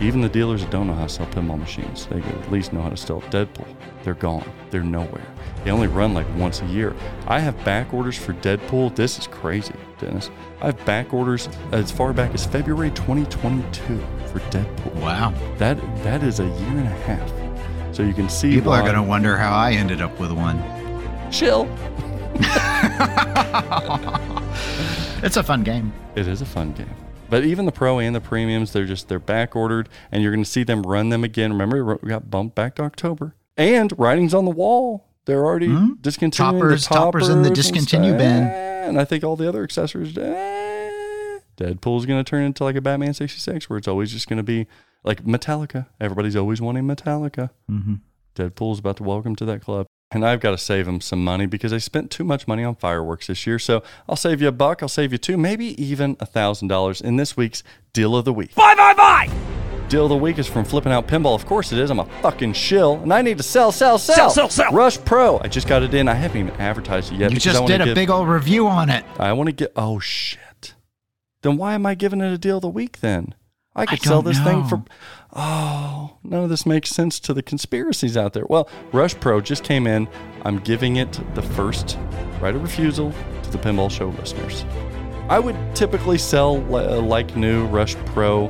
Even 0.00 0.22
the 0.22 0.28
dealers 0.28 0.62
that 0.62 0.70
don't 0.70 0.86
know 0.86 0.94
how 0.94 1.02
to 1.02 1.08
sell 1.08 1.26
pinball 1.26 1.58
machines, 1.58 2.06
they 2.06 2.20
at 2.22 2.50
least 2.50 2.72
know 2.72 2.80
how 2.80 2.88
to 2.88 2.96
sell 2.96 3.20
Deadpool. 3.22 3.66
They're 4.02 4.14
gone. 4.14 4.50
They're 4.70 4.82
nowhere. 4.82 5.26
They 5.62 5.70
only 5.70 5.88
run 5.88 6.14
like 6.14 6.26
once 6.36 6.62
a 6.62 6.66
year. 6.66 6.96
I 7.26 7.38
have 7.38 7.62
back 7.64 7.92
orders 7.92 8.16
for 8.16 8.32
Deadpool. 8.32 8.96
This 8.96 9.18
is 9.18 9.26
crazy, 9.26 9.74
Dennis. 9.98 10.30
I 10.62 10.66
have 10.66 10.84
back 10.86 11.12
orders 11.12 11.50
as 11.72 11.90
far 11.90 12.14
back 12.14 12.32
as 12.32 12.46
February 12.46 12.90
2022 12.92 13.98
for 14.32 14.40
Deadpool. 14.50 14.94
Wow. 15.02 15.34
That 15.58 15.76
that 16.02 16.22
is 16.22 16.40
a 16.40 16.44
year 16.46 16.78
and 16.78 16.86
a 16.88 17.00
half. 17.02 17.30
So 17.94 18.02
you 18.02 18.14
can 18.14 18.30
see 18.30 18.54
People 18.54 18.72
are 18.72 18.82
going 18.82 18.94
to 18.94 19.02
wonder 19.02 19.36
how 19.36 19.54
I 19.54 19.72
ended 19.72 20.00
up 20.00 20.18
with 20.18 20.32
one. 20.32 20.62
chill. 21.30 21.68
It's 25.22 25.36
a 25.36 25.42
fun 25.42 25.62
game. 25.64 25.92
It 26.16 26.26
is 26.26 26.40
a 26.40 26.46
fun 26.46 26.72
game. 26.72 26.88
But 27.30 27.44
even 27.44 27.64
the 27.64 27.72
pro 27.72 27.98
and 28.00 28.14
the 28.14 28.20
premiums, 28.20 28.72
they're 28.72 28.84
just 28.86 29.08
they're 29.08 29.18
back 29.20 29.54
ordered, 29.54 29.88
and 30.10 30.22
you're 30.22 30.32
going 30.32 30.44
to 30.44 30.50
see 30.50 30.64
them 30.64 30.82
run 30.82 31.08
them 31.10 31.22
again. 31.24 31.52
Remember, 31.52 31.98
we 32.02 32.08
got 32.08 32.30
bumped 32.30 32.54
back 32.56 32.74
to 32.76 32.82
October, 32.82 33.34
and 33.56 33.92
writings 33.98 34.34
on 34.34 34.44
the 34.44 34.50
wall. 34.50 35.06
They're 35.26 35.44
already 35.44 35.68
discontinuing 36.00 36.54
Hmm? 36.56 36.68
Toppers- 36.68 36.88
the 36.88 36.94
toppers 36.94 37.28
in 37.28 37.42
the 37.42 37.50
discontinue 37.50 38.12
bin. 38.16 38.44
and 38.44 38.98
I 38.98 39.04
think 39.04 39.22
all 39.22 39.36
the 39.36 39.48
other 39.48 39.62
accessories. 39.62 40.16
eh. 40.18 41.38
Deadpool's 41.56 42.06
going 42.06 42.22
to 42.22 42.28
turn 42.28 42.42
into 42.42 42.64
like 42.64 42.74
a 42.76 42.80
Batman 42.80 43.12
'66, 43.14 43.68
where 43.68 43.78
it's 43.78 43.86
always 43.88 44.10
just 44.12 44.28
going 44.28 44.38
to 44.38 44.42
be 44.42 44.66
like 45.04 45.24
Metallica. 45.24 45.86
Everybody's 46.00 46.34
always 46.36 46.60
wanting 46.60 46.84
Metallica. 46.84 47.50
Mm-hmm. 47.70 47.94
Deadpool's 48.34 48.78
about 48.78 48.96
to 48.96 49.02
welcome 49.02 49.36
to 49.36 49.44
that 49.44 49.60
club. 49.60 49.86
And 50.12 50.26
I've 50.26 50.40
got 50.40 50.50
to 50.50 50.58
save 50.58 50.88
him 50.88 51.00
some 51.00 51.22
money 51.22 51.46
because 51.46 51.72
I 51.72 51.78
spent 51.78 52.10
too 52.10 52.24
much 52.24 52.48
money 52.48 52.64
on 52.64 52.74
fireworks 52.74 53.28
this 53.28 53.46
year. 53.46 53.60
So 53.60 53.84
I'll 54.08 54.16
save 54.16 54.42
you 54.42 54.48
a 54.48 54.52
buck, 54.52 54.82
I'll 54.82 54.88
save 54.88 55.12
you 55.12 55.18
two, 55.18 55.36
maybe 55.36 55.80
even 55.80 56.16
a 56.18 56.26
thousand 56.26 56.66
dollars 56.66 57.00
in 57.00 57.14
this 57.16 57.36
week's 57.36 57.62
deal 57.92 58.16
of 58.16 58.24
the 58.24 58.32
week. 58.32 58.52
Bye 58.56 58.74
bye 58.74 58.94
bye! 58.94 59.30
Deal 59.88 60.04
of 60.06 60.08
the 60.08 60.16
week 60.16 60.38
is 60.40 60.48
from 60.48 60.64
flipping 60.64 60.90
out 60.90 61.06
pinball. 61.06 61.36
Of 61.36 61.46
course 61.46 61.70
it 61.72 61.78
is. 61.78 61.90
I'm 61.92 62.00
a 62.00 62.06
fucking 62.22 62.54
shill, 62.54 62.94
and 62.96 63.12
I 63.12 63.22
need 63.22 63.36
to 63.38 63.44
sell, 63.44 63.70
sell, 63.70 63.98
sell, 63.98 64.16
Sell, 64.16 64.30
sell, 64.30 64.48
sell. 64.48 64.72
Rush 64.72 64.98
Pro. 65.04 65.38
I 65.38 65.46
just 65.46 65.68
got 65.68 65.84
it 65.84 65.94
in. 65.94 66.08
I 66.08 66.14
haven't 66.14 66.38
even 66.40 66.60
advertised 66.60 67.12
it 67.12 67.16
yet. 67.18 67.30
You 67.30 67.36
because 67.36 67.46
I 67.46 67.50
just 67.52 67.62
wanna 67.62 67.74
did 67.78 67.80
a 67.82 67.84
give- 67.86 67.94
big 67.94 68.10
old 68.10 68.28
review 68.28 68.66
on 68.66 68.90
it. 68.90 69.04
I 69.18 69.32
want 69.32 69.46
to 69.46 69.52
get. 69.52 69.72
Oh 69.76 70.00
shit! 70.00 70.74
Then 71.42 71.56
why 71.56 71.74
am 71.74 71.86
I 71.86 71.94
giving 71.94 72.20
it 72.20 72.32
a 72.32 72.38
deal 72.38 72.56
of 72.56 72.62
the 72.62 72.68
week? 72.68 72.98
Then 73.00 73.34
I 73.76 73.86
could 73.86 74.00
I 74.00 74.02
sell 74.02 74.22
don't 74.22 74.32
this 74.32 74.42
thing 74.42 74.64
for. 74.66 74.78
know. 74.78 74.84
Oh, 75.32 76.16
none 76.24 76.44
of 76.44 76.50
this 76.50 76.66
makes 76.66 76.90
sense 76.90 77.20
to 77.20 77.34
the 77.34 77.42
conspiracies 77.42 78.16
out 78.16 78.32
there. 78.32 78.46
Well, 78.48 78.68
Rush 78.92 79.14
Pro 79.14 79.40
just 79.40 79.62
came 79.62 79.86
in. 79.86 80.08
I'm 80.42 80.58
giving 80.58 80.96
it 80.96 81.20
the 81.34 81.42
first 81.42 81.98
right 82.40 82.54
of 82.54 82.62
refusal 82.62 83.12
to 83.44 83.50
the 83.50 83.58
Pinball 83.58 83.90
Show 83.90 84.08
listeners. 84.08 84.64
I 85.28 85.38
would 85.38 85.56
typically 85.76 86.18
sell 86.18 86.56
uh, 86.74 87.00
like 87.00 87.36
new 87.36 87.66
Rush 87.66 87.94
Pro. 88.06 88.48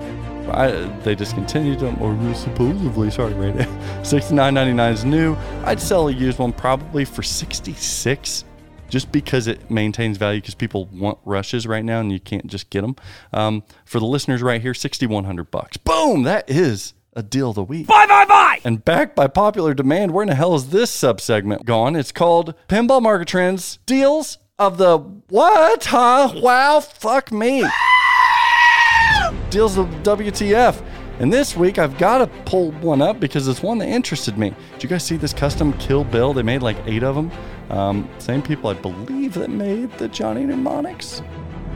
I, 0.51 0.71
they 1.03 1.15
discontinued 1.15 1.81
them, 1.81 2.01
or 2.01 2.35
supposedly, 2.35 3.11
sorry, 3.11 3.35
right? 3.35 3.69
Sixty 4.07 4.35
nine 4.35 4.55
ninety 4.55 4.73
nine 4.73 4.95
is 4.95 5.05
new. 5.05 5.37
I'd 5.65 5.81
sell 5.81 6.09
a 6.09 6.13
used 6.13 6.39
one 6.39 6.53
probably 6.53 7.05
for 7.05 7.23
sixty 7.23 7.75
six 7.75 8.45
just 8.91 9.11
because 9.13 9.47
it 9.47 9.71
maintains 9.71 10.19
value 10.19 10.41
because 10.41 10.55
people 10.55 10.87
want 10.87 11.19
rushes 11.25 11.67
right 11.67 11.85
now 11.85 12.01
and 12.01 12.13
you 12.13 12.21
can't 12.21 12.47
just 12.47 12.69
get 12.71 12.83
them. 12.83 12.97
Um, 13.33 13.63
for 13.85 13.99
the 14.01 14.07
listeners 14.07 14.43
right 14.43 14.61
here, 14.61 14.75
6100 14.75 15.51
bucks. 15.51 15.77
Boom! 15.79 16.25
That 16.25 16.51
is 16.51 16.95
a 17.15 17.23
deal 17.23 17.51
of 17.51 17.57
the 17.57 17.65
week. 17.65 17.87
Bye, 17.87 18.07
bye, 18.07 18.27
bye! 18.27 18.61
And 18.65 18.85
backed 18.85 19.17
by 19.17 19.27
popular 19.29 19.75
demand, 19.75 20.13
where 20.13 20.23
in 20.23 20.29
the 20.29 20.35
hell 20.35 20.55
is 20.55 20.71
this 20.71 20.95
subsegment 20.95 21.65
gone? 21.65 21.97
It's 21.97 22.13
called 22.13 22.55
Pinball 22.69 23.01
Market 23.01 23.29
Trends 23.29 23.79
Deals 23.87 24.39
of 24.59 24.77
the 24.77 24.99
What? 24.99 25.87
Huh? 25.87 26.33
Wow, 26.37 26.81
fuck 26.81 27.33
me. 27.33 27.61
Deals 29.51 29.79
of 29.79 29.87
WTF. 30.03 30.85
And 31.19 31.33
this 31.33 31.57
week 31.57 31.79
I've 31.79 31.99
got 31.99 32.19
to 32.19 32.27
pull 32.45 32.73
one 32.73 33.03
up 33.03 33.21
because 33.21 33.47
it's 33.47 33.63
one 33.63 33.79
that 33.79 33.89
interested 33.89 34.39
me. 34.39 34.55
Did 34.75 34.83
you 34.85 34.89
guys 34.89 35.05
see 35.05 35.17
this 35.17 35.35
custom 35.35 35.73
Kill 35.75 36.05
Bill? 36.05 36.33
They 36.33 36.43
made 36.43 36.63
like 36.63 36.77
eight 36.87 37.03
of 37.03 37.15
them. 37.15 37.31
Um, 37.71 38.09
same 38.19 38.43
people 38.43 38.69
I 38.71 38.75
believe 38.75 39.35
that 39.35 39.51
made 39.51 39.91
the 39.99 40.09
Johnny 40.09 40.45
Mnemonics. 40.45 41.23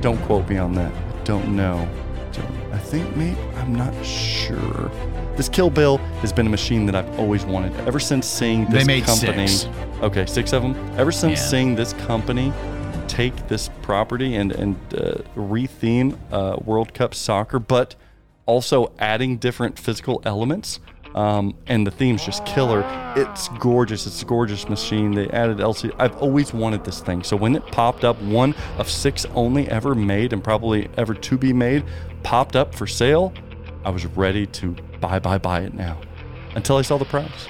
Don't 0.00 0.20
quote 0.22 0.48
me 0.48 0.58
on 0.58 0.74
that. 0.74 0.92
I 0.92 1.22
don't 1.24 1.54
know. 1.56 1.88
Don't- 2.32 2.72
I 2.72 2.78
think 2.78 3.16
maybe 3.16 3.38
I'm 3.58 3.74
not 3.74 3.94
sure. 4.04 4.90
This 5.36 5.48
Kill 5.48 5.70
Bill 5.70 5.98
has 6.20 6.32
been 6.32 6.46
a 6.46 6.50
machine 6.50 6.86
that 6.86 6.94
I've 6.96 7.18
always 7.18 7.44
wanted 7.44 7.72
ever 7.86 8.00
since 8.00 8.26
seeing 8.26 8.64
this 8.66 8.84
They 8.84 8.84
made 8.84 9.04
company. 9.04 9.46
six. 9.46 9.68
Okay, 10.02 10.26
six 10.26 10.52
of 10.52 10.62
them. 10.62 10.74
Ever 10.98 11.12
since 11.12 11.38
Yeah. 11.40 11.46
seeing 11.46 11.74
this 11.76 11.92
company 11.92 12.52
take 13.06 13.46
this 13.48 13.70
property 13.82 14.34
and 14.34 14.50
and 14.52 14.76
uh, 14.94 15.14
retheme 15.36 16.16
uh, 16.32 16.56
World 16.64 16.92
Cup 16.94 17.14
soccer, 17.14 17.58
but 17.60 17.94
also 18.46 18.92
adding 18.98 19.36
different 19.36 19.78
physical 19.78 20.20
elements. 20.24 20.80
Um, 21.14 21.54
and 21.68 21.86
the 21.86 21.90
theme's 21.92 22.24
just 22.24 22.44
killer. 22.44 22.82
It's 23.16 23.48
gorgeous. 23.60 24.06
It's 24.06 24.22
a 24.22 24.24
gorgeous 24.24 24.68
machine. 24.68 25.12
They 25.12 25.28
added 25.30 25.58
LC. 25.58 25.94
I've 25.98 26.16
always 26.16 26.52
wanted 26.52 26.84
this 26.84 27.00
thing. 27.00 27.22
So 27.22 27.36
when 27.36 27.54
it 27.54 27.64
popped 27.68 28.04
up, 28.04 28.20
one 28.22 28.54
of 28.78 28.90
six 28.90 29.24
only 29.34 29.68
ever 29.68 29.94
made 29.94 30.32
and 30.32 30.42
probably 30.42 30.88
ever 30.96 31.14
to 31.14 31.38
be 31.38 31.52
made, 31.52 31.84
popped 32.24 32.56
up 32.56 32.74
for 32.74 32.86
sale, 32.86 33.32
I 33.84 33.90
was 33.90 34.06
ready 34.06 34.46
to 34.46 34.72
buy, 35.00 35.18
buy, 35.20 35.38
buy 35.38 35.60
it 35.60 35.74
now. 35.74 36.00
Until 36.56 36.76
I 36.78 36.82
saw 36.82 36.98
the 36.98 37.04
price. 37.04 37.48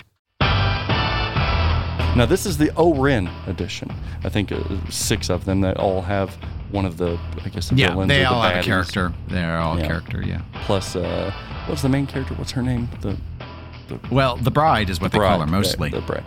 Now 2.16 2.26
this 2.26 2.46
is 2.46 2.58
the 2.58 2.70
O-Ren 2.76 3.28
edition. 3.48 3.90
I 4.22 4.28
think 4.28 4.52
uh, 4.52 4.60
six 4.88 5.30
of 5.30 5.46
them 5.46 5.62
that 5.62 5.78
all 5.78 6.00
have 6.02 6.30
one 6.70 6.84
of 6.84 6.96
the, 6.96 7.18
I 7.44 7.48
guess, 7.48 7.70
the 7.70 7.76
Yeah, 7.76 7.94
they 8.06 8.18
the 8.20 8.24
all 8.30 8.42
have 8.42 8.58
a 8.58 8.62
character. 8.62 9.12
They're 9.28 9.58
all 9.58 9.78
Yeah. 9.78 9.86
character, 9.86 10.22
yeah. 10.22 10.42
Plus, 10.64 10.94
uh, 10.94 11.32
what's 11.66 11.82
the 11.82 11.88
main 11.88 12.06
character? 12.06 12.34
What's 12.34 12.52
her 12.52 12.62
name? 12.62 12.88
The 13.00 13.16
Well, 14.10 14.36
the 14.36 14.50
bride 14.50 14.90
is 14.90 15.00
what 15.00 15.12
they 15.12 15.18
call 15.18 15.40
her 15.40 15.46
mostly. 15.46 15.90
The, 15.90 16.00
the 16.00 16.06
bride. 16.06 16.24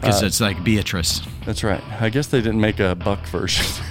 Because 0.00 0.22
Uh, 0.22 0.26
it's 0.26 0.40
like 0.40 0.62
Beatrice. 0.64 1.20
That's 1.44 1.62
right. 1.62 1.82
I 2.00 2.08
guess 2.08 2.28
they 2.28 2.40
didn't 2.40 2.60
make 2.60 2.80
a 2.80 2.94
buck 2.94 3.26
version. 3.26 3.66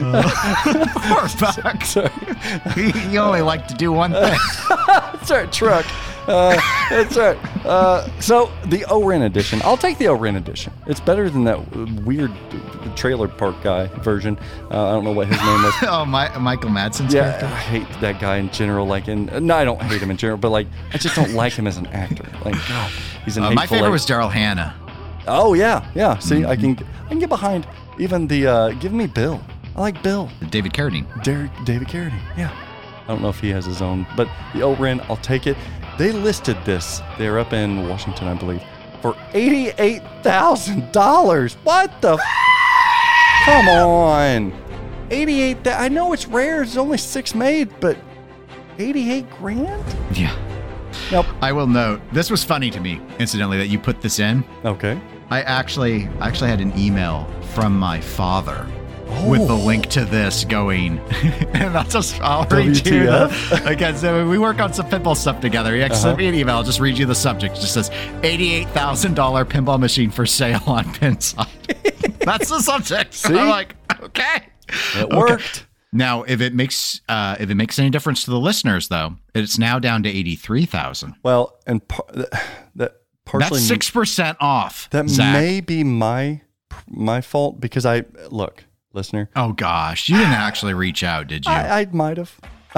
Poor 0.00 1.28
fuck. 1.28 1.84
Sorry. 1.84 2.10
you 3.10 3.18
only 3.18 3.42
like 3.42 3.66
to 3.68 3.74
do 3.74 3.92
one 3.92 4.12
thing. 4.12 4.38
Right, 5.28 5.48
truck. 5.52 5.84
Uh, 6.30 6.60
that's 6.90 7.16
right. 7.16 7.36
Uh, 7.66 8.08
so 8.20 8.50
the 8.66 8.84
O-Ren 8.86 9.22
edition. 9.22 9.60
I'll 9.64 9.76
take 9.76 9.98
the 9.98 10.08
O-Ren 10.08 10.36
edition. 10.36 10.72
It's 10.86 11.00
better 11.00 11.28
than 11.28 11.44
that 11.44 11.60
weird 12.04 12.32
trailer 12.96 13.28
park 13.28 13.56
guy 13.62 13.86
version. 14.02 14.38
Uh, 14.70 14.88
I 14.88 14.92
don't 14.92 15.04
know 15.04 15.12
what 15.12 15.26
his 15.28 15.38
name 15.38 15.62
was. 15.62 15.74
oh, 15.82 16.04
my, 16.04 16.36
Michael 16.38 16.70
Madsen's 16.70 17.12
Yeah, 17.12 17.22
character. 17.38 17.46
I 17.46 17.58
hate 17.58 18.00
that 18.00 18.20
guy 18.20 18.36
in 18.36 18.50
general. 18.50 18.86
Like, 18.86 19.08
and 19.08 19.26
no, 19.46 19.56
I 19.56 19.64
don't 19.64 19.80
hate 19.82 20.00
him 20.00 20.10
in 20.10 20.16
general, 20.16 20.38
but 20.38 20.50
like, 20.50 20.66
I 20.94 20.98
just 20.98 21.16
don't 21.16 21.32
like 21.34 21.52
him 21.52 21.66
as 21.66 21.76
an 21.76 21.86
actor. 21.88 22.24
Like, 22.44 22.54
God, 22.68 22.90
he's 23.24 23.36
an. 23.36 23.44
Uh, 23.44 23.50
my 23.50 23.66
favorite 23.66 23.90
was 23.90 24.06
Daryl 24.06 24.30
Hannah. 24.30 24.74
Oh 25.26 25.54
yeah, 25.54 25.90
yeah. 25.94 26.18
See, 26.18 26.44
I 26.44 26.56
Mm-hmm. 26.56 26.74
can 26.74 26.86
I 27.04 27.08
can 27.08 27.18
get 27.18 27.28
behind 27.28 27.66
even 27.98 28.26
the. 28.26 28.46
Uh, 28.46 28.68
give 28.72 28.92
me 28.92 29.06
Bill. 29.06 29.40
I 29.76 29.80
like 29.80 30.02
Bill. 30.02 30.30
David 30.50 30.72
Carradine. 30.72 31.06
Derek 31.22 31.50
David 31.64 31.88
Carradine. 31.88 32.20
Yeah. 32.36 32.50
I 33.04 33.06
don't 33.12 33.22
know 33.22 33.28
if 33.28 33.40
he 33.40 33.50
has 33.50 33.64
his 33.66 33.82
own, 33.82 34.06
but 34.16 34.28
the 34.54 34.62
O-Ren, 34.62 35.00
I'll 35.08 35.16
take 35.16 35.46
it. 35.48 35.56
They 35.98 36.12
listed 36.12 36.56
this. 36.64 37.02
They're 37.18 37.38
up 37.38 37.52
in 37.52 37.88
Washington, 37.88 38.28
I 38.28 38.34
believe, 38.34 38.62
for 39.02 39.16
eighty-eight 39.34 40.02
thousand 40.22 40.90
dollars. 40.92 41.54
What 41.64 42.00
the? 42.00 42.12
F- 42.14 42.20
Come 43.44 43.68
on, 43.68 44.52
eighty-eight. 45.10 45.64
Th- 45.64 45.76
I 45.76 45.88
know 45.88 46.12
it's 46.12 46.26
rare. 46.26 46.56
There's 46.56 46.76
only 46.76 46.98
six 46.98 47.34
made, 47.34 47.68
but 47.80 47.96
eighty-eight 48.78 49.30
grand. 49.30 49.84
Yeah. 50.16 50.34
Nope. 51.12 51.26
I 51.42 51.52
will 51.52 51.66
note 51.66 52.00
this 52.12 52.30
was 52.30 52.42
funny 52.44 52.70
to 52.70 52.80
me, 52.80 53.00
incidentally, 53.18 53.58
that 53.58 53.66
you 53.68 53.78
put 53.78 54.00
this 54.00 54.18
in. 54.20 54.44
Okay. 54.64 55.00
I 55.30 55.42
actually 55.42 56.08
I 56.20 56.28
actually 56.28 56.50
had 56.50 56.60
an 56.60 56.76
email 56.78 57.26
from 57.54 57.78
my 57.78 58.00
father 58.00 58.66
with 59.28 59.46
the 59.46 59.54
link 59.54 59.86
to 59.88 60.04
this 60.04 60.44
going, 60.44 60.98
and 61.54 61.76
I'll 61.76 61.84
just 61.84 62.20
I'll 62.20 62.46
read 62.48 62.76
you 62.86 63.06
the, 63.06 63.62
again. 63.66 63.96
So 63.96 64.28
we 64.28 64.38
work 64.38 64.60
on 64.60 64.72
some 64.72 64.88
pinball 64.88 65.16
stuff 65.16 65.40
together. 65.40 65.74
He 65.74 65.82
actually 65.82 66.00
sent 66.00 66.18
me 66.18 66.26
an 66.28 66.34
email. 66.34 66.56
I'll 66.56 66.62
just 66.64 66.80
read 66.80 66.98
you 66.98 67.06
the 67.06 67.14
subject. 67.14 67.56
It 67.56 67.60
just 67.60 67.74
says 67.74 67.90
eighty-eight 68.22 68.68
thousand 68.70 69.14
dollar 69.14 69.44
pinball 69.44 69.78
machine 69.78 70.10
for 70.10 70.26
sale 70.26 70.62
on 70.66 70.84
Pinside. 70.94 72.18
That's 72.20 72.48
the 72.48 72.60
subject. 72.60 73.14
See? 73.14 73.36
I'm 73.36 73.48
like, 73.48 73.74
okay. 74.02 74.46
It 74.96 75.08
worked. 75.10 75.66
Now, 75.92 76.22
if 76.22 76.40
it 76.40 76.54
makes 76.54 77.00
uh, 77.08 77.36
if 77.40 77.50
it 77.50 77.54
makes 77.56 77.78
any 77.78 77.90
difference 77.90 78.24
to 78.24 78.30
the 78.30 78.38
listeners, 78.38 78.88
though, 78.88 79.16
it's 79.34 79.58
now 79.58 79.78
down 79.78 80.02
to 80.04 80.08
eighty 80.08 80.36
three 80.36 80.64
thousand. 80.66 81.14
Well, 81.22 81.58
and 81.66 81.86
par- 81.86 82.06
that, 82.14 82.46
that 82.76 82.92
partially 83.24 83.58
That's 83.58 83.68
six 83.68 83.90
percent 83.90 84.38
off. 84.40 84.88
that 84.90 85.08
Zach. 85.08 85.32
may 85.34 85.60
be 85.60 85.82
my 85.82 86.42
my 86.86 87.20
fault 87.20 87.60
because 87.60 87.84
I 87.84 88.04
look, 88.30 88.64
listener, 88.92 89.28
Oh 89.36 89.52
gosh, 89.52 90.08
you 90.08 90.16
didn't 90.16 90.32
actually 90.32 90.74
reach 90.74 91.02
out, 91.04 91.26
did 91.28 91.46
you? 91.46 91.52
I, 91.52 91.80
I 91.80 91.86
might 91.92 92.16
have. 92.16 92.34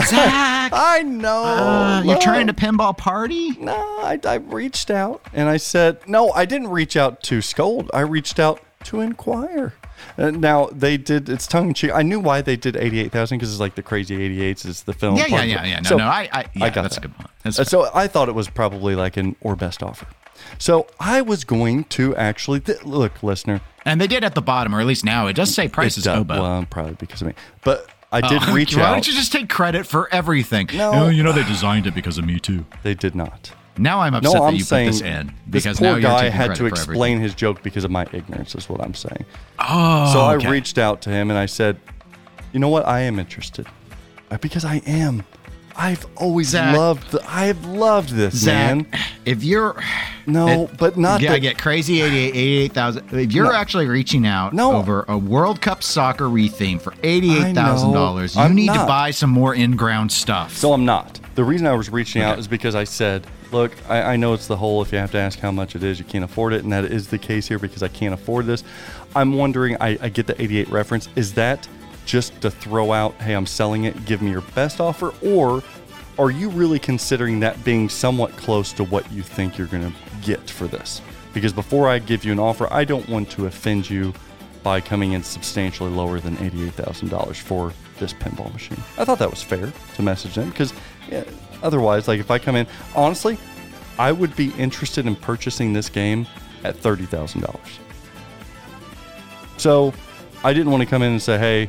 Zach, 0.06 0.70
I 0.74 1.02
know. 1.02 1.44
uh, 1.44 2.02
you're 2.02 2.18
trying 2.20 2.46
to 2.46 2.54
pinball 2.54 2.96
party. 2.96 3.50
No, 3.52 3.74
I, 3.74 4.18
I 4.24 4.34
reached 4.36 4.90
out 4.90 5.20
and 5.34 5.48
I 5.48 5.58
said, 5.58 5.98
no, 6.08 6.30
I 6.32 6.44
didn't 6.46 6.68
reach 6.68 6.96
out 6.96 7.22
to 7.24 7.42
scold. 7.42 7.90
I 7.92 8.00
reached 8.00 8.38
out 8.40 8.60
to 8.84 9.00
inquire. 9.00 9.74
Uh, 10.18 10.30
now 10.30 10.66
they 10.72 10.96
did. 10.96 11.28
It's 11.28 11.46
tongue 11.46 11.68
in 11.68 11.74
cheek. 11.74 11.92
I 11.94 12.02
knew 12.02 12.18
why 12.18 12.40
they 12.42 12.56
did 12.56 12.76
eighty-eight 12.76 13.12
thousand 13.12 13.38
because 13.38 13.52
it's 13.52 13.60
like 13.60 13.76
the 13.76 13.82
crazy 13.84 14.20
eighty-eights. 14.20 14.64
Is 14.64 14.82
the 14.82 14.92
film? 14.92 15.14
Yeah, 15.16 15.26
yeah, 15.28 15.42
yeah, 15.44 15.64
yeah. 15.64 15.80
No, 15.80 15.88
So, 15.90 15.96
no, 15.98 16.06
I, 16.06 16.28
I, 16.32 16.44
yeah, 16.54 16.70
got 16.70 16.82
that's 16.82 16.96
that. 16.96 17.04
a 17.04 17.08
good 17.08 17.16
point. 17.16 17.30
That's 17.44 17.60
Uh, 17.60 17.64
so 17.64 17.88
I 17.94 18.08
thought 18.08 18.28
it 18.28 18.34
was 18.34 18.48
probably 18.48 18.96
like 18.96 19.16
an 19.16 19.36
or 19.42 19.54
best 19.54 19.80
offer. 19.82 20.06
So 20.58 20.88
I 20.98 21.20
was 21.22 21.44
going 21.44 21.84
to 21.84 22.16
actually 22.16 22.58
th- 22.60 22.82
look, 22.84 23.22
listener. 23.22 23.60
And 23.84 24.00
they 24.00 24.06
did 24.06 24.24
at 24.24 24.34
the 24.34 24.42
bottom, 24.42 24.74
or 24.74 24.80
at 24.80 24.86
least 24.86 25.04
now 25.04 25.26
it 25.26 25.34
does 25.34 25.54
say 25.54 25.68
price 25.68 25.96
it 25.96 25.98
is 26.00 26.04
does- 26.04 26.16
hobo. 26.18 26.40
Well, 26.40 26.66
probably 26.70 26.94
because 26.94 27.20
of 27.22 27.28
me, 27.28 27.34
but 27.64 27.88
I 28.10 28.20
did 28.20 28.42
Oh, 28.46 28.52
reach 28.54 28.76
Why 28.76 28.82
out. 28.82 28.92
don't 28.92 29.06
you 29.06 29.14
just 29.14 29.32
take 29.32 29.48
credit 29.48 29.86
for 29.86 30.12
everything? 30.12 30.68
No. 30.74 30.90
Oh, 30.92 31.08
you 31.08 31.22
know 31.22 31.32
they 31.32 31.44
designed 31.44 31.86
it 31.86 31.94
because 31.94 32.18
of 32.18 32.24
me 32.24 32.38
too. 32.38 32.64
they 32.82 32.94
did 32.94 33.14
not. 33.14 33.52
Now 33.78 34.00
I'm 34.00 34.12
upset 34.14 34.34
No, 34.34 34.40
that 34.40 34.46
I'm 34.48 34.54
you 34.54 34.62
saying 34.64 34.88
put 34.90 34.92
this 34.92 35.00
in 35.00 35.26
this 35.46 35.64
because 35.64 35.78
poor 35.78 35.94
now 35.98 36.00
guy 36.00 36.28
had 36.28 36.54
to 36.56 36.66
explain 36.66 37.12
everything. 37.14 37.20
his 37.22 37.34
joke 37.34 37.62
because 37.62 37.84
of 37.84 37.90
my 37.90 38.06
ignorance. 38.12 38.54
Is 38.54 38.68
what 38.68 38.82
I'm 38.82 38.92
saying. 38.92 39.24
Oh, 39.58 40.12
So 40.12 40.20
I 40.20 40.34
okay. 40.36 40.50
reached 40.50 40.76
out 40.76 41.00
to 41.02 41.10
him 41.10 41.30
and 41.30 41.38
I 41.38 41.46
said, 41.46 41.78
"You 42.52 42.60
know 42.60 42.68
what? 42.68 42.86
I 42.86 43.00
am 43.00 43.18
interested 43.18 43.66
Uh, 44.30 44.36
because 44.42 44.66
I 44.66 44.76
am. 44.86 45.22
I've 45.76 46.06
always 46.16 46.48
Zach. 46.48 46.76
loved. 46.76 47.10
The, 47.12 47.22
I've 47.28 47.64
loved 47.66 48.10
this 48.10 48.34
Zach, 48.36 48.76
man. 48.76 48.86
if 49.24 49.42
you're 49.44 49.80
No, 50.26 50.68
but 50.78 50.96
not 50.96 51.20
yeah, 51.20 51.30
the, 51.30 51.36
I 51.36 51.38
get 51.38 51.58
crazy 51.58 52.00
88 52.02 52.34
88,000. 52.34 53.12
If 53.20 53.32
you're 53.32 53.46
No. 53.46 53.52
actually 53.54 53.86
reaching 53.86 54.26
out 54.26 54.52
No. 54.52 54.72
over 54.76 55.04
a 55.08 55.16
World 55.18 55.60
Cup 55.60 55.82
soccer 55.82 56.24
retheme 56.26 56.80
for 56.80 56.92
$88,000, 57.02 58.34
you 58.36 58.40
I'm 58.40 58.54
need 58.54 58.68
to 58.72 58.86
buy 58.86 59.10
some 59.10 59.30
more 59.30 59.54
in-ground 59.54 60.12
stuff. 60.12 60.56
So 60.56 60.72
I'm 60.72 60.84
not. 60.84 61.18
The 61.34 61.44
reason 61.44 61.66
I 61.66 61.74
was 61.74 61.90
reaching 61.90 62.22
out 62.22 62.38
is 62.38 62.46
because 62.46 62.74
I 62.74 62.84
said, 62.84 63.26
look, 63.52 63.72
I, 63.88 64.02
I 64.02 64.16
know 64.16 64.34
it's 64.34 64.46
the 64.46 64.56
whole 64.56 64.82
if 64.82 64.92
you 64.92 64.98
have 64.98 65.10
to 65.12 65.18
ask 65.18 65.38
how 65.38 65.50
much 65.50 65.74
it 65.74 65.82
is, 65.82 65.98
you 65.98 66.04
can't 66.04 66.24
afford 66.24 66.52
it, 66.52 66.62
and 66.62 66.72
that 66.72 66.84
is 66.84 67.08
the 67.08 67.18
case 67.18 67.48
here 67.48 67.58
because 67.58 67.82
I 67.82 67.88
can't 67.88 68.14
afford 68.14 68.46
this. 68.46 68.62
I'm 69.16 69.34
wondering, 69.34 69.76
I, 69.80 69.98
I 70.00 70.08
get 70.08 70.26
the 70.26 70.40
88 70.40 70.68
reference. 70.68 71.08
Is 71.16 71.32
that 71.34 71.66
just 72.04 72.40
to 72.40 72.50
throw 72.50 72.92
out, 72.92 73.14
hey, 73.14 73.34
I'm 73.34 73.46
selling 73.46 73.84
it, 73.84 74.04
give 74.04 74.22
me 74.22 74.30
your 74.30 74.42
best 74.54 74.80
offer? 74.80 75.14
Or 75.22 75.62
are 76.18 76.30
you 76.30 76.50
really 76.50 76.78
considering 76.78 77.40
that 77.40 77.62
being 77.64 77.88
somewhat 77.88 78.36
close 78.36 78.72
to 78.74 78.84
what 78.84 79.10
you 79.12 79.22
think 79.22 79.56
you're 79.56 79.66
going 79.66 79.90
to 79.90 79.96
get 80.22 80.50
for 80.50 80.66
this? 80.66 81.00
Because 81.32 81.52
before 81.52 81.88
I 81.88 81.98
give 81.98 82.24
you 82.24 82.32
an 82.32 82.38
offer, 82.38 82.68
I 82.70 82.84
don't 82.84 83.08
want 83.08 83.30
to 83.32 83.46
offend 83.46 83.88
you 83.88 84.12
by 84.62 84.80
coming 84.80 85.12
in 85.12 85.22
substantially 85.22 85.90
lower 85.90 86.20
than 86.20 86.36
$88,000 86.36 87.36
for 87.36 87.72
this 87.98 88.12
pinball 88.12 88.52
machine. 88.52 88.78
I 88.98 89.04
thought 89.04 89.18
that 89.18 89.30
was 89.30 89.42
fair 89.42 89.72
to 89.94 90.02
message 90.02 90.34
them 90.34 90.50
because 90.50 90.72
yeah, 91.10 91.24
otherwise, 91.62 92.08
like 92.08 92.20
if 92.20 92.30
I 92.30 92.38
come 92.38 92.56
in, 92.56 92.66
honestly, 92.94 93.38
I 93.98 94.12
would 94.12 94.34
be 94.36 94.50
interested 94.52 95.06
in 95.06 95.16
purchasing 95.16 95.72
this 95.72 95.88
game 95.88 96.26
at 96.64 96.76
$30,000. 96.76 97.58
So 99.56 99.92
I 100.44 100.52
didn't 100.52 100.70
want 100.70 100.82
to 100.82 100.88
come 100.88 101.02
in 101.02 101.12
and 101.12 101.22
say, 101.22 101.38
hey, 101.38 101.68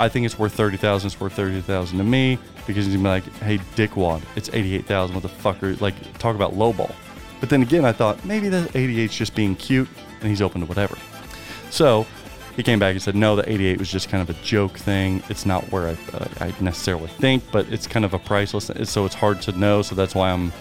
I 0.00 0.08
think 0.08 0.26
it's 0.26 0.38
worth 0.38 0.54
30000 0.54 1.06
it's 1.06 1.20
worth 1.20 1.34
30000 1.34 1.98
to 1.98 2.04
me 2.04 2.38
because 2.66 2.86
gonna 2.86 2.98
be 2.98 3.04
like, 3.04 3.24
hey, 3.38 3.58
dickwad, 3.76 4.22
it's 4.36 4.48
88000 4.52 5.14
what 5.14 5.22
the 5.22 5.76
like, 5.80 6.18
talk 6.18 6.36
about 6.36 6.54
lowball. 6.54 6.94
But 7.40 7.50
then 7.50 7.62
again, 7.62 7.84
I 7.84 7.92
thought 7.92 8.24
maybe 8.24 8.48
the 8.48 8.62
88's 8.74 9.14
just 9.14 9.34
being 9.34 9.54
cute 9.54 9.88
and 10.20 10.28
he's 10.28 10.42
open 10.42 10.60
to 10.60 10.66
whatever. 10.66 10.96
So 11.70 12.06
he 12.56 12.62
came 12.62 12.78
back 12.78 12.92
and 12.92 13.02
said, 13.02 13.14
no, 13.14 13.36
the 13.36 13.50
88 13.50 13.78
was 13.78 13.90
just 13.90 14.08
kind 14.08 14.20
of 14.20 14.30
a 14.36 14.42
joke 14.42 14.76
thing. 14.76 15.22
It's 15.28 15.46
not 15.46 15.62
where 15.70 15.88
I, 15.88 16.16
uh, 16.16 16.28
I 16.40 16.54
necessarily 16.60 17.06
think, 17.06 17.44
but 17.52 17.70
it's 17.72 17.86
kind 17.86 18.04
of 18.04 18.14
a 18.14 18.18
priceless, 18.18 18.70
so 18.84 19.04
it's 19.04 19.14
hard 19.14 19.40
to 19.42 19.52
know. 19.52 19.82
So 19.82 19.94
that's 19.94 20.14
why 20.14 20.30
I'm 20.30 20.52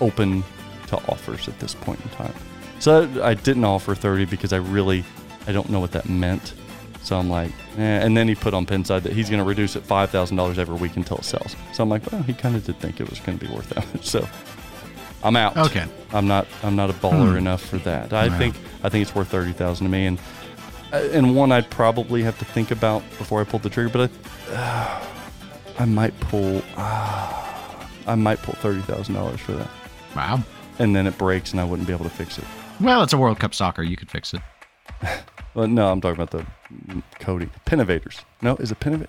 open 0.00 0.44
to 0.88 0.96
offers 1.10 1.48
at 1.48 1.58
this 1.58 1.74
point 1.74 2.00
in 2.02 2.08
time. 2.10 2.34
So 2.80 3.10
I 3.22 3.34
didn't 3.34 3.64
offer 3.64 3.94
30 3.94 4.26
because 4.26 4.52
I 4.52 4.58
really, 4.58 5.04
I 5.46 5.52
don't 5.52 5.70
know 5.70 5.80
what 5.80 5.92
that 5.92 6.08
meant. 6.08 6.54
So 7.02 7.16
I'm 7.18 7.30
like, 7.30 7.50
eh. 7.78 7.80
and 7.82 8.16
then 8.16 8.28
he 8.28 8.34
put 8.34 8.52
on 8.54 8.66
Pinside 8.66 9.02
that 9.04 9.12
he's 9.12 9.30
going 9.30 9.38
to 9.42 9.48
reduce 9.48 9.76
it 9.76 9.84
$5,000 9.84 10.58
every 10.58 10.76
week 10.76 10.96
until 10.96 11.16
it 11.18 11.24
sells. 11.24 11.56
So 11.72 11.82
I'm 11.82 11.88
like, 11.88 12.10
well, 12.12 12.22
he 12.22 12.34
kind 12.34 12.54
of 12.54 12.64
did 12.64 12.78
think 12.80 13.00
it 13.00 13.08
was 13.08 13.18
going 13.20 13.38
to 13.38 13.46
be 13.46 13.52
worth 13.52 13.68
that 13.70 13.86
much. 13.94 14.04
So 14.08 14.28
I'm 15.24 15.36
out. 15.36 15.56
Okay. 15.56 15.86
I'm 16.12 16.28
not. 16.28 16.46
I'm 16.62 16.76
not 16.76 16.90
a 16.90 16.92
baller 16.92 17.30
Hmm. 17.32 17.38
enough 17.38 17.62
for 17.64 17.78
that. 17.78 18.12
I 18.12 18.28
Wow. 18.28 18.38
think. 18.38 18.56
I 18.84 18.88
think 18.88 19.02
it's 19.02 19.14
worth 19.16 19.26
thirty 19.28 19.52
thousand 19.52 19.86
to 19.86 19.90
me, 19.90 20.06
and 20.06 20.18
uh, 20.92 20.96
and 21.12 21.34
one 21.34 21.50
I'd 21.50 21.68
probably 21.70 22.22
have 22.22 22.38
to 22.38 22.44
think 22.44 22.70
about 22.70 23.02
before 23.18 23.40
I 23.40 23.44
pull 23.44 23.58
the 23.58 23.68
trigger. 23.68 23.88
But 23.88 24.10
I, 24.52 25.02
I 25.80 25.84
might 25.86 26.18
pull. 26.20 26.62
Uh, 26.76 27.44
I 28.06 28.14
might 28.14 28.40
pull 28.42 28.54
thirty 28.54 28.80
thousand 28.82 29.14
dollars 29.16 29.40
for 29.40 29.52
that, 29.52 29.68
wow. 30.14 30.40
and 30.78 30.94
then 30.94 31.06
it 31.08 31.18
breaks, 31.18 31.50
and 31.50 31.60
I 31.60 31.64
wouldn't 31.64 31.88
be 31.88 31.92
able 31.94 32.04
to 32.04 32.10
fix 32.10 32.38
it. 32.38 32.44
Well, 32.80 33.02
it's 33.02 33.12
a 33.12 33.18
World 33.18 33.40
Cup 33.40 33.54
soccer. 33.54 33.82
You 33.82 33.96
could 33.96 34.10
fix 34.12 34.34
it. 34.34 34.40
Well, 35.58 35.66
no, 35.66 35.90
I'm 35.90 36.00
talking 36.00 36.22
about 36.22 36.30
the 36.30 37.02
Cody 37.18 37.48
Pinovators. 37.64 38.20
No, 38.40 38.54
is 38.58 38.70
it 38.70 38.78
Pinovat? 38.78 39.08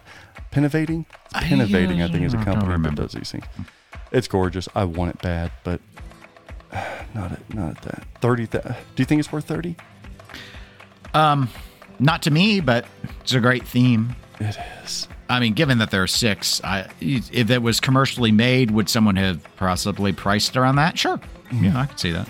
Pinovating? 0.50 1.06
It's 1.26 1.36
I, 1.36 1.44
Pinovating, 1.44 2.02
I 2.02 2.08
think, 2.08 2.26
is 2.26 2.34
a 2.34 2.44
company 2.44 2.76
that 2.90 2.96
does 2.96 3.12
these 3.12 3.32
things. 3.32 3.46
It's 4.12 4.28
gorgeous. 4.28 4.68
I 4.74 4.86
want 4.86 5.14
it 5.14 5.22
bad, 5.22 5.52
but 5.64 5.80
not 7.14 7.34
at 7.34 7.54
not 7.54 7.78
at 7.78 7.82
that 7.84 8.04
thirty. 8.20 8.48
Th- 8.48 8.64
do 8.64 8.74
you 8.98 9.06
think 9.06 9.20
it's 9.20 9.32
worth 9.32 9.46
thirty? 9.46 9.76
Um, 11.14 11.50
not 12.00 12.24
to 12.24 12.32
me, 12.32 12.62
but 12.62 12.88
it's 13.22 13.34
a 13.34 13.40
great 13.40 13.68
theme. 13.68 14.16
It 14.40 14.58
is. 14.84 15.08
I 15.30 15.40
mean, 15.40 15.54
given 15.54 15.78
that 15.78 15.92
there 15.92 16.02
are 16.02 16.08
six, 16.08 16.64
I, 16.64 16.90
if 17.00 17.52
it 17.52 17.62
was 17.62 17.80
commercially 17.80 18.32
made, 18.32 18.72
would 18.72 18.90
someone 18.90 19.18
have 19.18 19.44
possibly 19.58 20.14
priced 20.14 20.58
around 20.58 20.78
that? 20.78 20.98
Sure. 20.98 21.20
Mm-hmm. 21.20 21.66
Yeah, 21.66 21.80
I 21.80 21.86
could 21.86 22.00
see 22.00 22.12
that. 22.12 22.28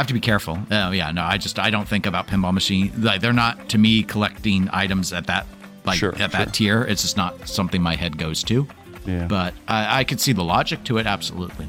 I 0.00 0.02
have 0.02 0.06
to 0.06 0.14
be 0.14 0.20
careful. 0.20 0.58
Oh 0.70 0.92
yeah, 0.92 1.10
no, 1.10 1.22
I 1.22 1.36
just 1.36 1.58
I 1.58 1.68
don't 1.68 1.86
think 1.86 2.06
about 2.06 2.26
pinball 2.26 2.54
machine. 2.54 2.90
Like 2.96 3.20
they're 3.20 3.34
not 3.34 3.68
to 3.68 3.76
me 3.76 4.02
collecting 4.02 4.70
items 4.72 5.12
at 5.12 5.26
that 5.26 5.46
like 5.84 5.98
Sure, 5.98 6.14
at 6.18 6.32
that 6.32 6.54
tier. 6.54 6.84
It's 6.84 7.02
just 7.02 7.18
not 7.18 7.46
something 7.46 7.82
my 7.82 7.96
head 7.96 8.16
goes 8.16 8.42
to. 8.44 8.66
Yeah. 9.04 9.26
But 9.26 9.52
I, 9.68 10.00
I 10.00 10.04
could 10.04 10.18
see 10.18 10.32
the 10.32 10.42
logic 10.42 10.84
to 10.84 10.96
it. 10.96 11.06
Absolutely. 11.06 11.66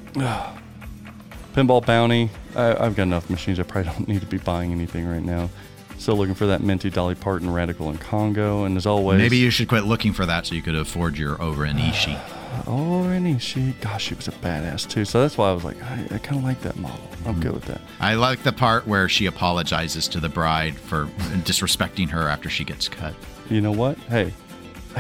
Pinball 1.54 1.86
Bounty. 1.86 2.30
I, 2.56 2.86
I've 2.86 2.96
got 2.96 3.04
enough 3.04 3.30
machines. 3.30 3.60
I 3.60 3.64
probably 3.64 3.92
don't 3.92 4.08
need 4.08 4.22
to 4.22 4.28
be 4.28 4.38
buying 4.38 4.72
anything 4.72 5.06
right 5.06 5.24
now. 5.24 5.50
Still 5.98 6.16
looking 6.16 6.34
for 6.36 6.46
that 6.46 6.62
Minty 6.62 6.90
Dolly 6.90 7.16
Parton 7.16 7.52
Radical 7.52 7.90
in 7.90 7.98
Congo. 7.98 8.64
And 8.64 8.78
as 8.78 8.86
always, 8.86 9.18
Maybe 9.18 9.36
you 9.40 9.50
should 9.50 9.68
quit 9.68 9.84
looking 9.84 10.14
for 10.14 10.26
that 10.26 10.46
so 10.48 10.56
you 10.56 10.62
could 10.62 10.76
afford 10.76 11.18
your 11.18 11.42
O-Ren 11.42 11.78
Ishii. 11.78 12.18
Oh, 12.68 13.04
and 13.04 13.41
she, 13.41 13.74
gosh, 13.82 14.06
she 14.06 14.14
was 14.14 14.28
a 14.28 14.32
badass 14.32 14.89
too. 14.89 15.06
So 15.06 15.22
that's 15.22 15.38
why 15.38 15.49
I 15.49 15.54
was 15.54 15.64
like, 15.64 15.82
I, 15.84 16.06
I 16.12 16.18
kind 16.18 16.38
of 16.38 16.43
like 16.43 16.62
that 16.62 16.76
model. 16.78 16.99
I'm 17.26 17.39
good 17.39 17.54
with 17.54 17.66
that. 17.66 17.82
I 17.99 18.16
like 18.16 18.43
the 18.43 18.52
part 18.52 18.88
where 18.88 19.08
she 19.08 19.26
apologizes 19.26 20.08
to 20.10 20.20
the 20.20 20.30
bride 20.30 20.76
for 20.78 21.06
disrespecting 21.45 22.10
her 22.10 22.28
after 22.28 22.49
she 22.49 22.64
gets 22.64 22.88
cut. 22.89 23.14
You 23.49 23.62
know 23.62 23.72
what? 23.72 23.97
Hey, 23.99 24.34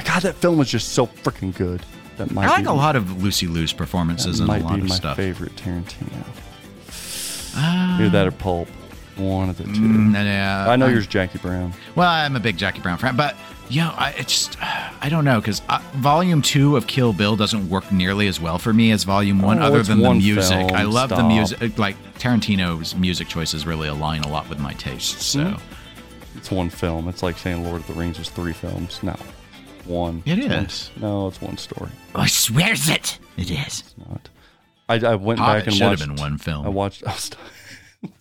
God, 0.05 0.21
that 0.23 0.35
film 0.35 0.57
was 0.57 0.69
just 0.69 0.89
so 0.89 1.07
freaking 1.07 1.55
good. 1.55 1.81
That 2.17 2.31
might 2.31 2.45
I 2.45 2.49
like 2.51 2.63
be, 2.63 2.69
a 2.69 2.73
lot 2.73 2.95
of 2.95 3.23
Lucy 3.23 3.47
Liu's 3.47 3.73
performances 3.73 4.39
in 4.39 4.45
a 4.45 4.47
might 4.47 4.63
lot 4.63 4.75
be 4.75 4.81
of 4.81 4.89
my 4.89 4.95
stuff. 4.95 5.17
favorite 5.17 5.55
Tarantino. 5.55 6.23
Ah. 7.55 7.97
Either 7.99 8.09
that 8.09 8.27
or 8.27 8.31
Pulp. 8.31 8.67
One 9.17 9.49
of 9.49 9.57
the 9.57 9.65
two. 9.65 9.71
Mm, 9.71 10.13
yeah, 10.13 10.65
I 10.69 10.75
know 10.77 10.85
I'm- 10.85 10.93
yours, 10.95 11.05
Jackie 11.05 11.37
Brown. 11.39 11.73
Well, 11.95 12.09
I'm 12.09 12.35
a 12.35 12.39
big 12.39 12.57
Jackie 12.57 12.79
Brown 12.81 12.97
fan, 12.97 13.15
but 13.15 13.35
know, 13.79 13.93
I 13.97 14.09
it's 14.17 14.33
just 14.33 14.57
I 14.61 15.07
don't 15.09 15.23
know 15.23 15.39
because 15.39 15.61
Volume 15.95 16.41
Two 16.41 16.75
of 16.75 16.87
Kill 16.87 17.13
Bill 17.13 17.35
doesn't 17.37 17.69
work 17.69 17.89
nearly 17.91 18.27
as 18.27 18.39
well 18.41 18.57
for 18.59 18.73
me 18.73 18.91
as 18.91 19.05
Volume 19.05 19.41
One, 19.41 19.59
Oh, 19.59 19.67
other 19.67 19.81
than 19.83 20.01
the 20.01 20.13
music. 20.13 20.57
film, 20.57 20.71
I 20.73 20.83
love 20.83 21.09
the 21.09 21.23
music. 21.23 21.77
Like 21.77 21.95
Tarantino's 22.19 22.95
music 22.95 23.27
choices 23.29 23.65
really 23.65 23.87
align 23.87 24.23
a 24.23 24.27
lot 24.27 24.49
with 24.49 24.59
my 24.59 24.73
tastes. 24.73 25.25
So 25.25 25.39
Mm-hmm. 25.43 26.37
It's 26.37 26.49
one 26.49 26.69
film. 26.69 27.07
It's 27.07 27.21
like 27.23 27.37
saying 27.37 27.63
Lord 27.63 27.81
of 27.81 27.87
the 27.87 27.93
Rings 27.93 28.17
was 28.17 28.29
three 28.29 28.53
films. 28.53 29.01
No, 29.03 29.15
one. 29.85 30.23
It 30.25 30.39
It's 30.39 30.89
one- 30.95 31.01
no, 31.01 31.27
it's 31.27 31.41
one 31.41 31.57
story. 31.57 31.91
I 32.15 32.25
swears 32.27 32.89
it. 32.89 33.19
It 33.37 33.51
is. 33.51 33.81
It's 33.81 33.95
not. 33.97 34.29
I, 34.89 34.95
I 35.05 35.15
went 35.15 35.39
Hobbit 35.39 35.59
back 35.59 35.67
and 35.67 35.75
should 35.75 35.99
have 35.99 35.99
been 35.99 36.15
one 36.15 36.37
film. 36.37 36.65
I 36.65 36.69
watched. 36.69 37.03
I, 37.07 37.11
was- 37.11 37.31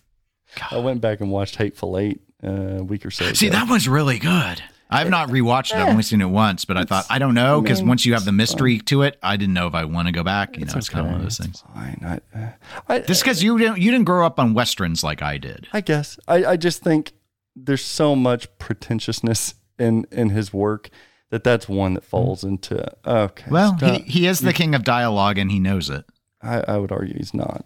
I 0.71 0.77
went 0.77 1.01
back 1.01 1.21
and 1.21 1.31
watched 1.31 1.55
Hateful 1.55 1.97
Eight 1.97 2.21
uh, 2.43 2.49
a 2.79 2.83
week 2.83 3.05
or 3.05 3.11
so. 3.11 3.31
See, 3.33 3.47
ago. 3.47 3.57
that 3.57 3.69
one's 3.69 3.87
really 3.87 4.19
good. 4.19 4.61
I've 4.91 5.09
not 5.09 5.29
rewatched 5.29 5.71
it. 5.71 5.77
I've 5.77 5.89
only 5.89 6.03
seen 6.03 6.21
it 6.21 6.25
once, 6.25 6.65
but 6.65 6.77
I 6.77 6.83
thought 6.83 7.05
I 7.09 7.19
don't 7.19 7.33
know 7.33 7.61
because 7.61 7.81
once 7.81 8.05
you 8.05 8.13
have 8.13 8.25
the 8.25 8.31
it's 8.31 8.37
mystery 8.37 8.79
to 8.79 9.03
it, 9.03 9.17
I 9.23 9.37
didn't 9.37 9.53
know 9.53 9.67
if 9.67 9.73
I 9.73 9.85
want 9.85 10.07
to 10.07 10.11
go 10.11 10.23
back. 10.23 10.57
You 10.57 10.65
know, 10.65 10.73
it's 10.75 10.89
kind 10.89 11.05
of 11.05 11.11
one 11.11 11.21
of 11.21 11.23
those 11.23 11.37
things. 11.37 11.63
Fine. 11.73 12.21
I, 12.33 12.37
uh, 12.37 12.49
I, 12.87 12.99
Just 12.99 13.23
because 13.23 13.41
you 13.41 13.57
didn't 13.57 13.79
you 13.79 13.91
didn't 13.91 14.05
grow 14.05 14.25
up 14.25 14.39
on 14.39 14.53
westerns 14.53 15.03
like 15.03 15.21
I 15.21 15.37
did. 15.37 15.67
I 15.73 15.81
guess 15.81 16.19
I, 16.27 16.45
I 16.45 16.57
just 16.57 16.83
think 16.83 17.13
there's 17.55 17.83
so 17.83 18.15
much 18.15 18.47
pretentiousness 18.57 19.55
in 19.79 20.05
in 20.11 20.29
his 20.29 20.53
work 20.53 20.89
that 21.29 21.43
that's 21.43 21.67
one 21.69 21.93
that 21.93 22.03
falls 22.03 22.43
into 22.43 22.85
okay. 23.05 23.45
Well, 23.49 23.73
he, 23.73 23.77
stop. 23.77 24.01
he 24.01 24.27
is 24.27 24.39
the 24.41 24.53
king 24.53 24.75
of 24.75 24.83
dialogue, 24.83 25.37
and 25.37 25.49
he 25.49 25.59
knows 25.59 25.89
it. 25.89 26.05
I, 26.43 26.63
I 26.67 26.77
would 26.77 26.91
argue 26.91 27.15
he's 27.15 27.33
not. 27.33 27.65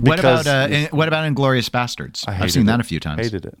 What 0.00 0.18
about 0.18 0.46
uh, 0.46 0.68
in, 0.70 0.86
what 0.86 1.08
about 1.08 1.30
Inglourious 1.32 1.68
Basterds? 1.68 2.24
I 2.26 2.32
I've 2.32 2.38
hated 2.38 2.52
seen 2.52 2.66
that 2.66 2.80
it. 2.80 2.80
a 2.80 2.84
few 2.84 3.00
times. 3.00 3.22
Hated 3.22 3.46
it. 3.46 3.58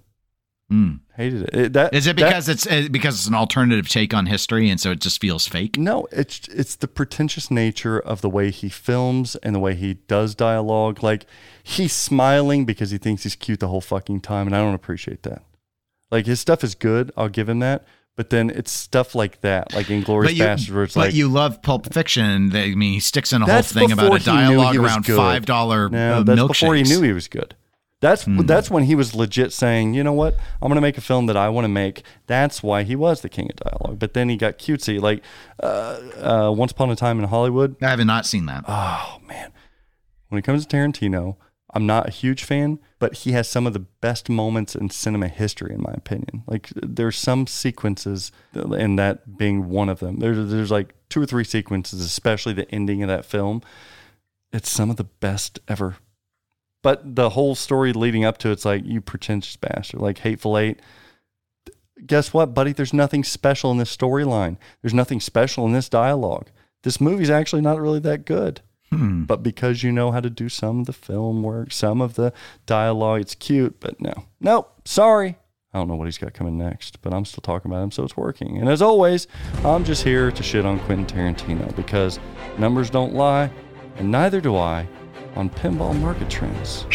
Mm. 0.74 1.00
Hated 1.16 1.42
it. 1.42 1.54
it 1.54 1.72
that, 1.74 1.94
Is 1.94 2.06
it 2.08 2.16
that- 2.16 2.24
because 2.24 2.48
it's 2.48 2.66
uh, 2.66 2.88
because 2.90 3.14
it's 3.14 3.26
an 3.28 3.34
alternative 3.34 3.88
take 3.88 4.12
on 4.12 4.26
history, 4.26 4.68
and 4.68 4.80
so 4.80 4.90
it 4.90 5.00
just 5.00 5.20
feels 5.20 5.46
fake? 5.46 5.78
No, 5.78 6.08
it's 6.10 6.48
it's 6.48 6.74
the 6.74 6.88
pretentious 6.88 7.50
nature 7.50 7.98
of 8.00 8.20
the 8.22 8.28
way 8.30 8.50
he 8.50 8.68
films 8.68 9.36
and 9.36 9.54
the 9.54 9.60
way 9.60 9.74
he 9.74 9.94
does 9.94 10.34
dialogue. 10.34 11.02
Like 11.02 11.26
he's 11.62 11.92
smiling 11.92 12.64
because 12.64 12.90
he 12.90 12.98
thinks 12.98 13.22
he's 13.22 13.36
cute 13.36 13.60
the 13.60 13.68
whole 13.68 13.80
fucking 13.80 14.22
time, 14.22 14.48
and 14.48 14.56
I 14.56 14.58
don't 14.58 14.74
appreciate 14.74 15.22
that. 15.22 15.42
Like 16.10 16.26
his 16.26 16.40
stuff 16.40 16.64
is 16.64 16.74
good, 16.74 17.12
I'll 17.16 17.28
give 17.28 17.48
him 17.48 17.60
that. 17.60 17.86
But 18.16 18.30
then 18.30 18.48
it's 18.50 18.70
stuff 18.70 19.14
like 19.16 19.40
that, 19.40 19.74
like 19.74 19.86
Inglourious 19.86 20.22
But 20.24 20.34
you, 20.34 20.44
Basterds, 20.44 20.70
where 20.74 20.84
it's 20.84 20.94
but 20.94 21.00
like 21.06 21.14
you 21.14 21.28
love 21.28 21.62
Pulp 21.62 21.92
Fiction. 21.92 22.50
They, 22.50 22.70
I 22.70 22.74
mean, 22.76 22.92
he 22.92 23.00
sticks 23.00 23.32
in 23.32 23.42
a 23.42 23.44
whole 23.44 23.62
thing 23.62 23.90
about 23.90 24.20
a 24.20 24.24
dialogue 24.24 24.76
around 24.76 25.04
good. 25.04 25.16
five 25.16 25.46
dollar 25.46 25.88
No, 25.88 26.18
uh, 26.18 26.22
that's 26.22 26.40
milkshakes. 26.40 26.48
before 26.48 26.74
he 26.76 26.82
knew 26.84 27.02
he 27.02 27.12
was 27.12 27.26
good. 27.26 27.56
That's 28.00 28.24
Hmm. 28.24 28.40
that's 28.42 28.70
when 28.70 28.84
he 28.84 28.94
was 28.94 29.14
legit 29.14 29.52
saying, 29.52 29.94
you 29.94 30.04
know 30.04 30.12
what, 30.12 30.36
I'm 30.60 30.68
gonna 30.68 30.80
make 30.82 30.98
a 30.98 31.00
film 31.00 31.26
that 31.26 31.36
I 31.36 31.48
want 31.48 31.64
to 31.64 31.68
make. 31.70 32.02
That's 32.26 32.62
why 32.62 32.82
he 32.82 32.94
was 32.96 33.22
the 33.22 33.28
king 33.30 33.48
of 33.50 33.56
dialogue. 33.56 33.98
But 33.98 34.12
then 34.14 34.28
he 34.28 34.36
got 34.36 34.58
cutesy, 34.58 35.00
like 35.00 35.22
uh, 35.62 36.00
uh, 36.20 36.52
Once 36.54 36.72
Upon 36.72 36.90
a 36.90 36.96
Time 36.96 37.18
in 37.18 37.28
Hollywood. 37.28 37.76
I 37.82 37.90
have 37.90 38.04
not 38.04 38.26
seen 38.26 38.46
that. 38.46 38.64
Oh 38.68 39.18
man, 39.26 39.52
when 40.28 40.38
it 40.38 40.42
comes 40.42 40.66
to 40.66 40.76
Tarantino, 40.76 41.36
I'm 41.72 41.86
not 41.86 42.06
a 42.06 42.10
huge 42.10 42.44
fan, 42.44 42.78
but 42.98 43.14
he 43.18 43.32
has 43.32 43.48
some 43.48 43.66
of 43.66 43.72
the 43.72 43.80
best 43.80 44.28
moments 44.28 44.74
in 44.76 44.90
cinema 44.90 45.28
history, 45.28 45.74
in 45.74 45.80
my 45.82 45.92
opinion. 45.92 46.42
Like 46.46 46.68
there's 46.74 47.16
some 47.16 47.46
sequences, 47.46 48.32
and 48.52 48.98
that 48.98 49.38
being 49.38 49.68
one 49.70 49.88
of 49.88 50.00
them. 50.00 50.18
There's 50.18 50.50
there's 50.50 50.70
like 50.70 50.94
two 51.08 51.22
or 51.22 51.26
three 51.26 51.44
sequences, 51.44 52.04
especially 52.04 52.52
the 52.52 52.70
ending 52.70 53.02
of 53.02 53.08
that 53.08 53.24
film. 53.24 53.62
It's 54.52 54.70
some 54.70 54.90
of 54.90 54.96
the 54.96 55.04
best 55.04 55.58
ever. 55.68 55.96
But 56.84 57.16
the 57.16 57.30
whole 57.30 57.56
story 57.56 57.92
leading 57.92 58.24
up 58.24 58.38
to 58.38 58.50
it's 58.50 58.64
like 58.64 58.84
you 58.84 59.00
pretentious 59.00 59.56
bastard, 59.56 60.00
like 60.00 60.18
Hateful 60.18 60.56
Eight. 60.56 60.80
Guess 62.06 62.32
what, 62.34 62.54
buddy? 62.54 62.72
There's 62.72 62.92
nothing 62.92 63.24
special 63.24 63.70
in 63.72 63.78
this 63.78 63.94
storyline. 63.96 64.58
There's 64.82 64.94
nothing 64.94 65.18
special 65.20 65.64
in 65.64 65.72
this 65.72 65.88
dialogue. 65.88 66.50
This 66.82 67.00
movie's 67.00 67.30
actually 67.30 67.62
not 67.62 67.80
really 67.80 68.00
that 68.00 68.26
good 68.26 68.60
Hmm. 68.90 69.22
but 69.24 69.42
because 69.42 69.82
you 69.82 69.90
know 69.90 70.12
how 70.12 70.20
to 70.20 70.30
do 70.30 70.48
some 70.48 70.80
of 70.80 70.86
the 70.86 70.92
film 70.92 71.42
work, 71.42 71.72
some 71.72 72.00
of 72.00 72.14
the 72.14 72.32
dialogue, 72.66 73.22
it's 73.22 73.34
cute. 73.34 73.80
But 73.80 74.00
no, 74.00 74.12
nope, 74.40 74.70
sorry. 74.84 75.36
I 75.72 75.78
don't 75.78 75.88
know 75.88 75.96
what 75.96 76.04
he's 76.04 76.18
got 76.18 76.34
coming 76.34 76.56
next, 76.56 77.02
but 77.02 77.12
I'm 77.12 77.24
still 77.24 77.40
talking 77.40 77.70
about 77.70 77.82
him, 77.82 77.90
so 77.90 78.04
it's 78.04 78.16
working. 78.16 78.58
And 78.58 78.68
as 78.68 78.80
always, 78.82 79.26
I'm 79.64 79.84
just 79.84 80.04
here 80.04 80.30
to 80.30 80.42
shit 80.44 80.64
on 80.64 80.78
Quentin 80.80 81.06
Tarantino 81.06 81.74
because 81.74 82.20
numbers 82.58 82.90
don't 82.90 83.14
lie, 83.14 83.50
and 83.96 84.12
neither 84.12 84.40
do 84.40 84.54
I 84.54 84.86
on 85.36 85.50
pinball 85.50 85.98
market 86.00 86.30
trends. 86.30 86.86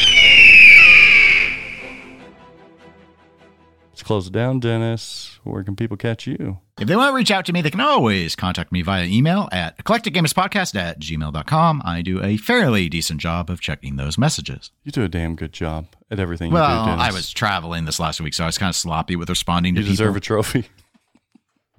Let's 3.92 4.04
close 4.04 4.28
it 4.28 4.34
down, 4.34 4.60
Dennis. 4.60 5.40
Where 5.44 5.64
can 5.64 5.76
people 5.76 5.98
catch 5.98 6.26
you? 6.26 6.60
If 6.80 6.88
they 6.88 6.96
want 6.96 7.12
to 7.12 7.16
reach 7.16 7.32
out 7.32 7.46
to 7.48 7.54
me, 7.54 7.62
they 7.62 7.70
can 7.70 7.82
always 7.82 8.36
contact 8.36 8.72
me 8.72 8.82
via 8.82 9.04
email 9.06 9.50
at 9.52 9.78
eclecticgamerspodcast 9.84 10.76
at 10.80 11.00
gmail.com. 11.02 11.82
I 11.84 12.02
do 12.02 12.24
a 12.24 12.38
fairly 12.38 12.88
decent 12.88 13.20
job 13.20 13.50
of 13.50 13.60
checking 13.60 13.98
those 13.98 14.18
messages. 14.18 14.72
You 14.86 14.92
do 14.94 15.04
a 15.04 15.10
damn 15.10 15.36
good 15.36 15.52
job 15.52 15.88
at 16.10 16.20
everything 16.20 16.52
Well, 16.52 16.70
you 16.70 16.86
do, 16.86 16.92
Dennis. 16.98 17.06
I 17.06 17.12
was 17.12 17.30
traveling 17.32 17.84
this 17.86 18.00
last 18.00 18.22
week, 18.22 18.34
so 18.34 18.44
I 18.46 18.48
was 18.48 18.58
kind 18.58 18.70
of 18.70 18.76
sloppy 18.76 19.18
with 19.18 19.30
responding 19.30 19.76
to 19.76 19.82
You 19.82 19.86
people. 19.86 19.94
deserve 19.94 20.16
a 20.16 20.20
trophy. 20.22 20.66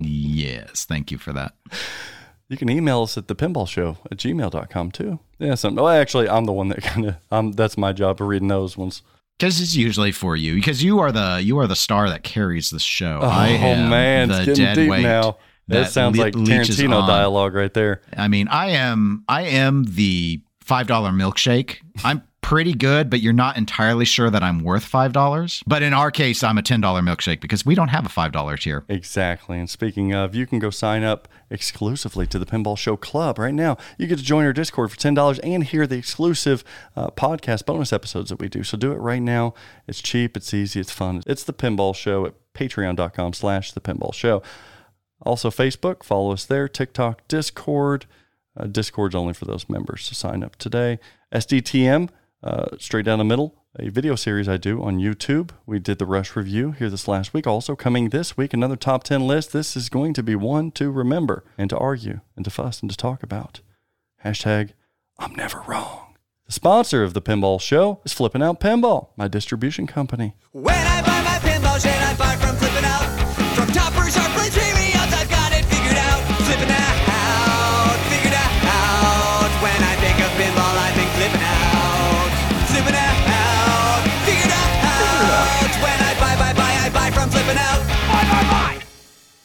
Yes, 0.03 0.87
thank 0.87 1.11
you 1.11 1.19
for 1.19 1.35
that. 1.35 1.53
You 2.51 2.57
can 2.57 2.69
email 2.69 3.03
us 3.03 3.17
at 3.17 3.29
the 3.29 3.37
pinball 3.37 3.69
show 3.69 3.97
at 4.11 4.19
gmail.com 4.19 4.91
too. 4.91 5.21
Yeah, 5.39 5.55
something. 5.55 5.83
Well, 5.83 5.95
actually, 5.95 6.29
I'm 6.29 6.47
the 6.47 6.53
one 6.53 6.69
that 6.69 6.83
kind 6.83 7.07
of, 7.07 7.17
um, 7.31 7.53
that's 7.53 7.79
my 7.79 7.93
job 7.93 8.21
of 8.21 8.27
reading 8.27 8.49
those 8.49 8.77
ones. 8.77 9.03
Because 9.39 9.61
it's 9.61 9.77
usually 9.77 10.11
for 10.11 10.37
you. 10.37 10.57
Because 10.57 10.83
you 10.83 10.99
are 10.99 11.13
the 11.13 11.41
you 11.43 11.59
are 11.59 11.67
the 11.67 11.77
star 11.77 12.11
that 12.11 12.25
carries 12.25 12.69
the 12.69 12.81
show. 12.81 13.21
Oh, 13.23 13.29
I 13.29 13.49
am 13.49 13.89
man, 13.89 14.29
the 14.29 14.39
it's 14.39 14.47
getting 14.47 14.65
dead 14.65 14.75
deep 14.75 14.91
weight 14.91 15.03
now. 15.03 15.39
That, 15.69 15.85
that 15.85 15.93
sounds 15.93 16.19
le- 16.19 16.25
like 16.25 16.35
Tarantino 16.35 17.07
dialogue 17.07 17.55
right 17.55 17.73
there. 17.73 18.03
I 18.15 18.27
mean, 18.29 18.49
I 18.49 18.71
am 18.71 19.25
I 19.29 19.43
am 19.45 19.85
the 19.85 20.43
five 20.61 20.89
dollar 20.89 21.11
milkshake. 21.11 21.77
I'm 22.05 22.23
pretty 22.43 22.73
good, 22.73 23.11
but 23.11 23.21
you're 23.21 23.33
not 23.33 23.57
entirely 23.57 24.05
sure 24.05 24.31
that 24.31 24.43
I'm 24.43 24.61
worth 24.61 24.85
five 24.85 25.13
dollars. 25.13 25.63
But 25.67 25.83
in 25.83 25.93
our 25.93 26.11
case, 26.11 26.43
I'm 26.43 26.59
a 26.59 26.63
ten 26.63 26.81
dollar 26.81 27.01
milkshake 27.01 27.41
because 27.41 27.65
we 27.67 27.75
don't 27.75 27.89
have 27.89 28.07
a 28.07 28.09
five 28.09 28.33
dollar 28.33 28.57
tier. 28.57 28.85
Exactly. 28.89 29.59
And 29.59 29.69
speaking 29.69 30.13
of, 30.13 30.35
you 30.35 30.47
can 30.47 30.59
go 30.59 30.71
sign 30.71 31.03
up 31.03 31.29
exclusively 31.51 32.27
to 32.29 32.39
the 32.39 32.47
Pinball 32.47 32.79
Show 32.79 32.97
Club 32.97 33.39
right 33.39 33.55
now. 33.55 33.77
You 33.99 34.07
get 34.07 34.19
to 34.19 34.25
join 34.25 34.45
our 34.45 34.53
Discord 34.53 34.91
for 34.91 34.97
$10 34.97 35.41
and 35.43 35.65
hear 35.65 35.87
the 35.87 35.99
exclusive 35.99 36.63
uh, 36.97 37.11
podcast 37.11 37.67
bonus 37.67 37.93
episodes 37.93 38.31
that 38.31 38.39
we 38.39 38.49
do. 38.49 38.63
So 38.63 38.79
do 38.79 38.93
it 38.93 38.97
right 38.97 39.21
now. 39.21 39.55
It's 39.89 40.01
cheap, 40.01 40.37
it's 40.37 40.55
easy, 40.55 40.81
it's 40.81 40.93
fun. 40.93 41.23
It's 41.27 41.43
the 41.43 41.53
Pinball 41.53 41.95
Show 41.95 42.25
at 42.27 42.35
patreon.com 42.55 43.33
slash 43.33 43.73
the 43.73 43.81
Pinball 43.81 44.15
Show. 44.15 44.43
Also, 45.23 45.51
Facebook, 45.51 46.03
follow 46.03 46.33
us 46.33 46.47
there. 46.47 46.69
TikTok, 46.69 47.27
Discord. 47.29 48.07
Uh, 48.57 48.67
Discord's 48.67 49.15
only 49.15 49.35
for 49.35 49.45
those 49.45 49.69
members. 49.69 50.05
So 50.05 50.15
sign 50.15 50.43
up 50.43 50.57
today. 50.57 50.99
SDTM, 51.33 52.09
uh, 52.43 52.77
straight 52.79 53.05
down 53.05 53.19
the 53.19 53.25
middle, 53.25 53.55
a 53.79 53.89
video 53.89 54.15
series 54.17 54.49
I 54.49 54.57
do 54.57 54.83
on 54.83 54.99
YouTube. 54.99 55.51
We 55.67 55.79
did 55.79 55.99
the 55.99 56.07
Rush 56.07 56.35
review 56.35 56.73
here 56.73 56.91
this 56.91 57.07
last 57.07 57.35
week. 57.35 57.47
Also, 57.47 57.77
coming 57.77 58.09
this 58.09 58.37
week, 58.37 58.53
another 58.53 58.77
top 58.77 59.05
10 59.05 59.27
list. 59.27 59.53
This 59.53 59.77
is 59.77 59.89
going 59.89 60.15
to 60.15 60.23
be 60.23 60.35
one 60.35 60.71
to 60.73 60.91
remember 60.91 61.45
and 61.59 61.71
to 61.71 61.79
argue 61.79 62.21
and 62.37 62.45
to 62.45 62.51
fuss 62.51 62.81
and 62.81 62.91
to 62.91 62.97
talk 62.97 63.23
about. 63.23 63.61
Hashtag, 64.25 64.71
I'm 65.19 65.35
never 65.35 65.61
wrong. 65.67 66.17
The 66.47 66.53
sponsor 66.53 67.03
of 67.05 67.15
the 67.15 67.23
Pinball 67.23 67.61
Show 67.61 68.01
is 68.05 68.13
Flipping 68.13 68.43
Out 68.43 68.59
Pinball, 68.59 69.11
my 69.17 69.29
distribution 69.29 69.87
company. 69.87 70.35
When 70.53 71.10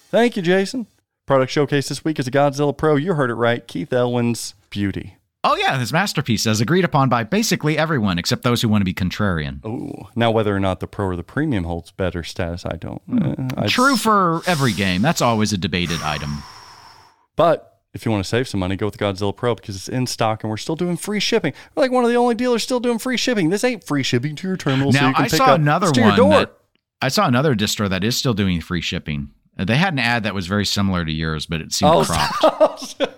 Thank 0.10 0.36
you, 0.38 0.42
Jason. 0.42 0.88
Product 1.26 1.52
showcase 1.52 1.90
this 1.90 2.06
week 2.06 2.20
is 2.20 2.28
a 2.28 2.32
Godzilla 2.32 2.76
Pro. 2.76 2.96
You 2.96 3.14
heard 3.16 3.30
it 3.32 3.36
right. 3.36 3.66
Keith 3.68 3.92
Elwin's 3.92 4.54
Beauty. 4.70 5.18
Oh 5.44 5.56
yeah, 5.56 5.78
his 5.78 5.94
masterpiece 5.94 6.48
as 6.48 6.60
agreed 6.62 6.86
upon 6.86 7.08
by 7.10 7.24
basically 7.24 7.78
everyone 7.78 8.18
except 8.18 8.42
those 8.44 8.62
who 8.62 8.70
want 8.70 8.82
to 8.82 8.86
be 8.86 8.94
contrarian. 8.96 9.64
Ooh. 9.66 10.08
Now, 10.16 10.32
whether 10.32 10.56
or 10.56 10.60
not 10.60 10.80
the 10.80 10.88
Pro 10.88 11.06
or 11.08 11.16
the 11.16 11.24
Premium 11.24 11.66
holds 11.66 11.92
better 11.92 12.24
status, 12.24 12.66
I 12.66 12.78
don't. 12.78 13.02
Uh, 13.58 13.68
True 13.68 13.96
for 13.96 14.42
every 14.48 14.74
game. 14.74 15.02
That's 15.04 15.22
always 15.22 15.54
a 15.54 15.58
debated 15.58 16.02
item. 16.02 16.42
But 17.36 17.80
if 17.94 18.06
you 18.06 18.12
want 18.12 18.24
to 18.24 18.28
save 18.28 18.48
some 18.48 18.60
money, 18.60 18.76
go 18.76 18.88
with 18.88 18.98
the 18.98 19.04
Godzilla 19.06 19.36
Pro 19.36 19.54
because 19.56 19.76
it's 19.76 19.88
in 19.90 20.08
stock 20.08 20.44
and 20.44 20.50
we're 20.50 20.58
still 20.58 20.76
doing 20.76 20.98
free 20.98 21.20
shipping. 21.20 21.54
We're 21.76 21.84
like 21.84 21.92
one 21.92 22.04
of 22.04 22.10
the 22.10 22.18
only 22.18 22.34
dealers 22.36 22.64
still 22.64 22.80
doing 22.80 22.98
free 22.98 23.18
shipping. 23.18 23.50
This 23.52 23.64
ain't 23.64 23.84
free 23.84 24.04
shipping 24.04 24.36
to 24.38 24.48
your 24.48 24.58
terminal. 24.58 24.92
so 24.92 25.00
Now 25.00 25.08
you 25.10 25.14
can 25.16 25.26
I 25.26 25.28
pick 25.28 25.38
saw 25.38 25.46
up. 25.46 25.60
another 25.60 25.88
It's 25.88 25.98
to 25.98 26.02
your 26.02 26.10
one 26.26 26.30
that 26.32 26.58
I 27.02 27.10
saw 27.10 27.28
another 27.28 27.56
distro 27.56 27.88
that 27.90 28.04
is 28.04 28.16
still 28.18 28.34
doing 28.34 28.62
free 28.62 28.82
shipping. 28.82 29.30
They 29.58 29.76
had 29.78 29.94
an 29.94 30.00
ad 30.00 30.24
that 30.24 30.34
was 30.34 30.48
very 30.48 30.66
similar 30.66 31.06
to 31.06 31.12
yours, 31.12 31.46
but 31.46 31.62
it 31.62 31.72
seemed 31.72 31.92
Oh, 31.94 32.04
cropped. 32.04 32.96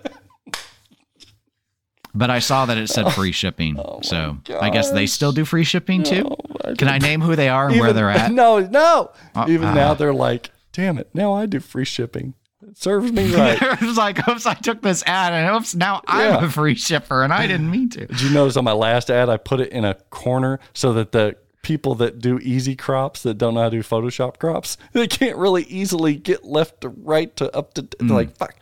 But 2.14 2.30
I 2.30 2.38
saw 2.40 2.66
that 2.66 2.78
it 2.78 2.88
said 2.88 3.12
free 3.12 3.32
shipping, 3.42 3.78
Oh 3.78 4.00
so 4.02 4.38
I 4.60 4.70
guess 4.70 4.90
they 4.90 5.06
still 5.06 5.30
do 5.30 5.44
free 5.44 5.62
shipping 5.62 6.02
too. 6.02 6.28
Can 6.76 6.88
I 6.88 6.98
name 6.98 7.20
who 7.20 7.36
they 7.36 7.48
are 7.48 7.68
and 7.68 7.78
where 7.78 7.92
they're 7.92 8.10
at? 8.10 8.32
No, 8.38 8.58
no. 8.60 9.12
Uh, 9.34 9.46
Even 9.48 9.68
uh. 9.68 9.74
now, 9.74 9.94
they're 9.94 10.14
like, 10.14 10.50
damn 10.72 10.98
it. 10.98 11.08
Now 11.14 11.34
I 11.34 11.46
do 11.46 11.60
free 11.60 11.84
shipping. 11.84 12.34
It 12.66 12.76
serves 12.76 13.12
me 13.12 13.32
right. 13.34 13.58
it 13.60 13.80
was 13.82 13.96
like, 13.96 14.26
oops, 14.28 14.46
I 14.46 14.54
took 14.54 14.82
this 14.82 15.02
ad, 15.06 15.32
and 15.32 15.54
oops, 15.54 15.74
now 15.76 16.02
Yeah. 16.08 16.38
I'm 16.38 16.44
a 16.44 16.50
free 16.50 16.74
shipper, 16.74 17.22
and 17.22 17.32
I 17.32 17.46
didn't 17.46 17.70
mean 17.70 17.88
to. 17.90 18.06
Did 18.06 18.20
you 18.20 18.30
notice 18.30 18.56
on 18.56 18.64
my 18.64 18.72
last 18.72 19.10
ad, 19.10 19.28
I 19.28 19.36
put 19.36 19.60
it 19.60 19.70
in 19.70 19.84
a 19.84 19.94
corner 20.10 20.58
so 20.72 20.92
that 20.94 21.12
the 21.12 21.36
people 21.68 21.94
that 21.94 22.18
do 22.18 22.38
easy 22.38 22.74
crops 22.74 23.22
that 23.22 23.34
don't 23.34 23.52
know 23.52 23.60
how 23.60 23.68
to 23.68 23.76
do 23.76 23.82
Photoshop 23.82 24.38
crops, 24.38 24.78
they 24.94 25.06
can't 25.06 25.36
really 25.36 25.64
easily 25.64 26.16
get 26.16 26.44
left 26.44 26.80
to 26.80 26.88
right 26.88 27.36
to 27.36 27.54
up 27.54 27.74
to 27.74 27.86
they're 28.00 28.08
like 28.08 28.36
fuck. 28.36 28.56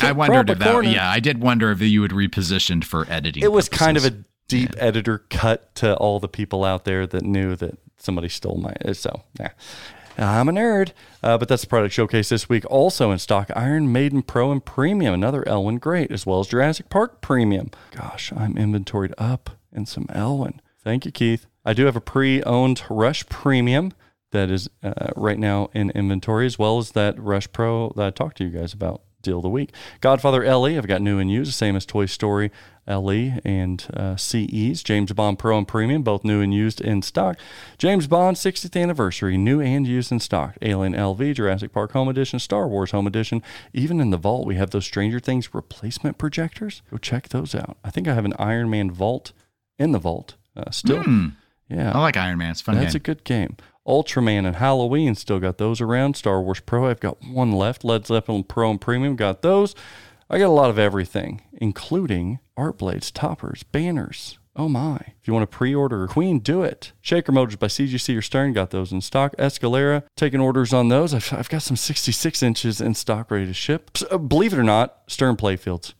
I. 0.00 0.08
I 0.08 0.12
wondered 0.12 0.50
if 0.50 0.58
that. 0.60 0.84
Yeah, 0.86 1.10
I 1.10 1.20
did 1.20 1.40
wonder 1.40 1.70
if 1.72 1.80
you 1.80 2.02
had 2.02 2.12
repositioned 2.12 2.84
for 2.84 3.04
editing. 3.10 3.42
It 3.42 3.52
was 3.52 3.68
kind 3.68 3.96
of 3.96 4.04
a 4.04 4.10
purposes. 4.10 4.30
deep 4.48 4.70
editor 4.78 5.18
cut 5.30 5.74
to 5.76 5.96
all 5.96 6.18
the 6.20 6.28
people 6.28 6.64
out 6.64 6.84
there 6.84 7.06
that 7.06 7.22
knew 7.22 7.56
that 7.56 7.78
somebody 7.96 8.28
stole 8.28 8.56
my. 8.56 8.74
So, 8.92 9.22
yeah. 9.38 9.50
I'm 10.18 10.48
a 10.48 10.52
nerd. 10.52 10.92
Uh, 11.22 11.38
but 11.38 11.46
that's 11.48 11.62
the 11.62 11.68
product 11.68 11.94
showcase 11.94 12.30
this 12.30 12.48
week. 12.48 12.64
Also 12.70 13.10
in 13.10 13.18
stock, 13.18 13.50
Iron 13.54 13.92
Maiden 13.92 14.22
Pro 14.22 14.50
and 14.50 14.64
Premium, 14.64 15.14
another 15.14 15.46
Elwin 15.46 15.76
Great, 15.76 16.10
as 16.10 16.26
well 16.26 16.40
as 16.40 16.48
Jurassic 16.48 16.88
Park 16.88 17.20
Premium. 17.20 17.70
Gosh, 17.92 18.32
I'm 18.32 18.56
inventoried 18.56 19.14
up 19.18 19.50
in 19.72 19.86
some 19.86 20.06
Elwin. 20.12 20.60
Thank 20.82 21.04
you, 21.04 21.12
Keith. 21.12 21.46
I 21.66 21.74
do 21.74 21.84
have 21.86 21.96
a 21.96 22.00
pre 22.00 22.42
owned 22.44 22.82
Rush 22.88 23.28
Premium. 23.28 23.92
that 24.30 24.50
is 24.50 24.70
uh, 24.82 25.08
right 25.16 25.38
now 25.38 25.68
in 25.74 25.90
inventory, 25.90 26.46
as 26.46 26.58
well 26.58 26.78
as 26.78 26.92
that 26.92 27.18
Rush 27.18 27.50
Pro 27.52 27.92
that 27.96 28.06
I 28.06 28.10
talked 28.10 28.38
to 28.38 28.44
you 28.44 28.50
guys 28.50 28.72
about 28.72 29.02
deal 29.22 29.38
of 29.38 29.42
the 29.42 29.48
week. 29.48 29.74
Godfather 30.00 30.44
LE, 30.44 30.78
I've 30.78 30.86
got 30.86 31.02
new 31.02 31.18
and 31.18 31.28
used, 31.30 31.48
the 31.48 31.52
same 31.52 31.74
as 31.74 31.84
Toy 31.84 32.06
Story 32.06 32.52
LE 32.86 33.40
and 33.44 33.84
uh, 33.92 34.14
CEs. 34.14 34.84
James 34.84 35.12
Bond 35.12 35.40
Pro 35.40 35.58
and 35.58 35.66
Premium, 35.66 36.02
both 36.02 36.22
new 36.22 36.40
and 36.40 36.54
used 36.54 36.80
in 36.80 37.02
stock. 37.02 37.36
James 37.78 38.06
Bond 38.06 38.36
60th 38.36 38.80
anniversary, 38.80 39.36
new 39.36 39.60
and 39.60 39.88
used 39.88 40.12
in 40.12 40.20
stock. 40.20 40.56
Alien 40.62 40.94
LV, 40.94 41.34
Jurassic 41.34 41.72
Park 41.72 41.92
Home 41.92 42.08
Edition, 42.08 42.38
Star 42.38 42.68
Wars 42.68 42.92
Home 42.92 43.08
Edition. 43.08 43.42
Even 43.72 44.00
in 44.00 44.10
the 44.10 44.16
vault, 44.16 44.46
we 44.46 44.54
have 44.54 44.70
those 44.70 44.84
Stranger 44.84 45.18
Things 45.18 45.52
replacement 45.52 46.16
projectors. 46.16 46.82
Go 46.90 46.96
check 46.96 47.30
those 47.30 47.56
out. 47.56 47.76
I 47.82 47.90
think 47.90 48.06
I 48.06 48.14
have 48.14 48.24
an 48.24 48.34
Iron 48.38 48.70
Man 48.70 48.92
vault 48.92 49.32
in 49.78 49.90
the 49.90 49.98
vault 49.98 50.36
uh, 50.56 50.70
still. 50.70 51.02
Yeah. 51.68 51.92
I 51.92 52.00
like 52.00 52.16
Iron 52.16 52.38
Man. 52.38 52.50
It's 52.52 52.60
a 52.60 52.64
fun 52.64 52.76
That's 52.76 52.92
game. 52.92 53.00
a 53.00 53.02
good 53.02 53.24
game. 53.24 53.56
Ultraman 53.86 54.46
and 54.46 54.56
Halloween 54.56 55.14
still 55.14 55.38
got 55.38 55.58
those 55.58 55.80
around. 55.80 56.16
Star 56.16 56.40
Wars 56.42 56.60
Pro, 56.60 56.88
I've 56.88 57.00
got 57.00 57.22
one 57.24 57.52
left. 57.52 57.84
Led 57.84 58.06
Zeppelin 58.06 58.44
Pro 58.44 58.70
and 58.70 58.80
Premium, 58.80 59.16
got 59.16 59.42
those. 59.42 59.74
I 60.28 60.38
got 60.38 60.46
a 60.46 60.48
lot 60.48 60.70
of 60.70 60.78
everything, 60.78 61.42
including 61.52 62.40
art 62.56 62.78
blades, 62.78 63.12
toppers, 63.12 63.62
banners. 63.62 64.38
Oh 64.56 64.68
my. 64.68 64.96
If 64.96 65.28
you 65.28 65.34
want 65.34 65.48
to 65.48 65.56
pre 65.56 65.74
order 65.74 66.02
a 66.04 66.08
Queen, 66.08 66.38
do 66.40 66.62
it. 66.62 66.92
Shaker 67.00 67.30
Motors 67.30 67.56
by 67.56 67.66
CGC 67.66 68.16
or 68.16 68.22
Stern, 68.22 68.54
got 68.54 68.70
those 68.70 68.90
in 68.90 69.02
stock. 69.02 69.36
Escalera, 69.36 70.02
taking 70.16 70.40
orders 70.40 70.72
on 70.72 70.88
those. 70.88 71.12
I've, 71.12 71.30
I've 71.32 71.48
got 71.48 71.62
some 71.62 71.76
66 71.76 72.42
inches 72.42 72.80
in 72.80 72.94
stock 72.94 73.30
ready 73.30 73.46
to 73.46 73.52
ship. 73.54 73.90
Uh, 74.10 74.18
believe 74.18 74.52
it 74.54 74.58
or 74.58 74.64
not, 74.64 75.02
Stern 75.06 75.36
Playfields. 75.36 75.92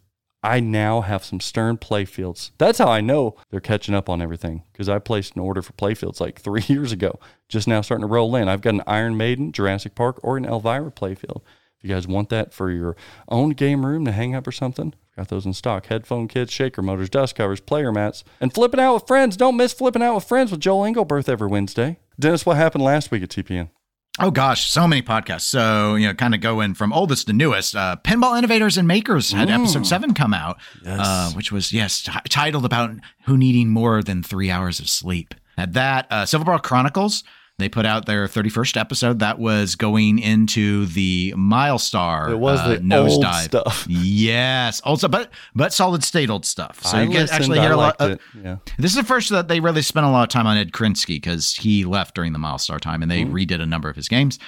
I 0.47 0.61
now 0.61 1.01
have 1.01 1.25
some 1.25 1.41
Stern 1.41 1.77
playfields. 1.77 2.53
That's 2.57 2.79
how 2.79 2.87
I 2.87 3.01
know 3.01 3.35
they're 3.51 3.59
catching 3.59 3.97
up 3.97 4.09
on 4.09 4.23
everything 4.23 4.63
because 4.73 4.89
I 4.89 5.01
placed 5.01 5.35
an 5.35 5.43
order 5.43 5.61
for 5.61 5.73
playfields 5.73 6.21
like 6.21 6.41
three 6.41 6.63
years 6.69 6.93
ago. 6.93 7.19
Just 7.49 7.67
now 7.67 7.81
starting 7.81 8.07
to 8.07 8.13
roll 8.13 8.37
in. 8.37 8.49
I've 8.49 8.61
got 8.61 8.75
an 8.75 8.83
Iron 8.87 9.17
Maiden, 9.17 9.51
Jurassic 9.51 9.97
Park, 9.97 10.21
or 10.23 10.37
an 10.37 10.45
Elvira 10.45 10.93
playfield. 10.93 11.43
If 11.77 11.83
you 11.83 11.93
guys 11.93 12.07
want 12.07 12.29
that 12.29 12.55
for 12.55 12.71
your 12.71 12.97
own 13.29 13.51
game 13.51 13.85
room 13.85 14.05
to 14.05 14.13
hang 14.13 14.37
up 14.37 14.47
or 14.47 14.53
something, 14.53 14.95
got 15.17 15.29
those 15.29 15.47
in 15.47 15.53
stock. 15.53 15.87
Headphone 15.87 16.29
kits, 16.29 16.53
shaker 16.53 16.81
motors, 16.81 17.11
dust 17.11 17.35
covers, 17.35 17.59
player 17.59 17.91
mats, 17.91 18.23
and 18.41 18.55
flipping 18.55 18.79
out 18.79 18.95
with 18.95 19.07
friends. 19.09 19.37
Don't 19.37 19.57
miss 19.57 19.73
flipping 19.73 20.03
out 20.03 20.15
with 20.15 20.25
friends 20.25 20.53
with 20.53 20.61
Joel 20.61 20.85
Engelberth 20.85 21.29
every 21.29 21.49
Wednesday. 21.49 21.99
Dennis, 22.21 22.47
what 22.47 22.57
happened 22.57 22.85
last 22.85 23.11
week 23.11 23.25
at 23.25 23.31
TPN? 23.31 23.71
Oh 24.19 24.31
gosh, 24.31 24.71
so 24.71 24.87
many 24.89 25.03
podcasts. 25.03 25.43
So 25.43 25.95
you 25.95 26.07
know, 26.07 26.15
kind 26.15 26.35
of 26.35 26.41
going 26.41 26.75
from 26.75 26.93
oldest 26.93 27.27
to 27.27 27.33
newest. 27.33 27.77
Uh, 27.77 27.97
Pinball 28.03 28.39
Innovators 28.39 28.79
and 28.79 28.89
Makers 28.89 29.33
had 29.33 29.51
episode 29.51 29.87
seven 29.87 30.15
come 30.15 30.33
out, 30.33 30.59
uh, 30.87 31.33
which 31.33 31.53
was 31.53 31.73
yes 31.73 32.03
t- 32.03 32.13
titled 32.31 32.65
about 32.65 32.91
who 33.27 33.37
needing 33.37 33.69
more 33.69 34.03
than 34.03 34.23
three 34.23 34.51
hours 34.51 34.81
of 34.81 34.89
sleep. 34.89 35.35
Had 35.59 35.75
that 35.75 36.07
uh, 36.11 36.23
Silverball 36.25 36.63
Chronicles. 36.63 37.25
They 37.59 37.71
put 37.71 37.87
out 37.87 38.05
their 38.05 38.27
31st 38.27 38.79
episode. 38.79 39.19
That 39.21 39.39
was 39.39 39.77
going 39.77 40.19
into 40.19 40.85
the 40.87 41.33
Mylstar. 41.39 42.31
It 42.31 42.37
was 42.37 42.61
uh, 42.61 42.69
the 42.69 42.77
nosedive 42.79 43.09
old 43.27 43.43
stuff. 43.45 43.87
Yes, 43.89 44.81
also, 44.83 45.09
but 45.09 45.31
but 45.55 45.73
solid 45.73 46.05
state 46.05 46.29
old 46.29 46.45
stuff. 46.45 46.83
So 46.85 46.99
I 46.99 47.03
you 47.05 47.11
get 47.13 47.31
actually 47.33 47.59
hear 47.61 47.73
a 47.73 47.77
lot. 47.77 47.97
uh. 47.99 48.17
Yeah. 48.43 48.57
this 48.79 48.91
is 48.91 48.97
the 48.97 49.05
first 49.05 49.31
that 49.31 49.49
they 49.49 49.61
really 49.61 49.81
spent 49.81 50.05
a 50.05 50.11
lot 50.11 50.23
of 50.25 50.29
time 50.29 50.47
on 50.47 50.59
Ed 50.59 50.73
Krynski 50.73 51.17
because 51.17 51.55
he 51.55 51.85
left 51.87 52.15
during 52.15 52.35
the 52.35 52.39
Mylstar 52.39 52.79
time 52.79 53.01
and 53.03 53.11
they 53.11 53.25
redid 53.25 53.63
a 53.63 53.67
number 53.67 53.89
of 53.89 53.97
his 53.97 54.09
games. 54.09 54.39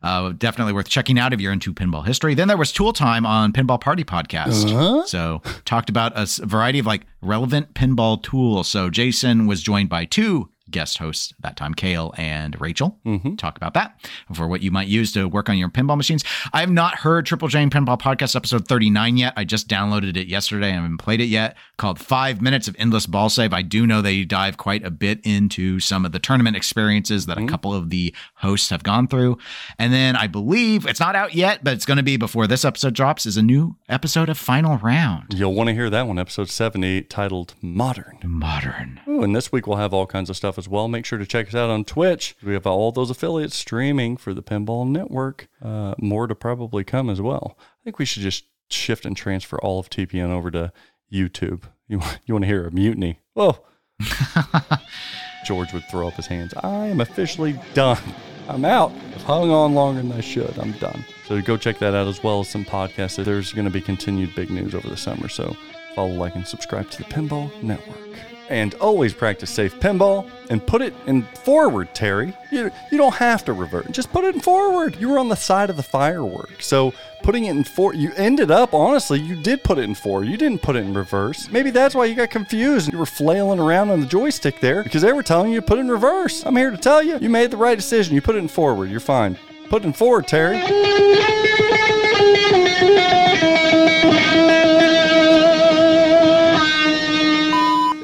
Uh, 0.00 0.32
definitely 0.36 0.72
worth 0.72 0.88
checking 0.88 1.18
out 1.18 1.32
if 1.32 1.40
you're 1.40 1.52
into 1.52 1.74
pinball 1.74 2.06
history. 2.06 2.34
Then 2.34 2.46
there 2.46 2.56
was 2.56 2.70
Tool 2.70 2.92
Time 2.92 3.26
on 3.26 3.52
Pinball 3.52 3.80
Party 3.80 4.04
Podcast. 4.04 5.06
So 5.08 5.42
talked 5.64 5.88
about 5.90 6.12
a 6.14 6.26
variety 6.46 6.78
of 6.78 6.86
like 6.86 7.06
relevant 7.20 7.74
pinball 7.74 8.22
tools. 8.22 8.68
So 8.68 8.90
Jason 8.90 9.46
was 9.48 9.60
joined 9.60 9.88
by 9.88 10.04
two 10.04 10.50
guest 10.70 10.98
hosts 10.98 11.32
that 11.40 11.56
time, 11.56 11.74
Kale 11.74 12.14
and 12.16 12.60
Rachel. 12.60 12.98
Mm-hmm. 13.06 13.36
Talk 13.36 13.56
about 13.56 13.74
that 13.74 14.00
for 14.34 14.48
what 14.48 14.62
you 14.62 14.70
might 14.70 14.88
use 14.88 15.12
to 15.12 15.28
work 15.28 15.48
on 15.48 15.58
your 15.58 15.68
pinball 15.68 15.96
machines. 15.96 16.24
I 16.52 16.60
have 16.60 16.70
not 16.70 16.96
heard 16.96 17.26
Triple 17.26 17.48
J 17.48 17.66
Pinball 17.66 18.00
Podcast 18.00 18.36
episode 18.36 18.68
39 18.68 19.16
yet. 19.16 19.32
I 19.36 19.44
just 19.44 19.68
downloaded 19.68 20.16
it 20.16 20.28
yesterday. 20.28 20.68
I 20.68 20.74
haven't 20.74 20.98
played 20.98 21.20
it 21.20 21.26
yet. 21.26 21.56
Called 21.76 21.98
Five 21.98 22.40
Minutes 22.40 22.68
of 22.68 22.76
Endless 22.78 23.06
Ball 23.06 23.28
Save. 23.28 23.52
I 23.52 23.62
do 23.62 23.86
know 23.86 24.02
they 24.02 24.24
dive 24.24 24.56
quite 24.56 24.84
a 24.84 24.90
bit 24.90 25.20
into 25.24 25.80
some 25.80 26.04
of 26.04 26.12
the 26.12 26.18
tournament 26.18 26.56
experiences 26.56 27.26
that 27.26 27.36
a 27.36 27.40
mm-hmm. 27.40 27.48
couple 27.48 27.74
of 27.74 27.90
the 27.90 28.14
hosts 28.34 28.70
have 28.70 28.82
gone 28.82 29.08
through. 29.08 29.38
And 29.78 29.92
then 29.92 30.16
I 30.16 30.26
believe 30.26 30.86
it's 30.86 31.00
not 31.00 31.16
out 31.16 31.34
yet, 31.34 31.64
but 31.64 31.74
it's 31.74 31.86
going 31.86 31.96
to 31.96 32.02
be 32.02 32.16
before 32.16 32.46
this 32.46 32.64
episode 32.64 32.94
drops, 32.94 33.26
is 33.26 33.36
a 33.36 33.42
new 33.42 33.76
episode 33.88 34.28
of 34.28 34.38
Final 34.38 34.78
Round. 34.78 35.34
You'll 35.34 35.54
want 35.54 35.68
to 35.68 35.74
hear 35.74 35.90
that 35.90 36.06
one, 36.06 36.18
episode 36.18 36.48
70, 36.48 37.02
titled 37.02 37.54
Modern. 37.62 38.18
Modern. 38.22 39.00
Ooh, 39.08 39.22
and 39.22 39.34
this 39.34 39.50
week 39.50 39.66
we'll 39.66 39.78
have 39.78 39.94
all 39.94 40.06
kinds 40.06 40.30
of 40.30 40.36
stuff 40.36 40.57
as 40.58 40.68
well. 40.68 40.88
Make 40.88 41.06
sure 41.06 41.18
to 41.18 41.26
check 41.26 41.48
us 41.48 41.54
out 41.54 41.70
on 41.70 41.84
Twitch. 41.84 42.36
We 42.42 42.52
have 42.52 42.66
all 42.66 42.92
those 42.92 43.10
affiliates 43.10 43.56
streaming 43.56 44.16
for 44.16 44.34
the 44.34 44.42
Pinball 44.42 44.88
Network. 44.88 45.48
Uh, 45.62 45.94
more 45.98 46.26
to 46.26 46.34
probably 46.34 46.84
come 46.84 47.08
as 47.08 47.20
well. 47.20 47.56
I 47.58 47.84
think 47.84 47.98
we 47.98 48.04
should 48.04 48.22
just 48.22 48.44
shift 48.68 49.06
and 49.06 49.16
transfer 49.16 49.58
all 49.58 49.78
of 49.78 49.88
TPN 49.88 50.30
over 50.30 50.50
to 50.50 50.72
YouTube. 51.12 51.62
You, 51.86 52.02
you 52.26 52.34
want 52.34 52.42
to 52.42 52.48
hear 52.48 52.66
a 52.66 52.70
mutiny? 52.70 53.20
Whoa. 53.32 53.64
George 55.46 55.72
would 55.72 55.88
throw 55.90 56.08
up 56.08 56.14
his 56.14 56.26
hands. 56.26 56.52
I 56.62 56.86
am 56.86 57.00
officially 57.00 57.58
done. 57.74 58.02
I'm 58.48 58.64
out. 58.64 58.92
I've 59.14 59.22
hung 59.22 59.50
on 59.50 59.74
longer 59.74 60.02
than 60.02 60.12
I 60.12 60.20
should. 60.20 60.58
I'm 60.58 60.72
done. 60.72 61.04
So 61.26 61.40
go 61.40 61.56
check 61.56 61.78
that 61.78 61.94
out 61.94 62.06
as 62.06 62.22
well 62.22 62.40
as 62.40 62.48
some 62.48 62.64
podcasts. 62.64 63.22
There's 63.22 63.52
going 63.52 63.66
to 63.66 63.70
be 63.70 63.80
continued 63.80 64.34
big 64.34 64.50
news 64.50 64.74
over 64.74 64.88
the 64.88 64.96
summer. 64.96 65.28
So 65.28 65.56
follow, 65.94 66.14
like, 66.14 66.34
and 66.34 66.46
subscribe 66.46 66.90
to 66.90 66.98
the 66.98 67.04
Pinball 67.04 67.62
Network. 67.62 68.18
And 68.48 68.74
always 68.74 69.12
practice 69.12 69.50
safe 69.50 69.78
pinball 69.78 70.30
and 70.48 70.66
put 70.66 70.80
it 70.80 70.94
in 71.06 71.22
forward, 71.22 71.94
Terry. 71.94 72.34
You, 72.50 72.70
you 72.90 72.96
don't 72.96 73.14
have 73.14 73.44
to 73.44 73.52
revert. 73.52 73.90
Just 73.92 74.10
put 74.10 74.24
it 74.24 74.34
in 74.34 74.40
forward. 74.40 74.96
You 74.96 75.10
were 75.10 75.18
on 75.18 75.28
the 75.28 75.36
side 75.36 75.68
of 75.68 75.76
the 75.76 75.82
firework. 75.82 76.62
So 76.62 76.94
putting 77.22 77.44
it 77.44 77.50
in 77.50 77.64
four, 77.64 77.94
you 77.94 78.10
ended 78.16 78.50
up, 78.50 78.72
honestly, 78.72 79.20
you 79.20 79.36
did 79.36 79.62
put 79.62 79.76
it 79.76 79.82
in 79.82 79.94
four. 79.94 80.24
You 80.24 80.38
didn't 80.38 80.62
put 80.62 80.76
it 80.76 80.80
in 80.80 80.94
reverse. 80.94 81.50
Maybe 81.50 81.70
that's 81.70 81.94
why 81.94 82.06
you 82.06 82.14
got 82.14 82.30
confused. 82.30 82.90
You 82.90 82.98
were 82.98 83.06
flailing 83.06 83.60
around 83.60 83.90
on 83.90 84.00
the 84.00 84.06
joystick 84.06 84.60
there 84.60 84.82
because 84.82 85.02
they 85.02 85.12
were 85.12 85.22
telling 85.22 85.52
you 85.52 85.60
to 85.60 85.66
put 85.66 85.78
it 85.78 85.82
in 85.82 85.90
reverse. 85.90 86.46
I'm 86.46 86.56
here 86.56 86.70
to 86.70 86.78
tell 86.78 87.02
you, 87.02 87.18
you 87.18 87.28
made 87.28 87.50
the 87.50 87.58
right 87.58 87.76
decision. 87.76 88.14
You 88.14 88.22
put 88.22 88.34
it 88.34 88.38
in 88.38 88.48
forward. 88.48 88.90
You're 88.90 89.00
fine. 89.00 89.36
Put 89.68 89.82
it 89.82 89.86
in 89.86 89.92
forward, 89.92 90.26
Terry. 90.26 91.47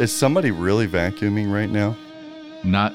Is 0.04 0.12
somebody 0.12 0.50
really 0.50 0.86
vacuuming 0.86 1.50
right 1.50 1.70
now? 1.70 1.96
Not 2.62 2.92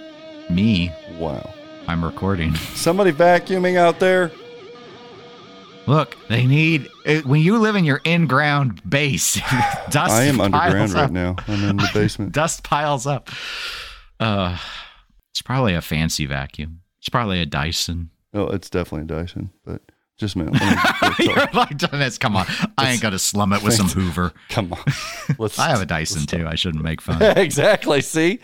me. 0.48 0.94
Wow. 1.18 1.56
I'm 1.88 2.06
recording. 2.06 2.53
Somebody 2.53 3.11
vacuuming 3.11 3.77
out 3.77 3.99
there? 3.99 4.31
Look, 5.88 6.15
they 6.27 6.45
need 6.45 6.88
uh, 7.07 7.22
when 7.22 7.41
you 7.41 7.57
live 7.57 7.76
in 7.76 7.84
your 7.84 7.99
in-ground 8.06 8.88
base. 8.88 9.34
dust 9.90 10.11
I 10.11 10.26
am 10.26 10.40
underground 10.40 10.94
right 10.94 11.10
now. 11.10 11.36
I'm 11.48 11.64
in 11.64 11.77
the 11.77 11.90
basement. 11.95 12.31
Dust 12.31 12.61
piles 12.61 13.07
up. 13.07 13.31
Uh, 14.19 14.60
it's 15.31 15.41
probably 15.41 15.73
a 15.73 15.81
fancy 15.81 16.27
vacuum. 16.27 16.81
It's 16.99 17.10
probably 17.10 17.41
a 17.41 17.48
Dyson. 17.48 18.11
Oh, 18.36 18.49
it's 18.49 18.69
definitely 18.69 19.06
a 19.11 19.19
Dyson, 19.19 19.49
but 19.65 19.81
just 20.20 20.36
a 20.36 20.40
minute. 20.40 20.62
You're 21.20 21.48
like, 21.54 21.78
Dennis, 21.78 22.18
come 22.18 22.36
on. 22.36 22.46
I 22.78 22.91
ain't 22.91 23.02
gonna 23.02 23.18
slum 23.18 23.54
it 23.54 23.64
with 23.64 23.74
some 23.74 23.88
Hoover. 23.88 24.34
Come 24.50 24.74
on. 24.74 24.80
Let's, 25.40 25.58
I 25.58 25.70
have 25.70 25.82
a 25.82 25.86
Dyson 25.86 26.26
too. 26.26 26.46
I 26.46 26.56
shouldn't 26.56 26.84
make 26.84 27.02
fun. 27.02 27.22
exactly. 27.38 28.02
See? 28.02 28.40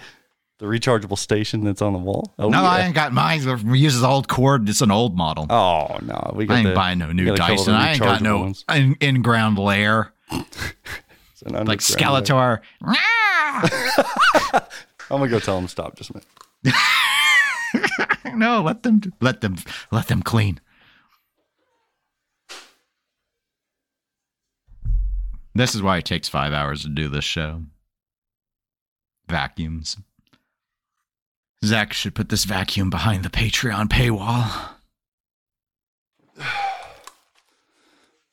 The 0.58 0.68
rechargeable 0.68 1.18
station 1.18 1.66
that's 1.66 1.82
on 1.82 1.92
the 1.92 2.00
wall? 2.00 2.34
Oh, 2.40 2.48
No, 2.48 2.64
I 2.64 2.86
ain't 2.86 2.96
got 2.96 3.12
mine. 3.12 3.46
It 3.46 3.66
uses 3.78 4.04
old 4.04 4.30
cord. 4.30 4.70
It's 4.70 4.80
an 4.80 4.90
old 4.90 5.18
model. 5.18 5.48
Oh, 5.50 6.00
no. 6.02 6.32
We 6.34 6.46
got 6.46 6.54
I 6.54 6.58
ain't 6.60 6.70
the- 6.70 6.74
buying 6.76 7.00
no 7.00 7.12
new 7.12 7.26
got 7.26 7.34
a 7.36 7.38
couple 7.40 7.54
of 7.56 7.58
Dyson. 7.60 7.74
I 7.74 7.92
ain't 7.92 8.00
got 8.00 8.22
no 8.22 8.54
in, 8.74 8.96
in-ground 9.02 9.58
lair 9.60 10.14
It's 10.32 11.42
an 11.46 11.66
like. 11.66 11.80
Skeletor. 11.80 12.62
I'm 12.82 13.00
going 15.10 15.24
to 15.24 15.28
go 15.28 15.40
tell 15.40 15.58
them 15.58 15.66
to 15.66 15.70
stop 15.72 15.98
just 15.98 16.12
a 16.12 16.22
minute. 16.64 16.80
no, 18.36 18.62
let 18.62 18.84
them 18.84 19.02
let 19.22 19.42
them 19.42 19.58
let 19.92 20.08
them 20.08 20.24
clean. 20.24 20.60
This 25.56 25.74
is 25.74 25.82
why 25.82 25.98
it 25.98 26.06
takes 26.06 26.28
five 26.28 26.52
hours 26.52 26.82
to 26.82 26.90
do 26.90 27.08
this 27.08 27.24
show. 27.24 27.62
Vacuums. 29.30 29.96
Zach 31.64 31.94
should 31.94 32.14
put 32.14 32.28
this 32.28 32.44
vacuum 32.44 32.90
behind 32.90 33.24
the 33.24 33.30
Patreon 33.30 33.88
paywall. 33.88 34.72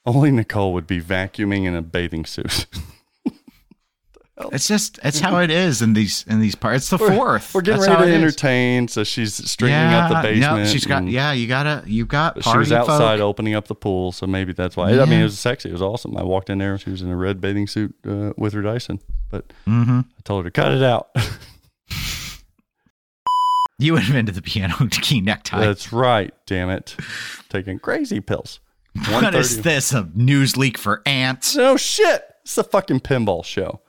Only 0.04 0.32
Nicole 0.32 0.72
would 0.72 0.88
be 0.88 1.00
vacuuming 1.00 1.64
in 1.64 1.76
a 1.76 1.80
bathing 1.80 2.24
suit. 2.24 2.66
It's 4.52 4.66
just 4.68 4.98
it's 5.04 5.20
how 5.20 5.38
it 5.38 5.50
is 5.50 5.82
in 5.82 5.92
these 5.92 6.24
in 6.28 6.40
these 6.40 6.54
parts. 6.54 6.78
It's 6.78 6.90
the 6.90 6.98
fourth. 6.98 7.54
We're 7.54 7.60
getting 7.62 7.80
That's 7.82 7.90
ready 7.92 8.02
to 8.02 8.08
it 8.08 8.16
is. 8.16 8.22
entertain, 8.22 8.88
so 8.88 9.04
she's 9.04 9.34
straightening 9.50 9.94
up 9.94 10.08
the 10.10 10.14
Yeah, 10.14 10.22
basement. 10.22 10.58
No, 10.58 10.64
she's 10.66 10.86
got 10.86 10.98
and- 11.02 11.10
yeah. 11.12 11.32
You 11.32 11.46
gotta 11.48 11.82
you 11.86 12.06
got 12.06 12.40
party 12.40 12.50
she 12.56 12.58
was 12.58 12.72
outside 12.72 13.18
folk. 13.18 13.28
opening 13.28 13.54
up 13.54 13.68
the 13.68 13.74
pool, 13.74 14.12
so 14.12 14.26
maybe 14.26 14.52
that's 14.52 14.76
why. 14.76 14.90
I 14.98 15.04
mean, 15.04 15.20
it 15.20 15.24
was 15.24 15.38
sexy. 15.38 15.68
It 15.68 15.72
was 15.72 15.82
awesome. 15.82 16.16
I 16.16 16.22
walked 16.22 16.50
in 16.50 16.58
there, 16.58 16.76
she 16.78 16.90
was 16.90 17.02
in 17.02 17.10
a 17.10 17.16
red 17.16 17.40
bathing 17.40 17.66
suit 17.66 17.94
uh, 18.06 18.32
with 18.36 18.52
her 18.54 18.62
Dyson, 18.62 19.00
but 19.30 19.52
Mm-hmm. 19.66 20.00
I 20.00 20.20
told 20.24 20.44
her 20.44 20.50
to 20.50 20.60
cut 20.60 20.72
it 20.72 20.82
out. 20.82 21.10
You 23.78 23.96
invented 23.96 24.34
the 24.36 24.42
piano 24.42 24.74
to 24.86 25.00
key 25.00 25.20
necktie. 25.20 25.58
That's 25.58 25.92
right. 25.92 26.32
Damn 26.46 26.70
it. 26.70 26.94
Taking 27.48 27.80
crazy 27.80 28.20
pills. 28.20 28.60
what 29.08 29.34
is 29.34 29.62
this? 29.62 29.92
A 29.92 30.08
news 30.14 30.56
leak 30.56 30.78
for 30.78 31.02
ants? 31.04 31.56
No 31.56 31.76
shit. 31.76 32.22
It's 32.44 32.56
the 32.56 32.64
fucking 32.64 33.00
pinball 33.00 33.44
show. 33.44 33.80